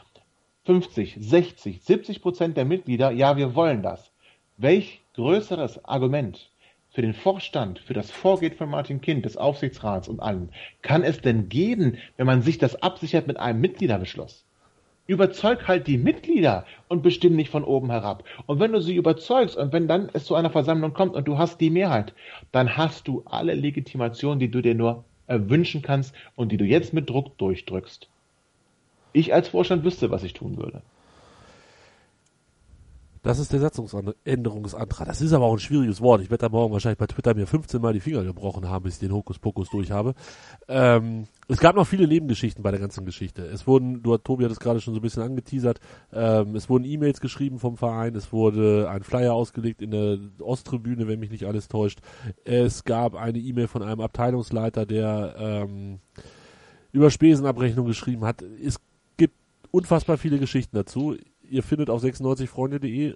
50, 0.66 1.18
60, 1.20 1.82
70 1.84 2.22
Prozent 2.22 2.58
der 2.58 2.66
Mitglieder, 2.66 3.12
ja, 3.12 3.36
wir 3.36 3.56
wollen 3.56 3.82
das. 3.82 4.12
Welch 4.58 5.02
größeres 5.16 5.84
Argument 5.86 6.50
für 6.92 7.02
den 7.02 7.14
Vorstand, 7.14 7.80
für 7.80 7.94
das 7.94 8.12
Vorgehen 8.12 8.54
von 8.54 8.70
Martin 8.70 9.02
Kind, 9.02 9.26
des 9.26 9.38
Aufsichtsrats 9.38 10.08
und 10.08 10.20
allen, 10.20 10.50
kann 10.82 11.04
es 11.04 11.22
denn 11.22 11.50
geben, 11.50 11.98
wenn 12.18 12.28
man 12.28 12.42
sich 12.42 12.58
das 12.58 12.82
absichert 12.82 13.28
mit 13.28 13.38
einem 13.38 13.62
Mitgliederbeschluss? 13.62 14.46
Überzeug 15.08 15.68
halt 15.68 15.88
die 15.88 15.98
Mitglieder 15.98 16.66
und 16.88 17.04
bestimm 17.04 17.36
nicht 17.36 17.50
von 17.50 17.64
oben 17.64 17.90
herab. 17.90 18.24
Und 18.46 18.60
wenn 18.60 18.72
du 18.72 18.82
sie 18.82 18.96
überzeugst 18.96 19.58
und 19.58 19.74
wenn 19.74 19.88
dann 19.88 20.10
es 20.14 20.26
zu 20.26 20.36
einer 20.36 20.50
Versammlung 20.50 20.94
kommt 20.94 21.16
und 21.16 21.28
du 21.28 21.38
hast 21.38 21.60
die 21.60 21.70
Mehrheit, 21.70 22.14
dann 22.52 22.78
hast 22.78 23.08
du 23.08 23.24
alle 23.26 23.54
Legitimationen, 23.54 24.40
die 24.40 24.52
du 24.52 24.62
dir 24.62 24.76
nur 24.76 25.04
wünschen 25.28 25.82
kannst 25.82 26.14
und 26.36 26.52
die 26.52 26.58
du 26.58 26.66
jetzt 26.66 26.94
mit 26.94 27.10
Druck 27.10 27.38
durchdrückst. 27.38 28.10
Ich 29.14 29.34
als 29.34 29.50
Vorstand 29.50 29.84
wüsste, 29.84 30.12
was 30.12 30.24
ich 30.24 30.34
tun 30.34 30.58
würde. 30.58 30.82
Das 33.24 33.38
ist 33.38 33.54
der 33.54 33.60
Satzungsänderungsantrag. 33.60 35.08
Das 35.08 35.22
ist 35.22 35.32
aber 35.32 35.46
auch 35.46 35.54
ein 35.54 35.60
schwieriges 35.60 36.02
Wort. 36.02 36.22
Ich 36.22 36.32
werde 36.32 36.42
da 36.42 36.50
morgen 36.50 36.74
wahrscheinlich 36.74 36.98
bei 36.98 37.06
Twitter 37.06 37.36
mir 37.36 37.46
15 37.46 37.80
Mal 37.80 37.94
die 37.94 38.00
Finger 38.00 38.24
gebrochen 38.24 38.68
haben, 38.68 38.84
bis 38.84 38.96
ich 38.96 39.00
den 39.00 39.14
Hokuspokus 39.14 39.70
durch 39.70 39.92
habe. 39.92 40.16
Ähm, 40.68 41.28
es 41.48 41.60
gab 41.60 41.76
noch 41.76 41.86
viele 41.86 42.08
Nebengeschichten 42.08 42.64
bei 42.64 42.72
der 42.72 42.80
ganzen 42.80 43.06
Geschichte. 43.06 43.44
Es 43.46 43.68
wurden, 43.68 44.02
du, 44.02 44.18
Tobi 44.18 44.46
hat 44.46 44.52
es 44.52 44.60
gerade 44.60 44.82
schon 44.82 44.96
so 44.96 45.00
ein 45.00 45.04
bisschen 45.04 45.22
angeteasert, 45.22 45.80
ähm, 46.12 46.56
es 46.56 46.68
wurden 46.68 46.84
E-Mails 46.84 47.22
geschrieben 47.22 47.60
vom 47.60 47.78
Verein, 47.78 48.16
es 48.16 48.34
wurde 48.34 48.90
ein 48.90 49.04
Flyer 49.04 49.36
ausgelegt 49.36 49.84
in 49.84 49.92
der 49.92 50.18
Osttribüne, 50.40 51.08
wenn 51.08 51.20
mich 51.20 51.30
nicht 51.30 51.46
alles 51.46 51.68
täuscht. 51.68 52.00
Es 52.44 52.86
gab 52.86 53.14
eine 53.14 53.38
E-Mail 53.38 53.68
von 53.68 53.84
einem 53.84 54.02
Abteilungsleiter, 54.02 54.88
der 54.88 55.36
ähm, 55.38 56.00
über 56.92 57.12
Spesenabrechnung 57.12 57.86
geschrieben 57.86 58.26
hat. 58.26 58.42
Es 58.42 58.80
gibt 59.18 59.36
unfassbar 59.70 60.18
viele 60.18 60.40
Geschichten 60.40 60.76
dazu 60.76 61.16
ihr 61.52 61.64
findet 61.64 61.90
auf 61.90 62.02
96freunde.de 62.02 63.16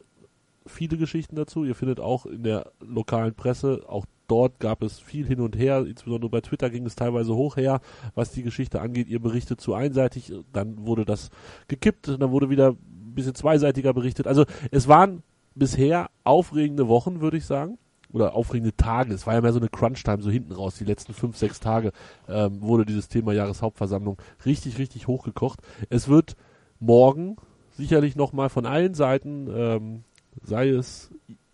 viele 0.68 0.98
Geschichten 0.98 1.36
dazu. 1.36 1.64
Ihr 1.64 1.76
findet 1.76 2.00
auch 2.00 2.26
in 2.26 2.44
der 2.44 2.72
lokalen 2.80 3.34
Presse, 3.34 3.84
auch 3.88 4.06
dort 4.28 4.60
gab 4.60 4.82
es 4.82 5.00
viel 5.00 5.26
hin 5.26 5.40
und 5.40 5.56
her, 5.56 5.86
insbesondere 5.86 6.30
bei 6.30 6.42
Twitter 6.42 6.70
ging 6.70 6.86
es 6.86 6.96
teilweise 6.96 7.36
hoch 7.36 7.58
her, 7.58 7.82
was 8.16 8.32
die 8.32 8.44
Geschichte 8.44 8.82
angeht. 8.82 9.08
Ihr 9.08 9.20
berichtet 9.20 9.62
zu 9.62 9.74
einseitig, 9.74 10.34
dann 10.52 10.86
wurde 10.86 11.06
das 11.06 11.30
gekippt, 11.68 12.08
dann 12.08 12.32
wurde 12.32 12.50
wieder 12.50 12.70
ein 12.72 13.14
bisschen 13.14 13.36
zweiseitiger 13.36 13.94
berichtet. 13.94 14.28
Also 14.28 14.46
es 14.72 14.88
waren 14.88 15.24
bisher 15.54 16.10
aufregende 16.24 16.88
Wochen, 16.88 17.22
würde 17.22 17.38
ich 17.38 17.46
sagen. 17.46 17.78
Oder 18.12 18.34
aufregende 18.34 18.76
Tage. 18.76 19.14
Es 19.14 19.28
war 19.28 19.34
ja 19.34 19.42
mehr 19.42 19.52
so 19.52 19.60
eine 19.60 19.68
Crunch-Time, 19.68 20.22
so 20.22 20.30
hinten 20.30 20.54
raus. 20.54 20.76
Die 20.78 20.86
letzten 20.86 21.14
fünf, 21.14 21.36
sechs 21.36 21.60
Tage 21.60 21.92
ähm, 22.30 22.62
wurde 22.62 22.86
dieses 22.86 23.10
Thema 23.10 23.34
Jahreshauptversammlung 23.34 24.18
richtig, 24.46 24.78
richtig 24.78 25.08
hochgekocht. 25.08 25.60
Es 25.90 26.08
wird 26.08 26.38
morgen 26.80 27.36
sicherlich 27.76 28.16
nochmal 28.16 28.50
von 28.50 28.66
allen 28.66 28.94
Seiten, 28.94 29.48
ähm, 29.54 30.04
sei 30.44 30.70
es 30.70 31.12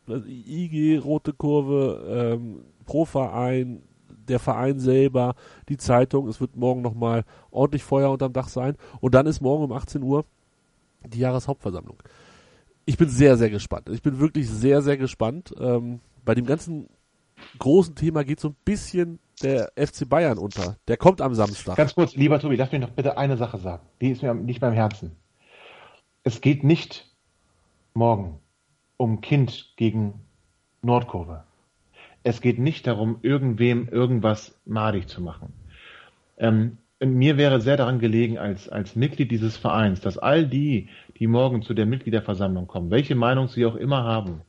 IG, 0.07 0.97
Rote 0.97 1.33
Kurve, 1.33 2.37
ähm, 2.39 2.63
pro 2.85 3.05
Verein, 3.05 3.83
der 4.27 4.39
Verein 4.39 4.79
selber, 4.79 5.35
die 5.69 5.77
Zeitung. 5.77 6.27
Es 6.27 6.41
wird 6.41 6.55
morgen 6.55 6.81
nochmal 6.81 7.23
ordentlich 7.49 7.83
Feuer 7.83 8.11
unterm 8.11 8.33
Dach 8.33 8.49
sein. 8.49 8.75
Und 8.99 9.15
dann 9.15 9.25
ist 9.25 9.41
morgen 9.41 9.63
um 9.63 9.71
18 9.71 10.01
Uhr 10.03 10.25
die 11.05 11.19
Jahreshauptversammlung. 11.19 11.97
Ich 12.85 12.97
bin 12.97 13.09
sehr, 13.09 13.37
sehr 13.37 13.49
gespannt. 13.49 13.89
Ich 13.89 14.01
bin 14.01 14.19
wirklich 14.19 14.49
sehr, 14.49 14.81
sehr 14.81 14.97
gespannt. 14.97 15.53
Ähm, 15.59 15.99
bei 16.25 16.35
dem 16.35 16.45
ganzen 16.45 16.87
großen 17.59 17.95
Thema 17.95 18.23
geht 18.23 18.39
so 18.39 18.49
ein 18.49 18.55
bisschen 18.65 19.19
der 19.41 19.71
FC 19.75 20.07
Bayern 20.07 20.37
unter. 20.37 20.77
Der 20.87 20.97
kommt 20.97 21.21
am 21.21 21.33
Samstag. 21.33 21.75
Ganz 21.75 21.95
kurz, 21.95 22.15
lieber 22.15 22.39
Tobi, 22.39 22.55
lass 22.55 22.71
mich 22.71 22.81
noch 22.81 22.91
bitte 22.91 23.17
eine 23.17 23.37
Sache 23.37 23.57
sagen. 23.57 23.83
Die 23.99 24.11
ist 24.11 24.21
mir 24.21 24.33
nicht 24.33 24.59
beim 24.59 24.73
Herzen. 24.73 25.15
Es 26.23 26.41
geht 26.41 26.63
nicht 26.63 27.07
morgen 27.93 28.39
um 28.97 29.21
Kind 29.21 29.73
gegen 29.77 30.21
Nordkurve. 30.81 31.43
Es 32.23 32.41
geht 32.41 32.59
nicht 32.59 32.85
darum, 32.85 33.17
irgendwem 33.23 33.87
irgendwas 33.89 34.59
madig 34.65 35.07
zu 35.07 35.21
machen. 35.21 35.53
Ähm, 36.37 36.77
mir 37.03 37.37
wäre 37.37 37.61
sehr 37.61 37.77
daran 37.77 37.97
gelegen, 37.97 38.37
als, 38.37 38.69
als 38.69 38.95
Mitglied 38.95 39.31
dieses 39.31 39.57
Vereins, 39.57 40.01
dass 40.01 40.19
all 40.19 40.45
die, 40.45 40.89
die 41.17 41.25
morgen 41.25 41.63
zu 41.63 41.73
der 41.73 41.87
Mitgliederversammlung 41.87 42.67
kommen, 42.67 42.91
welche 42.91 43.15
Meinung 43.15 43.47
sie 43.47 43.65
auch 43.65 43.75
immer 43.75 44.03
haben, 44.03 44.41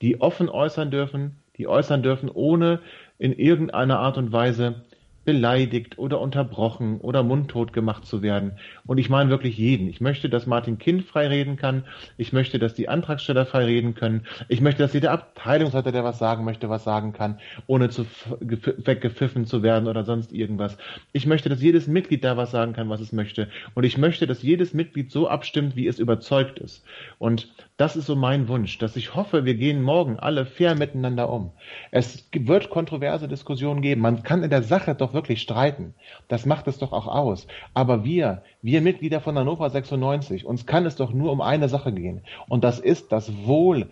die 0.00 0.22
offen 0.22 0.48
äußern 0.48 0.90
dürfen, 0.90 1.36
die 1.58 1.68
äußern 1.68 2.02
dürfen, 2.02 2.30
ohne 2.30 2.80
in 3.18 3.34
irgendeiner 3.34 3.98
Art 3.98 4.16
und 4.16 4.32
Weise 4.32 4.86
beleidigt 5.24 5.98
oder 5.98 6.20
unterbrochen 6.20 6.98
oder 7.00 7.22
mundtot 7.22 7.72
gemacht 7.72 8.06
zu 8.06 8.22
werden. 8.22 8.52
Und 8.86 8.98
ich 8.98 9.10
meine 9.10 9.30
wirklich 9.30 9.58
jeden. 9.58 9.88
Ich 9.88 10.00
möchte, 10.00 10.28
dass 10.30 10.46
Martin 10.46 10.78
Kind 10.78 11.04
frei 11.04 11.28
reden 11.28 11.56
kann. 11.56 11.84
Ich 12.16 12.32
möchte, 12.32 12.58
dass 12.58 12.74
die 12.74 12.88
Antragsteller 12.88 13.44
frei 13.44 13.66
reden 13.66 13.94
können. 13.94 14.26
Ich 14.48 14.60
möchte, 14.60 14.82
dass 14.82 14.94
jeder 14.94 15.12
Abteilungsleiter, 15.12 15.92
der 15.92 16.04
was 16.04 16.18
sagen 16.18 16.44
möchte, 16.44 16.70
was 16.70 16.84
sagen 16.84 17.12
kann, 17.12 17.38
ohne 17.66 17.90
zu 17.90 18.06
weggepfiffen 18.40 19.44
zu 19.44 19.62
werden 19.62 19.88
oder 19.88 20.04
sonst 20.04 20.32
irgendwas. 20.32 20.78
Ich 21.12 21.26
möchte, 21.26 21.48
dass 21.48 21.60
jedes 21.60 21.86
Mitglied 21.86 22.24
da 22.24 22.36
was 22.36 22.50
sagen 22.50 22.72
kann, 22.72 22.88
was 22.88 23.00
es 23.00 23.12
möchte. 23.12 23.48
Und 23.74 23.84
ich 23.84 23.98
möchte, 23.98 24.26
dass 24.26 24.42
jedes 24.42 24.72
Mitglied 24.72 25.10
so 25.10 25.28
abstimmt, 25.28 25.76
wie 25.76 25.86
es 25.86 25.98
überzeugt 25.98 26.58
ist. 26.58 26.82
Und 27.18 27.52
das 27.80 27.96
ist 27.96 28.04
so 28.04 28.14
mein 28.14 28.46
Wunsch, 28.48 28.76
dass 28.76 28.94
ich 28.94 29.14
hoffe, 29.14 29.46
wir 29.46 29.54
gehen 29.54 29.80
morgen 29.80 30.18
alle 30.18 30.44
fair 30.44 30.74
miteinander 30.74 31.30
um. 31.30 31.52
Es 31.90 32.28
wird 32.30 32.68
kontroverse 32.68 33.26
Diskussionen 33.26 33.80
geben. 33.80 34.02
Man 34.02 34.22
kann 34.22 34.42
in 34.42 34.50
der 34.50 34.62
Sache 34.62 34.94
doch 34.94 35.14
wirklich 35.14 35.40
streiten. 35.40 35.94
Das 36.28 36.44
macht 36.44 36.68
es 36.68 36.76
doch 36.76 36.92
auch 36.92 37.06
aus. 37.06 37.46
Aber 37.72 38.04
wir, 38.04 38.42
wir 38.60 38.82
Mitglieder 38.82 39.22
von 39.22 39.38
Hannover 39.38 39.70
96, 39.70 40.44
uns 40.44 40.66
kann 40.66 40.84
es 40.84 40.96
doch 40.96 41.14
nur 41.14 41.32
um 41.32 41.40
eine 41.40 41.70
Sache 41.70 41.90
gehen. 41.90 42.20
Und 42.50 42.64
das 42.64 42.80
ist 42.80 43.12
das 43.12 43.46
Wohl 43.46 43.88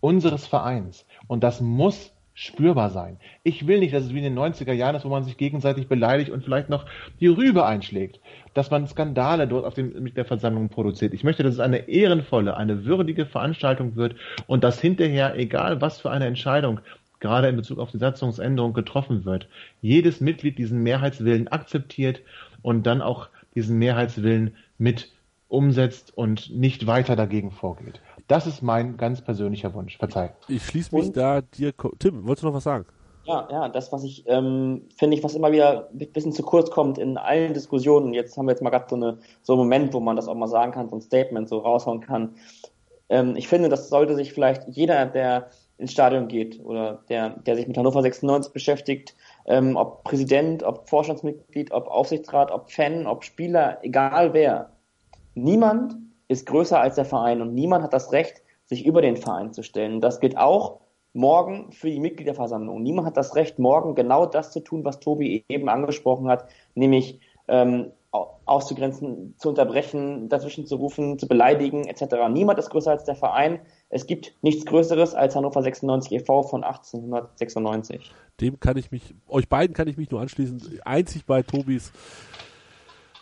unseres 0.00 0.46
Vereins. 0.46 1.04
Und 1.26 1.44
das 1.44 1.60
muss 1.60 2.15
spürbar 2.38 2.90
sein. 2.90 3.18
Ich 3.42 3.66
will 3.66 3.78
nicht, 3.78 3.94
dass 3.94 4.04
es 4.04 4.12
wie 4.12 4.18
in 4.18 4.24
den 4.24 4.38
90er 4.38 4.74
Jahren 4.74 4.94
ist, 4.94 5.06
wo 5.06 5.08
man 5.08 5.24
sich 5.24 5.38
gegenseitig 5.38 5.88
beleidigt 5.88 6.30
und 6.30 6.44
vielleicht 6.44 6.68
noch 6.68 6.84
die 7.18 7.28
Rübe 7.28 7.64
einschlägt, 7.64 8.20
dass 8.52 8.70
man 8.70 8.86
Skandale 8.86 9.48
dort 9.48 9.64
auf 9.64 9.72
dem, 9.72 10.02
mit 10.02 10.18
der 10.18 10.26
Versammlung 10.26 10.68
produziert. 10.68 11.14
Ich 11.14 11.24
möchte, 11.24 11.42
dass 11.42 11.54
es 11.54 11.60
eine 11.60 11.88
ehrenvolle, 11.88 12.54
eine 12.54 12.84
würdige 12.84 13.24
Veranstaltung 13.24 13.96
wird 13.96 14.16
und 14.46 14.64
dass 14.64 14.78
hinterher, 14.82 15.34
egal 15.38 15.80
was 15.80 15.98
für 15.98 16.10
eine 16.10 16.26
Entscheidung 16.26 16.80
gerade 17.20 17.48
in 17.48 17.56
Bezug 17.56 17.78
auf 17.78 17.90
die 17.90 17.98
Satzungsänderung 17.98 18.74
getroffen 18.74 19.24
wird, 19.24 19.48
jedes 19.80 20.20
Mitglied 20.20 20.58
diesen 20.58 20.82
Mehrheitswillen 20.82 21.48
akzeptiert 21.48 22.20
und 22.60 22.86
dann 22.86 23.00
auch 23.00 23.30
diesen 23.54 23.78
Mehrheitswillen 23.78 24.54
mit 24.76 25.10
umsetzt 25.48 26.12
und 26.14 26.54
nicht 26.54 26.86
weiter 26.86 27.16
dagegen 27.16 27.50
vorgeht. 27.50 28.02
Das 28.28 28.46
ist 28.46 28.62
mein 28.62 28.96
ganz 28.96 29.22
persönlicher 29.22 29.72
Wunsch. 29.74 29.98
Verzeih. 29.98 30.32
Ich 30.48 30.64
schließe 30.64 30.94
mich 30.94 31.06
und, 31.06 31.16
da 31.16 31.40
dir. 31.40 31.72
Tim, 31.98 32.26
wolltest 32.26 32.42
du 32.42 32.48
noch 32.48 32.54
was 32.54 32.64
sagen? 32.64 32.86
Ja, 33.24 33.48
ja, 33.50 33.68
das, 33.68 33.92
was 33.92 34.04
ich 34.04 34.24
ähm, 34.26 34.82
finde 34.96 35.16
ich, 35.16 35.24
was 35.24 35.34
immer 35.34 35.50
wieder 35.50 35.88
ein 35.92 36.12
bisschen 36.12 36.32
zu 36.32 36.42
kurz 36.42 36.70
kommt 36.70 36.96
in 36.98 37.18
allen 37.18 37.54
Diskussionen. 37.54 38.14
Jetzt 38.14 38.36
haben 38.36 38.46
wir 38.46 38.52
jetzt 38.52 38.62
mal 38.62 38.70
gerade 38.70 38.86
so, 38.88 38.96
eine, 38.96 39.18
so 39.42 39.54
einen 39.54 39.62
Moment, 39.62 39.92
wo 39.94 40.00
man 40.00 40.14
das 40.14 40.28
auch 40.28 40.34
mal 40.34 40.46
sagen 40.46 40.72
kann, 40.72 40.88
so 40.88 40.96
ein 40.96 41.00
Statement 41.00 41.48
so 41.48 41.58
raushauen 41.58 42.00
kann. 42.00 42.36
Ähm, 43.08 43.34
ich 43.36 43.48
finde, 43.48 43.68
das 43.68 43.88
sollte 43.88 44.14
sich 44.14 44.32
vielleicht 44.32 44.68
jeder, 44.68 45.06
der 45.06 45.50
ins 45.78 45.92
Stadion 45.92 46.28
geht 46.28 46.64
oder 46.64 47.02
der, 47.08 47.30
der 47.30 47.56
sich 47.56 47.66
mit 47.66 47.76
Hannover 47.76 48.00
96 48.00 48.52
beschäftigt, 48.52 49.14
ähm, 49.46 49.76
ob 49.76 50.04
Präsident, 50.04 50.62
ob 50.62 50.88
Vorstandsmitglied, 50.88 51.72
ob 51.72 51.88
Aufsichtsrat, 51.88 52.50
ob 52.50 52.70
Fan, 52.70 53.06
ob 53.06 53.24
Spieler, 53.24 53.78
egal 53.82 54.32
wer. 54.32 54.70
Niemand 55.34 55.96
ist 56.28 56.46
größer 56.46 56.80
als 56.80 56.96
der 56.96 57.04
Verein 57.04 57.40
und 57.40 57.54
niemand 57.54 57.84
hat 57.84 57.92
das 57.92 58.12
Recht, 58.12 58.42
sich 58.64 58.84
über 58.84 59.00
den 59.00 59.16
Verein 59.16 59.52
zu 59.52 59.62
stellen. 59.62 60.00
Das 60.00 60.20
gilt 60.20 60.36
auch 60.36 60.80
morgen 61.12 61.72
für 61.72 61.88
die 61.88 62.00
Mitgliederversammlung. 62.00 62.82
Niemand 62.82 63.06
hat 63.06 63.16
das 63.16 63.36
Recht, 63.36 63.58
morgen 63.58 63.94
genau 63.94 64.26
das 64.26 64.50
zu 64.50 64.60
tun, 64.60 64.84
was 64.84 65.00
Tobi 65.00 65.44
eben 65.48 65.68
angesprochen 65.68 66.28
hat, 66.28 66.48
nämlich 66.74 67.20
ähm, 67.48 67.92
auszugrenzen, 68.44 69.34
zu 69.38 69.50
unterbrechen, 69.50 70.28
dazwischen 70.28 70.66
zu 70.66 70.76
rufen, 70.76 71.18
zu 71.18 71.26
beleidigen, 71.28 71.84
etc. 71.84 72.16
Niemand 72.30 72.58
ist 72.58 72.70
größer 72.70 72.90
als 72.90 73.04
der 73.04 73.16
Verein. 73.16 73.60
Es 73.88 74.06
gibt 74.06 74.34
nichts 74.42 74.64
Größeres 74.64 75.14
als 75.14 75.36
Hannover 75.36 75.62
96 75.62 76.12
e.V. 76.12 76.42
von 76.42 76.64
1896. 76.64 78.12
Dem 78.40 78.58
kann 78.60 78.76
ich 78.76 78.90
mich, 78.90 79.14
euch 79.28 79.48
beiden 79.48 79.74
kann 79.74 79.88
ich 79.88 79.96
mich 79.96 80.10
nur 80.10 80.20
anschließen. 80.20 80.80
Einzig 80.84 81.26
bei 81.26 81.42
Tobis 81.42 81.92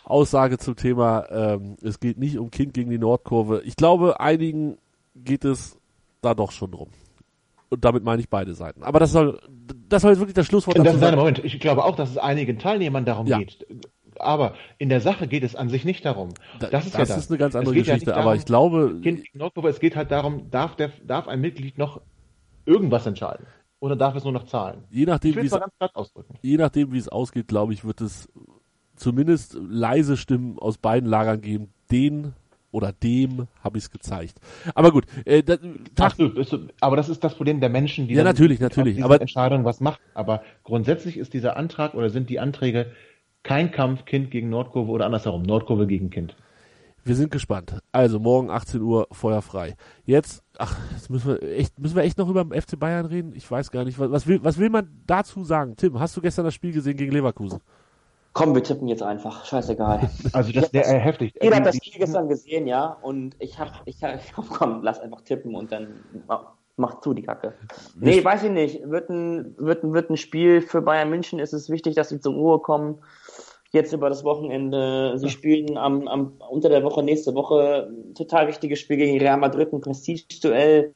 Aussage 0.05 0.57
zum 0.57 0.75
Thema, 0.75 1.25
ähm, 1.29 1.77
es 1.81 1.99
geht 1.99 2.17
nicht 2.17 2.37
um 2.37 2.51
Kind 2.51 2.73
gegen 2.73 2.89
die 2.89 2.97
Nordkurve. 2.97 3.61
Ich 3.65 3.75
glaube, 3.75 4.19
einigen 4.19 4.77
geht 5.15 5.45
es 5.45 5.77
da 6.21 6.33
doch 6.33 6.51
schon 6.51 6.71
drum. 6.71 6.89
Und 7.69 7.83
damit 7.83 8.03
meine 8.03 8.21
ich 8.21 8.29
beide 8.29 8.53
Seiten. 8.53 8.83
Aber 8.83 8.99
das 8.99 9.11
soll, 9.11 9.39
das 9.89 10.03
soll 10.03 10.11
jetzt 10.11 10.19
wirklich 10.19 10.35
das 10.35 10.45
Schlusswort 10.45 10.77
dazu 10.77 10.97
sein. 10.97 11.15
Moment, 11.15 11.43
ich 11.43 11.59
glaube 11.59 11.83
auch, 11.83 11.95
dass 11.95 12.11
es 12.11 12.17
einigen 12.17 12.59
Teilnehmern 12.59 13.05
darum 13.05 13.25
ja. 13.25 13.39
geht. 13.39 13.65
Aber 14.17 14.53
in 14.77 14.89
der 14.89 15.01
Sache 15.01 15.27
geht 15.27 15.43
es 15.43 15.55
an 15.55 15.69
sich 15.69 15.83
nicht 15.83 16.05
darum. 16.05 16.29
Das, 16.59 16.69
das 16.69 16.85
ist, 16.85 16.95
das 16.95 17.09
ja 17.09 17.15
das. 17.15 17.23
ist 17.25 17.31
eine 17.31 17.37
ganz 17.37 17.55
andere 17.55 17.75
Geschichte. 17.75 18.05
Ja 18.05 18.15
darum, 18.15 18.27
aber 18.27 18.35
ich 18.35 18.45
glaube, 18.45 18.99
kind 19.01 19.23
gegen 19.23 19.39
Nordkurve, 19.39 19.69
es 19.69 19.79
geht 19.79 19.95
halt 19.95 20.11
darum, 20.11 20.49
darf, 20.51 20.75
der, 20.75 20.91
darf 21.03 21.27
ein 21.27 21.41
Mitglied 21.41 21.77
noch 21.77 22.01
irgendwas 22.65 23.05
entscheiden? 23.05 23.45
Oder 23.79 23.95
darf 23.95 24.15
es 24.15 24.23
nur 24.23 24.33
noch 24.33 24.45
zahlen? 24.45 24.83
Je 24.89 25.05
nachdem, 25.05 25.35
wie 25.35 25.47
es, 25.47 25.59
je 26.41 26.57
nachdem, 26.57 26.93
wie 26.93 26.97
es 26.97 27.09
ausgeht, 27.09 27.47
glaube 27.47 27.73
ich, 27.73 27.83
wird 27.83 28.01
es 28.01 28.29
zumindest 28.95 29.57
leise 29.69 30.17
Stimmen 30.17 30.57
aus 30.59 30.77
beiden 30.77 31.09
Lagern 31.09 31.41
geben. 31.41 31.69
Den 31.91 32.33
oder 32.71 32.91
dem 32.91 33.47
habe 33.63 33.77
ich 33.77 33.85
es 33.85 33.91
gezeigt. 33.91 34.39
Aber 34.73 34.91
gut, 34.91 35.05
äh, 35.23 35.43
das, 35.43 35.59
Ach, 35.97 36.13
du, 36.17 36.31
aber 36.81 36.97
das 36.97 37.07
ist 37.07 37.23
das 37.23 37.35
Problem 37.35 37.61
der 37.61 37.69
Menschen, 37.69 38.07
die 38.07 38.15
ja 38.15 38.23
natürlich, 38.23 38.59
natürlich, 38.59 39.01
aber 39.01 39.21
Entscheidung 39.21 39.63
was 39.63 39.79
machen. 39.79 40.01
Aber 40.13 40.43
grundsätzlich 40.63 41.17
ist 41.17 41.33
dieser 41.33 41.55
Antrag 41.55 41.93
oder 41.93 42.09
sind 42.09 42.29
die 42.29 42.39
Anträge 42.39 42.91
kein 43.43 43.71
Kampf 43.71 44.03
Kind 44.05 44.29
gegen 44.29 44.49
Nordkurve 44.49 44.91
oder 44.91 45.05
andersherum 45.05 45.43
Nordkurve 45.43 45.87
gegen 45.87 46.09
Kind. 46.09 46.35
Wir 47.05 47.15
sind 47.15 47.31
gespannt. 47.31 47.79
Also 47.91 48.19
morgen 48.19 48.49
18 48.49 48.81
Uhr 48.81 49.07
feuerfrei. 49.11 49.75
Jetzt, 50.05 50.43
ach, 50.57 50.75
jetzt 50.91 51.11
müssen 51.11 51.27
wir 51.27 51.43
echt, 51.43 51.79
müssen 51.79 51.95
wir 51.95 52.03
echt 52.03 52.17
noch 52.17 52.27
über 52.27 52.43
den 52.43 52.59
FC 52.59 52.79
Bayern 52.79 53.05
reden. 53.05 53.33
Ich 53.35 53.49
weiß 53.49 53.69
gar 53.69 53.85
nicht, 53.85 53.99
was, 53.99 54.09
was 54.09 54.27
will, 54.27 54.43
was 54.43 54.57
will 54.57 54.71
man 54.71 54.89
dazu 55.05 55.43
sagen? 55.43 55.75
Tim, 55.77 55.99
hast 55.99 56.17
du 56.17 56.21
gestern 56.21 56.45
das 56.45 56.55
Spiel 56.55 56.73
gesehen 56.73 56.97
gegen 56.97 57.11
Leverkusen? 57.11 57.59
Komm, 58.35 58.53
wir 58.53 58.63
tippen 58.63 58.89
jetzt 58.89 59.01
einfach. 59.01 59.45
Scheißegal. 59.45 60.09
Also 60.33 60.51
das 60.51 60.73
wäre 60.73 60.85
äh, 60.85 60.99
heftig. 60.99 61.33
Jeder 61.41 61.55
hat 61.55 61.65
das 61.65 61.77
Spiel 61.77 61.93
gestern 61.99 62.27
gesehen, 62.27 62.67
ja. 62.67 62.97
Und 63.01 63.33
ich 63.39 63.57
hab, 63.57 63.81
ich 63.85 64.03
hab, 64.03 64.19
komm, 64.49 64.83
lass 64.83 64.99
einfach 64.99 65.21
tippen 65.21 65.55
und 65.55 65.71
dann 65.71 66.03
mach 66.75 66.99
zu 66.99 67.13
die 67.13 67.21
Kacke. 67.21 67.53
Nee, 67.97 68.21
weiß 68.21 68.43
ich 68.43 68.51
nicht. 68.51 68.89
Wird 68.89 69.09
ein, 69.09 69.55
wird 69.57 69.85
ein, 69.85 69.93
wird 69.93 70.09
ein 70.09 70.17
Spiel 70.17 70.59
für 70.59 70.81
Bayern 70.81 71.09
München. 71.09 71.39
Ist 71.39 71.53
es 71.53 71.69
wichtig, 71.69 71.95
dass 71.95 72.09
sie 72.09 72.19
zur 72.19 72.33
Ruhe 72.33 72.59
kommen. 72.59 72.99
Jetzt 73.71 73.93
über 73.93 74.09
das 74.09 74.25
Wochenende. 74.25 75.17
Sie 75.17 75.29
spielen 75.29 75.77
am, 75.77 76.09
am, 76.09 76.33
unter 76.49 76.67
der 76.67 76.83
Woche, 76.83 77.03
nächste 77.03 77.33
Woche, 77.35 77.89
total 78.17 78.49
wichtiges 78.49 78.79
Spiel 78.79 78.97
gegen 78.97 79.17
Real 79.17 79.37
Madrid, 79.37 79.71
ein 79.71 79.79
Prestige-Duell. 79.79 80.93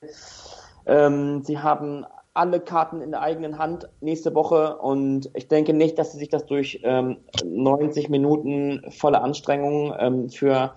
Ähm, 0.85 1.41
sie 1.45 1.57
haben 1.57 2.05
alle 2.33 2.59
Karten 2.59 3.01
in 3.01 3.11
der 3.11 3.21
eigenen 3.21 3.57
Hand 3.57 3.89
nächste 4.01 4.35
Woche 4.35 4.77
und 4.77 5.29
ich 5.33 5.47
denke 5.47 5.73
nicht, 5.73 5.97
dass 5.97 6.11
sie 6.11 6.19
sich 6.19 6.29
das 6.29 6.45
durch 6.45 6.81
ähm, 6.83 7.17
90 7.43 8.09
Minuten 8.09 8.83
volle 8.91 9.21
Anstrengung 9.21 9.93
ähm, 9.99 10.29
für 10.29 10.73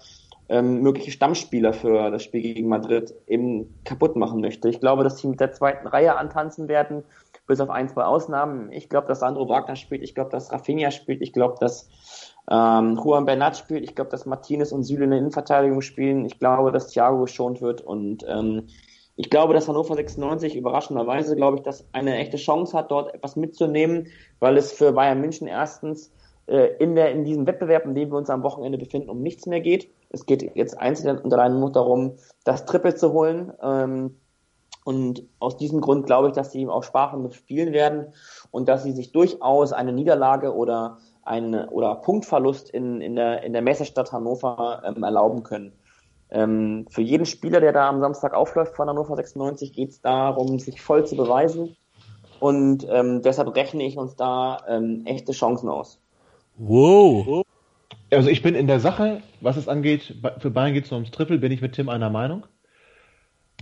ähm, 0.49 0.83
mögliche 0.83 1.11
Stammspieler 1.11 1.73
für 1.73 2.11
das 2.11 2.23
Spiel 2.25 2.43
gegen 2.43 2.69
Madrid 2.69 3.15
eben 3.27 3.75
kaputt 3.85 4.17
machen 4.17 4.41
möchte. 4.41 4.69
Ich 4.69 4.81
glaube, 4.81 5.05
dass 5.05 5.19
sie 5.19 5.29
mit 5.29 5.41
der 5.41 5.53
zweiten 5.53 5.87
Reihe 5.87 6.17
antanzen 6.17 6.69
werden, 6.69 7.05
bis 7.47 7.61
auf 7.61 7.71
ein, 7.71 7.89
zwei 7.89 8.05
Ausnahmen. 8.05 8.71
Ich 8.73 8.89
glaube, 8.89 9.07
dass 9.07 9.21
Sandro 9.21 9.49
Wagner 9.49 9.77
spielt, 9.77 10.03
ich 10.03 10.15
glaube, 10.15 10.31
dass 10.31 10.53
Rafinha 10.53 10.91
spielt, 10.91 11.23
ich 11.23 11.33
glaube, 11.33 11.57
dass 11.61 11.89
ähm, 12.51 13.01
Juan 13.03 13.25
Bernat 13.25 13.57
spielt, 13.57 13.85
ich 13.85 13.95
glaube, 13.95 14.11
dass 14.11 14.27
Martinez 14.27 14.73
und 14.73 14.85
Süle 14.85 15.05
in 15.05 15.11
der 15.11 15.21
Innenverteidigung 15.21 15.81
spielen, 15.81 16.25
ich 16.25 16.39
glaube, 16.39 16.73
dass 16.73 16.89
Thiago 16.89 17.23
geschont 17.23 17.61
wird 17.61 17.81
und 17.81 18.25
ähm, 18.29 18.67
ich 19.23 19.31
glaube, 19.31 19.55
dass 19.55 19.69
Hannover 19.69 19.95
96 19.95 20.57
überraschenderweise, 20.57 21.37
glaube 21.37 21.59
ich, 21.59 21.63
dass 21.63 21.87
eine 21.93 22.17
echte 22.17 22.39
Chance 22.39 22.77
hat, 22.77 22.91
dort 22.91 23.15
etwas 23.15 23.37
mitzunehmen, 23.37 24.09
weil 24.41 24.57
es 24.57 24.73
für 24.73 24.91
Bayern 24.91 25.21
München 25.21 25.47
erstens 25.47 26.13
äh, 26.49 26.75
in, 26.81 26.97
der, 26.97 27.13
in 27.13 27.23
diesem 27.23 27.47
Wettbewerb, 27.47 27.85
in 27.85 27.95
dem 27.95 28.11
wir 28.11 28.19
uns 28.19 28.31
am 28.31 28.43
Wochenende 28.43 28.79
befinden, 28.79 29.11
um 29.11 29.23
nichts 29.23 29.47
mehr 29.47 29.61
geht. 29.61 29.89
Es 30.11 30.27
geht 30.27 30.57
jetzt 30.57 30.77
einzeln 30.77 31.19
und 31.19 31.33
allein 31.33 31.61
nur 31.61 31.71
darum, 31.71 32.17
das 32.43 32.67
Triple 32.67 32.97
zu 32.97 33.13
holen. 33.13 33.53
Ähm, 33.63 34.17
und 34.85 35.23
aus 35.39 35.57
diesem 35.57 35.81
Grund 35.81 36.07
glaube 36.07 36.27
ich, 36.27 36.35
dass 36.35 36.51
sie 36.51 36.67
auch 36.67 36.83
sparend 36.83 37.33
spielen 37.33 37.73
werden 37.73 38.13
und 38.51 38.69
dass 38.69 38.83
sie 38.83 38.91
sich 38.91 39.13
durchaus 39.13 39.73
eine 39.73 39.93
Niederlage 39.93 40.53
oder 40.53 40.99
eine 41.23 41.71
oder 41.71 41.95
Punktverlust 41.95 42.71
in, 42.71 43.01
in 43.01 43.15
der 43.15 43.45
in 43.45 43.53
der 43.53 43.63
Messestadt 43.63 44.11
Hannover 44.11 44.83
ähm, 44.85 45.05
erlauben 45.05 45.45
können. 45.45 45.73
Ähm, 46.33 46.87
für 46.89 47.03
jeden 47.03 47.27
Spieler, 47.27 47.61
der 47.61 47.73
da 47.73 47.89
am 47.89 48.01
Samstag 48.01 48.33
aufläuft 48.33 48.75
von 48.75 48.89
Hannover 48.89 49.17
96, 49.17 49.75
geht 49.75 49.91
es 49.91 50.01
darum, 50.01 50.59
sich 50.59 50.81
voll 50.81 51.07
zu 51.07 51.15
beweisen. 51.15 51.77
Und 52.41 52.87
ähm, 52.91 53.23
deshalb 53.23 53.55
rechne 53.55 53.85
ich 53.85 53.99
uns 53.99 54.17
da 54.17 54.65
ähm, 54.67 55.03
echte 55.05 55.33
Chancen 55.33 55.69
aus. 55.69 56.01
Wow. 56.57 57.45
Also 58.11 58.29
ich 58.29 58.43
bin 58.43 58.55
in 58.55 58.67
der 58.67 58.81
Sache, 58.81 59.23
was 59.41 59.57
es 59.57 59.69
angeht, 59.69 60.17
für 60.39 60.51
Bayern 60.51 60.75
geht 60.75 60.87
es 60.87 60.91
nur 60.91 60.99
ums 60.99 61.11
Triple, 61.11 61.39
bin 61.39 61.53
ich 61.53 61.61
mit 61.61 61.75
Tim 61.75 61.89
einer 61.89 62.11
Meinung. 62.11 62.47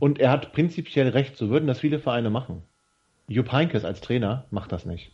Und 0.01 0.19
er 0.19 0.31
hat 0.31 0.53
prinzipiell 0.53 1.09
recht, 1.09 1.37
so 1.37 1.51
würden 1.51 1.67
das 1.67 1.81
viele 1.81 1.99
Vereine 1.99 2.31
machen. 2.31 2.63
Jupp 3.29 3.53
Heynckes 3.53 3.85
als 3.85 4.01
Trainer 4.01 4.47
macht 4.51 4.73
das 4.73 4.87
nicht. 4.87 5.13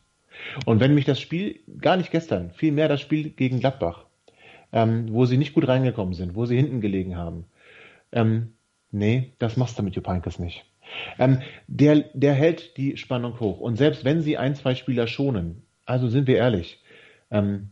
Und 0.64 0.80
wenn 0.80 0.94
mich 0.94 1.04
das 1.04 1.20
Spiel, 1.20 1.60
gar 1.80 1.96
nicht 1.96 2.10
gestern, 2.10 2.50
vielmehr 2.52 2.88
das 2.88 3.00
Spiel 3.00 3.30
gegen 3.30 3.60
Gladbach, 3.60 4.05
ähm, 4.76 5.06
wo 5.10 5.24
sie 5.24 5.38
nicht 5.38 5.54
gut 5.54 5.66
reingekommen 5.66 6.12
sind, 6.12 6.34
wo 6.34 6.44
sie 6.44 6.54
hinten 6.54 6.82
gelegen 6.82 7.16
haben, 7.16 7.46
ähm, 8.12 8.52
nee, 8.90 9.32
das 9.38 9.56
machst 9.56 9.78
du 9.78 9.82
mit 9.82 9.96
Jupp 9.96 10.06
Heynckes 10.06 10.38
nicht. 10.38 10.66
Ähm, 11.18 11.40
der, 11.66 12.04
der 12.12 12.34
hält 12.34 12.76
die 12.76 12.98
Spannung 12.98 13.40
hoch. 13.40 13.58
Und 13.58 13.76
selbst 13.76 14.04
wenn 14.04 14.20
sie 14.20 14.36
ein, 14.36 14.54
zwei 14.54 14.74
Spieler 14.74 15.06
schonen, 15.06 15.62
also 15.86 16.08
sind 16.08 16.26
wir 16.26 16.36
ehrlich, 16.36 16.82
ähm, 17.30 17.70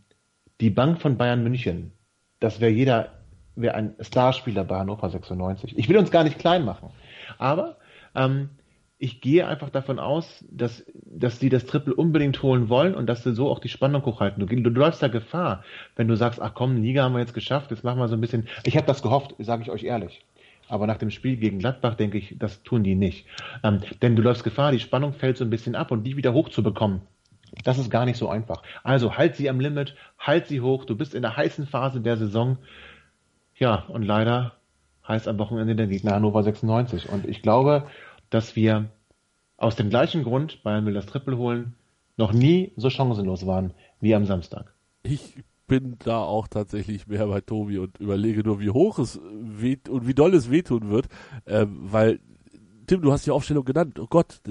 die 0.61 0.71
Bank 0.71 0.99
von 0.99 1.15
Bayern 1.15 1.43
München, 1.43 1.91
das 2.39 2.59
wäre 2.59 2.71
jeder, 2.71 3.11
wäre 3.55 3.75
ein 3.75 3.93
Starspieler 3.99 4.63
bei 4.63 4.79
Hannover 4.79 5.07
96. 5.07 5.77
Ich 5.77 5.87
will 5.87 5.97
uns 5.97 6.09
gar 6.09 6.23
nicht 6.23 6.39
klein 6.39 6.65
machen. 6.65 6.89
Aber 7.37 7.77
ähm, 8.15 8.49
ich 8.97 9.19
gehe 9.19 9.45
einfach 9.45 9.69
davon 9.69 9.99
aus, 9.99 10.45
dass, 10.49 10.85
dass 11.03 11.39
die 11.39 11.49
das 11.49 11.65
Triple 11.65 11.93
unbedingt 11.93 12.41
holen 12.41 12.69
wollen 12.69 12.95
und 12.95 13.07
dass 13.07 13.23
sie 13.23 13.33
so 13.33 13.49
auch 13.49 13.59
die 13.59 13.69
Spannung 13.69 14.05
hochhalten. 14.05 14.45
Du, 14.45 14.55
du, 14.55 14.61
du 14.61 14.79
läufst 14.79 15.03
da 15.03 15.09
Gefahr, 15.09 15.63
wenn 15.95 16.07
du 16.07 16.15
sagst, 16.15 16.41
ach 16.41 16.53
komm, 16.53 16.81
Liga 16.81 17.03
haben 17.03 17.13
wir 17.13 17.19
jetzt 17.19 17.33
geschafft, 17.33 17.71
jetzt 17.71 17.83
machen 17.83 17.99
wir 17.99 18.07
so 18.07 18.15
ein 18.15 18.21
bisschen. 18.21 18.47
Ich 18.63 18.77
habe 18.77 18.87
das 18.87 19.01
gehofft, 19.01 19.35
sage 19.39 19.63
ich 19.63 19.69
euch 19.69 19.83
ehrlich. 19.83 20.25
Aber 20.67 20.87
nach 20.87 20.97
dem 20.97 21.11
Spiel 21.11 21.37
gegen 21.37 21.59
Gladbach 21.59 21.95
denke 21.95 22.17
ich, 22.17 22.35
das 22.39 22.63
tun 22.63 22.83
die 22.83 22.95
nicht. 22.95 23.27
Ähm, 23.63 23.81
denn 24.01 24.15
du 24.15 24.21
läufst 24.21 24.43
Gefahr, 24.43 24.71
die 24.71 24.79
Spannung 24.79 25.13
fällt 25.13 25.37
so 25.37 25.43
ein 25.43 25.49
bisschen 25.49 25.75
ab 25.75 25.91
und 25.91 26.03
die 26.03 26.17
wieder 26.17 26.33
hochzubekommen. 26.33 27.01
Das 27.63 27.77
ist 27.77 27.89
gar 27.89 28.05
nicht 28.05 28.17
so 28.17 28.29
einfach. 28.29 28.63
Also 28.83 29.17
halt 29.17 29.35
sie 29.35 29.49
am 29.49 29.59
Limit, 29.59 29.95
halt 30.17 30.47
sie 30.47 30.61
hoch. 30.61 30.85
Du 30.85 30.95
bist 30.95 31.13
in 31.13 31.21
der 31.21 31.37
heißen 31.37 31.67
Phase 31.67 32.01
der 32.01 32.17
Saison. 32.17 32.57
Ja, 33.57 33.85
und 33.87 34.03
leider 34.03 34.53
heißt 35.07 35.27
am 35.27 35.37
Wochenende 35.37 35.75
der 35.75 35.87
Gegner 35.87 36.15
Hannover 36.15 36.43
96. 36.43 37.09
Und 37.09 37.27
ich 37.27 37.41
glaube, 37.41 37.87
dass 38.35 38.57
wir 38.57 38.89
aus 39.55 39.77
dem 39.77 39.89
gleichen 39.89 40.23
Grund, 40.23 40.61
Bayern 40.61 40.85
will 40.85 40.93
das 40.93 41.05
Triple 41.05 41.37
holen, 41.37 41.75
noch 42.17 42.33
nie 42.33 42.73
so 42.75 42.89
chancenlos 42.89 43.45
waren 43.45 43.73
wie 44.01 44.13
am 44.13 44.25
Samstag. 44.25 44.73
Ich 45.03 45.37
bin 45.67 45.95
da 46.03 46.17
auch 46.17 46.49
tatsächlich 46.49 47.07
mehr 47.07 47.27
bei 47.27 47.39
Tobi 47.39 47.77
und 47.77 47.97
überlege 47.97 48.41
nur, 48.41 48.59
wie 48.59 48.71
hoch 48.71 48.99
es 48.99 49.21
weht 49.23 49.87
und 49.87 50.05
wie 50.05 50.13
doll 50.13 50.33
es 50.33 50.51
wehtun 50.51 50.89
wird, 50.89 51.07
äh, 51.45 51.65
weil 51.69 52.19
Tim, 52.85 53.01
du 53.01 53.11
hast 53.11 53.25
die 53.25 53.31
Aufstellung 53.31 53.65
genannt. 53.65 53.99
Oh 53.99 54.07
Gott, 54.09 54.41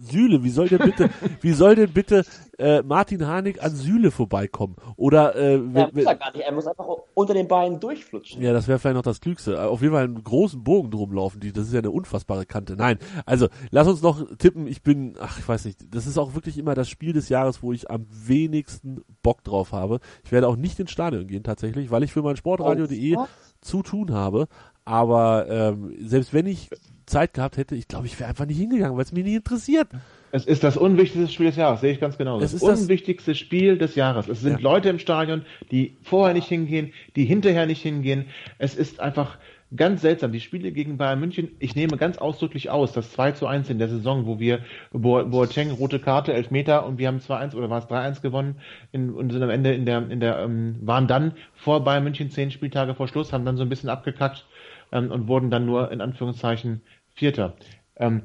Sühle, 0.00 0.42
wie 0.42 0.50
soll 0.50 0.68
denn 0.68 0.78
bitte, 0.78 1.10
wie 1.40 1.52
soll 1.52 1.74
denn 1.74 1.92
bitte 1.92 2.24
äh, 2.58 2.82
Martin 2.82 3.26
Harnik 3.26 3.62
an 3.62 3.74
Sühle 3.74 4.10
vorbeikommen? 4.10 4.76
Oder 4.96 5.36
äh, 5.36 5.60
wenn, 5.60 5.74
ja, 5.74 5.90
muss 5.92 6.04
er 6.04 6.14
gar 6.16 6.32
nicht, 6.32 6.44
er 6.44 6.52
muss 6.52 6.66
einfach 6.66 6.86
unter 7.14 7.34
den 7.34 7.48
Beinen 7.48 7.80
durchflutschen. 7.80 8.42
Ja, 8.42 8.52
das 8.52 8.68
wäre 8.68 8.78
vielleicht 8.78 8.96
noch 8.96 9.02
das 9.02 9.20
Klügste. 9.20 9.60
Auf 9.62 9.82
jeden 9.82 9.94
Fall 9.94 10.04
einen 10.04 10.22
großen 10.22 10.62
Bogen 10.64 10.90
drum 10.90 11.12
laufen, 11.12 11.40
die, 11.40 11.52
das 11.52 11.66
ist 11.66 11.72
ja 11.72 11.80
eine 11.80 11.90
unfassbare 11.90 12.46
Kante. 12.46 12.76
Nein, 12.76 12.98
also 13.26 13.48
lass 13.70 13.88
uns 13.88 14.02
noch 14.02 14.24
tippen. 14.38 14.66
Ich 14.66 14.82
bin, 14.82 15.14
ach, 15.20 15.38
ich 15.38 15.48
weiß 15.48 15.64
nicht, 15.64 15.94
das 15.94 16.06
ist 16.06 16.18
auch 16.18 16.34
wirklich 16.34 16.58
immer 16.58 16.74
das 16.74 16.88
Spiel 16.88 17.12
des 17.12 17.28
Jahres, 17.28 17.62
wo 17.62 17.72
ich 17.72 17.90
am 17.90 18.06
wenigsten 18.10 19.04
Bock 19.22 19.44
drauf 19.44 19.72
habe. 19.72 20.00
Ich 20.24 20.32
werde 20.32 20.48
auch 20.48 20.56
nicht 20.56 20.78
ins 20.80 20.90
Stadion 20.90 21.26
gehen 21.26 21.42
tatsächlich, 21.44 21.90
weil 21.90 22.02
ich 22.02 22.12
für 22.12 22.22
mein 22.22 22.36
Sportradio.de 22.36 23.16
zu 23.60 23.82
tun 23.82 24.12
habe. 24.12 24.48
Aber 24.84 25.46
ähm, 25.48 25.94
selbst 26.00 26.34
wenn 26.34 26.46
ich 26.46 26.70
Zeit 27.06 27.34
gehabt 27.34 27.56
hätte, 27.56 27.74
ich 27.74 27.88
glaube, 27.88 28.06
ich 28.06 28.18
wäre 28.18 28.30
einfach 28.30 28.46
nicht 28.46 28.58
hingegangen, 28.58 28.96
weil 28.96 29.04
es 29.04 29.12
mich 29.12 29.24
nicht 29.24 29.36
interessiert. 29.36 29.88
Es 30.32 30.46
ist 30.46 30.64
das 30.64 30.76
unwichtigste 30.76 31.30
Spiel 31.30 31.46
des 31.46 31.56
Jahres, 31.56 31.82
sehe 31.82 31.92
ich 31.92 32.00
ganz 32.00 32.16
genau. 32.16 32.36
Es 32.36 32.42
das 32.42 32.54
ist 32.54 32.66
das 32.66 32.80
unwichtigste 32.80 33.34
Spiel 33.34 33.76
des 33.76 33.94
Jahres. 33.94 34.28
Es 34.28 34.40
sind 34.40 34.54
ja. 34.54 34.58
Leute 34.60 34.88
im 34.88 34.98
Stadion, 34.98 35.44
die 35.70 35.96
vorher 36.02 36.34
nicht 36.34 36.48
hingehen, 36.48 36.92
die 37.16 37.26
hinterher 37.26 37.66
nicht 37.66 37.82
hingehen. 37.82 38.26
Es 38.58 38.74
ist 38.74 38.98
einfach 38.98 39.36
ganz 39.76 40.02
seltsam. 40.02 40.32
Die 40.32 40.40
Spiele 40.40 40.72
gegen 40.72 40.96
Bayern 40.96 41.20
München, 41.20 41.50
ich 41.58 41.74
nehme 41.76 41.96
ganz 41.96 42.18
ausdrücklich 42.18 42.70
aus, 42.70 42.92
das 42.92 43.12
2 43.12 43.32
zu 43.32 43.46
1 43.46 43.70
in 43.70 43.78
der 43.78 43.88
Saison, 43.88 44.26
wo 44.26 44.38
wir 44.38 44.60
Boateng, 44.92 45.70
rote 45.70 45.98
Karte, 45.98 46.32
Elfmeter 46.32 46.86
und 46.86 46.98
wir 46.98 47.08
haben 47.08 47.18
2-1 47.18 47.54
oder 47.54 47.70
war 47.70 47.78
es 47.78 47.86
3-1 47.86 48.22
gewonnen 48.22 48.56
in, 48.90 49.10
und 49.10 49.32
sind 49.32 49.42
am 49.42 49.50
Ende 49.50 49.72
in 49.72 49.86
der, 49.86 50.10
in 50.10 50.20
der, 50.20 50.38
ähm, 50.40 50.76
waren 50.82 51.06
dann 51.06 51.32
vor 51.54 51.84
Bayern 51.84 52.04
München 52.04 52.30
zehn 52.30 52.50
Spieltage 52.50 52.94
vor 52.94 53.08
Schluss, 53.08 53.32
haben 53.32 53.44
dann 53.44 53.56
so 53.56 53.62
ein 53.62 53.68
bisschen 53.68 53.88
abgekackt 53.88 54.46
ähm, 54.92 55.10
und 55.10 55.28
wurden 55.28 55.50
dann 55.50 55.66
nur 55.66 55.90
in 55.90 56.00
Anführungszeichen 56.00 56.82
Vierter. 57.14 57.56
Ähm, 57.96 58.22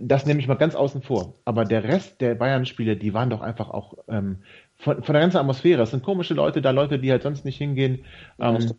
das 0.00 0.26
nehme 0.26 0.40
ich 0.40 0.48
mal 0.48 0.54
ganz 0.54 0.74
außen 0.74 1.02
vor. 1.02 1.34
Aber 1.44 1.64
der 1.64 1.84
Rest 1.84 2.20
der 2.20 2.34
Bayern-Spiele, 2.34 2.96
die 2.96 3.14
waren 3.14 3.30
doch 3.30 3.40
einfach 3.40 3.70
auch 3.70 3.94
ähm, 4.08 4.38
von, 4.76 5.02
von 5.02 5.12
der 5.12 5.22
ganzen 5.22 5.38
Atmosphäre. 5.38 5.82
Es 5.82 5.90
sind 5.90 6.02
komische 6.02 6.34
Leute, 6.34 6.60
da 6.60 6.70
Leute, 6.70 6.98
die 6.98 7.10
halt 7.10 7.22
sonst 7.22 7.44
nicht 7.44 7.56
hingehen. 7.56 8.04
Ähm, 8.38 8.72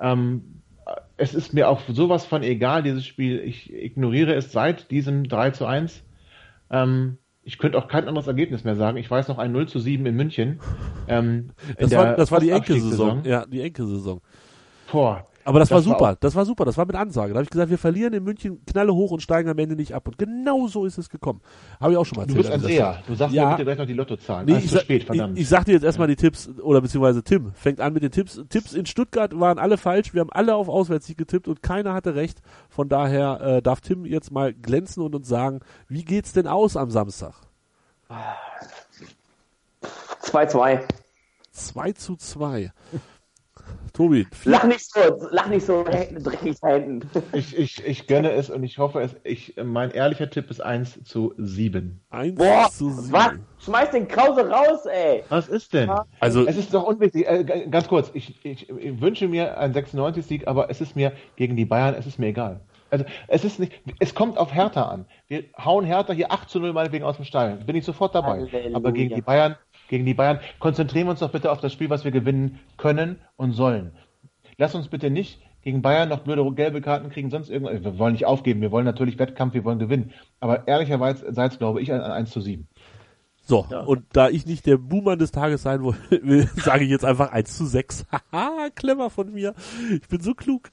ähm, 0.00 0.60
es 1.16 1.34
ist 1.34 1.54
mir 1.54 1.68
auch 1.68 1.80
sowas 1.88 2.26
von 2.26 2.42
egal, 2.42 2.82
dieses 2.82 3.06
Spiel. 3.06 3.40
Ich 3.40 3.72
ignoriere 3.72 4.34
es 4.34 4.52
seit 4.52 4.90
diesem 4.90 5.28
3 5.28 5.50
zu 5.50 5.66
1. 5.66 6.02
Ähm, 6.70 7.18
ich 7.44 7.58
könnte 7.58 7.78
auch 7.78 7.88
kein 7.88 8.06
anderes 8.06 8.26
Ergebnis 8.26 8.64
mehr 8.64 8.76
sagen. 8.76 8.96
Ich 8.98 9.10
weiß 9.10 9.28
noch 9.28 9.38
ein 9.38 9.52
0 9.52 9.68
zu 9.68 9.78
7 9.78 10.04
in 10.06 10.14
München. 10.14 10.60
Ähm, 11.08 11.50
das, 11.78 11.90
in 11.90 11.98
war, 11.98 12.16
das 12.16 12.30
war 12.30 12.40
die 12.40 12.50
Enkelsaison. 12.50 13.24
Ja, 13.24 13.46
die 13.46 13.62
Enkelsaison. 13.62 14.20
Boah, 14.90 15.26
aber 15.44 15.58
das, 15.58 15.68
das 15.68 15.76
war 15.76 15.82
super, 15.82 16.00
war 16.00 16.16
das 16.16 16.34
war 16.34 16.44
super, 16.44 16.64
das 16.64 16.76
war 16.76 16.86
mit 16.86 16.96
Ansage. 16.96 17.32
Da 17.32 17.38
habe 17.38 17.44
ich 17.44 17.50
gesagt, 17.50 17.70
wir 17.70 17.78
verlieren 17.78 18.12
in 18.12 18.22
München 18.22 18.64
Knalle 18.64 18.94
hoch 18.94 19.10
und 19.10 19.20
steigen 19.20 19.48
am 19.48 19.58
Ende 19.58 19.74
nicht 19.76 19.94
ab. 19.94 20.06
Und 20.06 20.18
genau 20.18 20.68
so 20.68 20.84
ist 20.84 20.98
es 20.98 21.08
gekommen. 21.08 21.40
Habe 21.80 21.92
ich 21.92 21.98
auch 21.98 22.04
schon 22.04 22.16
mal 22.16 22.22
erzählt. 22.22 22.38
Du 22.38 22.42
bist 22.42 22.52
ein 22.52 22.60
Seher. 22.60 23.02
Du 23.06 23.14
sagst 23.14 23.34
ja. 23.34 23.44
mir 23.44 23.50
bitte 23.50 23.64
gleich 23.64 23.78
noch 23.78 23.86
die 23.86 23.92
Lottozahlen. 23.94 24.46
Nee, 24.46 24.54
ah, 24.54 24.58
ich, 24.58 24.70
zu 24.70 24.78
spät, 24.78 25.04
verdammt. 25.04 25.36
Ich, 25.36 25.42
ich 25.42 25.48
sag 25.48 25.64
dir 25.64 25.72
jetzt 25.72 25.84
erstmal 25.84 26.08
die 26.08 26.16
Tipps, 26.16 26.48
oder 26.60 26.80
beziehungsweise 26.80 27.22
Tim 27.22 27.52
fängt 27.54 27.80
an 27.80 27.92
mit 27.92 28.02
den 28.02 28.10
Tipps. 28.10 28.40
Tipps 28.48 28.72
in 28.72 28.86
Stuttgart 28.86 29.38
waren 29.38 29.58
alle 29.58 29.78
falsch. 29.78 30.14
Wir 30.14 30.20
haben 30.20 30.30
alle 30.30 30.54
auf 30.54 30.68
Auswärtssieg 30.68 31.18
getippt 31.18 31.48
und 31.48 31.62
keiner 31.62 31.94
hatte 31.94 32.14
recht. 32.14 32.40
Von 32.68 32.88
daher 32.88 33.40
äh, 33.40 33.62
darf 33.62 33.80
Tim 33.80 34.04
jetzt 34.04 34.30
mal 34.30 34.54
glänzen 34.54 35.02
und 35.02 35.14
uns 35.14 35.28
sagen, 35.28 35.60
wie 35.88 36.04
geht's 36.04 36.32
denn 36.32 36.46
aus 36.46 36.76
am 36.76 36.90
Samstag? 36.90 37.34
2-2. 40.22 40.80
2 41.52 41.92
zu 41.92 42.16
2. 42.16 42.72
Tobi. 44.02 44.26
Lach 44.44 44.64
nicht 44.64 44.80
so, 44.80 45.00
lach 45.30 45.46
nicht 45.46 45.64
so 45.64 45.84
dreckig 45.84 46.56
da 46.60 46.68
hinten. 46.68 47.08
Ich, 47.32 47.56
ich, 47.56 47.84
ich 47.86 48.06
gönne 48.08 48.32
es 48.32 48.50
und 48.50 48.64
ich 48.64 48.78
hoffe 48.78 49.00
es. 49.00 49.14
Ich, 49.22 49.54
mein 49.62 49.92
ehrlicher 49.92 50.28
Tipp 50.28 50.50
ist 50.50 50.60
1 50.60 51.04
zu 51.04 51.34
7. 51.36 52.00
1 52.10 52.34
Boah, 52.34 52.68
zu 52.70 52.90
7. 52.90 53.12
Was? 53.12 53.32
Schmeiß 53.64 53.90
den 53.92 54.08
Krause 54.08 54.48
raus, 54.48 54.86
ey. 54.86 55.22
Was 55.28 55.48
ist 55.48 55.72
denn? 55.72 55.90
Also, 56.18 56.46
es 56.46 56.56
ist 56.56 56.74
doch 56.74 56.82
unwichtig. 56.82 57.28
Äh, 57.28 57.44
ganz 57.70 57.86
kurz, 57.86 58.10
ich, 58.14 58.44
ich, 58.44 58.68
ich 58.68 59.00
wünsche 59.00 59.28
mir 59.28 59.56
einen 59.56 59.72
96-Sieg, 59.72 60.48
aber 60.48 60.68
es 60.68 60.80
ist 60.80 60.96
mir 60.96 61.12
gegen 61.36 61.54
die 61.54 61.64
Bayern, 61.64 61.94
es 61.94 62.06
ist 62.06 62.18
mir 62.18 62.26
egal. 62.26 62.60
Also 62.90 63.06
es 63.28 63.42
ist 63.42 63.58
nicht, 63.58 63.72
es 64.00 64.14
kommt 64.14 64.36
auf 64.36 64.52
Hertha 64.52 64.82
an. 64.82 65.06
Wir 65.26 65.44
hauen 65.56 65.86
Hertha 65.86 66.12
hier 66.12 66.30
8 66.30 66.50
zu 66.50 66.60
0 66.60 66.74
meinetwegen 66.74 67.04
aus 67.06 67.16
dem 67.16 67.24
Stall. 67.24 67.56
Bin 67.64 67.74
ich 67.74 67.86
sofort 67.86 68.14
dabei. 68.14 68.40
Halleluja. 68.40 68.76
Aber 68.76 68.92
gegen 68.92 69.14
die 69.14 69.22
Bayern, 69.22 69.56
gegen 69.92 70.06
die 70.06 70.14
Bayern. 70.14 70.40
Konzentrieren 70.58 71.06
wir 71.06 71.10
uns 71.10 71.20
doch 71.20 71.30
bitte 71.30 71.52
auf 71.52 71.60
das 71.60 71.70
Spiel, 71.70 71.90
was 71.90 72.02
wir 72.02 72.12
gewinnen 72.12 72.60
können 72.78 73.18
und 73.36 73.52
sollen. 73.52 73.92
Lass 74.56 74.74
uns 74.74 74.88
bitte 74.88 75.10
nicht 75.10 75.42
gegen 75.60 75.82
Bayern 75.82 76.08
noch 76.08 76.20
blöde 76.20 76.50
gelbe 76.54 76.80
Karten 76.80 77.10
kriegen, 77.10 77.28
sonst 77.28 77.50
irgendwas. 77.50 77.84
Wir 77.84 77.98
wollen 77.98 78.14
nicht 78.14 78.24
aufgeben, 78.24 78.62
wir 78.62 78.70
wollen 78.70 78.86
natürlich 78.86 79.18
Wettkampf, 79.18 79.52
wir 79.52 79.64
wollen 79.64 79.78
gewinnen. 79.78 80.12
Aber 80.40 80.66
ehrlicherweise 80.66 81.30
glaube 81.58 81.82
ich 81.82 81.92
an 81.92 82.00
1 82.00 82.30
zu 82.30 82.40
7. 82.40 82.68
So, 83.44 83.66
ja. 83.70 83.80
und 83.80 84.04
da 84.12 84.28
ich 84.28 84.46
nicht 84.46 84.66
der 84.66 84.76
Boomer 84.76 85.16
des 85.16 85.32
Tages 85.32 85.62
sein 85.62 85.82
will, 86.10 86.48
sage 86.56 86.84
ich 86.84 86.90
jetzt 86.90 87.04
einfach 87.04 87.32
1 87.32 87.56
zu 87.56 87.66
6. 87.66 88.06
Haha, 88.32 88.68
clever 88.74 89.10
von 89.10 89.32
mir. 89.32 89.54
Ich 89.90 90.08
bin 90.08 90.20
so 90.20 90.34
klug. 90.34 90.70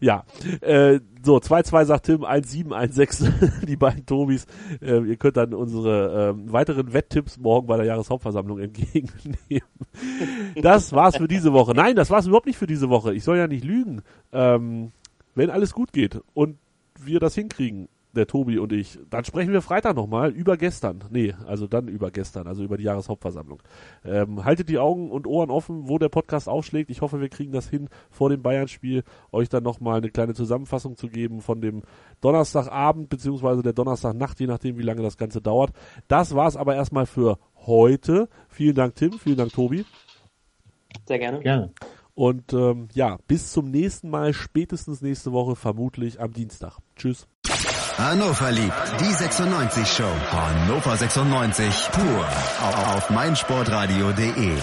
Ja, 0.00 0.24
äh, 0.60 1.00
so, 1.22 1.38
2-2 1.38 1.84
sagt 1.86 2.06
Tim, 2.06 2.24
1-7, 2.24 2.68
1-6, 2.68 3.64
die 3.66 3.76
beiden 3.76 4.04
Tobis. 4.04 4.46
Äh, 4.82 5.00
ihr 5.00 5.16
könnt 5.16 5.36
dann 5.38 5.54
unsere 5.54 6.30
äh, 6.30 6.52
weiteren 6.52 6.92
Wetttipps 6.92 7.38
morgen 7.38 7.66
bei 7.66 7.76
der 7.76 7.86
Jahreshauptversammlung 7.86 8.58
entgegennehmen. 8.58 9.68
Das 10.56 10.92
war's 10.92 11.16
für 11.16 11.28
diese 11.28 11.52
Woche. 11.52 11.72
Nein, 11.74 11.96
das 11.96 12.10
war's 12.10 12.26
überhaupt 12.26 12.46
nicht 12.46 12.58
für 12.58 12.66
diese 12.66 12.90
Woche. 12.90 13.14
Ich 13.14 13.24
soll 13.24 13.38
ja 13.38 13.46
nicht 13.46 13.64
lügen. 13.64 14.02
Ähm, 14.32 14.92
wenn 15.34 15.50
alles 15.50 15.72
gut 15.72 15.92
geht 15.92 16.20
und 16.34 16.58
wir 16.98 17.20
das 17.20 17.34
hinkriegen, 17.34 17.88
der 18.12 18.26
Tobi 18.26 18.58
und 18.58 18.72
ich. 18.72 18.98
Dann 19.08 19.24
sprechen 19.24 19.52
wir 19.52 19.62
Freitag 19.62 19.96
nochmal 19.96 20.30
über 20.30 20.56
gestern. 20.56 21.04
Nee, 21.10 21.34
also 21.46 21.66
dann 21.66 21.88
über 21.88 22.10
gestern, 22.10 22.46
also 22.46 22.62
über 22.62 22.76
die 22.76 22.84
Jahreshauptversammlung. 22.84 23.62
Ähm, 24.04 24.44
haltet 24.44 24.68
die 24.68 24.78
Augen 24.78 25.10
und 25.10 25.26
Ohren 25.26 25.50
offen, 25.50 25.88
wo 25.88 25.98
der 25.98 26.08
Podcast 26.08 26.48
aufschlägt. 26.48 26.90
Ich 26.90 27.00
hoffe, 27.00 27.20
wir 27.20 27.28
kriegen 27.28 27.52
das 27.52 27.68
hin, 27.68 27.88
vor 28.10 28.30
dem 28.30 28.42
Bayern-Spiel 28.42 29.04
euch 29.32 29.48
dann 29.48 29.62
nochmal 29.62 29.98
eine 29.98 30.10
kleine 30.10 30.34
Zusammenfassung 30.34 30.96
zu 30.96 31.08
geben 31.08 31.40
von 31.40 31.60
dem 31.60 31.82
Donnerstagabend 32.20 33.08
beziehungsweise 33.08 33.62
der 33.62 33.72
Donnerstagnacht, 33.72 34.40
je 34.40 34.46
nachdem, 34.46 34.78
wie 34.78 34.82
lange 34.82 35.02
das 35.02 35.16
Ganze 35.16 35.40
dauert. 35.40 35.70
Das 36.08 36.34
war's 36.34 36.56
aber 36.56 36.74
erstmal 36.74 37.06
für 37.06 37.38
heute. 37.66 38.28
Vielen 38.48 38.74
Dank, 38.74 38.94
Tim. 38.96 39.12
Vielen 39.12 39.36
Dank, 39.36 39.52
Tobi. 39.52 39.84
Sehr 41.06 41.18
gerne. 41.18 41.40
Gerne. 41.40 41.72
Und 42.14 42.52
ähm, 42.52 42.88
ja, 42.92 43.18
bis 43.28 43.52
zum 43.52 43.70
nächsten 43.70 44.10
Mal, 44.10 44.34
spätestens 44.34 45.00
nächste 45.00 45.32
Woche, 45.32 45.56
vermutlich 45.56 46.20
am 46.20 46.32
Dienstag. 46.32 46.78
Tschüss. 46.96 47.26
Hannover 48.00 48.50
liebt 48.50 48.72
die 48.98 49.12
96 49.12 49.86
Show. 49.86 50.10
Hannover 50.30 50.96
96 50.96 51.90
pur 51.92 52.28
auf 52.94 53.10
meinsportradio.de. 53.10 54.54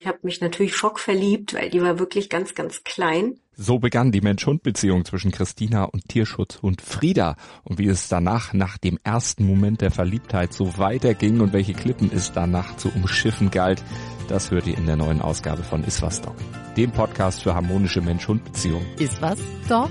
Ich 0.00 0.06
habe 0.08 0.18
mich 0.22 0.40
natürlich 0.40 0.74
schockverliebt, 0.74 1.54
weil 1.54 1.70
die 1.70 1.80
war 1.80 2.00
wirklich 2.00 2.28
ganz, 2.28 2.56
ganz 2.56 2.82
klein. 2.82 3.38
So 3.54 3.78
begann 3.78 4.10
die 4.10 4.22
Mensch-Hund-Beziehung 4.22 5.04
zwischen 5.04 5.30
Christina 5.30 5.84
und 5.84 6.08
Tierschutzhund 6.08 6.82
Frieda. 6.82 7.36
Und 7.62 7.78
wie 7.78 7.86
es 7.86 8.08
danach, 8.08 8.54
nach 8.54 8.76
dem 8.76 8.98
ersten 9.04 9.46
Moment 9.46 9.80
der 9.80 9.92
Verliebtheit, 9.92 10.52
so 10.52 10.78
weiterging 10.78 11.40
und 11.40 11.52
welche 11.52 11.74
Klippen 11.74 12.10
es 12.12 12.32
danach 12.32 12.76
zu 12.76 12.88
umschiffen 12.88 13.52
galt, 13.52 13.84
das 14.26 14.50
hört 14.50 14.66
ihr 14.66 14.76
in 14.76 14.86
der 14.86 14.96
neuen 14.96 15.22
Ausgabe 15.22 15.62
von 15.62 15.84
Iswas 15.84 16.20
Dog, 16.20 16.34
dem 16.76 16.90
Podcast 16.90 17.44
für 17.44 17.54
harmonische 17.54 18.00
Mensch-Hund-Beziehungen. 18.00 18.86
Iswas 18.98 19.38
Dog? 19.68 19.90